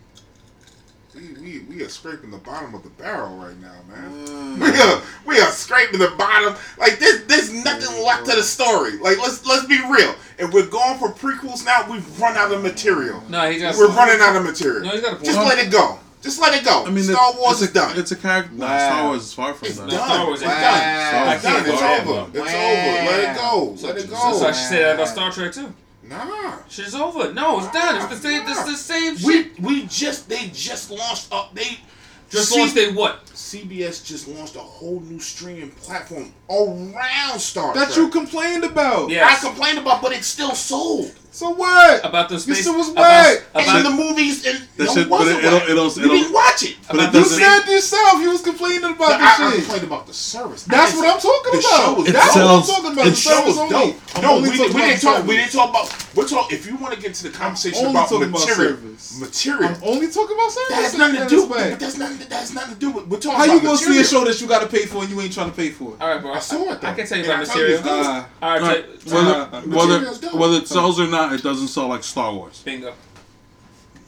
we, 1.16 1.34
we, 1.42 1.60
we 1.68 1.84
are 1.84 1.90
scraping 1.90 2.32
the 2.32 2.38
bottom 2.38 2.74
of 2.74 2.84
the 2.84 2.90
barrel 2.92 3.36
right 3.36 3.58
now, 3.60 3.76
man. 3.90 4.60
We 4.62 4.80
are, 4.80 5.02
we 5.26 5.40
are 5.40 5.52
scraping 5.52 6.00
the 6.00 6.14
bottom. 6.18 6.56
Like 6.78 7.00
there's, 7.00 7.26
there's 7.26 7.52
nothing 7.52 8.04
left 8.06 8.26
to 8.30 8.36
the 8.36 8.44
story. 8.44 8.98
Like 9.00 9.18
let's, 9.18 9.46
let's 9.46 9.66
be 9.66 9.80
real. 9.90 10.14
If 10.38 10.54
we're 10.54 10.68
going 10.68 10.98
for 11.00 11.10
prequels 11.10 11.66
now, 11.66 11.90
we've 11.92 12.20
run 12.20 12.38
out 12.38 12.52
of 12.52 12.62
material. 12.64 13.22
No, 13.30 13.50
he 13.50 13.60
got. 13.60 13.76
We're 13.76 13.88
running 13.90 14.22
out 14.22 14.36
of 14.36 14.44
material. 14.44 14.84
No, 14.86 14.92
he's 14.92 15.02
got 15.02 15.14
a 15.14 15.16
point. 15.16 15.26
Just 15.26 15.38
let 15.40 15.58
it 15.66 15.72
go. 15.72 16.00
Just 16.22 16.40
let 16.40 16.54
it 16.54 16.64
go. 16.64 16.86
I 16.86 16.92
mean, 16.92 17.04
Star 17.04 17.32
it- 17.34 17.40
Wars 17.40 17.54
it's 17.54 17.64
is 17.64 17.70
a, 17.72 17.74
done. 17.74 17.98
It's 18.00 18.12
a 18.12 18.16
character. 18.16 18.54
Nah, 18.54 18.66
Wow. 18.68 18.78
Star 18.90 19.08
Wars 19.08 19.22
is 19.24 19.34
far 19.34 19.54
from 19.56 19.68
It's 19.68 19.78
done. 19.78 19.90
done. 19.90 20.00
Star 20.08 20.26
Wars 20.28 20.40
is 20.40 20.44
it's 20.44 20.52
done. 20.52 20.62
done. 20.62 21.34
It's 21.34 21.44
done. 21.44 21.66
It's 21.66 21.82
go 22.06 22.14
over. 22.14 22.30
It's 22.30 22.38
over. 22.38 22.52
Let 22.54 23.20
it 23.20 23.36
go. 23.42 23.78
Let 23.88 23.98
it 23.98 24.02
So, 24.10 24.16
so 24.16 24.16
I 24.16 24.32
go. 24.40 24.46
should 24.54 24.56
say 24.70 24.80
that 24.84 24.96
about 24.96 25.08
Star 25.08 25.32
Trek 25.32 25.52
too. 25.54 25.74
Nah. 26.12 26.58
Shit's 26.70 26.94
over. 26.94 27.34
No, 27.34 27.60
it's 27.60 27.72
done. 27.72 27.96
It's 27.98 28.08
the 28.08 28.16
same. 28.18 28.42
It's 28.48 28.64
the 28.64 28.76
same 28.76 29.14
We 29.26 29.34
shit. 29.44 29.60
we 29.60 29.82
we 29.82 29.86
just 29.88 30.28
they 30.30 30.48
just 30.54 30.92
launched 30.92 31.32
up 31.32 31.56
they 31.56 31.80
Just 32.30 32.50
C- 32.50 32.60
launched 32.60 32.76
they 32.76 32.92
what? 32.92 33.26
CBS 33.28 34.04
just 34.06 34.28
launched 34.28 34.56
a 34.56 34.60
whole 34.60 35.00
new 35.02 35.20
streaming 35.20 35.72
platform 35.72 36.34
around 36.50 37.40
Star 37.40 37.74
That 37.74 37.96
you 37.98 38.10
complained 38.10 38.64
about. 38.64 39.10
Yeah. 39.10 39.28
I 39.28 39.36
complained 39.36 39.80
about, 39.80 40.02
but 40.02 40.12
it's 40.12 40.28
still 40.28 40.54
sold. 40.56 41.12
So 41.34 41.50
what? 41.52 42.04
About 42.04 42.28
the 42.28 42.38
space. 42.40 42.66
shit 42.66 42.76
was 42.76 42.90
about, 42.92 43.02
whack. 43.04 43.44
and 43.56 43.64
about, 43.64 43.84
the 43.84 43.90
movies 43.92 44.46
and 44.46 44.60
That 44.76 44.84
no, 44.88 44.94
shit- 44.94 45.10
but 45.10 45.20
wasn't 45.22 45.38
it- 45.40 45.46
it 45.46 45.50
don't- 45.50 45.54
whack. 45.62 45.70
it 45.70 45.76
don't- 45.76 45.96
We 45.96 46.02
it 46.04 46.08
don't- 46.08 46.18
didn't 46.18 46.34
watch 46.34 46.64
it. 46.64 46.76
But 46.92 47.00
it 47.00 47.14
You 47.14 47.24
said 47.24 47.66
yourself 47.72 48.20
you 48.20 48.30
was 48.32 48.42
complaining 48.42 48.84
about 48.84 48.98
But 48.98 49.22
I, 49.22 49.24
I 49.24 49.38
the 49.38 49.52
shit. 49.52 49.60
complained 49.64 49.84
about 49.86 50.08
the 50.08 50.14
service. 50.14 50.64
That's 50.64 50.94
what 50.94 51.08
I'm 51.08 51.22
talking 51.22 51.60
about. 51.60 52.06
That's 52.06 52.36
what 52.36 52.48
I'm 52.48 52.64
talking 52.64 52.92
about. 52.92 53.06
The 53.06 53.10
The 53.12 53.16
show 53.16 53.46
was 53.46 53.56
dope. 53.56 53.96
I'm 54.16 54.22
No, 54.24 54.32
only 54.36 54.50
we, 54.50 54.60
we 54.60 54.66
about 54.68 54.78
didn't 54.78 55.00
talk. 55.02 55.26
We 55.26 55.38
didn't 55.38 55.52
talk 55.54 55.70
about. 55.70 56.06
We're 56.16 56.28
talk. 56.28 56.52
If 56.52 56.68
you 56.68 56.76
want 56.76 56.94
to 56.96 57.00
get 57.00 57.14
to 57.16 57.24
the 57.24 57.30
conversation 57.30 57.80
only 57.80 57.92
about 57.92 58.10
talking 58.10 58.28
about 58.28 58.42
material, 58.46 58.76
service. 58.76 59.20
material. 59.22 59.70
I'm 59.72 59.84
only 59.84 60.08
talking 60.12 60.36
about 60.36 60.52
service. 60.52 60.70
that 60.76 60.84
has 60.84 60.98
nothing 60.98 61.22
to 61.22 61.30
do. 61.30 61.36
this 61.38 61.48
But 61.48 61.80
that's 61.80 61.98
nothing. 61.98 62.18
That 62.28 62.40
has 62.44 62.54
nothing 62.54 62.74
to 62.74 62.80
do 62.82 62.90
with. 62.92 63.08
We're 63.08 63.20
talking 63.24 63.38
How 63.40 63.46
about 63.46 63.54
you 63.56 63.62
gonna 63.62 63.78
see 63.78 64.02
a 64.02 64.04
show 64.04 64.26
that 64.26 64.42
you 64.42 64.48
gotta 64.48 64.68
pay 64.68 64.86
for 64.86 64.98
and 65.04 65.10
you 65.10 65.22
ain't 65.22 65.32
trying 65.34 65.50
to 65.50 65.56
pay 65.56 65.70
for 65.70 65.94
it? 65.96 66.02
all 66.02 66.10
right, 66.10 66.22
bro. 66.22 66.34
I 66.34 66.40
saw 66.40 66.74
it. 66.74 66.84
I 66.84 66.94
can 66.94 67.08
tell 67.08 67.18
you 67.18 67.24
about 67.24 67.40
I 67.40 67.46
told 67.46 67.48
material. 67.48 67.74
it's 67.80 67.84
good. 67.88 68.06
All 68.06 68.26
right, 68.42 68.62
Right. 68.62 68.86
Whether, 69.06 69.18
uh, 69.32 69.46
whether, 69.62 69.88
material's 69.94 70.20
dope. 70.20 70.34
whether 70.36 70.58
it 70.58 70.68
sells 70.68 71.00
or 71.00 71.08
not, 71.08 71.21
it 71.30 71.44
doesn't 71.44 71.68
sell 71.68 71.88
like 71.88 72.04
Star 72.04 72.34
Wars. 72.34 72.62
bingo. 72.64 72.94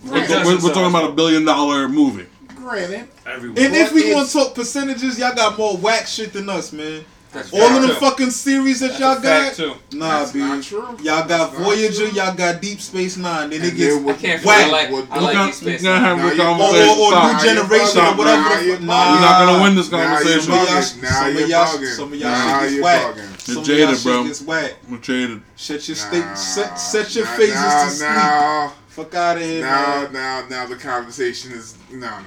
We're, 0.05 0.18
It 0.18 0.28
doesn't 0.28 0.45
we're, 0.45 0.53
we're 0.55 0.59
sell 0.59 0.70
talking 0.74 0.89
about 0.89 1.09
a 1.09 1.14
billion 1.14 1.45
dollar 1.45 1.88
movie. 1.88 2.28
Granted, 2.55 3.07
Everyone. 3.26 3.57
and 3.57 3.76
if 3.76 3.91
we 3.93 4.14
want 4.14 4.28
to 4.30 4.34
talk 4.34 4.55
percentages, 4.55 5.20
y'all 5.20 5.36
got 5.36 5.57
more 5.57 5.76
whack 5.78 6.07
shit 6.07 6.32
than 6.34 6.49
us, 6.49 6.72
man. 6.72 7.03
That's 7.34 7.52
All 7.52 7.62
of 7.62 7.68
fact, 7.70 7.82
them 7.82 7.90
too. 7.90 7.96
fucking 7.96 8.30
series 8.30 8.80
that 8.82 8.90
That's 8.90 9.00
y'all 9.00 9.18
a 9.18 9.22
fact, 9.22 9.58
got. 9.58 9.80
too. 9.90 9.98
Nah, 9.98 10.20
That's 10.20 10.32
B. 10.34 10.40
not 10.40 10.62
true. 10.64 10.82
Y'all 10.82 10.98
got 11.02 11.28
That's 11.28 11.54
not 11.54 11.62
Voyager, 11.64 12.08
true. 12.08 12.12
y'all 12.12 12.36
got 12.36 12.62
Deep 12.62 12.80
Space 12.80 13.18
Nine. 13.18 13.50
Then 13.50 13.62
And 13.62 13.70
it 13.72 13.76
gets 13.76 13.96
I 14.08 14.14
can't 14.14 14.46
whack. 14.46 14.66
I 14.68 14.70
like 14.72 14.92
What- 14.92 15.08
I 15.10 15.16
You 15.16 15.22
like 15.24 15.34
can't- 15.34 15.46
Deep 15.52 15.56
Space 15.62 15.82
you 15.82 15.90
can't 15.90 16.04
have 16.06 16.18
Nine. 16.20 16.26
a 16.26 16.30
Now 16.30 16.34
you- 16.36 16.42
or, 16.42 16.46
conversation. 16.46 16.90
or, 16.90 17.02
or 17.02 17.10
Stop. 17.12 17.24
New 17.24 17.32
you're 17.32 17.56
Generation 17.56 17.88
bugging. 17.88 18.14
or 18.14 18.18
whatever. 18.18 18.42
Now 18.42 18.50
the 18.60 18.66
you're 18.66 18.76
fuck- 18.78 18.86
bugging. 18.86 19.12
You're 19.14 19.22
not 19.22 19.46
gonna 19.46 19.64
win 19.64 19.76
this 19.76 19.92
Now 19.92 19.98
you're 19.98 20.08
conversation. 20.08 20.42
Some 20.44 20.54
of 20.54 20.60
y'all, 20.70 20.78
bugging. 20.78 21.02
Now 21.02 21.10
some 21.10 21.34
you're 21.34 21.44
of 21.44 21.50
y'all, 21.50 21.66
bugging. 21.66 21.96
some 21.96 22.14
of 22.14 22.20
y'all 22.20 22.30
Now 22.32 22.44
shit 22.54 22.62
gets 22.62 22.74
you're 22.74 22.84
whack. 22.84 23.02
bugging. 23.02 23.42
Some 23.44 23.54
You're 23.56 23.62
of 23.64 23.68
y'all 23.68 23.78
jaded, 23.78 23.96
shit 23.98 24.04
bro. 24.04 24.24
gets 24.26 24.42
whack. 24.42 24.74
I'm 24.88 25.02
jaded. 25.02 25.42
Shut 25.58 25.88
your 25.88 25.96
state, 25.98 26.20
Nah, 26.26 26.34
set, 26.36 26.80
set 26.80 27.16
your 27.16 27.26
nah, 27.26 27.32
phasers 27.32 27.56
nah, 27.56 27.84
to 27.86 27.90
sleep. 27.90 28.10
Now, 28.10 28.74
Fuck 28.90 29.16
out 29.16 29.38
of 29.38 29.42
here, 29.42 29.62
now, 29.66 30.02
man. 30.02 30.14
now, 30.14 30.44
now, 30.50 30.66
the 30.68 30.76
conversation 30.76 31.52
is 31.52 31.74
no, 31.92 31.98
no, 32.08 32.10
no, 32.10 32.22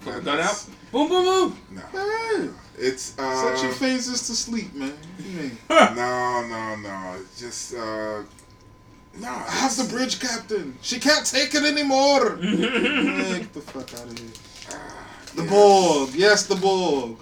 Put 0.00 0.12
no. 0.14 0.18
the 0.18 0.24
gun 0.24 0.40
out. 0.40 0.64
Boom, 0.90 1.08
boom, 1.08 1.24
boom. 1.24 1.58
No, 1.70 1.82
Man, 1.94 2.54
it's 2.78 3.18
uh, 3.18 3.54
set 3.54 3.62
your 3.62 3.72
phasers 3.72 4.26
to 4.26 4.34
sleep, 4.34 4.74
man. 4.74 4.90
What 4.90 5.26
you 5.26 5.38
mean? 5.38 5.58
no, 5.70 6.46
no, 6.48 6.76
no. 6.76 7.14
It's 7.20 7.40
just 7.40 7.74
uh, 7.74 8.22
no. 9.18 9.28
I 9.28 9.50
have 9.50 9.76
the 9.76 9.84
bridge 9.84 10.20
captain. 10.20 10.76
She 10.82 10.98
can't 10.98 11.26
take 11.26 11.54
it 11.54 11.64
anymore. 11.64 12.36
man, 12.36 12.60
get 13.40 13.52
the 13.52 13.60
fuck 13.60 13.92
out 14.00 14.10
of 14.10 14.18
here. 14.18 14.28
The 15.34 15.42
Borg. 15.44 16.14
Yes, 16.14 16.46
the 16.46 16.56
Borg. 16.56 17.16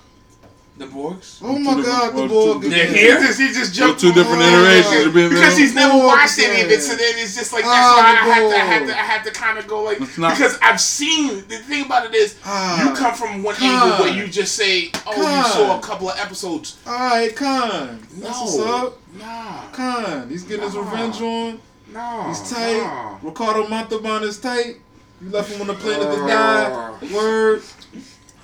The 0.81 0.87
Borgs. 0.87 1.39
Oh 1.43 1.59
my 1.59 1.75
god, 1.75 2.15
the 2.17 2.23
different- 2.23 2.31
Borg. 2.31 2.63
two 2.63 2.71
They're 2.71 2.89
again. 2.89 3.21
He 3.21 3.27
just, 3.27 3.39
he 3.39 3.49
just 3.49 3.79
Well, 3.79 3.89
jumped 3.89 4.01
two 4.01 4.13
different 4.15 4.41
Oh, 4.41 4.49
iterations. 4.49 5.05
yeah. 5.05 5.13
Being 5.13 5.29
because 5.29 5.57
he's 5.59 5.75
never 5.75 5.93
Borg 5.93 6.07
watched 6.07 6.39
any 6.39 6.63
of 6.63 6.71
it, 6.71 6.73
again. 6.73 6.81
so 6.81 6.97
then 6.97 7.15
it's 7.19 7.35
just 7.37 7.53
like 7.53 7.65
that's 7.65 7.77
Ah, 7.77 7.97
why 7.99 8.09
I 8.09 8.35
have 8.35 8.51
to, 8.51 8.57
I 8.57 8.65
have 8.65 8.87
to, 8.89 8.93
I 8.99 9.03
have 9.03 9.23
to 9.25 9.31
kind 9.31 9.59
of 9.59 9.67
go 9.69 9.83
like 9.83 10.01
not- 10.17 10.33
because 10.33 10.57
I've 10.63 10.81
seen 10.81 11.45
the 11.49 11.59
thing 11.59 11.85
about 11.85 12.07
it 12.07 12.15
is 12.15 12.37
Ah. 12.47 12.83
you 12.89 12.97
come 12.97 13.15
from 13.15 13.43
one 13.43 13.57
Come 13.57 13.69
angle 13.69 13.99
where 14.07 14.11
on. 14.13 14.17
you 14.17 14.27
just 14.29 14.57
say, 14.57 14.91
oh, 15.07 15.13
Come 15.13 15.37
you 15.37 15.45
saw 15.53 15.79
a 15.79 15.83
couple 15.83 16.09
of 16.09 16.19
episodes. 16.19 16.79
Alright, 16.87 17.37
Khan. 17.37 18.01
That's 18.15 18.41
what's 18.41 18.59
up. 18.61 18.99
nah, 19.19 19.67
Khan. 19.73 20.31
He's 20.31 20.45
getting 20.45 20.65
his 20.65 20.77
revenge 20.79 21.21
on. 21.21 21.61
no, 21.93 22.25
He's 22.29 22.51
tight. 22.51 22.79
nah. 22.79 23.19
Ricardo 23.23 23.69
Montalban 23.69 24.23
is 24.23 24.39
tight. 24.39 24.77
You 25.21 25.29
left 25.29 25.53
him 25.53 25.61
on 25.61 25.67
the 25.67 25.75
planet 25.75 26.11
to 26.11 26.25
Uh. 26.25 26.27
die. 26.27 26.97
Word. 27.15 27.63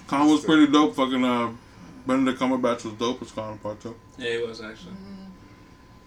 Khan 0.06 0.28
was 0.28 0.44
pretty 0.44 0.66
dope. 0.70 0.94
Fucking 0.94 1.24
uh, 1.24 1.48
Benedict 2.06 2.38
Cumberbatch 2.40 2.84
was 2.84 2.94
dope 2.94 3.20
as 3.22 3.32
Khan 3.32 3.58
part 3.58 3.80
two. 3.80 3.94
Yeah, 4.18 4.38
he 4.38 4.38
was 4.46 4.60
actually. 4.60 4.92
Mm-hmm. 4.92 5.24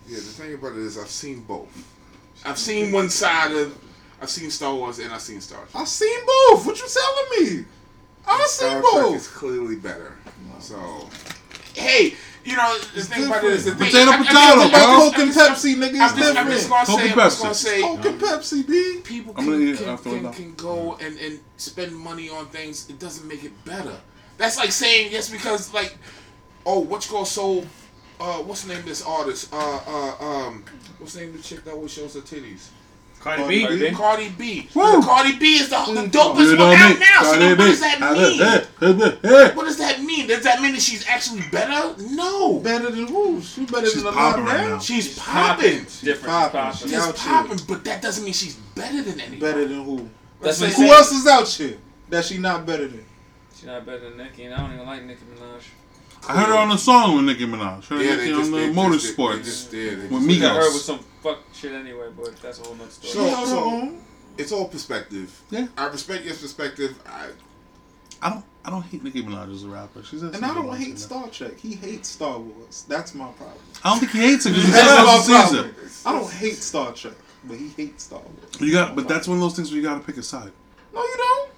Yeah, 0.08 0.16
the 0.16 0.22
thing 0.22 0.54
about 0.56 0.72
it 0.74 0.78
is 0.80 0.97
I've 0.97 1.08
seen 1.10 1.41
both. 1.41 1.68
I've 2.45 2.58
seen 2.58 2.91
one 2.91 3.10
side 3.10 3.52
of, 3.52 3.78
I've 4.22 4.30
seen 4.30 4.50
Star 4.50 4.74
Wars 4.74 5.00
and 5.00 5.12
I've 5.14 5.22
seen 5.22 5.41
Star 5.41 5.60
Trek. 5.60 5.76
I 5.76 5.84
seen 5.86 6.20
both. 6.26 6.66
What 6.66 6.80
you 6.80 6.88
telling 6.88 7.58
me? 7.60 7.66
I've 8.26 8.47
seen 8.47 8.70
Star 8.70 8.82
Trek 8.82 9.06
is 9.16 9.28
both. 9.28 9.34
clearly 9.36 9.76
better. 9.76 10.16
So, 10.60 11.10
hey, 11.74 12.16
you 12.43 12.56
know 12.58 12.78
the 12.95 13.02
thing 13.02 13.26
about 13.28 13.43
it 13.43 13.52
is 13.52 13.66
the 13.66 13.72
thing. 13.76 13.88
Potato, 13.88 14.12
I- 14.12 14.14
I- 14.14 14.16
I- 14.16 14.18
potato, 14.20 14.62
I'm 14.62 14.72
bro. 14.72 15.10
Coke 15.12 15.18
and 15.20 15.32
Pepsi, 15.32 15.76
nigga, 15.76 16.00
I'm 16.02 16.18
just, 16.18 16.38
I'm 16.38 16.47
different. 16.47 16.50
just 16.52 16.70
gonna 16.70 16.86
Coke 16.86 17.00
say, 17.00 17.12
and 17.12 17.22
I'm 17.22 17.30
just 17.30 17.39
Pepsi. 17.39 17.43
gonna 17.43 17.56
say, 17.56 17.82
Coke 17.82 18.06
and 18.06 18.22
Pepsi, 18.22 18.68
B. 18.68 19.02
people 19.04 19.34
can, 19.34 19.76
can, 19.78 19.97
can, 19.97 20.34
can 20.34 20.54
go 20.56 20.97
and, 21.02 21.18
and 21.20 21.39
spend 21.58 21.95
money 21.95 22.30
on 22.30 22.47
things. 22.47 22.89
It 22.89 23.00
doesn't 23.00 23.28
make 23.28 23.43
it 23.43 23.52
better. 23.66 23.95
That's 24.40 24.58
like 24.58 24.72
saying 24.72 25.12
yes 25.12 25.30
because 25.30 25.72
like, 25.74 25.96
oh, 26.66 26.80
what 26.80 27.06
you 27.06 27.12
call 27.12 27.26
so. 27.26 27.64
Uh, 28.22 28.40
what's 28.40 28.64
the 28.64 28.70
name 28.70 28.80
of 28.80 28.86
this 28.86 29.02
artist? 29.06 29.54
Uh, 29.54 29.80
uh, 29.88 30.16
um, 30.26 30.66
what's 30.98 31.14
the 31.14 31.22
name 31.22 31.30
of 31.30 31.38
the 31.38 31.44
chick 31.44 31.64
that 31.64 31.74
always 31.74 31.94
shows 31.94 32.16
her 32.16 32.20
titties? 32.22 32.68
Cardi 33.20 33.62
Cardi 33.64 33.78
B. 33.80 33.90
B. 33.90 33.96
Cardi 33.96 34.30
B. 34.30 34.70
Woo. 34.74 35.02
Cardi 35.02 35.38
B 35.38 35.56
is 35.58 35.70
the, 35.70 35.76
the 35.94 36.08
dopest 36.08 36.52
You 36.52 36.58
one 36.58 36.74
out 36.76 36.94
me. 36.94 37.00
now. 37.00 37.22
So 37.24 37.32
Cardi 37.32 37.40
then 37.40 37.58
what 37.58 37.66
B. 37.66 37.72
does 37.72 37.80
that 37.82 38.00
mean? 38.80 39.56
What 39.56 39.66
does 39.66 39.78
that 39.78 40.02
mean? 40.04 40.28
Does 40.28 40.44
that 40.44 40.62
mean 40.62 40.72
that 40.74 40.82
she's 40.82 41.06
actually 41.08 41.44
better? 41.52 42.02
No. 42.12 42.60
Better 42.60 42.90
than 42.92 43.08
who? 43.08 43.42
She 43.42 43.66
better 43.66 43.88
She's 43.88 44.04
than 44.04 44.14
a 44.14 44.16
lot 44.16 44.32
popping 44.32 44.46
right 44.46 44.58
now. 44.62 44.68
now. 44.76 44.80
She's 44.80 45.18
popping. 45.20 45.80
Different. 45.84 46.26
popping. 46.26 46.60
Popping. 46.62 46.78
She's 46.80 46.90
She's 46.92 47.00
out 47.00 47.16
popping, 47.16 47.60
but 47.68 47.84
that 47.86 48.02
doesn't 48.02 48.24
mean 48.24 48.34
she's 48.34 48.56
better 48.56 49.02
than 49.02 49.20
anybody. 49.20 49.40
Better 49.40 49.68
than 49.68 49.84
who? 49.84 50.10
That's 50.42 50.62
Let's 50.62 50.78
what 50.78 50.86
Who 50.86 50.92
I'm 50.94 50.98
else 50.98 51.12
is 51.12 51.28
out 51.28 51.48
here 51.50 51.78
that 52.10 52.24
she 52.26 52.38
not 52.38 52.66
better 52.66 52.88
than? 52.88 53.06
She's 53.60 53.68
not 53.68 53.86
better 53.86 53.99
than 54.10 54.18
Nicki, 54.18 54.45
and 54.45 54.55
I 54.55 54.60
don't 54.60 54.74
even 54.74 54.86
like 54.86 55.03
Nicki 55.03 55.20
Minaj. 55.36 55.64
I 56.30 56.38
heard 56.39 56.47
her 56.47 56.55
on 56.55 56.70
the 56.70 56.78
song 56.78 57.18
with 57.18 57.26
Nicki 57.26 57.45
Minaj. 57.45 57.86
Heard 57.88 58.01
Yeah, 58.01 58.16
Nicki 58.16 58.26
they 58.28 58.32
on 58.34 58.39
just 58.39 58.51
the 58.51 58.57
they 58.57 58.74
just- 58.74 59.18
motorsports. 59.18 59.34
They 59.38 59.43
just, 59.43 59.74
yeah, 59.74 59.89
they 59.89 59.95
With 59.95 60.12
just- 60.12 60.28
Migos. 60.28 60.41
Got 60.41 60.55
her 60.55 60.74
with 60.74 60.82
some 60.82 60.99
fuck 61.22 61.39
shit 61.53 61.72
anyway, 61.74 62.07
but 62.18 62.41
that's 62.41 62.60
a 62.60 62.64
whole 62.64 62.76
nother 62.76 62.89
story. 62.89 63.12
She 63.12 63.18
So- 63.18 63.36
her 63.36 63.45
so- 63.45 63.64
own. 63.66 64.01
It's 64.38 64.51
all 64.53 64.70
perspective. 64.70 65.38
Yeah. 65.49 65.68
I 65.78 65.88
respect 65.88 66.24
your 66.24 66.36
perspective. 66.36 66.95
I 67.05 67.28
I 68.22 68.30
don't. 68.30 68.45
I 68.66 68.70
don't 68.70 68.82
hate 68.84 69.03
Nicki 69.03 69.24
Minaj 69.24 69.53
as 69.53 69.64
a 69.64 69.68
rapper. 69.70 70.03
She's 70.03 70.22
a 70.24 70.28
And 70.28 70.45
I 70.45 70.53
don't 70.53 70.76
hate 70.78 70.99
Star 70.99 71.28
Trek. 71.30 71.57
He 71.60 71.74
hates 71.76 72.10
Star 72.10 72.38
Wars. 72.38 72.84
That's 72.88 73.14
my 73.16 73.28
problem. 73.32 73.57
I 73.84 73.89
don't 73.89 73.99
think 73.99 74.12
he 74.12 74.20
hates 74.20 74.45
it 74.45 74.49
because 74.51 74.66
he 74.68 74.72
That's 74.72 74.88
says 74.88 75.30
my 75.30 75.36
a 75.36 75.47
problem. 75.47 75.76
season. 75.76 76.01
I 76.05 76.12
don't 76.14 76.32
hate 76.32 76.55
Star 76.57 76.91
Trek, 76.93 77.14
but 77.45 77.57
he 77.57 77.70
hates 77.70 78.03
Star 78.03 78.20
Wars. 78.20 78.60
You 78.62 78.72
got, 78.74 78.95
but 78.95 79.07
that's 79.07 79.28
one 79.28 79.38
of 79.38 79.41
those 79.41 79.55
things 79.55 79.70
where 79.72 79.78
you 79.78 79.84
got 79.88 79.95
to 79.99 80.05
pick 80.05 80.18
a 80.18 80.24
side. 80.24 80.51
No, 80.93 81.01
you 81.01 81.16
don't. 81.18 81.49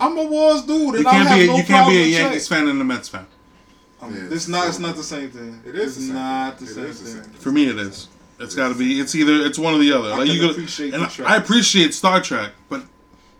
Yeah, 0.00 0.08
you 0.08 0.14
do. 0.14 0.20
I'm 0.20 0.26
a 0.26 0.30
Wars 0.30 0.62
dude, 0.62 0.94
and 0.94 1.04
You 1.04 1.08
I 1.08 1.12
can't 1.12 1.28
have 1.28 1.38
be. 1.38 1.44
A, 1.44 1.46
no 1.48 1.56
you 1.56 1.64
can't 1.64 1.88
be 1.88 2.02
a 2.02 2.06
Yankees 2.06 2.48
fan 2.48 2.68
and 2.68 2.80
a 2.80 2.84
Mets 2.84 3.08
fan. 3.08 3.26
Um, 4.00 4.14
Yeah, 4.14 4.28
it's 4.34 4.48
not. 4.48 4.62
so- 4.62 4.68
It's 4.68 4.78
not 4.78 4.96
the 4.96 5.02
same 5.02 5.30
thing. 5.30 5.60
It 5.66 5.74
is 5.74 5.96
It's 5.96 6.06
not 6.06 6.58
the 6.58 6.66
thing. 6.66 6.84
It 6.84 6.94
same 6.94 7.04
the 7.04 7.10
thing. 7.10 7.22
same 7.22 7.22
thing. 7.32 7.40
For 7.40 7.50
me, 7.52 7.68
it 7.68 7.78
is. 7.78 8.08
It's 8.40 8.54
got 8.54 8.68
to 8.68 8.74
be. 8.74 9.00
It's 9.00 9.14
either. 9.16 9.44
It's 9.44 9.58
one 9.58 9.74
or 9.74 9.78
the 9.78 9.92
other. 9.92 10.12
I 10.12 10.18
like 10.18 10.26
can 10.28 10.34
you 10.36 10.40
could 10.42 10.50
appreciate 10.52 10.94
and 10.94 11.02
the 11.04 11.24
I, 11.26 11.36
appreciate 11.36 11.92
Star 11.94 12.20
Trek, 12.20 12.52
but 12.68 12.82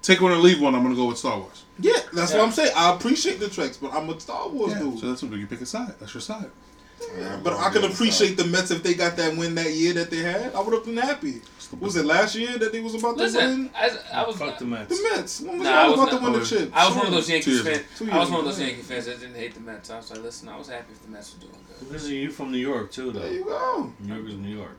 take 0.02 0.20
one 0.20 0.32
or 0.32 0.36
leave 0.36 0.60
one. 0.60 0.74
I'm 0.74 0.82
gonna 0.82 0.96
go 0.96 1.06
with 1.06 1.18
Star 1.18 1.38
Wars. 1.38 1.62
Yeah, 1.78 1.92
that's 2.12 2.32
Yeah. 2.32 2.38
what 2.38 2.46
I'm 2.46 2.52
saying. 2.52 2.72
I 2.74 2.92
appreciate 2.94 3.38
the 3.38 3.48
Treks, 3.48 3.76
but 3.76 3.92
I'm 3.94 4.08
a 4.10 4.18
Star 4.18 4.48
Wars 4.48 4.72
Yeah, 4.72 4.80
dude. 4.80 4.98
so 4.98 5.06
that's 5.08 5.22
what 5.22 5.32
you 5.38 5.46
pick 5.46 5.60
a 5.60 5.66
side. 5.66 5.94
That's 6.00 6.12
your 6.12 6.20
side. 6.20 6.50
Yeah, 7.16 7.38
But 7.44 7.52
I'm 7.52 7.72
can 7.72 7.84
appreciate 7.84 8.36
the 8.36 8.44
Mets 8.44 8.72
if 8.72 8.82
they 8.82 8.94
got 8.94 9.16
that 9.18 9.36
win 9.36 9.54
that 9.54 9.72
year 9.72 9.92
that 9.92 10.10
they 10.10 10.16
had. 10.16 10.52
I 10.52 10.60
would 10.60 10.74
have 10.74 10.84
been 10.84 10.96
happy. 10.96 11.42
Was 11.80 11.96
it 11.96 12.06
last 12.06 12.34
year 12.34 12.56
that 12.58 12.72
they 12.72 12.80
was 12.80 12.94
about 12.94 13.16
to 13.18 13.22
Listen, 13.24 13.40
win? 13.64 13.70
I, 13.76 13.90
I 14.14 14.26
was. 14.26 14.36
Fuck 14.36 14.58
the 14.58 14.64
Mets. 14.64 14.88
The 14.96 15.08
Mets. 15.16 15.40
When 15.42 15.58
was 15.58 15.68
Nah, 15.68 15.70
y'all 15.70 15.78
I 15.78 15.88
was 15.88 15.94
about 16.00 16.12
not- 16.12 16.18
to 16.26 16.30
win 16.32 16.40
the 16.40 16.46
chip? 16.46 16.70
I 16.74 16.86
was 16.88 16.96
one 16.96 17.06
of 17.06 17.12
those 17.12 17.26
Two 17.26 17.32
Yankees 17.34 17.62
fans. 17.62 17.82
I 18.12 18.18
was 18.18 18.30
one 18.30 18.38
of 18.40 18.44
those 18.46 18.56
ago. 18.58 18.66
Yankee 18.66 18.82
fans 18.82 19.06
that 19.06 19.20
didn't 19.20 19.34
hate 19.36 19.54
the 19.54 19.60
Mets. 19.60 19.90
I 19.90 19.96
was 19.98 20.10
like, 20.10 20.22
listen, 20.22 20.48
I 20.48 20.56
was 20.56 20.68
happy 20.68 20.92
if 20.92 21.02
the 21.02 21.08
Mets 21.08 21.34
were 21.34 21.40
doing 21.40 21.52
good. 21.68 21.88
Because 21.88 22.10
you 22.10 22.30
from 22.30 22.52
New 22.52 22.58
York 22.58 22.90
too, 22.90 23.12
though. 23.12 23.20
There 23.20 23.32
you 23.32 23.44
go. 23.44 23.92
New 24.00 24.14
York 24.14 24.28
is 24.28 24.34
New 24.36 24.56
York. 24.56 24.78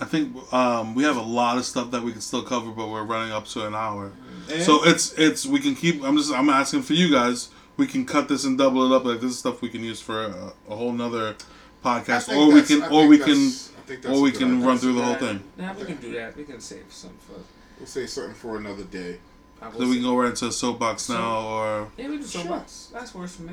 I 0.00 0.06
think 0.06 0.34
um, 0.54 0.94
we 0.94 1.02
have 1.02 1.18
a 1.18 1.22
lot 1.22 1.58
of 1.58 1.66
stuff 1.66 1.90
that 1.90 2.02
we 2.02 2.12
can 2.12 2.22
still 2.22 2.42
cover, 2.42 2.70
but 2.70 2.88
we're 2.88 3.04
running 3.04 3.32
up 3.32 3.44
to 3.48 3.66
an 3.66 3.74
hour. 3.74 4.10
And 4.50 4.62
So 4.62 4.82
it's 4.88 5.12
it's 5.18 5.44
we 5.44 5.60
can 5.60 5.74
keep. 5.74 6.02
I'm 6.02 6.16
just 6.16 6.32
I'm 6.32 6.48
asking 6.48 6.82
for 6.82 6.94
you 6.94 7.10
guys. 7.10 7.50
We 7.76 7.86
can 7.86 8.06
cut 8.06 8.26
this 8.28 8.44
and 8.44 8.56
double 8.56 8.90
it 8.90 8.96
up. 8.96 9.04
Like 9.04 9.20
this 9.20 9.32
is 9.32 9.38
stuff 9.38 9.60
we 9.60 9.68
can 9.68 9.84
use 9.84 10.00
for 10.00 10.24
a, 10.24 10.52
a 10.70 10.76
whole 10.76 10.92
nother 10.92 11.36
podcast, 11.84 12.34
or 12.34 12.50
we 12.52 12.62
can 12.62 12.82
I 12.82 12.88
or 12.88 13.06
we 13.06 13.18
can 13.18 13.28
that's- 13.34 13.66
I 13.76 13.79
think 13.90 14.02
that's 14.02 14.16
or 14.18 14.22
we 14.22 14.32
can 14.32 14.54
idea. 14.56 14.66
run 14.66 14.78
through 14.78 14.94
the 14.94 15.02
whole 15.02 15.14
thing. 15.16 15.42
Nah, 15.58 15.72
we 15.74 15.84
can 15.84 15.96
do 15.96 16.12
that. 16.14 16.36
We 16.36 16.44
can 16.44 16.60
save 16.60 16.84
something 16.90 17.18
for. 17.26 17.40
We'll 17.78 17.86
say 17.86 18.06
something 18.06 18.34
for 18.34 18.56
another 18.56 18.84
day. 18.84 19.18
I 19.62 19.70
Then 19.70 19.88
we 19.90 19.96
can 19.96 20.04
go 20.04 20.16
right 20.16 20.30
into 20.30 20.46
a 20.46 20.52
soapbox 20.52 21.08
now, 21.08 21.38
or 21.48 21.88
Yeah, 21.98 22.08
we 22.08 22.16
do 22.18 22.22
Sure. 22.26 22.42
soapbox. 22.42 22.88
That's 22.92 23.14
worse 23.14 23.36
for 23.36 23.42
me. 23.42 23.52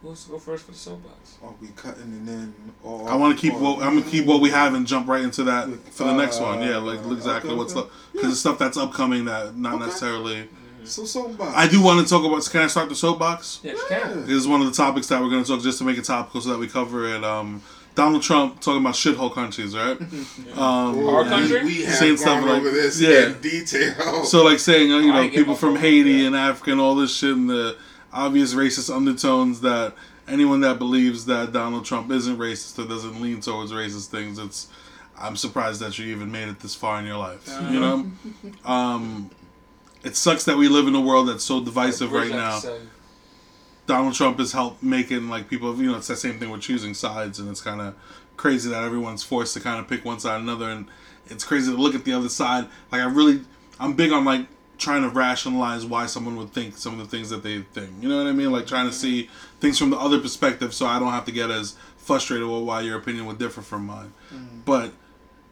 Who 0.00 0.08
wants 0.08 0.24
to 0.24 0.30
go 0.32 0.38
first 0.38 0.64
for 0.64 0.72
the 0.72 0.78
soapbox? 0.78 1.36
Are 1.42 1.54
we 1.60 1.68
cutting 1.76 2.02
and 2.02 2.28
then? 2.28 2.54
I 2.84 3.14
want 3.16 3.36
to 3.36 3.40
keep 3.40 3.54
or- 3.54 3.60
what 3.76 3.82
I'm 3.86 3.98
gonna 3.98 4.10
keep 4.10 4.26
what 4.26 4.40
we 4.40 4.50
have 4.50 4.74
and 4.74 4.86
jump 4.86 5.06
right 5.08 5.22
into 5.22 5.44
that 5.44 5.68
for 5.92 6.04
the 6.04 6.12
next 6.14 6.40
one. 6.40 6.60
Yeah, 6.60 6.78
like 6.78 7.04
Uh, 7.06 7.12
exactly 7.12 7.50
okay, 7.50 7.58
what's 7.58 7.72
okay. 7.72 7.82
up 7.86 7.90
because 8.12 8.32
it's 8.32 8.40
stuff 8.40 8.58
that's 8.58 8.76
upcoming 8.76 9.24
that 9.26 9.56
not 9.56 9.74
Okay. 9.74 9.86
necessarily. 9.86 10.48
So 10.84 11.04
soapbox. 11.04 11.52
I 11.56 11.68
do 11.68 11.80
want 11.80 12.04
to 12.04 12.10
talk 12.12 12.24
about. 12.24 12.44
Can 12.50 12.62
I 12.62 12.66
start 12.66 12.88
the 12.88 12.96
soapbox? 12.96 13.60
Yeah, 13.62 13.72
you 13.72 13.84
can. 13.88 14.26
This 14.26 14.36
is 14.36 14.48
one 14.48 14.60
of 14.60 14.66
the 14.66 14.72
topics 14.72 15.06
that 15.06 15.22
we're 15.22 15.30
going 15.30 15.44
to 15.44 15.48
talk 15.48 15.62
just 15.62 15.78
to 15.78 15.84
make 15.84 15.96
it 15.96 16.04
topical 16.04 16.40
so 16.40 16.48
that 16.50 16.58
we 16.58 16.66
cover 16.66 17.06
it. 17.06 17.22
Um, 17.22 17.62
Donald 17.94 18.22
Trump 18.22 18.60
talking 18.60 18.80
about 18.80 18.94
shithole 18.94 19.32
countries, 19.32 19.76
right? 19.76 19.98
Um, 20.56 21.06
Our 21.06 21.24
country? 21.24 21.64
We 21.64 21.82
have 21.82 21.94
Saying 21.96 22.16
gone 22.16 22.18
stuff 22.18 22.44
like- 22.44 22.60
over 22.60 22.70
this 22.70 23.00
yeah. 23.00 23.26
in 23.26 23.40
detail. 23.40 24.24
So 24.24 24.44
like 24.44 24.58
saying, 24.58 24.92
uh, 24.92 24.98
you 24.98 25.12
know, 25.12 25.28
people 25.28 25.54
from 25.54 25.76
Haiti 25.76 26.10
yeah. 26.10 26.26
and 26.28 26.36
Africa 26.36 26.72
and 26.72 26.80
all 26.80 26.94
this 26.94 27.14
shit 27.16 27.34
and 27.34 27.48
the 27.48 27.76
obvious 28.12 28.54
racist 28.54 28.94
undertones 28.94 29.60
that 29.62 29.94
anyone 30.28 30.60
that 30.60 30.78
believes 30.78 31.26
that 31.26 31.52
Donald 31.52 31.84
Trump 31.84 32.10
isn't 32.10 32.38
racist 32.38 32.78
or 32.78 32.88
doesn't 32.88 33.20
lean 33.20 33.40
towards 33.40 33.72
racist 33.72 34.06
things, 34.08 34.38
it's 34.38 34.68
I'm 35.18 35.36
surprised 35.36 35.80
that 35.80 35.98
you 35.98 36.06
even 36.06 36.30
made 36.32 36.48
it 36.48 36.60
this 36.60 36.74
far 36.74 36.98
in 36.98 37.06
your 37.06 37.18
life. 37.18 37.46
You 37.70 37.80
know, 37.80 38.10
um, 38.64 39.30
it 40.02 40.16
sucks 40.16 40.44
that 40.46 40.56
we 40.56 40.68
live 40.68 40.86
in 40.88 40.94
a 40.94 41.00
world 41.00 41.28
that's 41.28 41.44
so 41.44 41.62
divisive 41.62 42.12
right 42.12 42.30
now. 42.30 42.58
say? 42.58 42.78
Donald 43.86 44.14
Trump 44.14 44.38
has 44.38 44.52
helped 44.52 44.82
making 44.82 45.28
like 45.28 45.48
people, 45.48 45.74
you 45.76 45.90
know, 45.90 45.98
it's 45.98 46.08
the 46.08 46.16
same 46.16 46.38
thing 46.38 46.50
with 46.50 46.60
choosing 46.60 46.94
sides, 46.94 47.38
and 47.38 47.48
it's 47.48 47.60
kind 47.60 47.80
of 47.80 47.94
crazy 48.36 48.70
that 48.70 48.82
everyone's 48.82 49.22
forced 49.22 49.54
to 49.54 49.60
kind 49.60 49.80
of 49.80 49.88
pick 49.88 50.04
one 50.04 50.20
side 50.20 50.36
or 50.36 50.38
another, 50.38 50.68
and 50.68 50.86
it's 51.26 51.44
crazy 51.44 51.72
to 51.72 51.78
look 51.78 51.94
at 51.94 52.04
the 52.04 52.12
other 52.12 52.28
side. 52.28 52.66
Like 52.90 53.00
I 53.00 53.06
really, 53.06 53.40
I'm 53.80 53.94
big 53.94 54.12
on 54.12 54.24
like 54.24 54.46
trying 54.78 55.02
to 55.02 55.08
rationalize 55.08 55.86
why 55.86 56.06
someone 56.06 56.36
would 56.36 56.52
think 56.52 56.76
some 56.76 56.98
of 56.98 56.98
the 56.98 57.16
things 57.16 57.30
that 57.30 57.42
they 57.42 57.60
think. 57.60 57.90
You 58.00 58.08
know 58.08 58.18
what 58.18 58.26
I 58.26 58.32
mean? 58.32 58.50
Like 58.50 58.66
trying 58.66 58.86
to 58.86 58.92
see 58.92 59.30
things 59.60 59.78
from 59.78 59.90
the 59.90 59.98
other 59.98 60.20
perspective, 60.20 60.74
so 60.74 60.86
I 60.86 60.98
don't 60.98 61.12
have 61.12 61.24
to 61.26 61.32
get 61.32 61.50
as 61.50 61.76
frustrated 61.98 62.46
with 62.48 62.62
why 62.62 62.80
your 62.80 62.98
opinion 62.98 63.26
would 63.26 63.38
differ 63.38 63.62
from 63.62 63.86
mine. 63.86 64.12
Mm. 64.32 64.64
But 64.64 64.92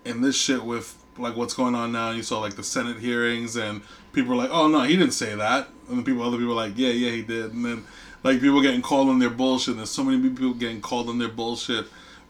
in 0.04 0.20
this 0.20 0.36
shit 0.36 0.64
with 0.64 0.96
like 1.18 1.36
what's 1.36 1.54
going 1.54 1.74
on 1.74 1.92
now, 1.92 2.10
you 2.10 2.22
saw 2.22 2.40
like 2.40 2.56
the 2.56 2.64
Senate 2.64 2.98
hearings 2.98 3.56
and 3.56 3.82
people 4.12 4.32
are 4.32 4.36
like, 4.36 4.50
"Oh 4.50 4.68
no, 4.68 4.82
he 4.82 4.96
didn't 4.96 5.14
say 5.14 5.34
that," 5.34 5.68
and 5.88 5.98
then 5.98 6.04
people, 6.04 6.22
other 6.22 6.38
people 6.38 6.52
are 6.52 6.56
like, 6.56 6.72
"Yeah, 6.76 6.90
yeah, 6.90 7.10
he 7.10 7.22
did," 7.22 7.52
and 7.52 7.64
then 7.64 7.84
like 8.22 8.40
people 8.40 8.60
getting 8.60 8.82
called 8.82 9.08
on 9.08 9.18
their 9.18 9.30
bullshit. 9.30 9.72
And 9.72 9.78
there's 9.78 9.90
so 9.90 10.04
many 10.04 10.20
people 10.28 10.54
getting 10.54 10.80
called 10.80 11.08
on 11.08 11.18
their 11.18 11.28
bullshit. 11.28 11.86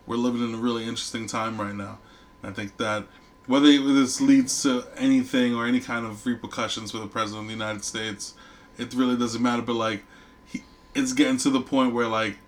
We're 0.07 0.17
living 0.17 0.43
in 0.43 0.55
a 0.55 0.59
really 0.59 0.85
interesting 0.85 1.27
time 1.27 1.61
right 1.61 1.75
now. 1.75 1.99
I 2.43 2.51
think 2.53 2.77
that 2.79 3.05
whether 3.47 3.67
this 3.67 4.21
leads 4.21 4.63
to 4.63 4.85
anything 4.97 5.55
or 5.55 5.67
any 5.67 5.81
kind 5.81 6.07
of 6.07 6.25
repercussions 6.25 6.93
for 6.93 6.99
the 6.99 7.07
president 7.07 7.43
of 7.43 7.47
the 7.49 7.53
United 7.53 7.85
States, 7.85 8.35
it 8.79 8.95
really 8.95 9.17
doesn't 9.17 9.43
matter. 9.43 9.63
But 9.63 9.75
like, 9.75 10.05
he, 10.47 10.63
it's 10.95 11.13
getting 11.13 11.37
to 11.39 11.51
the 11.51 11.61
point 11.61 11.93
where 11.93 12.07
like, 12.07 12.39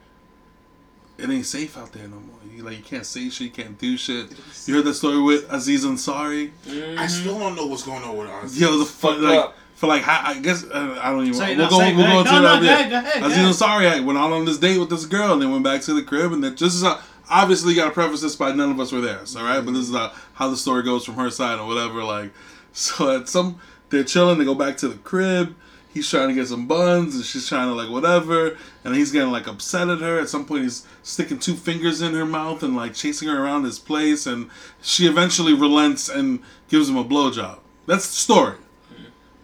it 1.19 1.29
ain't 1.29 1.47
safe 1.47 1.77
out 1.77 1.93
there 1.93 2.09
no 2.09 2.17
more. 2.17 2.39
You 2.51 2.63
like, 2.63 2.79
you 2.79 2.83
can't 2.83 3.07
say 3.07 3.29
shit, 3.29 3.47
you 3.47 3.51
can't 3.51 3.79
do 3.79 3.97
shit. 3.97 4.35
You 4.67 4.77
heard 4.77 4.85
that 4.85 4.95
story 4.95 5.21
with 5.21 5.47
Aziz 5.53 5.85
Ansari? 5.85 6.51
I 6.99 7.07
still 7.07 7.35
mm-hmm. 7.35 7.41
don't 7.41 7.57
know 7.57 7.67
what's 7.67 7.83
going 7.83 8.03
on 8.03 8.17
with 8.17 8.29
us. 8.29 8.57
Yo, 8.57 8.79
the 8.79 8.85
fuck, 8.85 9.19
like 9.21 9.39
up. 9.39 9.57
For 9.83 9.89
like, 9.89 10.03
how, 10.03 10.31
I 10.31 10.39
guess 10.39 10.63
uh, 10.63 10.97
I 11.03 11.11
don't 11.11 11.23
even. 11.23 11.35
Say, 11.35 11.57
we'll 11.57 11.69
go. 11.69 11.79
we'll 11.79 11.97
go 11.97 12.19
into 12.21 12.31
No, 12.31 12.43
that. 12.43 12.55
no, 12.55 12.61
bit. 12.61 12.67
go 12.69 12.73
ahead, 12.73 12.91
go 12.91 12.99
ahead, 12.99 13.21
go 13.21 13.27
Aziz 13.27 13.61
ahead. 13.61 13.83
Ansari 13.83 13.93
I 13.97 13.99
went 14.01 14.17
out 14.17 14.31
on 14.33 14.45
this 14.45 14.59
date 14.59 14.79
with 14.79 14.91
this 14.91 15.07
girl, 15.07 15.33
and 15.33 15.43
then 15.43 15.51
went 15.51 15.65
back 15.65 15.81
to 15.83 15.93
the 15.95 16.05
crib, 16.05 16.33
and 16.33 16.43
then 16.45 16.55
just 16.55 16.77
is 16.77 16.83
how. 16.85 17.01
Obviously, 17.29 17.75
got 17.75 17.87
to 17.87 17.91
preface 17.91 18.21
this 18.21 18.37
by 18.37 18.53
none 18.53 18.71
of 18.71 18.79
us 18.79 18.93
were 18.93 19.01
there, 19.01 19.27
so 19.27 19.43
right. 19.43 19.59
But 19.65 19.73
this 19.73 19.89
is 19.89 19.95
how, 19.95 20.13
how 20.35 20.51
the 20.51 20.57
story 20.57 20.85
goes 20.85 21.05
from 21.05 21.15
her 21.15 21.31
side 21.31 21.59
or 21.59 21.67
whatever. 21.67 22.05
Like, 22.05 22.33
so 22.73 23.17
at 23.17 23.29
some 23.29 23.59
they're 23.91 24.05
chilling, 24.05 24.39
they 24.39 24.45
go 24.45 24.55
back 24.55 24.77
to 24.79 24.89
the 24.89 24.99
crib. 24.99 25.57
He's 25.93 26.09
trying 26.09 26.29
to 26.29 26.35
get 26.35 26.47
some 26.47 26.69
buns, 26.69 27.17
and 27.17 27.25
she's 27.25 27.49
trying 27.49 27.67
to 27.67 27.75
like 27.75 27.91
whatever, 27.91 28.57
and 28.85 28.95
he's 28.95 29.11
getting 29.11 29.33
like 29.33 29.49
upset 29.49 29.89
at 29.89 29.99
her. 29.99 30.21
At 30.21 30.29
some 30.29 30.45
point, 30.47 30.63
he's 30.63 30.87
sticking 31.03 31.41
two 31.41 31.55
fingers 31.55 32.03
in 32.03 32.15
her 32.15 32.25
mouth 32.25 32.63
and 32.63 32.77
like 32.77 32.95
chasing 32.95 33.27
her 33.29 33.43
around 33.45 33.65
his 33.65 33.81
place, 33.81 34.27
and 34.27 34.49
she 34.81 35.07
eventually 35.09 35.53
relents 35.55 36.09
and 36.09 36.39
gives 36.69 36.89
him 36.89 36.97
a 36.97 37.05
blowjob. 37.05 37.59
That's 37.87 38.07
the 38.07 38.15
story. 38.15 38.57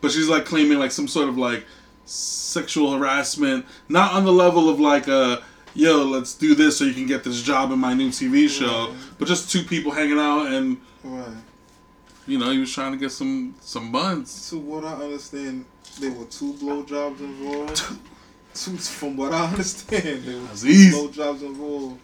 But 0.01 0.13
she's 0.13 0.29
like 0.29 0.45
claiming 0.45 0.79
like 0.79 0.93
some 0.93 1.09
sort 1.09 1.29
of 1.29 1.37
like 1.39 1.67
sexual 2.05 2.93
harassment, 2.93 3.67
not 3.89 4.13
on 4.13 4.25
the 4.25 4.33
level 4.33 4.69
of 4.69 4.81
like 4.81 5.09
uh 5.09 5.39
yo, 5.75 6.03
let's 6.05 6.35
do 6.35 6.55
this 6.55 6.79
so 6.79 6.85
you 6.85 6.95
can 6.95 7.07
get 7.07 7.23
this 7.23 7.43
job 7.43 7.71
in 7.71 7.79
my 7.79 7.95
new 7.95 8.09
TV 8.09 8.49
show, 8.49 8.93
but 9.19 9.29
just 9.29 9.51
two 9.51 9.63
people 9.63 9.93
hanging 9.93 10.19
out 10.19 10.47
and 10.47 10.79
Right. 11.05 11.37
you 12.27 12.39
know, 12.39 12.51
he 12.51 12.59
was 12.59 12.73
trying 12.73 12.93
to 12.93 12.99
get 12.99 13.13
some 13.13 13.55
some 13.61 13.93
buns. 13.93 14.31
So 14.31 14.59
what 14.59 14.85
I 14.85 14.95
understand, 14.95 15.65
there 16.01 16.11
were 16.13 16.25
two 16.27 16.55
blowjobs 16.55 17.21
involved. 17.21 17.77
Two, 18.55 18.77
from 18.79 19.17
what 19.17 19.33
I 19.33 19.47
understand, 19.47 20.25
there 20.25 20.41
were 20.41 20.49
two 20.49 20.91
blowjobs 20.93 21.43
involved. 21.43 22.01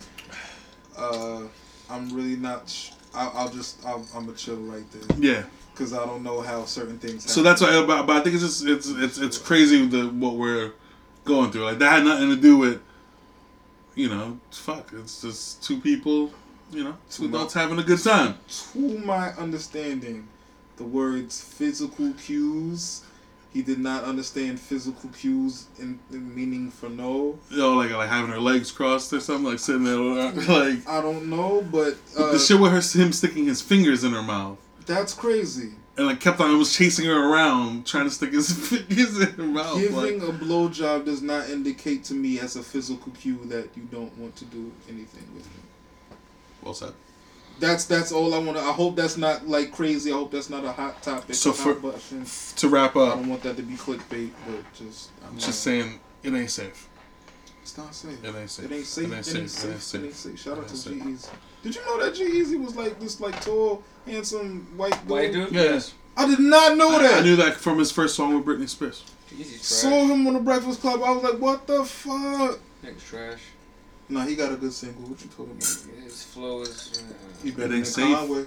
Uh, 0.97 1.43
I'm 1.91 2.09
really 2.15 2.37
not. 2.37 2.69
Sh- 2.69 2.91
I, 3.15 3.29
I'll 3.35 3.49
just. 3.49 3.85
I'll, 3.87 4.05
I'm 4.15 4.27
gonna 4.27 4.37
chill 4.37 4.57
right 4.57 4.85
there 4.93 5.17
Yeah. 5.19 5.45
because 5.73 5.93
I 5.93 6.05
don't 6.05 6.23
know 6.23 6.41
how 6.41 6.65
certain 6.65 6.99
things. 6.99 7.31
So 7.31 7.43
that's 7.43 7.61
why 7.61 7.85
but, 7.87 8.05
but 8.07 8.17
I 8.17 8.21
think 8.21 8.35
it's 8.35 8.45
just 8.45 8.67
it's 8.67 8.89
it's 8.89 9.19
it's 9.19 9.39
crazy 9.39 9.87
the 9.87 10.09
what 10.09 10.35
we're 10.37 10.73
going 11.25 11.51
through. 11.53 11.65
Like 11.65 11.79
that 11.79 11.93
had 11.93 12.05
nothing 12.05 12.31
to 12.31 12.37
do 12.37 12.57
with 12.57 12.81
you 13.95 14.09
know, 14.09 14.39
fuck. 14.51 14.93
It's 14.93 15.23
just 15.23 15.63
two 15.63 15.81
people, 15.81 16.33
you 16.73 16.83
know, 16.83 16.97
two 17.11 17.23
Two 17.25 17.29
adults 17.29 17.55
having 17.55 17.79
a 17.79 17.83
good 17.85 18.03
time. 18.03 18.37
to 18.73 18.99
my 18.99 19.29
understanding, 19.35 20.27
the 20.77 20.85
words 20.85 21.41
physical 21.41 22.13
cues. 22.15 23.05
He 23.55 23.63
did 23.63 23.79
not 23.79 24.03
understand 24.03 24.59
physical 24.59 25.09
cues 25.11 25.69
in, 25.79 26.01
in 26.11 26.35
meaning 26.35 26.73
for 26.73 26.89
no. 26.89 27.39
You 27.51 27.57
know, 27.59 27.75
like 27.75 27.93
like 27.93 28.09
having 28.09 28.33
her 28.33 28.41
legs 28.41 28.73
crossed 28.73 29.13
or 29.13 29.21
something, 29.21 29.49
like 29.49 29.61
sitting 29.61 29.85
there 29.85 29.97
like 30.33 30.87
I 30.89 31.01
don't 31.01 31.31
know, 31.31 31.65
but 31.71 31.97
uh, 32.19 32.33
the 32.33 32.39
shit 32.41 32.59
with 32.61 32.73
her 32.73 33.01
him 33.01 33.13
sticking 33.13 33.47
his 33.47 33.63
fingers 33.63 34.03
in 34.03 34.13
her 34.13 34.23
mouth. 34.25 34.59
that's 34.87 35.15
crazy. 35.15 35.71
and 35.97 36.07
like 36.09 36.19
kept 36.21 36.41
on 36.41 36.59
was 36.59 36.77
chasing 36.77 37.07
her 37.07 37.33
around, 37.33 37.87
trying 37.87 38.05
to 38.05 38.11
stick 38.11 38.33
his 38.33 38.51
fingers 38.69 39.21
in 39.21 39.31
her 39.35 39.45
mouth. 39.45 39.79
Giving 39.79 40.21
Like, 40.21 40.29
a 40.29 40.33
blowjob 40.33 41.05
does 41.05 41.23
not 41.23 41.49
indicate 41.49 42.03
to 42.05 42.15
me 42.15 42.41
as 42.41 42.57
a 42.57 42.63
physical 42.63 43.13
cue 43.13 43.39
that 43.45 43.69
you 43.77 43.85
don't 43.85 44.19
want 44.19 44.35
to 44.37 44.45
do 44.47 44.73
anything 44.89 45.33
with 45.33 45.47
me. 45.47 45.63
well 46.61 46.75
said. 46.75 46.93
That's 47.61 47.85
that's 47.85 48.11
all 48.13 48.35
I 48.35 48.39
want 48.39 48.57
to. 48.59 48.63
I 48.65 48.73
hope 48.73 48.97
that's 48.97 49.17
not 49.17 49.47
like 49.49 49.73
crazy. 49.73 50.11
I 50.13 50.15
hope 50.15 50.31
that's 50.33 50.51
not 50.51 50.65
a 50.65 50.73
hot 50.73 51.03
topic. 51.03 51.35
So 51.35 51.53
for- 51.53 51.75
To 51.75 52.69
wrap 52.69 52.97
up, 52.97 53.13
I 53.13 53.21
don't 53.21 53.29
want 53.29 53.43
that 53.43 53.57
to 53.57 53.63
be 53.63 53.75
clickbait, 53.75 54.31
but 54.47 54.73
just 54.75 55.11
I'm 55.27 55.35
just 55.37 55.49
not- 55.49 55.55
saying 55.55 56.01
it 56.23 56.35
ain't 56.35 56.51
safe. 56.51 56.89
it's 57.63 57.79
not 57.79 57.95
safe. 57.95 58.23
It 58.25 58.35
ain't 58.35 58.51
safe. 58.51 58.71
It 58.71 58.75
ain't 58.75 58.87
safe. 58.87 59.07
It 59.11 59.15
ain't 59.15 59.25
safe. 59.25 59.35
It 59.35 59.41
ain't 59.41 59.51
safe. 59.51 59.65
It 59.71 59.73
ain't 59.73 59.83
safe. 59.83 60.01
It 60.03 60.07
ain't 60.07 60.15
safe. 60.15 60.39
Shout 60.41 60.59
out 60.59 60.69
to 60.69 60.77
safe. 60.77 61.03
G-Eazy. 61.03 61.29
Did 61.63 61.77
you 61.77 61.85
know 61.87 62.05
that 62.05 62.15
G-Eazy 62.15 62.63
was 62.63 62.77
like 62.77 62.99
this, 63.01 63.21
like 63.21 63.41
tall, 63.43 63.83
handsome 64.07 64.67
white 64.77 64.99
dude? 65.03 65.09
White 65.11 65.33
dude? 65.33 65.53
Yes. 65.53 65.95
I 66.17 66.27
did 66.27 66.41
not 66.41 66.77
know 66.77 66.91
I, 66.91 67.03
that. 67.03 67.15
I 67.15 67.21
knew 67.23 67.37
that 67.37 67.55
from 67.55 67.79
his 67.79 67.91
first 67.91 68.15
song 68.17 68.35
with 68.35 68.45
Britney 68.45 68.69
Spears. 68.69 69.03
Easy 69.33 69.51
trash. 69.57 69.63
Saw 69.63 69.89
him 70.07 70.27
on 70.27 70.35
the 70.35 70.41
Breakfast 70.41 70.81
Club. 70.81 71.03
I 71.03 71.11
was 71.11 71.23
like, 71.25 71.41
what 71.41 71.67
the 71.67 71.85
fuck? 71.85 72.59
Nigga's 72.85 73.03
trash. 73.03 73.41
Nah, 74.09 74.25
he 74.27 74.37
got 74.37 74.53
a 74.53 74.57
good 74.57 74.73
single. 74.73 75.03
What 75.09 75.21
you 75.23 75.29
talking 75.31 75.53
about? 75.53 76.05
His 76.05 76.23
flow 76.25 76.61
is. 76.63 77.03
Uh, 77.09 77.15
He 77.43 77.51
better 77.51 77.65
ain't 77.65 77.73
than 77.73 77.85
safe. 77.85 78.17
Conway. 78.17 78.45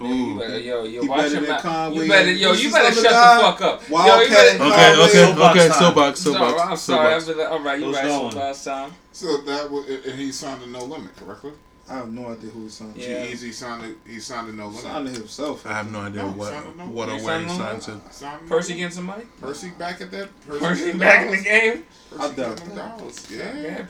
Yeah, 0.00 0.08
you 0.08 0.14
Ooh. 0.14 0.38
better, 0.38 0.58
yo, 0.58 0.84
yo, 0.84 1.02
He 1.02 1.08
watch 1.08 1.18
better 1.18 1.32
your 1.32 1.40
than 1.42 1.50
mouth. 1.50 1.62
Conway 1.62 2.02
You 2.04 2.08
better, 2.08 2.32
yo, 2.32 2.52
you 2.52 2.72
better 2.72 2.94
shut 2.94 3.04
guy? 3.10 3.36
the 3.36 3.42
fuck 3.42 3.60
up. 3.60 3.88
yo, 3.90 4.20
you 4.22 4.28
better. 4.30 4.50
and 4.50 4.62
Okay, 4.62 4.86
Conway. 4.94 5.04
okay, 5.04 5.12
Soapbox 5.12 5.50
okay. 5.58 5.68
time. 5.68 5.78
Soapbox, 5.78 6.24
No, 6.26 6.32
soapbox. 6.32 6.62
I'm 6.70 6.76
sorry. 6.76 7.14
I'm 7.14 7.20
soapbox. 7.20 7.28
really, 7.28 7.44
all 7.44 7.60
right, 7.60 7.78
you 7.80 7.84
Who's 7.86 7.96
right. 7.96 8.04
going? 8.06 8.36
Last 8.36 8.64
time. 8.64 8.92
So 9.12 9.36
that 9.42 9.70
was, 9.70 9.88
and 10.06 10.18
he 10.18 10.32
signed 10.32 10.62
a 10.62 10.66
no 10.68 10.84
limit, 10.84 11.14
correctly? 11.16 11.52
I 11.90 11.94
have 11.94 12.12
no 12.12 12.28
idea 12.32 12.50
who 12.50 12.62
he 12.62 12.68
signed. 12.70 12.94
to. 12.94 13.00
Yeah. 13.00 13.26
G-Eazy 13.26 13.52
signed 13.52 13.84
a, 14.06 14.08
he 14.08 14.20
signed 14.20 14.48
a 14.48 14.52
no 14.52 14.68
limit. 14.68 14.82
Signed 14.82 15.06
to 15.08 15.12
himself. 15.12 15.66
I 15.66 15.72
have 15.72 15.90
no 15.92 15.98
idea 16.00 16.22
No, 16.22 16.28
what 16.28 16.48
sounded 16.52 16.76
no- 16.78 16.84
what 16.86 17.08
or 17.08 17.16
you 17.16 17.24
where 17.24 17.40
he 17.40 17.48
signed 17.48 17.86
no- 17.88 17.98
to. 17.98 18.00
Signed 18.14 18.48
Percy 18.48 18.68
limit. 18.74 18.78
getting 18.78 18.94
some 18.96 19.04
money. 19.06 19.24
Percy 19.40 19.70
back 19.70 20.00
at 20.00 20.10
that. 20.12 20.28
Percy, 20.46 20.64
Percy 20.64 20.92
back 20.92 21.26
in 21.26 21.30
the 21.32 21.42
game. 21.42 21.84
Percy 22.10 22.22
I 22.22 22.28
doubt 22.28 22.36
getting 22.36 22.68
them 22.68 22.76
that. 22.76 22.98
dollars. 22.98 23.26
Yeah, 23.30 23.56
Yeah. 23.60 23.82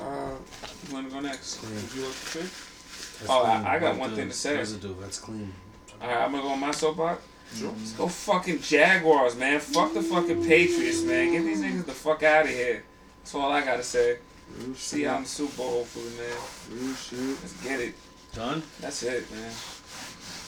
Purse. 0.00 0.06
Uh, 0.08 0.66
You 0.88 0.94
want 0.94 1.08
to 1.08 1.14
go 1.14 1.20
next? 1.20 1.62
would 1.62 1.70
you 1.94 2.02
like 2.02 2.12
to 2.12 2.44
say? 2.44 3.26
Oh, 3.28 3.44
I- 3.44 3.50
clean. 3.56 3.66
I 3.66 3.78
got 3.78 3.96
one 3.98 4.14
thing 4.14 4.28
to 4.28 4.34
say. 4.34 4.56
Residue. 4.56 4.94
That's 5.00 5.18
clean. 5.18 5.52
All 6.00 6.08
right, 6.08 6.16
I'm 6.24 6.30
gonna 6.32 6.42
go 6.42 6.48
on 6.50 6.60
my 6.60 6.70
soapbox. 6.70 7.22
Sure. 7.54 7.68
Let's 7.76 7.92
go 7.92 8.06
fucking 8.08 8.60
Jaguars, 8.62 9.36
man. 9.36 9.60
Fuck 9.60 9.92
the 9.92 10.02
fucking 10.02 10.44
Patriots, 10.46 11.02
man. 11.02 11.32
Get 11.32 11.42
these 11.44 11.60
niggas 11.60 11.84
the 11.84 11.92
fuck 11.92 12.22
out 12.22 12.44
of 12.44 12.50
here. 12.50 12.84
That's 13.18 13.34
all 13.34 13.50
I 13.52 13.62
gotta 13.64 13.82
say. 13.82 14.18
Real 14.56 14.74
See 14.74 14.98
shit. 14.98 15.06
y'all 15.06 15.16
in 15.18 15.22
the 15.24 15.28
Super 15.28 15.56
Bowl, 15.58 15.70
hopefully, 15.78 16.10
man. 16.16 16.80
Real 16.84 16.94
shit. 16.94 17.18
Let's 17.42 17.52
get 17.62 17.80
it. 17.80 17.94
Done. 18.34 18.62
That's 18.80 19.02
it, 19.02 19.30
man. 19.32 19.52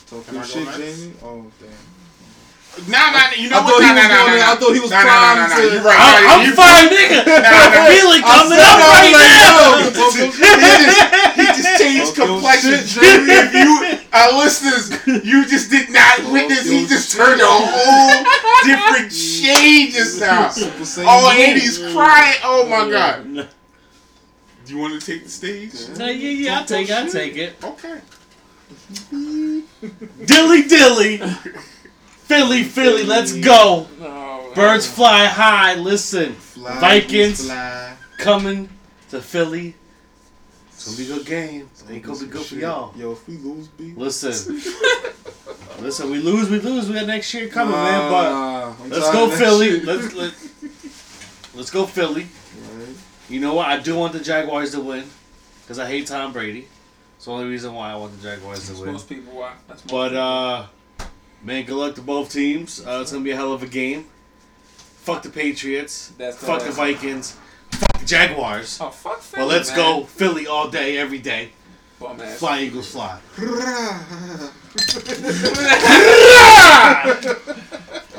Talk 0.06 0.24
Can 0.26 0.34
your 0.36 0.44
shit, 0.44 0.64
next? 0.64 0.78
Jamie. 0.78 1.14
Oh 1.22 1.46
damn. 1.60 1.70
Nah, 2.88 3.12
nah, 3.12 3.30
you 3.36 3.50
know 3.52 3.60
I 3.60 3.68
what? 3.68 3.68
thought 3.68 3.84
he 3.84 3.92
Nah, 3.92 3.94
was 3.94 4.02
nah, 4.02 4.08
nah, 4.08 4.24
going 4.24 4.40
nah. 4.40 4.48
I 4.48 4.56
thought 4.56 4.72
he 4.72 4.80
was 4.80 4.90
Nah, 4.90 5.04
nah, 5.04 5.12
nah, 5.12 5.34
nah, 5.36 5.46
nah. 5.46 5.56
to- 5.60 5.72
You're 5.76 5.84
right. 5.84 6.00
I'm, 6.00 6.24
nah, 6.24 6.32
I'm 6.32 6.40
you- 6.48 6.56
fine, 6.56 6.88
nigga. 6.88 7.20
I'm 7.20 7.72
feeling 7.92 8.22
coming 8.24 8.60
up 8.64 8.78
right 8.80 9.12
now. 9.12 9.92
He 11.36 11.44
just 11.52 11.78
changed 11.78 12.16
Talk 12.16 12.16
your 12.16 12.26
complexion. 12.40 12.80
shit, 12.86 13.28
If 13.28 13.52
you, 13.54 14.00
our 14.12 14.32
uh, 14.32 14.38
listeners, 14.38 14.88
you 15.24 15.44
just 15.46 15.70
did 15.70 15.90
not 15.90 16.24
witness. 16.32 16.64
He 16.68 16.86
just 16.86 17.12
shit. 17.12 17.20
turned 17.20 17.40
a 17.40 17.44
whole 17.46 18.24
different 18.64 19.12
shade 19.30 19.92
just 19.92 20.18
now. 20.20 20.48
Super 20.48 20.84
Saiyan 20.84 21.04
Oh, 21.08 21.30
Blue. 21.32 21.42
and 21.44 21.60
he's 21.60 21.78
crying. 21.92 22.36
Oh 22.42 22.66
my 22.68 22.88
god. 22.90 23.24
Do 24.64 24.72
you 24.74 24.78
want 24.80 24.98
to 24.98 25.04
take 25.04 25.24
the 25.24 25.30
stage? 25.30 25.74
Yeah, 25.98 26.08
yeah, 26.10 26.30
yeah. 26.30 26.58
I'll 26.58 26.64
take 26.64 26.88
it. 26.88 26.92
I'll 26.94 27.10
take 27.10 27.36
it. 27.36 27.54
Okay. 27.62 28.00
Dilly 30.24 30.62
dilly. 30.62 31.20
Philly, 32.32 32.62
Philly, 32.64 33.02
let's 33.04 33.34
go. 33.34 33.86
No. 34.00 34.52
Birds 34.54 34.86
fly 34.86 35.26
high. 35.26 35.74
Listen, 35.74 36.32
Fly, 36.32 36.80
Vikings. 36.80 37.44
fly. 37.44 37.94
coming 38.16 38.70
to 39.10 39.20
Philly. 39.20 39.74
It's 40.72 40.86
gonna 40.86 40.96
be 40.96 41.12
a 41.12 41.16
good 41.16 41.26
game. 41.26 41.68
Ain't 41.90 42.02
gonna 42.02 42.18
be 42.20 42.26
good 42.26 42.46
for 42.46 42.54
y'all. 42.54 42.96
Yo, 42.96 43.12
if 43.12 43.28
we 43.28 43.36
lose, 43.36 43.68
B. 43.68 43.92
Listen, 43.94 44.54
listen. 45.80 46.10
We 46.10 46.20
lose, 46.20 46.48
we 46.48 46.58
lose. 46.58 46.88
We 46.88 46.94
got 46.94 47.06
next 47.06 47.34
year 47.34 47.48
coming, 47.48 47.74
man. 47.74 48.10
But 48.10 48.30
Nah, 48.30 48.74
I'm 48.82 48.88
let's 48.90 49.12
go 49.12 49.28
Philly. 49.30 49.80
shit. 49.80 49.84
Let's 49.84 50.14
let, 50.14 50.32
let's 51.54 51.70
go 51.70 51.84
Philly. 51.84 52.28
Right. 52.78 52.86
You 53.28 53.40
know 53.40 53.52
what? 53.52 53.68
I 53.68 53.78
do 53.78 53.94
want 53.96 54.14
the 54.14 54.20
Jaguars 54.20 54.70
to 54.72 54.80
win 54.80 55.04
because 55.64 55.78
I 55.78 55.86
hate 55.86 56.06
Tom 56.06 56.32
Brady. 56.32 56.66
It's 57.16 57.26
the 57.26 57.30
only 57.32 57.46
reason 57.46 57.74
why 57.74 57.92
I 57.92 57.96
want 57.96 58.16
the 58.18 58.22
Jaguars 58.26 58.66
to 58.74 58.80
win. 58.80 58.92
Most 58.92 59.06
people 59.06 59.34
why. 59.34 59.52
That's 59.68 59.84
most 59.84 59.90
But 59.92 60.08
people. 60.08 60.70
Man, 61.42 61.64
good 61.64 61.76
luck 61.76 61.94
to 61.96 62.02
both 62.02 62.30
teams. 62.32 62.80
Uh, 62.86 63.00
it's 63.02 63.12
gonna 63.12 63.24
be 63.24 63.30
a 63.30 63.36
hell 63.36 63.52
of 63.52 63.62
a 63.62 63.66
game. 63.66 64.06
Fuck 65.02 65.22
the 65.22 65.30
Patriots. 65.30 66.12
That's 66.18 66.36
the 66.38 66.46
Fuck 66.46 66.60
the 66.60 66.66
last- 66.66 66.76
Vikings. 66.76 67.36
Fuck 67.72 67.98
the 68.00 68.06
Jaguars. 68.06 68.78
Oh 68.80 68.90
fuck 68.90 69.20
Philly, 69.20 69.40
Well, 69.46 69.48
let's 69.54 69.68
man. 69.70 69.78
go 69.78 70.04
Philly 70.04 70.46
all 70.46 70.68
day, 70.68 70.96
every 70.98 71.18
day. 71.18 71.50
Bum 71.98 72.20
ass. 72.20 72.38
Fly 72.38 72.60
Eagles 72.62 72.90
fly. 72.92 73.18
I 77.04 77.04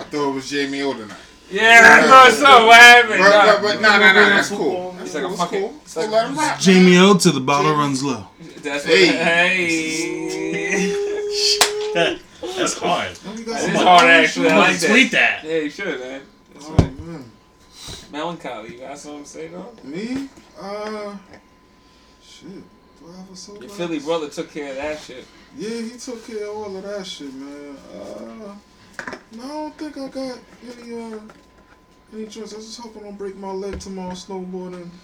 thought 0.09 0.29
it 0.29 0.33
was 0.33 0.49
Jamie 0.49 0.81
O 0.81 0.93
tonight. 0.93 1.17
Yeah, 1.51 1.99
I 2.01 2.07
thought 2.07 2.31
so. 2.31 2.65
What 2.65 2.79
happened? 2.79 3.19
But, 3.19 3.29
Nah. 3.29 3.45
but, 3.45 3.61
but 3.61 3.81
no, 3.81 3.89
no, 3.99 4.13
no, 4.13 4.29
that's 4.29 4.49
cool. 4.49 4.95
It's 5.01 5.13
That's 5.13 5.15
like 5.15 5.23
a 5.23 5.27
cool. 5.27 5.37
fucking- 5.37 5.79
So 5.85 6.01
let 6.07 6.27
him 6.27 6.35
rock. 6.37 6.59
Jamie 6.59 6.97
O 6.97 7.15
to 7.17 7.31
the 7.31 7.39
bottle 7.39 7.73
runs 7.75 8.01
low. 8.03 8.27
That's 8.61 8.85
what. 8.85 8.93
Hey. 8.95 9.07
Hey. 11.93 12.19
That's 12.57 12.77
hard. 12.77 13.17
You 13.37 13.43
got 13.45 13.53
That 13.53 13.61
some 13.61 13.69
is 13.69 13.73
more 13.75 13.83
hard, 13.83 14.09
actually. 14.09 14.49
I 14.49 14.57
like 14.57 14.77
that. 14.79 14.89
Tweet 14.89 15.11
that. 15.11 15.43
Yeah, 15.43 15.57
you 15.59 15.69
should, 15.69 15.99
man. 15.99 16.21
That's 16.53 16.65
Oh, 16.67 16.73
right. 16.75 16.99
man. 16.99 17.31
Melancholy. 18.11 18.73
You 18.73 18.79
got 18.79 18.97
something 18.97 19.23
to 19.23 19.29
say 19.29 19.47
though? 19.47 19.73
Me? 19.83 20.29
Uh, 20.59 21.15
shit. 22.23 22.49
Do 22.51 23.11
I 23.11 23.17
have 23.17 23.31
a 23.31 23.35
soapbox? 23.35 23.65
Your 23.67 23.75
Philly 23.75 23.99
brother 23.99 24.29
took 24.29 24.51
care 24.51 24.69
of 24.69 24.75
that 24.77 24.99
shit. 24.99 25.25
Yeah, 25.57 25.69
he 25.81 25.91
took 25.97 26.25
care 26.25 26.45
of 26.47 26.55
all 26.57 26.77
of 26.77 26.83
that 26.83 27.05
shit, 27.05 27.33
man. 27.33 27.75
Uh, 27.93 28.55
no, 29.35 29.43
I 29.43 29.47
don't 29.47 29.77
think 29.77 29.97
I 29.97 30.07
got 30.09 30.39
any 30.79 30.93
uh 31.15 31.19
any 32.13 32.27
choice. 32.27 32.53
I 32.53 32.57
just 32.57 32.79
hope 32.79 32.95
I 32.97 32.99
don't 33.01 33.17
break 33.17 33.35
my 33.35 33.51
leg 33.51 33.79
tomorrow 33.79 34.13
snowboarding. 34.13 34.89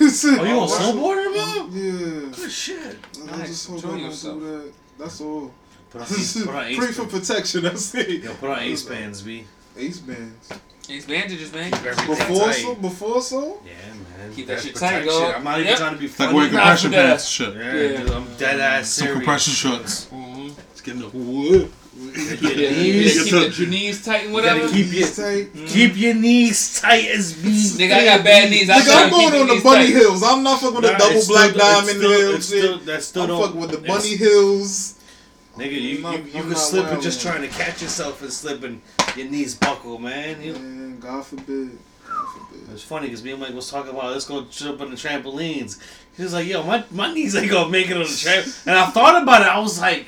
Oh, 0.00 0.44
you 0.44 0.60
on 0.60 0.68
snowboarder, 0.68 1.32
bro? 1.34 1.68
Yeah. 1.72 2.30
Good 2.36 2.52
shit. 2.52 2.96
I 3.20 3.38
Nice. 3.38 3.48
just 3.48 3.66
hope 3.66 3.76
Enjoy 3.78 3.88
I 3.88 3.90
don't 3.92 4.00
yourself. 4.02 4.38
do 4.38 4.46
that. 4.58 4.72
That's 4.98 5.20
all. 5.20 5.52
Put 5.92 6.00
on 6.00 6.06
ace, 6.08 6.44
put 6.44 6.54
on 6.54 6.64
ace, 6.66 6.78
Pray 6.78 6.92
for 6.92 7.06
protection. 7.06 7.62
That's 7.64 7.94
it. 7.94 8.22
yo, 8.24 8.34
put 8.34 8.50
on 8.50 8.58
ace 8.60 8.82
bands, 8.82 9.22
b. 9.22 9.44
Ace 9.76 9.98
bands. 10.00 10.48
These 10.88 11.06
bandages, 11.06 11.52
man. 11.52 11.70
Before 11.70 12.16
tight. 12.16 12.52
so, 12.54 12.74
before 12.74 13.22
so. 13.22 13.62
Yeah, 13.64 13.72
man. 14.18 14.34
Keep 14.34 14.46
that 14.48 14.54
That's 14.54 14.66
shit 14.66 14.74
tight, 14.74 15.04
protection. 15.04 15.22
dog. 15.22 15.34
I'm 15.36 15.44
not 15.44 15.58
even 15.58 15.68
Yep. 15.68 15.78
trying 15.78 15.92
to 15.94 15.98
be 16.00 16.06
It's 16.06 16.18
like 16.18 16.32
wearing 16.34 16.50
compression 16.50 16.90
pants 16.92 17.28
shit. 17.28 17.54
Yeah, 17.54 17.60
Yeah. 17.74 17.96
dude, 18.02 18.10
I'm 18.10 18.36
dead 18.36 18.60
ass 18.60 18.88
Some 18.90 19.02
serious. 19.06 19.16
compression 19.18 19.52
shorts. 19.54 20.06
Mm-hmm. 20.06 20.48
It's 20.72 20.80
getting 20.80 21.00
the 21.02 21.06
Yeah, 21.06 21.66
Your 22.02 22.70
knees, 22.72 23.22
keep 23.24 23.30
the, 23.32 23.54
your 23.62 23.68
knees 23.70 24.04
tight 24.04 24.24
and 24.24 24.32
whatever. 24.32 24.68
keep 24.68 24.92
your 24.92 25.08
tight. 25.08 25.48
keep 25.68 25.96
your 25.96 26.14
knees 26.14 26.80
tight 26.80 27.06
as 27.06 27.42
me. 27.44 27.50
Nigga, 27.52 27.92
I 27.92 28.04
got 28.04 28.24
bad 28.24 28.50
knees. 28.50 28.68
I 28.68 28.80
Nigga, 28.80 28.84
tell 28.84 29.04
I'm 29.04 29.10
going 29.10 29.40
on 29.42 29.56
the 29.56 29.62
bunny 29.62 29.84
tight. 29.86 29.94
hills. 29.94 30.22
I'm 30.24 30.42
not 30.42 30.60
fucking 30.60 30.74
with 30.74 30.84
the 30.84 30.98
double 30.98 31.26
black 31.28 31.50
still- 31.50 31.58
diamond 31.58 31.98
still- 31.98 32.10
hills. 32.10 32.46
still- 32.46 32.78
that's 32.78 33.06
still 33.06 33.22
I'm 33.30 33.40
fucking 33.46 33.60
with 33.60 33.70
the 33.70 33.78
bunny 33.78 34.16
hills. 34.16 34.94
Nigga, 35.56 35.80
you, 35.80 35.98
not- 36.00 36.18
you, 36.18 36.24
you 36.24 36.42
can 36.42 36.54
slip 36.56 36.86
and 36.86 37.02
just 37.02 37.20
trying 37.20 37.42
to 37.42 37.48
catch 37.48 37.82
yourself 37.82 38.22
and 38.22 38.32
slip 38.32 38.62
and 38.64 38.80
your 39.16 39.28
knees 39.28 39.54
buckle, 39.54 39.98
man. 39.98 40.40
You, 40.40 40.54
Man, 40.54 40.98
God 40.98 41.26
forbid. 41.26 41.78
God 42.08 42.26
forbid. 42.32 42.68
It's 42.72 42.82
funny 42.82 43.08
because 43.08 43.22
me 43.22 43.32
and 43.32 43.40
Mike 43.40 43.52
was 43.54 43.70
talking 43.70 43.90
about 43.90 44.12
let's 44.12 44.24
go 44.24 44.44
jump 44.50 44.80
on 44.80 44.90
the 44.90 44.96
trampolines. 44.96 45.78
He 46.16 46.22
was 46.22 46.32
like, 46.32 46.46
"Yo, 46.46 46.62
my 46.62 46.84
my 46.90 47.12
knees 47.12 47.34
ain't 47.36 47.50
gonna 47.50 47.68
make 47.70 47.90
it 47.90 47.96
on 47.96 48.02
the 48.04 48.08
tramp." 48.08 48.46
And 48.66 48.76
I 48.78 48.86
thought 48.86 49.22
about 49.22 49.42
it. 49.42 49.48
I 49.48 49.58
was 49.58 49.78
like, 49.80 50.06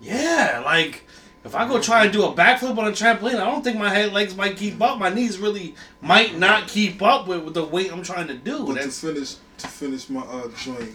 "Yeah, 0.00 0.62
like 0.64 1.04
if 1.44 1.54
I 1.54 1.66
go 1.68 1.80
try 1.80 2.04
and 2.04 2.12
do 2.12 2.24
a 2.24 2.32
backflip 2.32 2.76
on 2.78 2.86
a 2.88 2.92
trampoline, 2.92 3.34
I 3.40 3.44
don't 3.44 3.62
think 3.62 3.76
my 3.78 3.88
head 3.90 4.12
legs 4.12 4.36
might 4.36 4.56
keep 4.56 4.80
up. 4.82 4.98
My 4.98 5.08
knees 5.10 5.38
really 5.38 5.74
might 6.00 6.38
not 6.38 6.66
keep 6.68 7.02
up 7.02 7.26
with, 7.28 7.42
with 7.44 7.54
the 7.54 7.64
weight 7.64 7.92
I'm 7.92 8.02
trying 8.02 8.26
to 8.28 8.34
do." 8.34 8.66
But 8.66 8.82
to 8.82 8.88
finish, 8.90 9.36
to 9.58 9.68
finish 9.68 10.08
my 10.10 10.22
uh, 10.22 10.48
joint, 10.56 10.90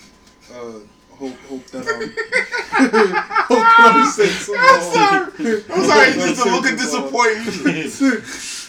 uh, 0.53 0.79
hope 1.20 1.38
hope 1.49 1.65
that 1.68 1.88
um, 1.88 2.01
hope 3.49 3.59
that 3.59 3.91
I'm 3.95 4.11
saying 4.11 4.57
I'm 4.57 4.82
sorry. 4.82 5.63
I'm 5.70 5.84
sorry. 5.86 6.13
Just 6.13 6.45
a 6.45 6.49
look 6.49 6.65
of 6.70 6.78
disappointment. 6.78 7.55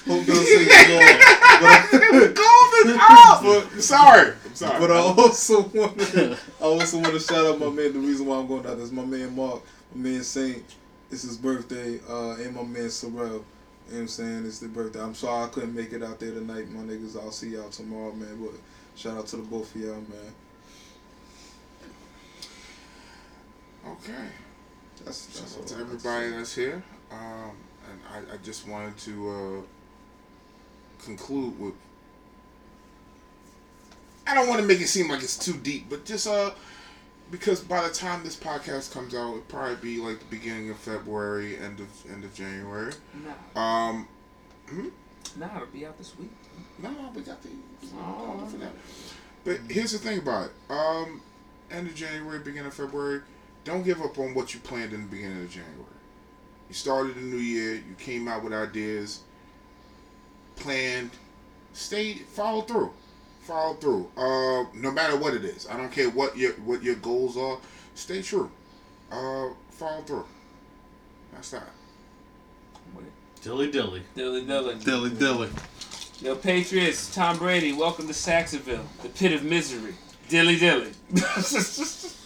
Hope 0.06 0.24
that 0.26 0.34
I'm 0.38 0.44
saying 0.44 0.68
some 0.72 2.14
more. 2.14 2.28
Golden 2.34 2.98
up. 3.00 3.80
Sorry. 3.80 4.32
I'm 4.44 4.54
sorry. 4.54 4.80
But 4.80 4.90
I 4.90 4.98
also 4.98 5.62
want 5.68 6.00
to, 6.00 6.36
I 6.60 6.64
also 6.64 6.98
want 6.98 7.12
to 7.12 7.20
shout 7.20 7.46
out 7.46 7.58
my 7.58 7.68
man. 7.68 7.92
The 7.92 8.00
reason 8.00 8.26
why 8.26 8.38
I'm 8.38 8.46
going 8.46 8.66
out 8.66 8.78
is 8.78 8.92
my 8.92 9.04
man 9.04 9.36
Mark, 9.36 9.62
my 9.94 10.10
man 10.10 10.22
Saint. 10.22 10.64
It's 11.10 11.22
his 11.22 11.38
birthday, 11.38 12.00
uh, 12.08 12.34
and 12.34 12.54
my 12.54 12.62
man 12.62 12.86
Sorrell. 12.86 13.10
You 13.10 13.24
know 13.24 13.42
what 13.88 14.00
I'm 14.00 14.08
saying? 14.08 14.46
It's 14.46 14.58
the 14.58 14.68
birthday. 14.68 15.00
I'm 15.00 15.14
sorry 15.14 15.46
I 15.46 15.48
couldn't 15.48 15.74
make 15.74 15.94
it 15.94 16.02
out 16.02 16.20
there 16.20 16.32
tonight, 16.32 16.70
my 16.70 16.82
niggas. 16.82 17.16
I'll 17.16 17.30
see 17.30 17.50
y'all 17.50 17.70
tomorrow, 17.70 18.12
man. 18.12 18.38
But 18.38 18.60
shout 18.94 19.16
out 19.16 19.26
to 19.28 19.36
the 19.36 19.42
both 19.42 19.74
of 19.74 19.80
y'all, 19.80 19.94
man. 19.94 20.34
Okay. 23.92 24.28
That's 25.04 25.26
that's 25.26 25.52
Shout 25.52 25.58
all 25.60 25.64
to 25.66 25.74
everybody 25.76 26.30
say. 26.30 26.36
that's 26.36 26.54
here. 26.54 26.82
Um, 27.10 27.52
and 27.90 28.00
I, 28.30 28.34
I 28.34 28.36
just 28.38 28.66
wanted 28.68 28.96
to 28.98 29.30
uh, 29.30 31.04
conclude 31.04 31.58
with. 31.58 31.74
I 34.26 34.34
don't 34.34 34.48
want 34.48 34.60
to 34.60 34.66
make 34.66 34.80
it 34.80 34.88
seem 34.88 35.08
like 35.08 35.22
it's 35.22 35.38
too 35.38 35.54
deep, 35.54 35.86
but 35.88 36.04
just 36.04 36.26
uh, 36.26 36.50
because 37.30 37.60
by 37.60 37.86
the 37.86 37.92
time 37.94 38.22
this 38.24 38.36
podcast 38.36 38.92
comes 38.92 39.14
out, 39.14 39.28
it'll 39.30 39.40
probably 39.42 39.76
be 39.76 39.98
like 39.98 40.18
the 40.18 40.24
beginning 40.26 40.68
of 40.70 40.76
February, 40.78 41.56
end 41.58 41.80
of 41.80 41.88
end 42.10 42.24
of 42.24 42.34
January. 42.34 42.92
Nah, 43.54 43.60
Um, 43.90 44.08
nah, 45.36 45.56
it'll 45.56 45.66
be 45.68 45.86
out 45.86 45.96
this 45.96 46.18
week. 46.18 46.30
no, 46.82 46.90
no, 46.90 47.10
we 47.14 47.22
got 47.22 47.42
the 47.42 47.48
oh, 47.96 48.46
for 48.50 48.58
that. 48.58 48.72
But 49.44 49.60
here's 49.70 49.92
the 49.92 49.98
thing 49.98 50.18
about 50.18 50.46
it. 50.50 50.52
Um, 50.70 51.22
end 51.70 51.88
of 51.88 51.94
January, 51.94 52.38
beginning 52.40 52.66
of 52.66 52.74
February. 52.74 53.22
Don't 53.64 53.82
give 53.82 54.00
up 54.02 54.18
on 54.18 54.34
what 54.34 54.54
you 54.54 54.60
planned 54.60 54.92
in 54.92 55.02
the 55.02 55.08
beginning 55.08 55.42
of 55.42 55.50
January. 55.50 55.74
You 56.68 56.74
started 56.74 57.16
the 57.16 57.20
new 57.20 57.36
year. 57.36 57.74
You 57.74 57.94
came 57.98 58.28
out 58.28 58.44
with 58.44 58.52
ideas. 58.52 59.20
Planned. 60.56 61.10
Stay. 61.72 62.14
Follow 62.14 62.62
through. 62.62 62.92
Follow 63.42 63.74
through. 63.74 64.10
Uh, 64.16 64.64
no 64.74 64.90
matter 64.90 65.16
what 65.16 65.34
it 65.34 65.44
is. 65.44 65.66
I 65.68 65.76
don't 65.76 65.92
care 65.92 66.10
what 66.10 66.36
your 66.36 66.52
what 66.52 66.82
your 66.82 66.96
goals 66.96 67.36
are. 67.36 67.58
Stay 67.94 68.22
true. 68.22 68.50
Uh, 69.10 69.48
follow 69.70 70.02
through. 70.02 70.26
That's 71.32 71.50
that. 71.50 71.68
dilly 73.42 73.70
dilly. 73.70 74.02
Dilly 74.14 74.44
dilly. 74.44 74.74
Dilly 74.76 75.10
dilly. 75.10 75.48
Yo, 76.20 76.34
Patriots, 76.34 77.14
Tom 77.14 77.38
Brady, 77.38 77.72
welcome 77.72 78.08
to 78.08 78.12
Saxonville, 78.12 78.84
the 79.02 79.08
pit 79.08 79.32
of 79.32 79.44
misery. 79.44 79.94
Dilly 80.28 80.58
dilly. 80.58 80.90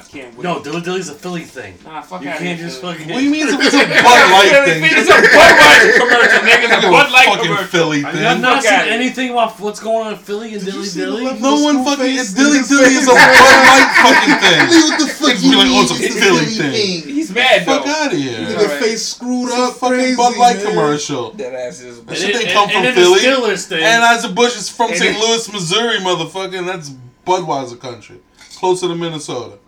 I 0.00 0.02
can't 0.08 0.34
wait. 0.36 0.44
No, 0.44 0.62
dilly 0.62 0.80
dilly's 0.80 1.08
a 1.08 1.14
Philly 1.14 1.42
thing. 1.44 1.74
nah, 1.84 2.00
fuck 2.00 2.22
You 2.22 2.30
out 2.30 2.38
can't 2.38 2.58
just 2.58 2.80
Philly. 2.80 2.94
fucking. 2.94 3.12
What 3.12 3.18
do 3.18 3.24
you 3.24 3.30
mean 3.30 3.46
it's 3.48 3.52
a 3.52 3.56
Bud 4.02 4.24
Light 4.32 4.64
thing? 4.64 4.82
It's 5.00 5.08
a 5.08 5.20
Bud 5.20 5.54
Light 5.60 5.92
commercial, 6.00 6.40
nigga. 6.48 6.64
It's 6.64 6.84
a 6.84 6.90
Bud 6.90 7.12
Light 7.12 7.26
fucking 7.26 7.44
commercial. 7.44 7.66
Philly 7.68 8.00
Have 8.02 8.14
thing. 8.14 8.36
you 8.36 8.42
not 8.42 8.62
seen 8.62 8.72
anything 8.88 9.30
about 9.30 9.60
what's 9.60 9.80
going 9.80 10.06
on 10.06 10.12
in 10.14 10.18
Philly 10.18 10.54
and 10.54 10.64
Did 10.64 10.74
you 10.74 10.80
dilly 10.80 10.86
see 10.86 11.00
the 11.00 11.06
dilly? 11.06 11.24
level- 11.24 11.40
No 11.40 11.60
one 11.62 11.84
fucking. 11.84 12.04
face, 12.04 12.32
Dilly 12.32 12.60
dilly 12.66 12.94
is 12.96 13.06
a. 13.06 13.12
Bud 13.12 13.20
Light 13.70 13.90
fucking 14.00 14.36
thing. 14.40 14.60
What 14.80 14.98
the 15.00 15.06
fuck 15.12 15.30
Niggas 15.30 15.42
be 15.42 15.56
like, 15.56 15.68
oh, 15.70 15.82
it's 15.84 15.92
a 15.92 16.20
Philly 16.20 16.46
thing. 16.46 17.14
He's 17.14 17.30
mad 17.30 17.66
though. 17.66 17.78
Fuck 17.78 17.86
out 17.86 18.12
of 18.12 18.18
here. 18.18 18.38
Nigga 18.40 18.56
Alright. 18.56 18.80
face 18.80 19.06
screwed 19.06 19.52
up, 19.52 19.74
fucking 19.76 19.96
crazy, 19.98 20.16
Bud 20.16 20.36
Light 20.36 20.56
man. 20.56 20.66
commercial. 20.66 21.30
That 21.32 21.54
ass 21.54 21.80
is. 21.80 22.02
That 22.04 22.16
shit 22.16 22.32
didn't 22.34 22.52
come 22.52 22.64
and- 22.64 22.72
from 22.72 22.84
and 22.86 22.96
then 22.96 23.10
the 23.10 23.16
Philly. 23.20 23.50
Steelers 23.52 23.66
thing. 23.68 23.82
And 23.82 24.34
Busch 24.34 24.56
is 24.56 24.68
from 24.68 24.90
And 24.90 24.98
St. 24.98 25.16
it- 25.16 25.20
Louis, 25.20 25.52
Missouri, 25.52 25.98
motherfucker, 25.98 26.58
and 26.58 26.68
that's 26.68 26.90
Budweiser 27.26 27.78
country. 27.78 28.18
Closer 28.56 28.88
to 28.88 28.94
Minnesota. 28.94 29.58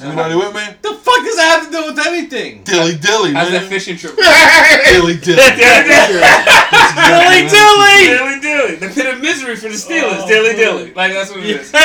Anybody 0.00 0.34
with 0.34 0.52
me? 0.54 0.60
the 0.82 0.92
fuck 0.94 1.22
does 1.22 1.36
that 1.36 1.60
have 1.60 1.66
to 1.66 1.70
do 1.72 1.84
with 1.86 1.98
anything? 2.06 2.62
Dilly 2.64 2.96
dilly, 2.96 3.32
How's 3.32 3.50
that 3.52 3.62
man. 3.62 3.70
fishing 3.70 3.96
trip? 3.96 4.16
Dilly 4.16 5.16
dilly. 5.18 5.36
dilly 7.06 7.46
dilly. 7.46 8.06
Dilly 8.10 8.40
dilly. 8.40 8.74
The 8.76 8.88
pit 8.92 9.06
of 9.14 9.20
misery 9.20 9.54
for 9.56 9.68
the 9.68 9.76
Steelers. 9.76 10.22
Oh, 10.22 10.26
dilly 10.28 10.52
boy. 10.52 10.56
dilly. 10.58 10.92
Like 10.94 11.12
that's 11.12 11.30
what 11.30 11.40
it 11.40 11.46
is. 11.46 11.70
The 11.70 11.78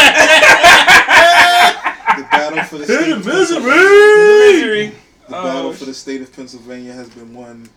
battle 2.32 2.64
for 2.64 2.78
the 2.80 2.86
state 2.86 3.12
of 3.12 3.24
misery. 3.26 3.60
misery. 3.62 4.92
Oh, 4.92 4.94
the 5.30 5.38
Oh, 5.38 5.44
battle 5.44 5.74
sh- 5.74 5.78
for 5.78 5.86
the 5.86 5.94
state 5.94 6.22
of 6.22 6.34
Pennsylvania 6.36 6.94
has 6.94 7.10
been 7.10 7.34
won, 7.36 7.70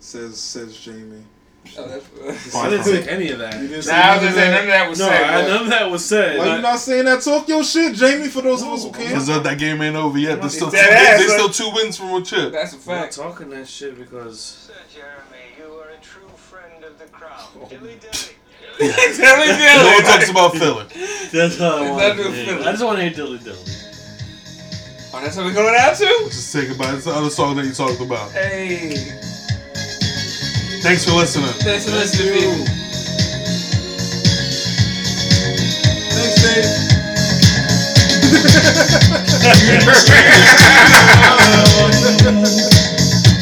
says 0.00 0.40
says 0.40 0.76
Jamie. 0.76 1.22
Oh, 1.78 1.88
that's- 1.88 2.54
I 2.54 2.70
didn't 2.70 2.84
say 2.84 3.08
any 3.08 3.30
of 3.30 3.38
that. 3.38 3.60
You 3.60 3.68
didn't 3.68 3.86
Nah, 3.86 3.92
I 3.94 4.16
was 4.16 4.22
none 4.24 4.34
gonna 4.34 4.34
say 4.34 4.50
none 4.50 4.60
of 4.60 4.66
that? 4.66 4.66
that 4.66 4.88
was 4.90 4.98
No, 4.98 5.06
said. 5.08 5.22
I, 5.24 5.48
none 5.48 5.62
of 5.62 5.68
that 5.68 5.90
was 5.90 6.04
said. 6.04 6.38
Why 6.38 6.56
you 6.56 6.62
not 6.62 6.78
saying 6.80 7.04
that? 7.06 7.22
Talk 7.22 7.48
your 7.48 7.64
shit, 7.64 7.94
Jamie. 7.94 8.28
For 8.28 8.42
those 8.42 8.62
of 8.62 8.68
us 8.68 8.82
who 8.84 8.90
Because 8.92 9.26
can't. 9.28 9.44
that 9.44 9.58
game 9.58 9.82
ain't 9.82 9.96
over 9.96 10.18
yet. 10.18 10.40
There's 10.40 10.54
still, 10.54 10.70
two, 10.70 10.76
ass, 10.76 11.18
there's 11.18 11.32
still 11.32 11.48
two 11.50 11.70
wins 11.74 11.96
from 11.96 12.14
a 12.14 12.22
chip. 12.22 12.52
That's 12.52 12.72
a 12.72 12.76
I'm 12.76 12.86
not 12.86 13.02
fact. 13.04 13.16
talking 13.16 13.50
that 13.50 13.68
shit 13.68 13.98
because 13.98 14.40
Sir 14.40 14.72
Jeremy, 14.94 15.44
you 15.58 15.74
are 15.80 15.90
a 15.90 15.96
true 16.02 16.28
friend 16.36 16.84
of 16.84 16.98
the 16.98 17.06
crowd. 17.06 17.48
Oh, 17.60 17.66
dilly 17.68 17.96
dilly. 18.00 18.34
dilly 18.78 19.46
No 19.48 19.92
one 19.94 20.02
talks 20.04 20.30
about 20.30 20.56
Philly. 20.56 20.84
that's 21.32 21.58
how 21.58 21.76
I 21.78 21.90
want 21.90 22.02
not 22.02 22.16
to 22.16 22.22
no 22.24 22.30
hear. 22.30 22.44
Philly. 22.46 22.64
I 22.64 22.70
just 22.72 22.84
want 22.84 22.98
to 22.98 23.02
hear 23.04 23.12
dilly 23.12 23.38
dilly. 23.38 23.58
Oh, 25.14 25.20
that's 25.22 25.36
what 25.36 25.46
we're 25.46 25.54
going 25.54 25.74
out 25.78 25.96
to? 25.96 26.04
Just 26.26 26.52
think 26.52 26.74
about 26.74 26.92
it. 26.92 26.96
It's 26.96 27.06
the 27.06 27.12
other 27.12 27.30
song 27.30 27.56
that 27.56 27.64
you 27.64 27.72
talked 27.72 28.00
about. 28.00 28.30
Hey. 28.32 28.96
Thanks 30.86 31.04
for 31.04 31.14
listening. 31.14 31.48
Thanks 31.66 31.84
for 31.84 31.90
Thank 31.90 32.02
listening, 32.04 32.34
you. 32.34 32.40
people. 32.62 32.64
Thanks, 36.14 36.42
Dave. 36.46 36.64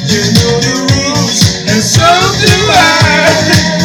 you 0.09 0.25
know 0.33 0.57
the 0.65 0.75
rules, 0.89 1.41
and 1.69 1.83
so 1.85 2.09
do 2.41 2.55
I. 2.73 3.84